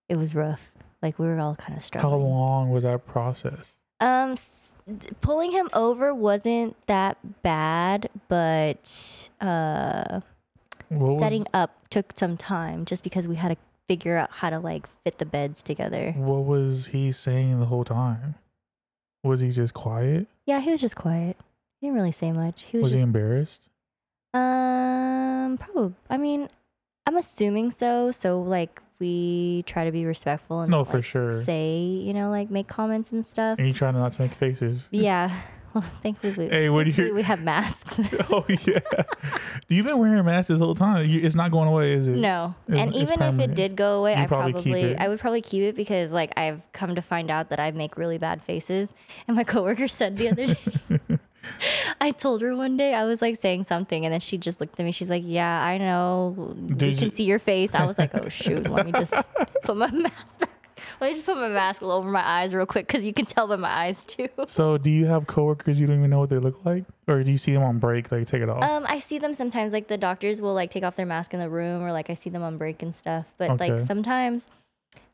it 0.10 0.16
was 0.18 0.34
rough. 0.34 0.70
Like 1.02 1.20
we 1.20 1.28
were 1.28 1.40
all 1.40 1.56
kind 1.56 1.78
of 1.78 1.84
struggling. 1.86 2.12
How 2.12 2.18
long 2.28 2.72
was 2.72 2.84
that 2.84 3.06
process? 3.06 3.76
Um, 4.00 4.32
s- 4.32 4.74
pulling 5.22 5.52
him 5.52 5.70
over 5.74 6.14
wasn't 6.14 6.76
that 6.88 7.18
bad, 7.44 8.10
but 8.30 9.30
uh, 9.40 10.22
What 10.90 11.00
was- 11.02 11.20
setting 11.20 11.46
up 11.54 11.72
took 11.90 12.14
some 12.18 12.36
time 12.36 12.86
just 12.86 13.04
because 13.04 13.28
we 13.28 13.36
had 13.36 13.50
to 13.50 13.58
figure 13.88 14.18
out 14.18 14.32
how 14.32 14.50
to 14.50 14.60
like 14.60 14.88
fit 15.04 15.20
the 15.20 15.26
beds 15.26 15.62
together. 15.64 16.14
What 16.18 16.46
was 16.46 16.88
he 16.88 17.12
saying 17.12 17.60
the 17.60 17.68
whole 17.68 17.84
time? 17.86 18.36
Was 19.24 19.40
he 19.42 19.52
just 19.52 19.74
quiet? 19.74 20.28
Yeah, 20.46 20.60
he 20.62 20.72
was 20.72 20.82
just 20.82 20.96
quiet. 20.96 21.38
He 21.80 21.88
didn't 21.88 21.98
really 21.98 22.12
say 22.12 22.32
much. 22.32 22.64
He 22.64 22.78
was, 22.78 22.86
Was 22.86 22.94
he 22.94 23.00
embarrassed? 23.02 23.70
um 24.34 25.58
probably. 25.58 25.94
I 26.10 26.18
mean, 26.18 26.50
I'm 27.08 27.18
assuming 27.18 27.72
so. 27.72 28.12
So 28.12 28.42
like 28.42 28.82
we 29.00 29.64
try 29.68 29.86
to 29.86 29.92
be 29.92 30.06
respectful 30.06 30.62
and 30.62 30.70
No, 30.72 30.80
not, 30.80 30.88
for 30.90 31.02
sure. 31.02 31.44
say 31.44 31.80
you 31.80 32.14
know 32.14 32.30
like 32.30 32.52
make 32.52 32.68
comments 32.68 33.12
and 33.12 33.26
stuff. 33.26 33.58
And 33.60 33.68
you 33.68 33.74
trying 33.74 33.94
not 33.96 34.14
to 34.14 34.22
make 34.22 34.34
faces? 34.34 34.90
Yeah. 34.92 35.32
Well, 35.74 35.84
thankfully 36.02 36.34
we, 36.34 36.48
Hey, 36.50 36.70
what 36.70 36.88
you- 36.88 37.14
we 37.14 37.22
have 37.24 37.44
masks. 37.44 38.00
oh 38.32 38.46
yeah. 38.66 38.80
You've 39.68 39.86
been 39.86 39.98
wearing 40.00 40.16
masks 40.26 40.26
mask 40.26 40.48
this 40.50 40.60
whole 40.60 40.74
time. 40.74 41.08
You, 41.08 41.20
it's 41.22 41.36
not 41.36 41.52
going 41.52 41.68
away, 41.68 41.92
is 41.94 42.08
it? 42.08 42.16
No. 42.16 42.56
It's- 42.70 42.86
and 42.88 42.96
even 42.96 43.22
if 43.22 43.40
it 43.40 43.54
did 43.54 43.76
go 43.76 44.00
away, 44.00 44.14
You'd 44.14 44.22
I 44.22 44.28
probably 44.28 44.54
probably. 44.54 44.98
I 44.98 45.08
would 45.10 45.20
probably 45.20 45.42
keep 45.42 45.64
it 45.64 45.76
because 45.76 46.12
like 46.14 46.32
I've 46.38 46.62
come 46.72 46.96
to 46.96 47.02
find 47.02 47.30
out 47.30 47.50
that 47.50 47.60
I 47.60 47.72
make 47.72 47.98
really 47.98 48.18
bad 48.18 48.42
faces. 48.42 48.90
And 49.28 49.36
my 49.38 49.44
coworker 49.44 49.88
said 49.88 50.18
the 50.18 50.30
other 50.32 50.48
day 50.48 50.56
I 52.02 52.12
told 52.12 52.42
her 52.42 52.56
one 52.56 52.78
day 52.78 52.94
I 52.94 53.06
was 53.06 53.22
like 53.22 53.38
saying 53.38 53.64
something 53.66 54.06
and 54.06 54.14
then 54.14 54.20
she 54.20 54.38
just 54.38 54.60
looked 54.62 54.80
at 54.80 54.84
me. 54.86 54.92
She's 54.92 55.10
like, 55.10 55.24
"Yeah, 55.26 55.62
I 55.64 55.78
know. 55.78 56.34
we 56.56 56.76
Did 56.76 56.96
can 56.98 57.06
you- 57.06 57.10
see 57.12 57.24
your 57.24 57.40
face." 57.40 57.74
I 57.76 57.86
was 57.86 57.98
like, 57.98 58.14
"Oh 58.16 58.30
shoot, 58.42 58.70
let 58.70 58.86
me 58.86 58.92
just 58.92 59.14
put 59.64 59.78
my 59.78 59.90
mask 59.92 60.40
back. 60.40 60.50
Let 61.02 61.10
me 61.10 61.14
just 61.16 61.26
put 61.26 61.38
my 61.38 61.48
mask 61.50 61.82
over 61.84 62.10
my 62.10 62.26
eyes 62.28 62.54
real 62.56 62.66
quick 62.66 62.88
cuz 62.88 63.04
you 63.06 63.14
can 63.14 63.26
tell 63.26 63.48
by 63.48 63.56
my 63.56 63.70
eyes 63.70 64.06
too." 64.06 64.30
So, 64.46 64.78
do 64.78 64.90
you 64.90 65.06
have 65.06 65.28
coworkers 65.28 65.80
you 65.80 65.88
don't 65.88 65.98
even 65.98 66.10
know 66.10 66.20
what 66.20 66.30
they 66.30 66.40
look 66.40 66.64
like, 66.66 66.86
or 67.08 67.24
do 67.24 67.32
you 67.32 67.38
see 67.38 67.54
them 67.54 67.64
on 67.64 67.80
break? 67.80 68.12
Like 68.12 68.28
take 68.28 68.42
it 68.42 68.50
off. 68.50 68.64
Um, 68.64 68.86
I 68.88 69.00
see 69.00 69.18
them 69.20 69.34
sometimes. 69.34 69.74
Like 69.74 69.88
the 69.88 69.98
doctors 69.98 70.42
will 70.42 70.54
like 70.54 70.72
take 70.72 70.84
off 70.84 70.96
their 70.96 71.06
mask 71.06 71.34
in 71.34 71.40
the 71.40 71.50
room, 71.50 71.84
or 71.84 71.92
like 71.92 72.10
I 72.10 72.14
see 72.16 72.30
them 72.30 72.44
on 72.44 72.58
break 72.58 72.82
and 72.84 72.96
stuff. 72.96 73.34
But 73.38 73.52
Okay. 73.52 73.72
like 73.72 73.82
sometimes, 73.82 74.50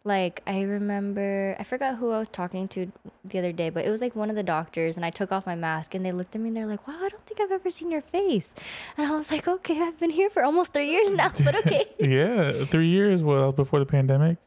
like 0.03 0.41
I 0.45 0.61
remember, 0.61 1.55
I 1.59 1.63
forgot 1.63 1.97
who 1.97 2.11
I 2.11 2.19
was 2.19 2.29
talking 2.29 2.67
to 2.69 2.91
the 3.23 3.39
other 3.39 3.51
day, 3.51 3.69
but 3.69 3.85
it 3.85 3.89
was 3.89 4.01
like 4.01 4.15
one 4.15 4.29
of 4.29 4.35
the 4.35 4.43
doctors, 4.43 4.97
and 4.97 5.05
I 5.05 5.09
took 5.09 5.31
off 5.31 5.45
my 5.45 5.55
mask, 5.55 5.95
and 5.95 6.05
they 6.05 6.11
looked 6.11 6.35
at 6.35 6.41
me, 6.41 6.49
and 6.49 6.57
they're 6.57 6.65
like, 6.65 6.87
"Wow, 6.87 6.99
I 7.01 7.09
don't 7.09 7.25
think 7.25 7.39
I've 7.39 7.51
ever 7.51 7.71
seen 7.71 7.89
your 7.91 8.01
face," 8.01 8.53
and 8.97 9.07
I 9.07 9.17
was 9.17 9.31
like, 9.31 9.47
"Okay, 9.47 9.81
I've 9.81 9.99
been 9.99 10.09
here 10.09 10.29
for 10.29 10.43
almost 10.43 10.73
three 10.73 10.89
years 10.89 11.13
now, 11.13 11.31
but 11.43 11.55
okay." 11.65 11.85
yeah, 11.99 12.65
three 12.65 12.87
years. 12.87 13.23
Well, 13.23 13.51
before 13.51 13.79
the 13.79 13.85
pandemic. 13.85 14.37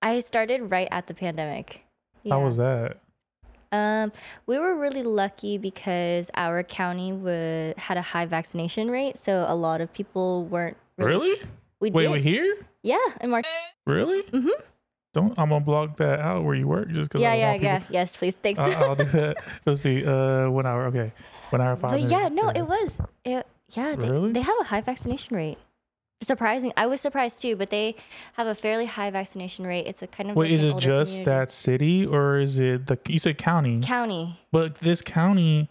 I 0.00 0.20
started 0.20 0.70
right 0.70 0.88
at 0.90 1.06
the 1.06 1.14
pandemic. 1.14 1.84
How 2.28 2.40
was 2.40 2.56
that? 2.56 2.98
Um, 3.70 4.12
we 4.46 4.58
were 4.58 4.74
really 4.74 5.02
lucky 5.02 5.56
because 5.56 6.30
our 6.34 6.62
county 6.62 7.12
wa 7.12 7.72
had 7.78 7.96
a 7.96 8.02
high 8.02 8.26
vaccination 8.26 8.90
rate, 8.90 9.16
so 9.16 9.44
a 9.48 9.54
lot 9.54 9.80
of 9.80 9.92
people 9.92 10.44
weren't 10.44 10.76
Really? 10.98 11.40
We 11.80 11.90
Wait, 11.90 12.02
did. 12.02 12.12
wait 12.12 12.22
here? 12.22 12.56
Yeah, 12.82 12.98
in 13.20 13.30
March. 13.30 13.46
Really? 13.86 14.22
Mhm. 14.24 14.50
Don't. 15.12 15.38
I'm 15.38 15.50
gonna 15.50 15.60
block 15.64 15.96
that 15.98 16.20
out 16.20 16.44
where 16.44 16.54
you 16.54 16.66
work 16.66 16.88
just 16.90 17.10
because. 17.10 17.20
Yeah, 17.20 17.34
yeah, 17.34 17.54
yeah. 17.54 17.82
Yes, 17.90 18.16
please. 18.16 18.36
Thanks. 18.36 18.58
I, 18.58 18.72
I'll 18.72 18.94
do 18.96 19.04
that. 19.04 19.36
Let's 19.66 19.82
see. 19.82 20.04
Uh, 20.04 20.48
one 20.48 20.66
hour. 20.66 20.86
Okay, 20.86 21.12
one 21.50 21.60
hour 21.60 21.76
five. 21.76 21.90
but 21.90 21.96
minutes. 21.96 22.12
yeah, 22.12 22.28
no, 22.28 22.48
it 22.48 22.62
was. 22.62 22.98
It, 23.24 23.46
yeah, 23.70 23.94
they, 23.94 24.10
Really? 24.10 24.32
they 24.32 24.40
have 24.40 24.56
a 24.60 24.64
high 24.64 24.80
vaccination 24.80 25.36
rate. 25.36 25.58
Surprising. 26.22 26.72
I 26.76 26.86
was 26.86 27.00
surprised 27.00 27.42
too, 27.42 27.56
but 27.56 27.70
they 27.70 27.96
have 28.34 28.46
a 28.46 28.54
fairly 28.54 28.86
high 28.86 29.10
vaccination 29.10 29.66
rate. 29.66 29.86
It's 29.86 30.02
a 30.02 30.06
kind 30.06 30.30
of 30.30 30.36
Wait, 30.36 30.46
like 30.50 30.54
is 30.54 30.64
it 30.64 30.78
just 30.78 31.12
community. 31.18 31.24
that 31.24 31.50
city 31.50 32.06
or 32.06 32.38
is 32.38 32.60
it 32.60 32.86
the? 32.86 32.98
You 33.08 33.18
said 33.18 33.38
county, 33.38 33.80
county? 33.82 34.38
but 34.52 34.76
this 34.76 35.02
county, 35.02 35.68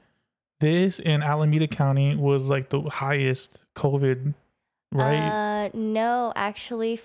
this 0.59 0.99
in 0.99 1.23
Alameda 1.23 1.67
County 1.67 2.15
was 2.17 2.49
like 2.49 2.69
the 2.69 2.81
highest 2.81 3.63
COVID, 3.75 4.33
right? 4.91 5.65
Uh, 5.65 5.69
no, 5.73 6.33
actually, 6.35 6.99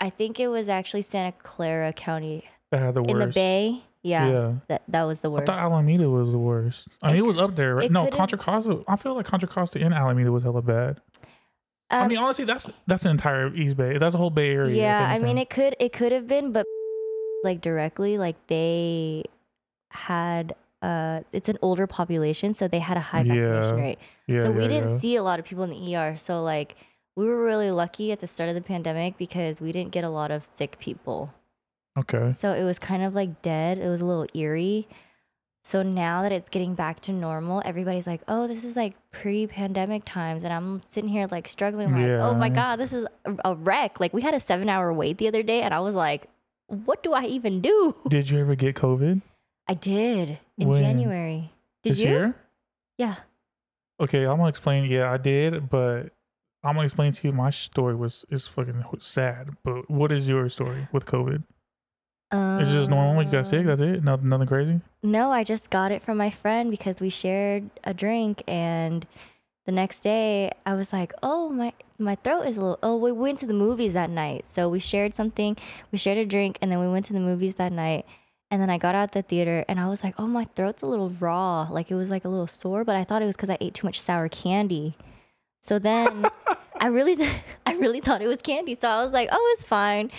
I 0.00 0.10
think 0.10 0.38
it 0.40 0.48
was 0.48 0.68
actually 0.68 1.02
Santa 1.02 1.32
Clara 1.32 1.92
County 1.92 2.44
that 2.70 2.80
had 2.80 2.94
the 2.94 3.02
worst. 3.02 3.10
in 3.12 3.18
the 3.20 3.26
Bay. 3.28 3.82
Yeah, 4.02 4.28
Yeah. 4.30 4.52
that 4.68 4.82
that 4.88 5.02
was 5.04 5.20
the 5.22 5.30
worst. 5.30 5.50
I 5.50 5.56
thought 5.56 5.72
Alameda 5.72 6.08
was 6.08 6.30
the 6.32 6.38
worst. 6.38 6.86
I 7.02 7.08
mean, 7.08 7.16
It 7.16 7.18
it 7.20 7.22
was 7.26 7.36
up 7.38 7.56
there. 7.56 7.74
Right? 7.74 7.90
No, 7.90 8.06
Contra 8.08 8.38
Costa. 8.38 8.82
I 8.86 8.96
feel 8.96 9.14
like 9.14 9.26
Contra 9.26 9.48
Costa 9.48 9.80
and 9.80 9.92
Alameda 9.92 10.30
was 10.30 10.44
hella 10.44 10.62
bad. 10.62 11.00
I 11.90 12.02
Um, 12.02 12.08
mean, 12.08 12.18
honestly, 12.18 12.44
that's 12.44 12.70
that's 12.86 13.04
an 13.06 13.10
entire 13.10 13.52
East 13.54 13.76
Bay. 13.76 13.98
That's 13.98 14.14
a 14.14 14.18
whole 14.18 14.30
Bay 14.30 14.50
Area. 14.52 14.76
yeah, 14.76 15.08
I 15.10 15.18
mean 15.18 15.36
it 15.38 15.50
could 15.50 15.74
it 15.80 15.92
could 15.92 16.12
have 16.12 16.26
been, 16.28 16.52
but 16.52 16.64
like 17.44 17.60
directly, 17.60 18.18
like 18.18 18.36
they 18.46 19.24
had 19.90 20.54
uh 20.82 21.20
it's 21.32 21.48
an 21.48 21.58
older 21.60 21.86
population, 21.88 22.54
so 22.54 22.68
they 22.68 22.78
had 22.78 22.96
a 22.96 23.00
high 23.00 23.24
vaccination 23.24 23.78
Yeah. 23.78 23.82
rate. 23.84 23.98
Yeah, 24.28 24.40
so 24.42 24.52
we 24.52 24.62
yeah, 24.62 24.68
didn't 24.68 24.98
see 25.00 25.16
a 25.16 25.22
lot 25.22 25.38
of 25.40 25.44
people 25.44 25.64
in 25.64 25.70
the 25.70 25.96
ER. 25.96 26.16
So 26.16 26.42
like 26.44 26.76
we 27.18 27.26
were 27.26 27.42
really 27.42 27.70
lucky 27.72 28.12
at 28.12 28.20
the 28.20 28.28
start 28.28 28.48
of 28.48 28.54
the 28.54 28.60
pandemic 28.60 29.18
because 29.18 29.60
we 29.60 29.72
didn't 29.72 29.90
get 29.90 30.04
a 30.04 30.08
lot 30.08 30.30
of 30.30 30.44
sick 30.44 30.78
people. 30.78 31.34
Okay. 31.98 32.30
So 32.30 32.52
it 32.52 32.62
was 32.62 32.78
kind 32.78 33.02
of 33.02 33.12
like 33.12 33.42
dead. 33.42 33.78
It 33.78 33.88
was 33.88 34.00
a 34.00 34.04
little 34.04 34.26
eerie. 34.34 34.86
So 35.64 35.82
now 35.82 36.22
that 36.22 36.30
it's 36.30 36.48
getting 36.48 36.74
back 36.76 37.00
to 37.00 37.12
normal, 37.12 37.60
everybody's 37.64 38.06
like, 38.06 38.22
"Oh, 38.28 38.46
this 38.46 38.62
is 38.62 38.76
like 38.76 38.94
pre-pandemic 39.10 40.04
times," 40.04 40.44
and 40.44 40.52
I'm 40.52 40.80
sitting 40.86 41.10
here 41.10 41.26
like 41.30 41.48
struggling, 41.48 41.92
like, 41.92 42.08
"Oh 42.22 42.34
my 42.34 42.48
god, 42.48 42.76
this 42.76 42.92
is 42.92 43.04
a- 43.24 43.36
a 43.44 43.54
wreck!" 43.54 43.98
Like 43.98 44.14
we 44.14 44.22
had 44.22 44.32
a 44.34 44.40
seven-hour 44.40 44.92
wait 44.94 45.18
the 45.18 45.26
other 45.28 45.42
day, 45.42 45.60
and 45.62 45.74
I 45.74 45.80
was 45.80 45.94
like, 45.96 46.28
"What 46.68 47.02
do 47.02 47.12
I 47.12 47.24
even 47.24 47.60
do?" 47.60 47.94
Did 48.08 48.30
you 48.30 48.38
ever 48.38 48.54
get 48.54 48.76
COVID 48.76 49.20
I 49.66 49.74
did 49.74 50.38
in 50.56 50.68
When? 50.68 50.80
January. 50.80 51.50
Did 51.82 51.92
this 51.94 52.00
you? 52.00 52.08
year? 52.10 52.34
Yeah. 52.96 53.16
Okay, 54.00 54.22
I'm 54.24 54.36
gonna 54.38 54.48
explain. 54.48 54.88
Yeah, 54.88 55.12
I 55.12 55.16
did, 55.18 55.68
but 55.68 56.12
I'm 56.62 56.74
gonna 56.74 56.84
explain 56.84 57.12
to 57.12 57.28
you. 57.28 57.32
My 57.32 57.50
story 57.50 57.94
was 57.94 58.24
is 58.30 58.46
fucking 58.46 58.84
sad. 58.98 59.50
But 59.62 59.90
what 59.90 60.10
is 60.12 60.28
your 60.28 60.48
story 60.48 60.88
with 60.92 61.06
COVID? 61.06 61.44
It's 62.30 62.72
just 62.72 62.90
normal. 62.90 63.22
You 63.22 63.30
got 63.30 63.46
sick. 63.46 63.60
Um, 63.60 63.66
That's 63.66 63.80
it. 63.80 64.04
Nothing, 64.04 64.28
nothing 64.28 64.48
crazy. 64.48 64.80
No, 65.02 65.30
I 65.30 65.44
just 65.44 65.70
got 65.70 65.92
it 65.92 66.02
from 66.02 66.18
my 66.18 66.30
friend 66.30 66.70
because 66.70 67.00
we 67.00 67.08
shared 67.08 67.70
a 67.84 67.94
drink 67.94 68.42
and 68.46 69.06
the 69.64 69.72
next 69.72 70.00
day 70.00 70.50
I 70.66 70.74
was 70.74 70.92
like, 70.92 71.12
"Oh, 71.22 71.48
my 71.48 71.72
my 71.98 72.16
throat 72.16 72.42
is 72.42 72.56
a 72.56 72.60
little 72.60 72.78
Oh, 72.82 72.96
we 72.96 73.12
went 73.12 73.38
to 73.40 73.46
the 73.46 73.54
movies 73.54 73.94
that 73.94 74.10
night. 74.10 74.44
So 74.46 74.68
we 74.68 74.78
shared 74.78 75.14
something, 75.14 75.56
we 75.92 75.98
shared 75.98 76.18
a 76.18 76.26
drink 76.26 76.58
and 76.60 76.70
then 76.70 76.80
we 76.80 76.88
went 76.88 77.06
to 77.06 77.12
the 77.12 77.20
movies 77.20 77.54
that 77.54 77.72
night. 77.72 78.04
And 78.50 78.60
then 78.62 78.70
I 78.70 78.78
got 78.78 78.94
out 78.94 79.12
the 79.12 79.22
theater 79.22 79.64
and 79.68 79.78
I 79.78 79.88
was 79.88 80.02
like, 80.02 80.14
"Oh, 80.18 80.26
my 80.26 80.44
throat's 80.44 80.82
a 80.82 80.86
little 80.86 81.10
raw." 81.10 81.68
Like 81.70 81.90
it 81.90 81.94
was 81.94 82.10
like 82.10 82.24
a 82.24 82.28
little 82.28 82.46
sore, 82.46 82.84
but 82.84 82.96
I 82.96 83.04
thought 83.04 83.22
it 83.22 83.26
was 83.26 83.36
cuz 83.36 83.48
I 83.48 83.56
ate 83.60 83.74
too 83.74 83.86
much 83.86 84.00
sour 84.00 84.28
candy. 84.28 84.96
So 85.68 85.78
then 85.78 86.24
I 86.80 86.86
really 86.88 87.14
th- 87.16 87.30
I 87.66 87.74
really 87.74 88.00
thought 88.00 88.22
it 88.22 88.26
was 88.26 88.40
candy. 88.40 88.74
So 88.74 88.88
I 88.88 89.04
was 89.04 89.12
like, 89.12 89.28
"Oh, 89.30 89.54
it's 89.54 89.64
fine." 89.64 90.10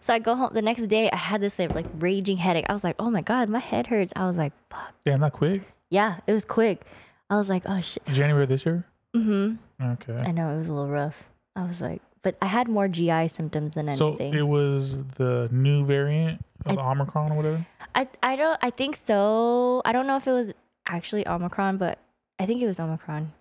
So 0.00 0.12
I 0.12 0.18
go 0.18 0.34
home 0.34 0.50
the 0.52 0.62
next 0.62 0.86
day. 0.88 1.08
I 1.10 1.16
had 1.16 1.40
this 1.40 1.58
like, 1.58 1.74
like 1.74 1.86
raging 1.98 2.36
headache. 2.38 2.66
I 2.68 2.72
was 2.72 2.82
like, 2.82 2.96
"Oh 2.98 3.10
my 3.10 3.22
god, 3.22 3.48
my 3.48 3.60
head 3.60 3.86
hurts." 3.86 4.12
I 4.16 4.26
was 4.26 4.36
like, 4.36 4.52
"Fuck." 4.70 4.92
Damn, 5.04 5.20
that 5.20 5.32
quick. 5.32 5.62
Yeah, 5.90 6.18
it 6.26 6.32
was 6.32 6.44
quick. 6.44 6.84
I 7.30 7.36
was 7.36 7.48
like, 7.48 7.62
"Oh 7.66 7.80
shit." 7.80 8.04
January 8.06 8.46
this 8.46 8.66
year. 8.66 8.84
Mm 9.14 9.58
Mhm. 9.80 9.92
Okay. 9.94 10.18
I 10.28 10.32
know 10.32 10.50
it 10.54 10.58
was 10.58 10.68
a 10.68 10.72
little 10.72 10.90
rough. 10.90 11.28
I 11.54 11.62
was 11.64 11.80
like, 11.80 12.02
but 12.22 12.36
I 12.42 12.46
had 12.46 12.66
more 12.68 12.88
GI 12.88 13.28
symptoms 13.28 13.74
than 13.76 13.88
anything. 13.88 14.32
So 14.32 14.38
it 14.38 14.42
was 14.46 15.04
the 15.22 15.48
new 15.52 15.84
variant 15.86 16.44
of 16.66 16.78
I- 16.78 16.82
Omicron 16.90 17.30
or 17.32 17.36
whatever. 17.36 17.66
I 17.94 18.08
I 18.22 18.34
don't 18.36 18.58
I 18.60 18.70
think 18.70 18.96
so. 18.96 19.82
I 19.84 19.92
don't 19.92 20.06
know 20.08 20.16
if 20.16 20.26
it 20.26 20.32
was 20.32 20.52
actually 20.88 21.26
Omicron, 21.28 21.76
but 21.78 21.98
I 22.40 22.46
think 22.46 22.60
it 22.60 22.66
was 22.66 22.80
Omicron. 22.80 23.32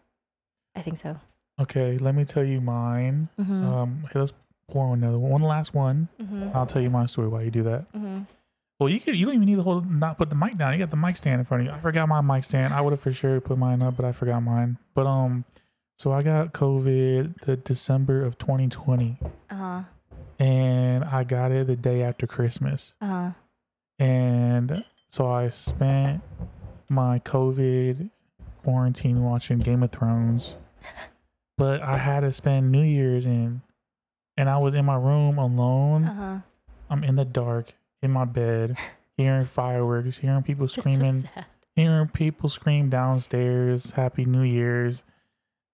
I 0.76 0.82
think 0.82 0.98
so. 0.98 1.18
Okay, 1.60 1.98
let 1.98 2.16
me 2.16 2.26
tell 2.26 2.44
you 2.44 2.60
mine. 2.62 3.30
Mhm. 3.40 3.64
Um, 3.64 4.04
hey, 4.12 4.20
let's 4.20 4.34
pour 4.68 4.94
another 4.94 5.18
one. 5.18 5.32
One 5.32 5.42
last 5.42 5.74
one. 5.74 6.10
Mhm. 6.22 6.54
I'll 6.54 6.66
tell 6.66 6.82
you 6.82 6.90
my 6.90 7.06
story 7.06 7.28
while 7.28 7.42
you 7.44 7.52
do 7.52 7.64
that. 7.64 7.92
Mhm. 7.94 8.28
Well, 8.80 8.90
you 8.90 9.00
could. 9.00 9.16
You 9.16 9.26
don't 9.26 9.36
even 9.36 9.46
need 9.48 9.56
to 9.56 9.62
hold. 9.64 9.90
Not 9.90 10.18
put 10.18 10.30
the 10.30 10.36
mic 10.36 10.58
down. 10.58 10.74
You 10.74 10.80
got 10.80 10.90
the 10.92 10.98
mic 10.98 11.16
stand 11.16 11.40
in 11.40 11.46
front 11.46 11.62
of 11.62 11.68
you. 11.68 11.72
I 11.74 11.80
forgot 11.80 12.10
my 12.10 12.20
mic 12.20 12.44
stand. 12.44 12.74
I 12.74 12.82
would 12.82 12.92
have 12.92 13.00
for 13.00 13.14
sure 13.14 13.40
put 13.40 13.58
mine 13.58 13.82
up, 13.82 13.96
but 13.96 14.04
I 14.06 14.12
forgot 14.12 14.42
mine. 14.44 14.78
But 14.94 15.08
um, 15.08 15.46
so 15.98 16.12
I 16.12 16.24
got 16.24 16.52
COVID 16.52 17.36
the 17.42 17.56
December 17.56 18.22
of 18.24 18.38
2020, 18.38 19.18
Uh-huh. 19.50 19.84
and 20.40 21.06
I 21.06 21.24
got 21.24 21.54
it 21.54 21.68
the 21.68 21.78
day 21.78 22.04
after 22.04 22.28
Christmas. 22.28 22.94
Uh-huh. 23.00 23.32
And 23.98 24.84
so 25.10 25.32
I 25.32 25.48
spent 25.48 26.22
my 26.90 27.20
COVID 27.20 28.10
quarantine 28.62 29.24
watching 29.24 29.60
Game 29.60 29.84
of 29.84 29.92
Thrones. 29.92 30.58
But 31.58 31.82
I 31.82 31.98
had 31.98 32.22
to 32.22 32.32
spend 32.32 32.72
New 32.72 32.82
Year's 32.84 33.26
in, 33.26 33.62
and 34.38 34.50
I 34.50 34.58
was 34.58 34.74
in 34.74 34.86
my 34.86 34.96
room 34.96 35.38
alone. 35.38 36.04
Uh-huh. 36.06 36.40
I'm 36.90 37.04
in 37.04 37.16
the 37.16 37.26
dark 37.26 37.74
in 38.02 38.12
my 38.12 38.26
bed, 38.26 38.78
hearing 39.18 39.46
fireworks, 39.46 40.18
hearing 40.18 40.44
people 40.44 40.68
screaming, 40.68 41.28
hearing 41.76 42.08
people 42.10 42.50
scream 42.50 42.90
downstairs, 42.90 43.92
Happy 43.92 44.26
New 44.26 44.44
Year's. 44.44 45.04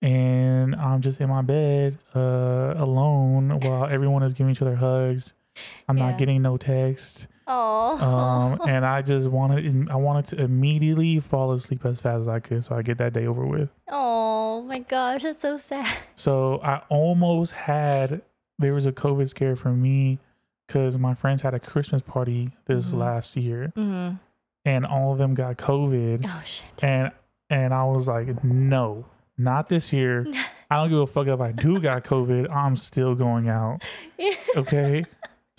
And 0.03 0.75
I'm 0.75 1.01
just 1.01 1.21
in 1.21 1.29
my 1.29 1.43
bed, 1.43 1.97
uh, 2.15 2.73
alone 2.77 3.59
while 3.59 3.85
everyone 3.85 4.23
is 4.23 4.33
giving 4.33 4.51
each 4.51 4.61
other 4.61 4.75
hugs. 4.75 5.33
I'm 5.87 5.97
Yeah. 5.97 6.09
not 6.09 6.17
getting 6.17 6.41
no 6.41 6.57
text. 6.57 7.27
Oh. 7.53 7.97
Um, 8.61 8.61
and 8.69 8.85
I 8.85 9.01
just 9.01 9.27
wanted, 9.27 9.89
I 9.89 9.95
wanted 9.95 10.25
to 10.37 10.41
immediately 10.43 11.19
fall 11.19 11.51
asleep 11.51 11.85
as 11.85 11.99
fast 12.01 12.21
as 12.21 12.27
I 12.27 12.39
could, 12.39 12.63
so 12.63 12.75
I 12.75 12.81
get 12.81 12.97
that 12.99 13.13
day 13.13 13.27
over 13.27 13.45
with. 13.45 13.69
oh 13.89 14.61
my 14.63 14.79
gosh, 14.79 15.23
that's 15.23 15.41
so 15.41 15.57
sad. 15.57 15.85
So 16.15 16.59
I 16.63 16.81
almost 16.89 17.51
had, 17.53 18.21
there 18.59 18.73
was 18.73 18.85
a 18.85 18.91
COVID 18.91 19.27
scare 19.27 19.55
for 19.55 19.71
me 19.71 20.19
because 20.67 20.97
my 20.97 21.13
friends 21.15 21.41
had 21.41 21.53
a 21.53 21.59
Christmas 21.59 22.01
party 22.01 22.49
this 22.65 22.85
Mhm. 22.91 22.97
last 22.97 23.35
year, 23.35 23.73
Mhm. 23.75 24.19
and 24.65 24.85
all 24.85 25.11
of 25.11 25.17
them 25.17 25.33
got 25.33 25.57
COVID, 25.57 26.23
Oh 26.27 26.41
shit. 26.45 26.83
and 26.83 27.11
and 27.49 27.73
I 27.73 27.83
was 27.83 28.07
like, 28.07 28.43
no, 28.45 29.03
not 29.37 29.67
this 29.67 29.91
year. 29.91 30.25
I 30.71 30.77
don't 30.77 30.89
give 30.89 30.99
a 30.99 31.07
fuck 31.07 31.27
if 31.27 31.41
I 31.41 31.51
do 31.51 31.81
got 31.81 32.05
COVID. 32.05 32.49
I'm 32.49 32.77
still 32.77 33.13
going 33.15 33.49
out. 33.49 33.81
Okay. 34.55 35.03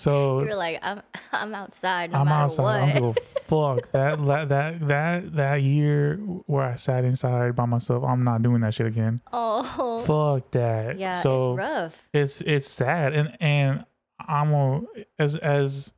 So 0.02 0.40
you 0.40 0.48
were 0.48 0.54
like, 0.56 0.78
I'm 0.82 1.00
I'm 1.32 1.54
outside 1.54 2.10
no 2.12 2.18
I'm 2.18 2.26
matter 2.26 2.42
outside. 2.44 2.62
what. 2.62 2.80
I 2.82 2.92
don't 2.98 3.14
give 3.14 3.16
a 3.16 3.20
fuck. 3.46 3.90
That 3.92 4.24
that 4.26 4.48
that 4.48 4.88
that 4.88 5.32
that 5.36 5.62
year 5.62 6.16
where 6.46 6.64
I 6.64 6.74
sat 6.74 7.04
inside 7.04 7.54
by 7.54 7.66
myself, 7.66 8.02
I'm 8.04 8.24
not 8.24 8.42
doing 8.42 8.60
that 8.62 8.74
shit 8.74 8.86
again. 8.88 9.20
oh. 9.32 10.02
Fuck 10.04 10.50
that. 10.52 10.98
Yeah, 10.98 11.12
So 11.12 11.52
it's 11.52 11.58
rough. 11.58 12.08
it's 12.12 12.40
it's 12.42 12.68
sad, 12.68 13.12
and 13.12 13.36
and 13.40 13.84
I'm 14.18 14.52
a, 14.52 14.82
as 15.18 15.36
as 15.36 15.92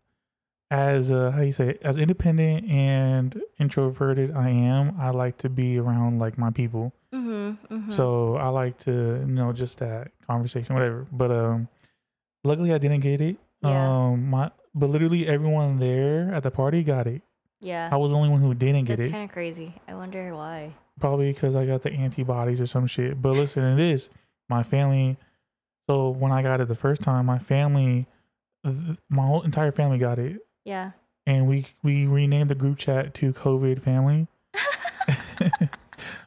as 0.70 1.12
uh, 1.12 1.30
how 1.30 1.40
you 1.42 1.52
say 1.52 1.70
it, 1.70 1.80
as 1.82 1.98
independent 1.98 2.68
and 2.68 3.40
introverted 3.58 4.32
I 4.32 4.48
am. 4.50 4.96
I 5.00 5.10
like 5.10 5.38
to 5.38 5.48
be 5.48 5.78
around 5.78 6.18
like 6.18 6.36
my 6.36 6.50
people. 6.50 6.92
Mm-hmm, 7.12 7.74
mm-hmm. 7.74 7.88
So 7.90 8.36
I 8.36 8.48
like 8.48 8.76
to 8.78 8.90
you 9.26 9.32
know 9.32 9.52
just 9.52 9.78
that 9.78 10.10
conversation, 10.26 10.74
whatever. 10.74 11.06
But 11.12 11.30
um, 11.30 11.68
luckily 12.42 12.72
I 12.72 12.78
didn't 12.78 13.00
get 13.00 13.20
it. 13.20 13.36
Yeah. 13.64 13.88
Um, 13.88 14.30
my 14.30 14.50
but 14.74 14.90
literally 14.90 15.26
everyone 15.26 15.78
there 15.78 16.32
at 16.34 16.42
the 16.42 16.50
party 16.50 16.82
got 16.82 17.06
it. 17.06 17.22
yeah. 17.60 17.88
I 17.92 17.96
was 17.96 18.10
the 18.10 18.16
only 18.16 18.28
one 18.28 18.40
who 18.40 18.54
didn't 18.54 18.84
get 18.84 18.98
That's 18.98 19.08
it. 19.08 19.12
kind 19.12 19.24
of 19.24 19.30
crazy. 19.32 19.74
I 19.88 19.94
wonder 19.94 20.34
why. 20.34 20.72
Probably 21.00 21.32
because 21.32 21.56
I 21.56 21.64
got 21.66 21.82
the 21.82 21.92
antibodies 21.92 22.60
or 22.60 22.66
some 22.66 22.86
shit. 22.86 23.20
But 23.20 23.32
listen, 23.32 23.64
it 23.64 23.80
is 23.80 24.08
my 24.48 24.62
family. 24.62 25.16
So 25.88 26.10
when 26.10 26.32
I 26.32 26.42
got 26.42 26.60
it 26.60 26.68
the 26.68 26.74
first 26.74 27.02
time, 27.02 27.26
my 27.26 27.38
family, 27.38 28.06
th- 28.64 28.98
my 29.08 29.26
whole 29.26 29.42
entire 29.42 29.70
family 29.72 29.98
got 29.98 30.18
it, 30.18 30.38
Yeah. 30.64 30.92
and 31.26 31.46
we 31.46 31.66
we 31.82 32.06
renamed 32.06 32.50
the 32.50 32.54
group 32.54 32.78
chat 32.78 33.12
to 33.14 33.32
COVID 33.32 33.80
family. 33.82 34.26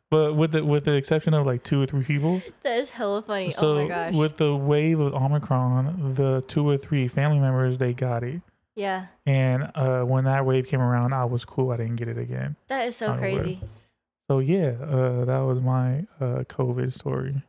but 0.09 0.35
with 0.35 0.51
the 0.51 0.63
with 0.63 0.85
the 0.85 0.95
exception 0.95 1.33
of 1.33 1.45
like 1.45 1.63
two 1.63 1.81
or 1.81 1.85
three 1.85 2.03
people. 2.03 2.41
That 2.63 2.79
is 2.79 2.89
hella 2.89 3.21
funny. 3.21 3.49
So 3.49 3.77
oh 3.77 3.83
my 3.83 3.87
gosh. 3.87 4.13
with 4.13 4.37
the 4.37 4.55
wave 4.55 4.99
of 4.99 5.13
Omicron, 5.13 6.13
the 6.15 6.43
two 6.47 6.67
or 6.67 6.77
three 6.77 7.07
family 7.07 7.39
members 7.39 7.77
they 7.77 7.93
got 7.93 8.23
it, 8.23 8.41
yeah. 8.75 9.07
and 9.25 9.71
uh, 9.75 10.03
when 10.03 10.25
that 10.25 10.45
wave 10.45 10.67
came 10.67 10.81
around, 10.81 11.13
I 11.13 11.25
was 11.25 11.45
cool. 11.45 11.71
I 11.71 11.77
didn't 11.77 11.95
get 11.97 12.07
it 12.07 12.17
again. 12.17 12.55
That 12.67 12.87
is 12.87 12.95
so 12.95 13.07
Out 13.07 13.15
of 13.15 13.21
nowhere. 13.21 13.43
crazy. 13.43 13.61
So 14.29 14.39
yeah, 14.39 14.73
uh, 14.81 15.25
that 15.25 15.39
was 15.39 15.61
my 15.61 16.05
uh, 16.19 16.43
COVID 16.43 16.91
story. 16.93 17.41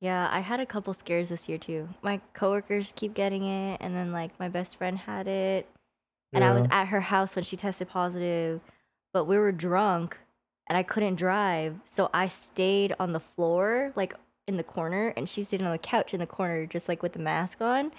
Yeah, 0.00 0.28
I 0.30 0.40
had 0.40 0.60
a 0.60 0.66
couple 0.66 0.94
scares 0.94 1.28
this 1.28 1.48
year 1.48 1.58
too. 1.58 1.88
My 2.02 2.20
coworkers 2.32 2.92
keep 2.94 3.14
getting 3.14 3.44
it, 3.44 3.78
and 3.80 3.94
then 3.94 4.12
like 4.12 4.38
my 4.38 4.48
best 4.48 4.76
friend 4.76 4.96
had 4.96 5.26
it, 5.26 5.68
and 6.32 6.44
I 6.44 6.52
was 6.54 6.66
at 6.70 6.86
her 6.86 7.00
house 7.00 7.34
when 7.34 7.42
she 7.42 7.56
tested 7.56 7.88
positive, 7.88 8.60
but 9.12 9.24
we 9.24 9.38
were 9.38 9.50
drunk, 9.50 10.18
and 10.68 10.76
I 10.76 10.82
couldn't 10.82 11.16
drive, 11.16 11.80
so 11.84 12.10
I 12.12 12.28
stayed 12.28 12.94
on 13.00 13.12
the 13.12 13.20
floor, 13.20 13.92
like 13.96 14.14
in 14.46 14.56
the 14.56 14.64
corner, 14.64 15.12
and 15.16 15.28
she 15.28 15.42
stayed 15.42 15.62
on 15.62 15.70
the 15.70 15.78
couch 15.78 16.14
in 16.14 16.20
the 16.20 16.26
corner, 16.26 16.66
just 16.66 16.88
like 16.88 17.02
with 17.02 17.12
the 17.12 17.18
mask 17.18 17.60
on, 17.60 17.90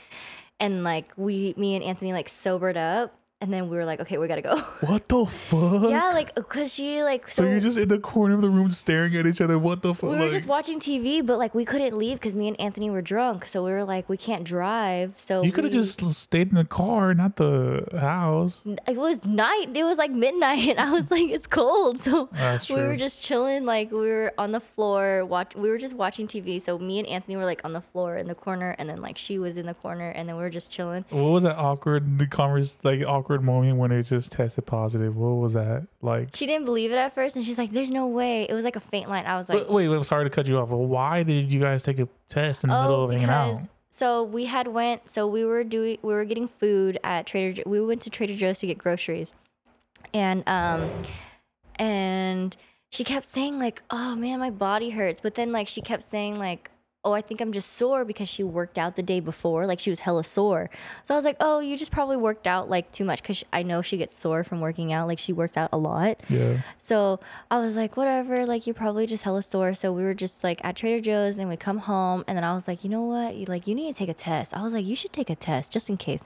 and 0.60 0.84
like 0.84 1.12
we, 1.18 1.54
me 1.58 1.76
and 1.76 1.84
Anthony, 1.84 2.14
like 2.14 2.30
sobered 2.30 2.78
up, 2.78 3.19
and 3.42 3.54
then 3.54 3.70
we 3.70 3.78
were 3.78 3.86
like, 3.86 4.02
okay, 4.02 4.18
we 4.18 4.28
gotta 4.28 4.42
go. 4.42 4.58
What 4.90 5.08
the 5.08 5.26
fuck? 5.26 5.90
yeah, 5.90 6.12
like 6.14 6.36
cause 6.50 6.74
she 6.74 7.04
like 7.04 7.30
So, 7.30 7.44
so, 7.44 7.50
you're 7.50 7.60
just 7.62 7.78
in 7.78 7.88
the 7.88 8.00
corner 8.00 8.36
of 8.36 8.42
the 8.42 8.50
room 8.50 8.70
staring 8.70 9.16
at 9.16 9.26
each 9.26 9.40
other. 9.40 9.58
What 9.58 9.82
the 9.82 9.94
fuck? 9.94 10.10
we 10.10 10.18
were 10.18 10.24
Like- 10.24 10.32
just 10.32 10.48
watching 10.48 10.80
TV, 10.80 11.26
but 11.26 11.38
like 11.38 11.56
we 11.56 11.64
couldn't 11.64 11.98
leave 11.98 12.18
because 12.18 12.36
me 12.36 12.50
and 12.50 12.60
Anthony 12.60 12.90
were 12.90 13.02
drunk. 13.02 13.46
So 13.46 13.64
we 13.64 13.72
were 13.72 13.86
like, 13.86 14.10
we 14.10 14.18
can't 14.18 14.44
drive. 14.44 15.14
So 15.18 15.42
you 15.44 15.54
could 15.54 15.64
have 15.64 15.72
just 15.74 16.02
stayed 16.12 16.50
in 16.50 16.56
the 16.56 16.66
car, 16.66 17.14
not 17.14 17.38
the 17.38 17.88
house. 18.00 18.62
It 18.66 18.98
was 18.98 19.24
night. 19.26 19.68
It 19.74 19.84
was 19.86 19.98
like 19.98 20.12
midnight, 20.12 20.68
and 20.70 20.80
I 20.80 20.92
was 20.92 21.10
like, 21.16 21.30
it's 21.30 21.48
cold. 21.48 22.00
So 22.00 22.28
That's 22.34 22.70
we 22.70 22.76
were 22.82 22.98
just 22.98 23.24
chilling. 23.24 23.64
Like 23.66 23.92
we 23.92 24.00
were 24.00 24.34
on 24.38 24.52
the 24.52 24.60
floor. 24.60 25.24
Watch. 25.26 25.56
We 25.56 25.70
were 25.70 25.78
just 25.78 25.96
watching 25.96 26.28
TV. 26.28 26.62
So 26.62 26.78
me 26.78 27.00
and 27.00 27.08
Anthony 27.08 27.38
were 27.38 27.46
like 27.46 27.64
on 27.64 27.72
the 27.72 27.82
floor 27.82 28.18
in 28.18 28.28
the 28.28 28.36
corner, 28.36 28.76
and 28.78 28.90
then 28.90 29.02
like 29.02 29.18
she 29.18 29.40
was 29.40 29.56
in 29.56 29.66
the 29.66 29.74
corner, 29.74 30.10
and 30.10 30.28
then 30.28 30.36
we 30.36 30.42
were 30.42 30.50
just 30.50 30.72
chilling. 30.72 31.06
What 31.10 31.22
was 31.32 31.44
that 31.44 31.56
awkward 31.58 32.18
the 32.20 32.28
converse 32.28 32.78
like 32.84 33.02
awkward 33.06 33.29
moment 33.38 33.78
when 33.78 33.92
it 33.92 34.02
just 34.04 34.32
tested 34.32 34.66
positive? 34.66 35.16
What 35.16 35.36
was 35.36 35.54
that 35.54 35.86
like? 36.02 36.36
She 36.36 36.46
didn't 36.48 36.66
believe 36.66 36.92
it 36.92 36.96
at 36.96 37.14
first, 37.14 37.36
and 37.36 37.46
she's 37.46 37.58
like, 37.60 37.70
"There's 37.72 37.92
no 37.92 38.08
way." 38.08 38.44
It 38.50 38.54
was 38.54 38.66
like 38.66 38.76
a 38.76 38.80
faint 38.80 39.10
line. 39.10 39.26
I 39.26 39.38
was 39.38 39.48
like, 39.48 39.60
Wait, 39.60 39.70
wait, 39.70 39.88
wait, 39.90 40.06
sorry 40.06 40.24
to 40.26 40.30
cut 40.30 40.48
you 40.48 40.58
off. 40.58 40.70
But 40.70 40.78
why 40.78 41.24
did 41.24 41.52
you 41.54 41.60
guys 41.60 41.84
take 41.84 42.00
a 42.00 42.08
test 42.28 42.64
in 42.64 42.70
the 42.72 42.82
middle 42.82 42.96
"Oh, 42.96 43.04
of 43.04 43.12
hanging 43.12 43.30
out? 43.30 43.52
because." 43.52 43.70
So 43.92 44.24
we 44.24 44.46
had 44.46 44.68
went. 44.68 45.10
So 45.10 45.28
we 45.28 45.46
were 45.46 45.64
doing. 45.64 45.98
We 46.02 46.14
were 46.14 46.26
getting 46.26 46.48
food 46.48 47.00
at 47.04 47.26
Trader. 47.28 47.54
Jo- 47.54 47.64
We 47.70 47.80
went 47.82 48.02
to 48.02 48.10
Trader 48.10 48.36
Joe's 48.36 48.60
to 48.60 48.68
get 48.68 48.78
groceries, 48.78 49.34
and 50.14 50.44
um, 50.48 50.90
and 51.78 52.56
she 52.90 53.04
kept 53.04 53.26
saying 53.26 53.60
like, 53.60 53.82
"Oh 53.90 54.16
man, 54.16 54.40
my 54.40 54.50
body 54.52 54.90
hurts," 54.92 55.22
but 55.22 55.36
then 55.36 55.52
like 55.52 55.68
she 55.68 55.82
kept 55.82 56.04
saying 56.04 56.38
like. 56.40 56.72
Oh, 57.06 57.14
I 57.14 57.22
think 57.22 57.40
I'm 57.40 57.54
just 57.54 57.74
sore 57.74 58.04
because 58.04 58.28
she 58.28 58.44
worked 58.44 58.78
out 58.78 58.98
the 58.98 59.04
day 59.04 59.22
before. 59.22 59.66
Like 59.66 59.80
she 59.80 59.90
was 59.90 60.00
hella 60.00 60.26
sore. 60.26 60.70
So 61.04 61.14
I 61.14 61.18
was 61.18 61.24
like, 61.24 61.38
oh, 61.40 61.60
you 61.60 61.78
just 61.78 61.92
probably 61.92 62.18
worked 62.18 62.46
out 62.46 62.70
like 62.70 62.92
too 62.92 63.06
much 63.06 63.22
because 63.22 63.44
I 63.54 63.64
know 63.64 63.82
she 63.82 63.96
gets 63.96 64.14
sore 64.14 64.44
from 64.44 64.60
working 64.60 64.92
out. 64.92 65.08
Like 65.08 65.18
she 65.18 65.32
worked 65.32 65.58
out 65.58 65.70
a 65.72 65.78
lot. 65.78 66.20
Yeah. 66.28 66.58
So 66.78 67.22
I 67.50 67.60
was 67.60 67.78
like, 67.78 67.96
whatever, 67.96 68.46
like 68.46 68.68
you're 68.68 68.74
probably 68.74 69.08
just 69.08 69.24
hella 69.24 69.44
sore. 69.44 69.74
So 69.76 69.94
we 69.94 70.04
were 70.04 70.14
just 70.14 70.44
like 70.44 70.60
at 70.66 70.76
Trader 70.76 71.02
Joe's 71.02 71.38
and 71.38 71.48
we 71.48 71.56
come 71.56 71.78
home 71.78 72.26
and 72.28 72.36
then 72.38 72.44
I 72.44 72.54
was 72.54 72.68
like, 72.68 72.84
you 72.84 72.90
know 72.90 73.04
what? 73.04 73.36
You 73.36 73.46
like 73.46 73.66
you 73.66 73.76
need 73.76 73.94
to 73.94 73.98
take 73.98 74.10
a 74.10 74.14
test. 74.14 74.54
I 74.54 74.62
was 74.62 74.74
like, 74.74 74.86
you 74.86 74.98
should 74.98 75.14
take 75.14 75.30
a 75.30 75.36
test 75.36 75.72
just 75.72 75.90
in 75.90 75.96
case. 75.96 76.24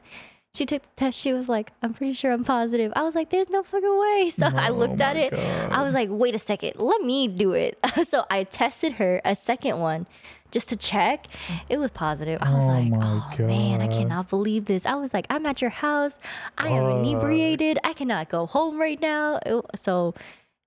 She 0.54 0.68
took 0.68 0.84
the 0.84 0.90
test. 0.96 1.18
She 1.18 1.34
was 1.34 1.50
like, 1.50 1.72
I'm 1.82 1.94
pretty 1.96 2.14
sure 2.14 2.32
I'm 2.32 2.44
positive. 2.44 2.94
I 2.96 3.02
was 3.02 3.16
like, 3.16 3.32
there's 3.32 3.50
no 3.50 3.64
fucking 3.64 4.00
way. 4.00 4.30
So 4.30 4.46
I 4.46 4.70
Oh 4.70 4.74
looked 4.74 5.02
at 5.02 5.18
it. 5.18 5.32
God. 5.32 5.72
I 5.72 5.82
was 5.84 5.96
like, 5.96 6.10
wait 6.12 6.36
a 6.36 6.40
second, 6.40 6.74
let 6.76 7.02
me 7.02 7.28
do 7.28 7.54
it. 7.54 7.78
so 8.08 8.24
I 8.30 8.44
tested 8.44 8.94
her 8.94 9.20
a 9.26 9.36
second 9.36 9.80
one 9.80 10.06
just 10.52 10.70
to 10.70 10.76
check. 10.76 11.26
It 11.70 11.78
was 11.80 11.90
positive. 11.90 12.40
I 12.42 12.54
was 12.54 12.64
Oh 12.64 12.68
like, 12.68 12.88
my 12.90 12.98
oh 13.02 13.48
man, 13.48 13.82
I 13.82 13.88
cannot 13.88 14.30
believe 14.30 14.66
this. 14.66 14.86
I 14.86 14.94
was 14.94 15.12
like, 15.12 15.26
I'm 15.32 15.46
at 15.48 15.60
your 15.60 15.72
house. 15.72 16.20
I 16.56 16.68
am 16.70 16.84
Fuck. 16.84 17.00
inebriated. 17.08 17.80
I 17.84 17.94
cannot 17.94 18.30
go 18.30 18.46
home 18.46 18.80
right 18.80 19.02
now. 19.02 19.40
It- 19.44 19.66
so 19.82 20.14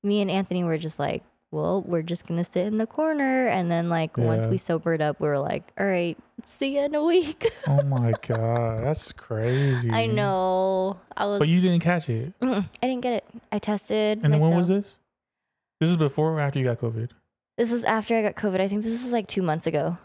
me 0.02 0.20
and 0.20 0.28
Anthony 0.32 0.64
were 0.64 0.78
just 0.78 0.98
like, 0.98 1.22
well, 1.50 1.82
we're 1.82 2.02
just 2.02 2.26
gonna 2.26 2.44
sit 2.44 2.66
in 2.66 2.78
the 2.78 2.86
corner, 2.86 3.46
and 3.46 3.70
then 3.70 3.88
like 3.88 4.16
once 4.18 4.46
we 4.46 4.58
sobered 4.58 5.00
up, 5.00 5.20
we 5.20 5.28
were 5.28 5.38
like, 5.38 5.72
all 5.78 5.86
right, 5.86 6.18
see 6.44 6.76
you 6.76 6.84
in 6.84 6.94
a 6.94 7.04
week. 7.04 7.50
Oh 7.66 7.82
my 7.86 8.12
god, 8.26 8.84
that's 8.84 9.12
crazy. 9.12 9.90
I 9.90 10.06
know. 10.06 10.98
I 11.16 11.26
was. 11.26 11.38
But 11.38 11.48
you 11.48 11.60
didn't 11.60 11.82
catch 11.82 12.08
it. 12.08 12.32
I 12.42 12.64
didn't 12.82 13.00
get 13.00 13.14
it. 13.14 13.24
I 13.52 13.58
tested. 13.58 14.20
And 14.22 14.32
then 14.32 14.40
when 14.40 14.54
was 14.56 14.68
this? 14.68 14.96
This 15.80 15.90
is 15.90 15.96
before 15.96 16.32
or 16.32 16.40
after 16.40 16.58
you 16.58 16.64
got 16.64 16.78
COVID? 16.78 17.10
This 17.58 17.70
is 17.72 17.84
after 17.84 18.16
I 18.16 18.22
got 18.22 18.34
COVID. 18.34 18.60
I 18.60 18.68
think 18.68 18.82
this 18.82 19.04
is 19.04 19.12
like 19.12 19.26
two 19.26 19.42
months 19.42 19.66
ago. 19.66 19.98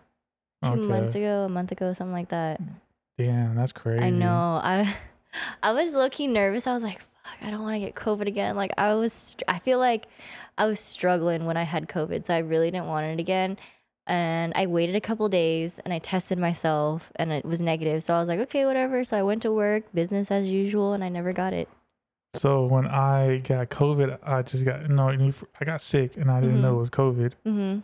Two 0.63 0.69
Okay. 0.71 0.81
months 0.87 1.15
ago, 1.15 1.45
a 1.45 1.49
month 1.49 1.71
ago, 1.71 1.93
something 1.93 2.13
like 2.13 2.29
that. 2.29 2.61
Damn, 3.17 3.55
that's 3.55 3.71
crazy. 3.71 4.03
I 4.03 4.09
know. 4.09 4.59
I 4.63 4.93
I 5.63 5.71
was 5.71 5.95
key 6.11 6.27
nervous. 6.27 6.67
I 6.67 6.73
was 6.73 6.83
like, 6.83 7.01
I 7.41 7.49
don't 7.51 7.61
want 7.61 7.75
to 7.75 7.79
get 7.79 7.95
COVID 7.95 8.27
again. 8.27 8.55
Like 8.55 8.71
I 8.77 8.93
was 8.95 9.35
I 9.47 9.59
feel 9.59 9.79
like 9.79 10.07
I 10.57 10.65
was 10.65 10.79
struggling 10.79 11.45
when 11.45 11.57
I 11.57 11.63
had 11.63 11.87
COVID, 11.87 12.25
so 12.25 12.33
I 12.33 12.39
really 12.39 12.71
didn't 12.71 12.87
want 12.87 13.05
it 13.05 13.19
again. 13.19 13.57
And 14.07 14.51
I 14.55 14.65
waited 14.65 14.95
a 14.95 15.01
couple 15.01 15.29
days 15.29 15.79
and 15.85 15.93
I 15.93 15.99
tested 15.99 16.37
myself 16.39 17.11
and 17.15 17.31
it 17.31 17.45
was 17.45 17.61
negative. 17.61 18.03
So 18.03 18.15
I 18.15 18.19
was 18.19 18.27
like, 18.27 18.39
okay, 18.41 18.65
whatever. 18.65 19.03
So 19.03 19.17
I 19.17 19.23
went 19.23 19.43
to 19.43 19.51
work, 19.51 19.83
business 19.93 20.31
as 20.31 20.51
usual, 20.51 20.93
and 20.93 21.03
I 21.03 21.09
never 21.09 21.31
got 21.33 21.53
it. 21.53 21.69
So 22.33 22.65
when 22.65 22.87
I 22.87 23.37
got 23.39 23.69
COVID, 23.69 24.17
I 24.23 24.41
just 24.41 24.65
got 24.65 24.89
no. 24.89 25.09
I 25.09 25.65
got 25.65 25.81
sick 25.81 26.17
and 26.17 26.31
I 26.31 26.41
didn't 26.41 26.57
Mhm. 26.57 26.61
know 26.61 26.75
it 26.75 26.79
was 26.79 26.89
COVID. 26.89 27.33
Mm-hmm. 27.45 27.79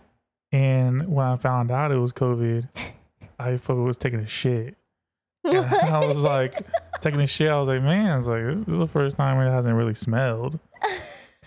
And 0.56 1.08
when 1.08 1.26
I 1.28 1.36
found 1.36 1.70
out 1.72 1.92
it 1.92 1.98
was 1.98 2.14
COVID, 2.14 2.68
I 3.40 3.60
was 3.68 3.98
taking 3.98 4.20
a 4.20 4.26
shit. 4.28 4.76
And 5.54 5.96
I 5.96 6.06
was 6.06 6.24
like 6.24 6.56
taking 7.02 7.22
a 7.22 7.28
shit. 7.28 7.50
I 7.50 7.60
was 7.60 7.70
like, 7.70 7.82
man, 7.82 8.12
I 8.12 8.16
was 8.16 8.28
like, 8.28 8.66
this 8.66 8.74
is 8.74 8.80
the 8.80 8.88
first 8.88 9.18
time 9.18 9.40
it 9.40 9.50
hasn't 9.50 9.76
really 9.76 9.96
smelled. 9.96 10.60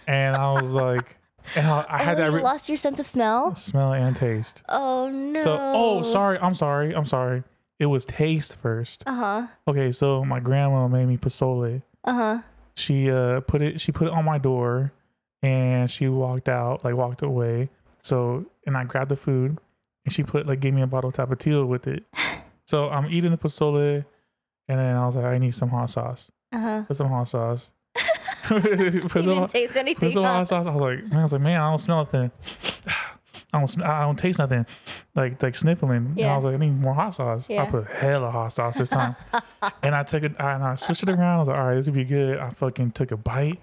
And 0.06 0.34
I 0.34 0.52
was 0.52 0.74
like, 0.74 1.18
and 1.54 1.66
I, 1.66 1.86
I 1.88 2.02
had 2.02 2.18
oh, 2.18 2.30
that 2.30 2.36
you 2.36 2.42
lost 2.42 2.68
your 2.68 2.78
sense 2.78 2.98
of 2.98 3.06
smell? 3.06 3.54
smell 3.54 3.92
and 3.92 4.16
taste. 4.16 4.62
Oh 4.68 5.08
no. 5.08 5.40
So, 5.40 5.56
oh, 5.60 6.02
sorry. 6.02 6.38
I'm 6.38 6.54
sorry. 6.54 6.94
I'm 6.94 7.06
sorry. 7.06 7.44
It 7.78 7.86
was 7.86 8.04
taste 8.04 8.56
first. 8.56 9.04
Uh 9.06 9.14
huh. 9.14 9.46
Okay, 9.68 9.90
so 9.90 10.24
my 10.24 10.40
grandma 10.40 10.88
made 10.88 11.06
me 11.06 11.16
pozole. 11.16 11.82
Uh 12.04 12.12
huh. 12.12 12.38
She 12.74 13.10
uh 13.10 13.40
put 13.40 13.62
it. 13.62 13.80
She 13.80 13.92
put 13.92 14.08
it 14.08 14.12
on 14.12 14.24
my 14.24 14.38
door, 14.38 14.92
and 15.42 15.90
she 15.90 16.08
walked 16.08 16.48
out, 16.48 16.84
like 16.84 16.94
walked 16.94 17.22
away. 17.22 17.68
So, 18.02 18.46
and 18.66 18.76
I 18.76 18.84
grabbed 18.84 19.10
the 19.10 19.16
food, 19.16 19.58
and 20.04 20.12
she 20.12 20.22
put 20.22 20.46
like 20.46 20.60
gave 20.60 20.74
me 20.74 20.82
a 20.82 20.86
bottle 20.86 21.08
of 21.08 21.14
tapatio 21.14 21.66
with 21.66 21.86
it. 21.86 22.04
So 22.70 22.88
I'm 22.88 23.06
eating 23.10 23.32
the 23.32 23.36
pozole, 23.38 24.04
and 24.68 24.78
then 24.78 24.96
I 24.96 25.04
was 25.04 25.16
like, 25.16 25.24
I 25.24 25.38
need 25.38 25.52
some 25.54 25.70
hot 25.70 25.90
sauce. 25.90 26.30
Uh 26.52 26.58
huh. 26.60 26.82
Put 26.86 26.96
some 26.96 27.08
hot 27.08 27.24
sauce. 27.24 27.72
put 28.44 28.64
You 28.64 29.08
some, 29.08 29.22
didn't 29.24 29.48
taste 29.50 29.76
anything. 29.76 30.08
put 30.08 30.12
some 30.12 30.22
hot 30.24 30.46
sauce. 30.46 30.66
I 30.66 30.70
was 30.70 30.80
like, 30.80 31.04
man, 31.10 31.18
I 31.18 31.22
was 31.22 31.32
like, 31.32 31.42
man, 31.42 31.60
I 31.60 31.68
don't 31.68 31.78
smell 31.78 31.98
nothing. 31.98 32.30
I 33.52 33.58
don't, 33.58 33.66
sm- 33.68 33.82
I 33.82 34.02
don't 34.02 34.16
taste 34.16 34.38
nothing. 34.38 34.64
Like, 35.16 35.42
like 35.42 35.56
sniffling. 35.56 36.14
And 36.16 36.20
I 36.20 36.36
was 36.36 36.44
like, 36.44 36.54
I 36.54 36.58
need 36.58 36.80
more 36.80 36.94
hot 36.94 37.10
sauce. 37.16 37.50
Yeah. 37.50 37.62
I 37.62 37.64
Yeah. 37.64 37.70
put 37.72 37.86
hella 37.88 38.30
hot 38.30 38.52
sauce 38.52 38.78
this 38.78 38.90
time. 38.90 39.16
and 39.82 39.92
I 39.92 40.04
took 40.04 40.22
it, 40.22 40.36
and 40.38 40.62
I 40.62 40.76
switched 40.76 41.02
it 41.02 41.08
around. 41.10 41.22
I 41.22 41.38
was 41.40 41.48
like, 41.48 41.58
all 41.58 41.66
right, 41.66 41.74
this 41.74 41.86
would 41.86 41.96
be 41.96 42.04
good. 42.04 42.38
I 42.38 42.50
fucking 42.50 42.92
took 42.92 43.10
a 43.10 43.16
bite. 43.16 43.60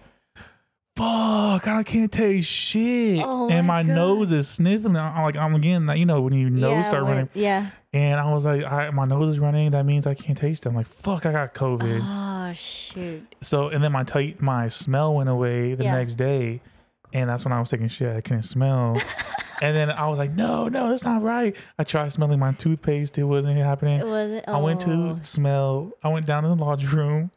Fuck, 0.97 1.67
I 1.67 1.83
can't 1.83 2.11
taste 2.11 2.49
shit. 2.49 3.21
Oh 3.23 3.47
and 3.49 3.65
my 3.65 3.77
my 3.83 3.93
nose 3.93 4.31
is 4.31 4.47
sniffling. 4.47 4.97
I'm 4.97 5.23
like, 5.23 5.37
I'm 5.37 5.53
again, 5.53 5.87
you 5.95 6.05
know, 6.05 6.21
when 6.21 6.33
your 6.33 6.49
nose 6.49 6.71
yeah, 6.71 6.81
start 6.81 7.03
when- 7.03 7.11
running. 7.11 7.29
Yeah. 7.33 7.69
And 7.93 8.19
I 8.19 8.33
was 8.33 8.45
like, 8.45 8.63
I, 8.63 8.89
my 8.91 9.05
nose 9.05 9.29
is 9.29 9.39
running. 9.39 9.71
That 9.71 9.85
means 9.85 10.05
I 10.05 10.13
can't 10.13 10.37
taste 10.37 10.65
it. 10.65 10.69
I'm 10.69 10.75
like, 10.75 10.87
fuck, 10.87 11.25
I 11.25 11.31
got 11.31 11.53
COVID. 11.53 12.01
Oh 12.03 12.53
shoot. 12.53 13.35
So 13.41 13.69
and 13.69 13.83
then 13.83 13.91
my 13.91 14.03
t- 14.03 14.35
my 14.39 14.67
smell 14.67 15.15
went 15.15 15.29
away 15.29 15.73
the 15.73 15.83
Yeah. 15.83 15.95
next 15.95 16.15
day, 16.15 16.61
and 17.13 17.29
that's 17.29 17.45
when 17.45 17.51
I 17.53 17.59
was 17.59 17.69
taking 17.69 17.87
shit. 17.87 18.15
I 18.15 18.21
couldn't 18.21 18.43
smell, 18.43 19.01
and 19.61 19.75
then 19.75 19.91
I 19.91 20.07
was 20.07 20.17
like, 20.17 20.31
no, 20.31 20.67
no, 20.67 20.89
that's 20.89 21.03
not 21.03 21.21
right. 21.21 21.55
I 21.79 21.83
tried 21.83 22.11
smelling 22.13 22.39
my 22.39 22.51
toothpaste. 22.53 23.17
It 23.17 23.23
wasn't 23.23 23.57
happening. 23.57 23.99
It 23.99 24.05
wasn't. 24.05 24.47
I 24.47 24.57
went 24.57 24.87
oh. 24.87 25.15
to 25.15 25.23
smell. 25.23 25.91
I 26.03 26.09
went 26.09 26.25
down 26.25 26.43
to 26.43 26.49
the 26.49 26.55
laundry 26.55 26.89
room, 26.89 27.31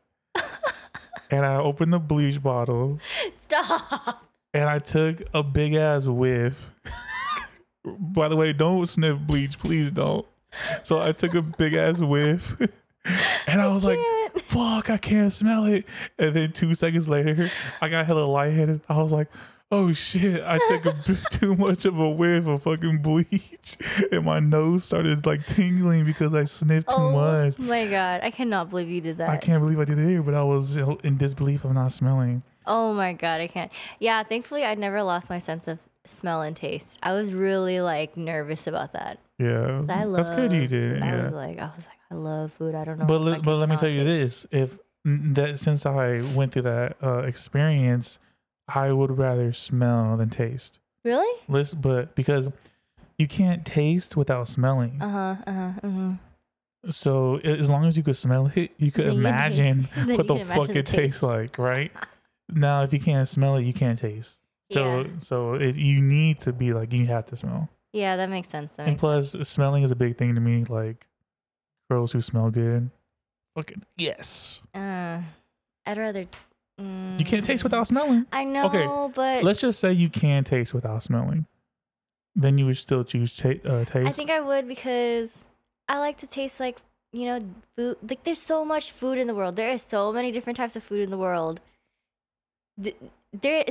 and 1.31 1.45
I 1.45 1.57
opened 1.57 1.93
the 1.93 1.99
bleach 1.99 2.43
bottle, 2.43 2.99
Stop. 3.35 4.25
and 4.55 4.69
I 4.69 4.79
took 4.79 5.23
a 5.35 5.43
big 5.43 5.75
ass 5.75 6.07
whiff. 6.07 6.71
By 7.85 8.29
the 8.29 8.37
way, 8.37 8.53
don't 8.53 8.85
sniff 8.87 9.19
bleach, 9.19 9.59
please 9.59 9.91
don't. 9.91 10.27
So 10.83 11.01
I 11.01 11.13
took 11.13 11.35
a 11.35 11.43
big 11.43 11.75
ass 11.75 12.01
whiff, 12.01 12.57
and 13.47 13.61
I 13.61 13.69
was 13.69 13.85
like, 13.85 13.99
fuck, 14.45 14.91
I 14.91 14.97
can't 14.99 15.33
smell 15.33 15.65
it. 15.65 15.87
And 16.19 16.35
then 16.35 16.53
two 16.53 16.75
seconds 16.75 17.09
later, 17.09 17.51
I 17.81 17.89
got 17.89 18.07
hella 18.07 18.25
lightheaded. 18.25 18.81
I 18.89 19.01
was 19.01 19.13
like, 19.13 19.29
oh 19.73 19.93
shit, 19.93 20.43
I 20.43 20.59
took 20.69 20.87
a 20.87 20.95
bit 21.07 21.19
too 21.31 21.55
much 21.57 21.85
of 21.85 21.99
a 21.99 22.09
whiff 22.11 22.47
of 22.47 22.63
fucking 22.63 22.99
bleach. 23.03 23.77
And 24.13 24.25
my 24.25 24.41
nose 24.41 24.85
started 24.85 25.25
like 25.27 25.47
tingling 25.47 26.05
because 26.05 26.35
I 26.35 26.45
sniffed 26.45 26.89
too 26.89 26.95
oh 26.97 27.13
much. 27.13 27.59
my 27.59 27.87
god, 27.87 28.21
I 28.23 28.31
cannot 28.31 28.71
believe 28.71 28.89
you 28.89 29.01
did 29.01 29.19
that. 29.19 29.29
I 29.29 29.37
can't 29.37 29.61
believe 29.63 29.79
I 29.79 29.85
did 29.85 29.99
it 29.99 30.09
here, 30.09 30.23
but 30.23 30.35
I 30.35 30.43
was 30.43 30.77
in 30.77 31.17
disbelief 31.17 31.65
of 31.65 31.73
not 31.73 31.93
smelling. 31.93 32.43
Oh 32.67 32.93
my 32.95 33.13
god, 33.13 33.41
I 33.41 33.47
can't. 33.47 33.71
Yeah, 33.99 34.23
thankfully 34.23 34.65
I 34.65 34.75
never 34.75 35.03
lost 35.03 35.31
my 35.31 35.39
sense 35.39 35.69
of 35.69 35.79
smell 36.07 36.43
and 36.43 36.57
taste. 36.57 36.99
I 37.03 37.13
was 37.13 37.33
really 37.33 37.81
like 37.81 38.17
nervous 38.17 38.67
about 38.67 38.93
that. 38.93 39.19
Yeah, 39.39 39.81
was- 39.81 39.91
I 39.91 40.05
love. 40.05 40.17
that's 40.17 40.31
good 40.31 40.53
you 40.53 40.67
did. 40.67 41.03
I 41.03 41.07
Yeah, 41.07 41.25
was 41.27 41.33
like, 41.35 41.59
I 41.59 41.67
was 41.77 41.87
like, 41.87 41.99
I 42.11 42.15
love 42.15 42.53
food. 42.53 42.75
I 42.75 42.85
don't 42.85 42.99
know. 42.99 43.05
but 43.07 43.43
but 43.43 43.57
let 43.57 43.69
me 43.69 43.77
tell 43.77 43.89
you 43.93 44.03
this: 44.05 44.47
if 44.51 44.79
that 45.05 45.59
since 45.61 45.87
I 45.87 46.21
went 46.35 46.53
through 46.53 46.63
that 46.63 46.97
uh, 47.03 47.19
experience, 47.23 48.19
I 48.75 48.93
would 48.93 49.17
rather 49.19 49.53
smell 49.53 50.17
than 50.17 50.31
taste. 50.31 50.79
Really? 51.05 51.41
Listen, 51.49 51.81
but 51.81 52.15
because 52.15 52.51
you 53.19 53.27
can't 53.29 53.65
taste 53.65 54.17
without 54.17 54.49
smelling. 54.49 54.99
Uh 55.01 55.09
huh. 55.09 55.37
Uh 55.47 55.53
huh. 55.53 55.73
Uh-huh. 55.83 56.13
So 56.89 57.37
as 57.39 57.69
long 57.69 57.85
as 57.87 57.97
you 57.97 58.03
could 58.03 58.17
smell 58.17 58.51
it, 58.55 58.73
you 58.79 58.91
could 58.91 59.07
Then 59.07 59.19
imagine 59.19 59.89
Then 59.95 60.17
what 60.17 60.27
the 60.27 60.37
imagine 60.37 60.67
fuck 60.67 60.77
it 60.77 60.87
tastes 60.87 61.23
like, 61.23 61.59
right? 61.59 61.93
now, 62.49 62.83
if 62.83 62.93
you 62.93 62.99
can't 63.01 63.29
smell 63.29 63.57
it, 63.57 63.65
you 63.65 63.73
can't 63.75 63.99
taste. 63.99 64.41
So 64.73 65.01
Yeah. 65.03 65.07
so 65.19 65.55
it, 65.55 65.77
you 65.77 66.01
need 66.01 66.41
to 66.41 66.53
be 66.53 66.73
like 66.73 66.93
you 66.93 67.07
have 67.07 67.27
to 67.27 67.37
smell. 67.37 67.69
Yeah, 67.93 68.17
that 68.17 68.31
makes 68.31 68.49
sense. 68.49 68.73
That 68.75 68.85
And 68.87 68.93
makes 68.93 69.01
plus, 69.01 69.49
smelling 69.49 69.83
is 69.83 69.91
a 69.91 69.97
big 69.97 70.17
thing 70.17 70.35
to 70.37 70.41
me. 70.41 70.65
Like 70.65 71.07
girls 71.91 72.13
who 72.13 72.21
smell 72.21 72.51
good, 72.51 72.91
fucking 73.55 73.83
yes. 73.99 74.63
Uh, 74.75 75.21
I'd 75.87 75.99
rather. 75.99 76.27
Mm, 76.81 77.19
You 77.19 77.25
can't 77.25 77.45
taste 77.45 77.63
without 77.65 77.87
smelling. 77.87 78.27
I 78.33 78.45
know, 78.45 78.67
Okay, 78.67 78.87
but 79.15 79.45
Let's 79.45 79.61
just 79.61 79.79
say 79.81 79.93
you 79.93 80.09
can 80.09 80.45
taste 80.45 80.73
without 80.75 81.03
smelling. 81.03 81.47
Then 82.35 82.57
you 82.59 82.67
would 82.67 82.77
still 82.79 83.05
choose 83.05 83.37
ta- 83.37 83.61
uh, 83.67 83.85
taste. 83.85 84.09
I 84.09 84.13
think 84.13 84.31
I 84.31 84.41
would 84.41 84.67
because 84.69 85.45
I 85.89 85.99
like 85.99 86.17
to 86.19 86.27
taste 86.27 86.61
like 86.61 86.79
you 87.13 87.27
know 87.27 87.45
food. 87.77 87.97
Like 88.09 88.23
there's 88.25 88.39
so 88.41 88.65
much 88.65 88.93
food 88.93 89.19
in 89.19 89.27
the 89.27 89.35
world. 89.35 89.57
There 89.57 89.71
is 89.71 89.83
so 89.83 90.13
many 90.13 90.31
different 90.33 90.57
types 90.57 90.77
of 90.77 90.83
food 90.83 91.01
in 91.01 91.11
the 91.11 91.19
world. 91.19 91.61
Th- 92.83 92.97
There, 93.33 93.65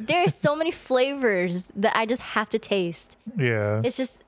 there 0.00 0.22
is 0.24 0.34
so 0.34 0.56
many 0.56 0.70
flavors 0.70 1.66
that 1.76 1.96
I 1.96 2.04
just 2.06 2.22
have 2.34 2.48
to 2.50 2.58
taste. 2.58 3.16
yeah. 3.36 3.80
It's 3.84 3.96
just 3.96 4.18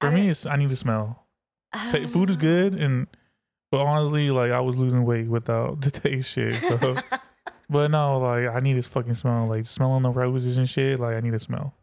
For 0.00 0.10
me, 0.10 0.28
it's, 0.28 0.44
I 0.46 0.56
need 0.56 0.68
to 0.70 0.76
smell. 0.76 1.24
Ta- 1.72 2.06
food 2.08 2.28
is 2.30 2.36
good, 2.36 2.74
and 2.74 3.06
but 3.72 3.80
honestly, 3.80 4.30
like 4.30 4.52
I 4.52 4.60
was 4.60 4.76
losing 4.76 5.04
weight 5.04 5.26
without 5.26 5.80
the 5.80 5.90
taste 5.90 6.30
shit. 6.30 6.56
So, 6.56 6.76
but 7.70 7.90
no, 7.90 8.18
like 8.18 8.54
I 8.54 8.60
need 8.60 8.74
to 8.74 8.82
fucking 8.88 9.14
smell. 9.14 9.46
Like 9.46 9.64
smelling 9.64 10.02
the 10.02 10.10
roses 10.10 10.58
and 10.58 10.68
shit. 10.68 11.00
Like 11.00 11.16
I 11.16 11.20
need 11.20 11.32
to 11.32 11.38
smell. 11.38 11.74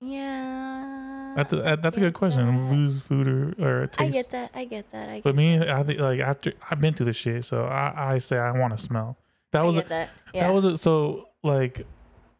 Yeah. 0.00 1.32
That's 1.36 1.52
a 1.52 1.78
that's 1.80 1.96
a 1.96 2.00
good 2.00 2.12
question. 2.12 2.44
that. 2.44 2.74
Lose 2.74 3.00
food 3.00 3.28
or, 3.28 3.54
or 3.58 3.86
taste. 3.86 4.00
I 4.00 4.08
get 4.10 4.30
that. 4.32 4.50
I 4.52 4.64
get 4.64 4.90
that. 4.90 5.08
I 5.08 5.14
get 5.14 5.22
But 5.24 5.36
me, 5.36 5.60
I 5.60 5.82
think 5.84 6.00
like 6.00 6.18
after 6.18 6.54
I've 6.68 6.80
been 6.80 6.92
through 6.92 7.06
the 7.06 7.12
shit, 7.12 7.44
so 7.44 7.64
I 7.66 8.14
I 8.14 8.18
say 8.18 8.36
I 8.36 8.50
want 8.58 8.76
to 8.76 8.82
smell. 8.82 9.16
That 9.52 9.62
I 9.62 9.64
was 9.64 9.76
get 9.76 9.88
that. 9.90 10.10
Yeah. 10.34 10.48
that 10.48 10.52
was 10.52 10.64
it. 10.64 10.78
So 10.78 11.28
like 11.44 11.86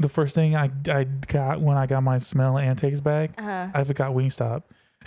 the 0.01 0.09
first 0.09 0.35
thing 0.35 0.57
I 0.57 0.71
I 0.89 1.05
got 1.05 1.61
when 1.61 1.77
I 1.77 1.87
got 1.87 2.03
my 2.03 2.19
smell 2.19 2.59
and 2.59 2.77
taste 2.77 3.05
back, 3.05 3.31
uh-huh. 3.39 3.69
I 3.73 3.85
forgot 3.85 4.11
Wingstop. 4.11 4.65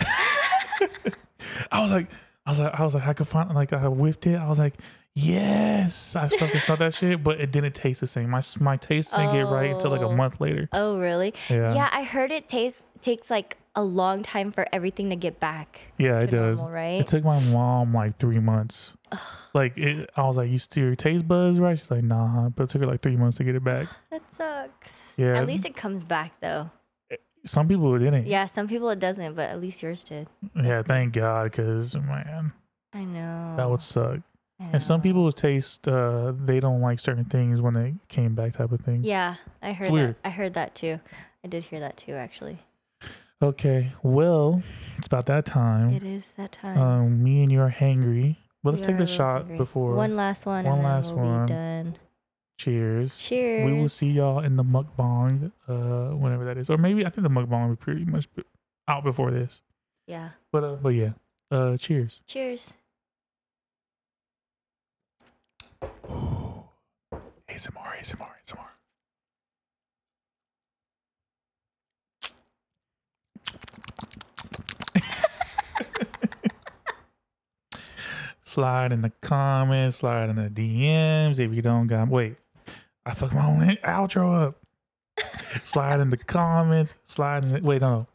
I 1.70 1.80
was 1.80 1.92
like, 1.92 2.08
I 2.46 2.50
was 2.50 2.60
like, 2.60 2.80
I 2.80 2.84
was 2.84 2.94
like, 2.94 3.06
I 3.06 3.12
could 3.12 3.26
find 3.28 3.52
like 3.54 3.72
I 3.72 3.88
whipped 3.88 4.26
it. 4.26 4.36
I 4.36 4.48
was 4.48 4.58
like, 4.60 4.74
yes, 5.14 6.14
I 6.16 6.28
fucking 6.28 6.60
smelled 6.60 6.78
that 6.80 6.94
shit, 6.94 7.22
but 7.22 7.40
it 7.40 7.50
didn't 7.50 7.74
taste 7.74 8.00
the 8.00 8.06
same. 8.06 8.30
My 8.30 8.40
my 8.60 8.76
taste 8.76 9.10
didn't 9.14 9.32
get 9.32 9.46
right 9.46 9.70
until 9.70 9.90
like 9.90 10.00
a 10.00 10.04
Oh. 10.06 10.12
month 10.16 10.40
later. 10.40 10.68
Oh, 10.72 10.98
really? 10.98 11.34
Yeah, 11.50 11.74
Yeah, 11.74 11.88
I 11.92 12.04
heard 12.04 12.30
it 12.30 12.48
tastes 12.48 12.86
takes 13.00 13.30
like 13.30 13.56
a 13.74 13.82
long 13.82 14.22
time 14.22 14.52
for 14.52 14.66
everything 14.72 15.10
to 15.10 15.16
get 15.16 15.38
back. 15.40 15.80
yeah, 15.98 16.20
it 16.20 16.30
does. 16.30 16.58
normal, 16.60 16.74
right? 16.74 17.00
It 17.00 17.08
took 17.08 17.24
my 17.24 17.40
mom 17.52 17.92
like 17.92 18.16
three 18.18 18.38
months. 18.40 18.94
Like 19.52 19.76
it, 19.76 20.08
I 20.16 20.22
was 20.26 20.36
like, 20.36 20.50
"You 20.50 20.58
still 20.58 20.84
your 20.84 20.96
taste 20.96 21.26
buds 21.28 21.58
right?" 21.60 21.78
She's 21.78 21.90
like, 21.90 22.02
"Nah," 22.02 22.48
but 22.50 22.64
it 22.64 22.70
took 22.70 22.80
her 22.82 22.86
like 22.86 23.02
three 23.02 23.16
months 23.16 23.36
to 23.38 23.44
get 23.44 23.54
it 23.54 23.62
back. 23.64 23.86
That 24.10 24.22
sucks. 24.34 25.12
Yeah. 25.16 25.38
At 25.38 25.46
least 25.46 25.64
it 25.64 25.76
comes 25.76 26.04
back 26.04 26.32
though. 26.40 26.70
Some 27.46 27.68
people 27.68 27.94
it 27.94 28.00
didn't. 28.00 28.26
Yeah, 28.26 28.46
some 28.46 28.68
people 28.68 28.90
it 28.90 28.98
doesn't, 28.98 29.34
but 29.34 29.48
at 29.50 29.60
least 29.60 29.82
yours 29.82 30.04
did. 30.04 30.28
Yeah, 30.54 30.82
thank 30.82 31.14
God, 31.14 31.44
because 31.52 31.96
man, 31.96 32.52
I 32.92 33.04
know. 33.04 33.54
that 33.56 33.70
would 33.70 33.80
suck. 33.80 34.20
And 34.58 34.82
some 34.82 35.02
people's 35.02 35.34
taste, 35.34 35.86
uh, 35.86 36.32
they 36.44 36.60
don't 36.60 36.80
like 36.80 36.98
certain 36.98 37.26
things 37.26 37.60
when 37.60 37.74
they 37.74 37.94
came 38.08 38.34
back, 38.34 38.52
type 38.54 38.72
of 38.72 38.80
thing. 38.80 39.04
Yeah, 39.04 39.34
I 39.62 39.72
heard 39.72 39.92
that. 39.94 40.16
I 40.24 40.30
heard 40.30 40.54
that 40.54 40.74
too. 40.74 40.98
I 41.44 41.48
did 41.48 41.64
hear 41.64 41.80
that 41.80 41.96
too, 41.98 42.12
actually. 42.12 42.58
Okay, 43.42 43.92
well, 44.02 44.62
it's 44.96 45.06
about 45.06 45.26
that 45.26 45.44
time. 45.44 45.90
It 45.92 46.02
is 46.02 46.32
that 46.38 46.52
time. 46.52 46.78
Um, 46.80 47.22
me 47.22 47.42
and 47.42 47.52
you 47.52 47.60
are 47.60 47.70
hangry. 47.70 48.36
But 48.64 48.70
let's 48.74 48.80
We 48.80 48.86
take 48.88 48.98
the 48.98 49.06
shot 49.06 49.42
hungry. 49.42 49.58
before. 49.58 49.92
one 49.94 50.16
last 50.16 50.46
one, 50.46 50.64
one 50.64 50.82
last 50.82 51.14
we'll 51.14 51.24
one. 51.24 51.46
done. 51.46 51.96
Cheers. 52.56 53.16
Cheers. 53.16 53.70
We 53.70 53.78
will 53.78 53.88
see 53.88 54.10
y'all 54.10 54.40
in 54.40 54.56
the 54.56 54.64
mukbang, 54.64 55.52
uh, 55.68 56.16
whenever 56.16 56.44
that 56.46 56.56
is, 56.56 56.70
or 56.70 56.78
maybe 56.78 57.04
I 57.04 57.10
think 57.10 57.22
the 57.22 57.30
mukbang 57.30 57.68
will 57.68 57.76
be 57.76 57.76
pretty 57.76 58.04
much 58.06 58.28
out 58.88 59.04
before 59.04 59.30
this. 59.30 59.60
Yeah. 60.06 60.30
But 60.52 60.64
uh, 60.64 60.76
but 60.76 60.90
yeah, 60.90 61.10
uh, 61.50 61.76
cheers. 61.76 62.20
Cheers. 62.26 62.74
ASMR, 67.50 67.98
ASMR, 68.00 68.28
ASMR. 68.46 68.68
slide 78.42 78.92
in 78.92 79.02
the 79.02 79.12
comments, 79.20 79.98
slide 79.98 80.30
in 80.30 80.36
the 80.36 80.48
DMs 80.48 81.38
if 81.38 81.52
you 81.52 81.60
don't 81.60 81.86
got. 81.86 82.08
Wait, 82.08 82.36
I 83.06 83.14
fucked 83.14 83.34
my 83.34 83.46
own 83.46 83.60
outro 83.84 84.48
up. 84.48 84.56
slide 85.64 86.00
in 86.00 86.10
the 86.10 86.16
comments, 86.16 86.96
slide 87.04 87.44
in. 87.44 87.50
The, 87.50 87.60
wait, 87.62 87.80
no, 87.80 87.90
no. 87.90 88.08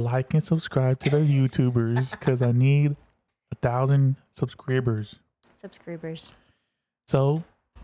Like 0.00 0.32
and 0.32 0.44
subscribe 0.44 1.00
to 1.00 1.10
the 1.10 1.16
YouTubers 1.18 2.12
because 2.12 2.40
I 2.40 2.52
need 2.52 2.94
a 3.50 3.56
thousand 3.56 4.14
subscribers. 4.30 5.16
Subscribers. 5.60 6.32
So, 7.08 7.42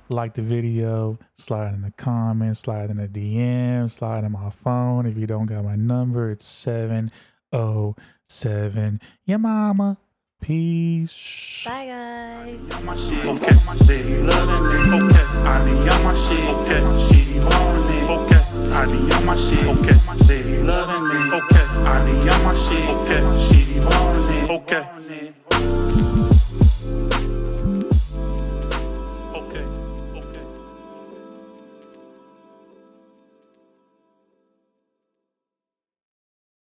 like 0.09 0.35
the 0.35 0.43
video, 0.43 1.18
slide 1.35 1.74
in 1.74 1.82
the 1.82 1.90
comments, 1.90 2.60
slide 2.60 2.90
in 2.90 2.98
the 2.98 3.09
DM, 3.09 3.90
slide 3.90 4.23
in 4.23 4.31
my 4.31 4.51
phone. 4.51 5.06
If 5.06 5.18
you 5.18 5.27
don't 5.27 5.47
got 5.47 5.64
my 5.64 5.74
number, 5.74 6.31
it's 6.31 6.47
707. 6.47 9.01
Yeah, 9.24 9.39
mama. 9.39 9.97
Peace. 10.40 11.64
Bye, 11.66 11.86
guys. 11.86 12.74
on 12.74 12.84
my 12.84 12.96
shit, 12.96 13.26
okay. 13.26 13.56
They 13.86 14.22
loving 14.22 14.92
it, 14.92 15.02
okay. 15.02 15.24
I 15.42 15.64
be 15.64 15.88
on 15.88 16.04
my 16.04 16.14
shit, 16.14 16.48
okay. 16.54 16.82
She 17.08 17.40
blowing 17.40 17.90
it, 17.90 18.10
okay. 18.10 18.42
I 18.72 18.86
be 18.86 19.12
on 19.12 19.26
my 19.26 19.36
shit, 19.36 19.66
okay. 19.66 19.98
They 20.26 20.62
loving 20.62 21.16
it, 21.16 21.32
okay. 21.34 21.66
I 21.84 22.04
be 22.04 22.28
on 22.28 22.44
my 22.44 22.54
shit, 22.54 22.88
okay. 22.90 23.22
She 23.48 23.80
blowing 23.80 24.28
it, 24.34 24.50
okay. 24.50 24.96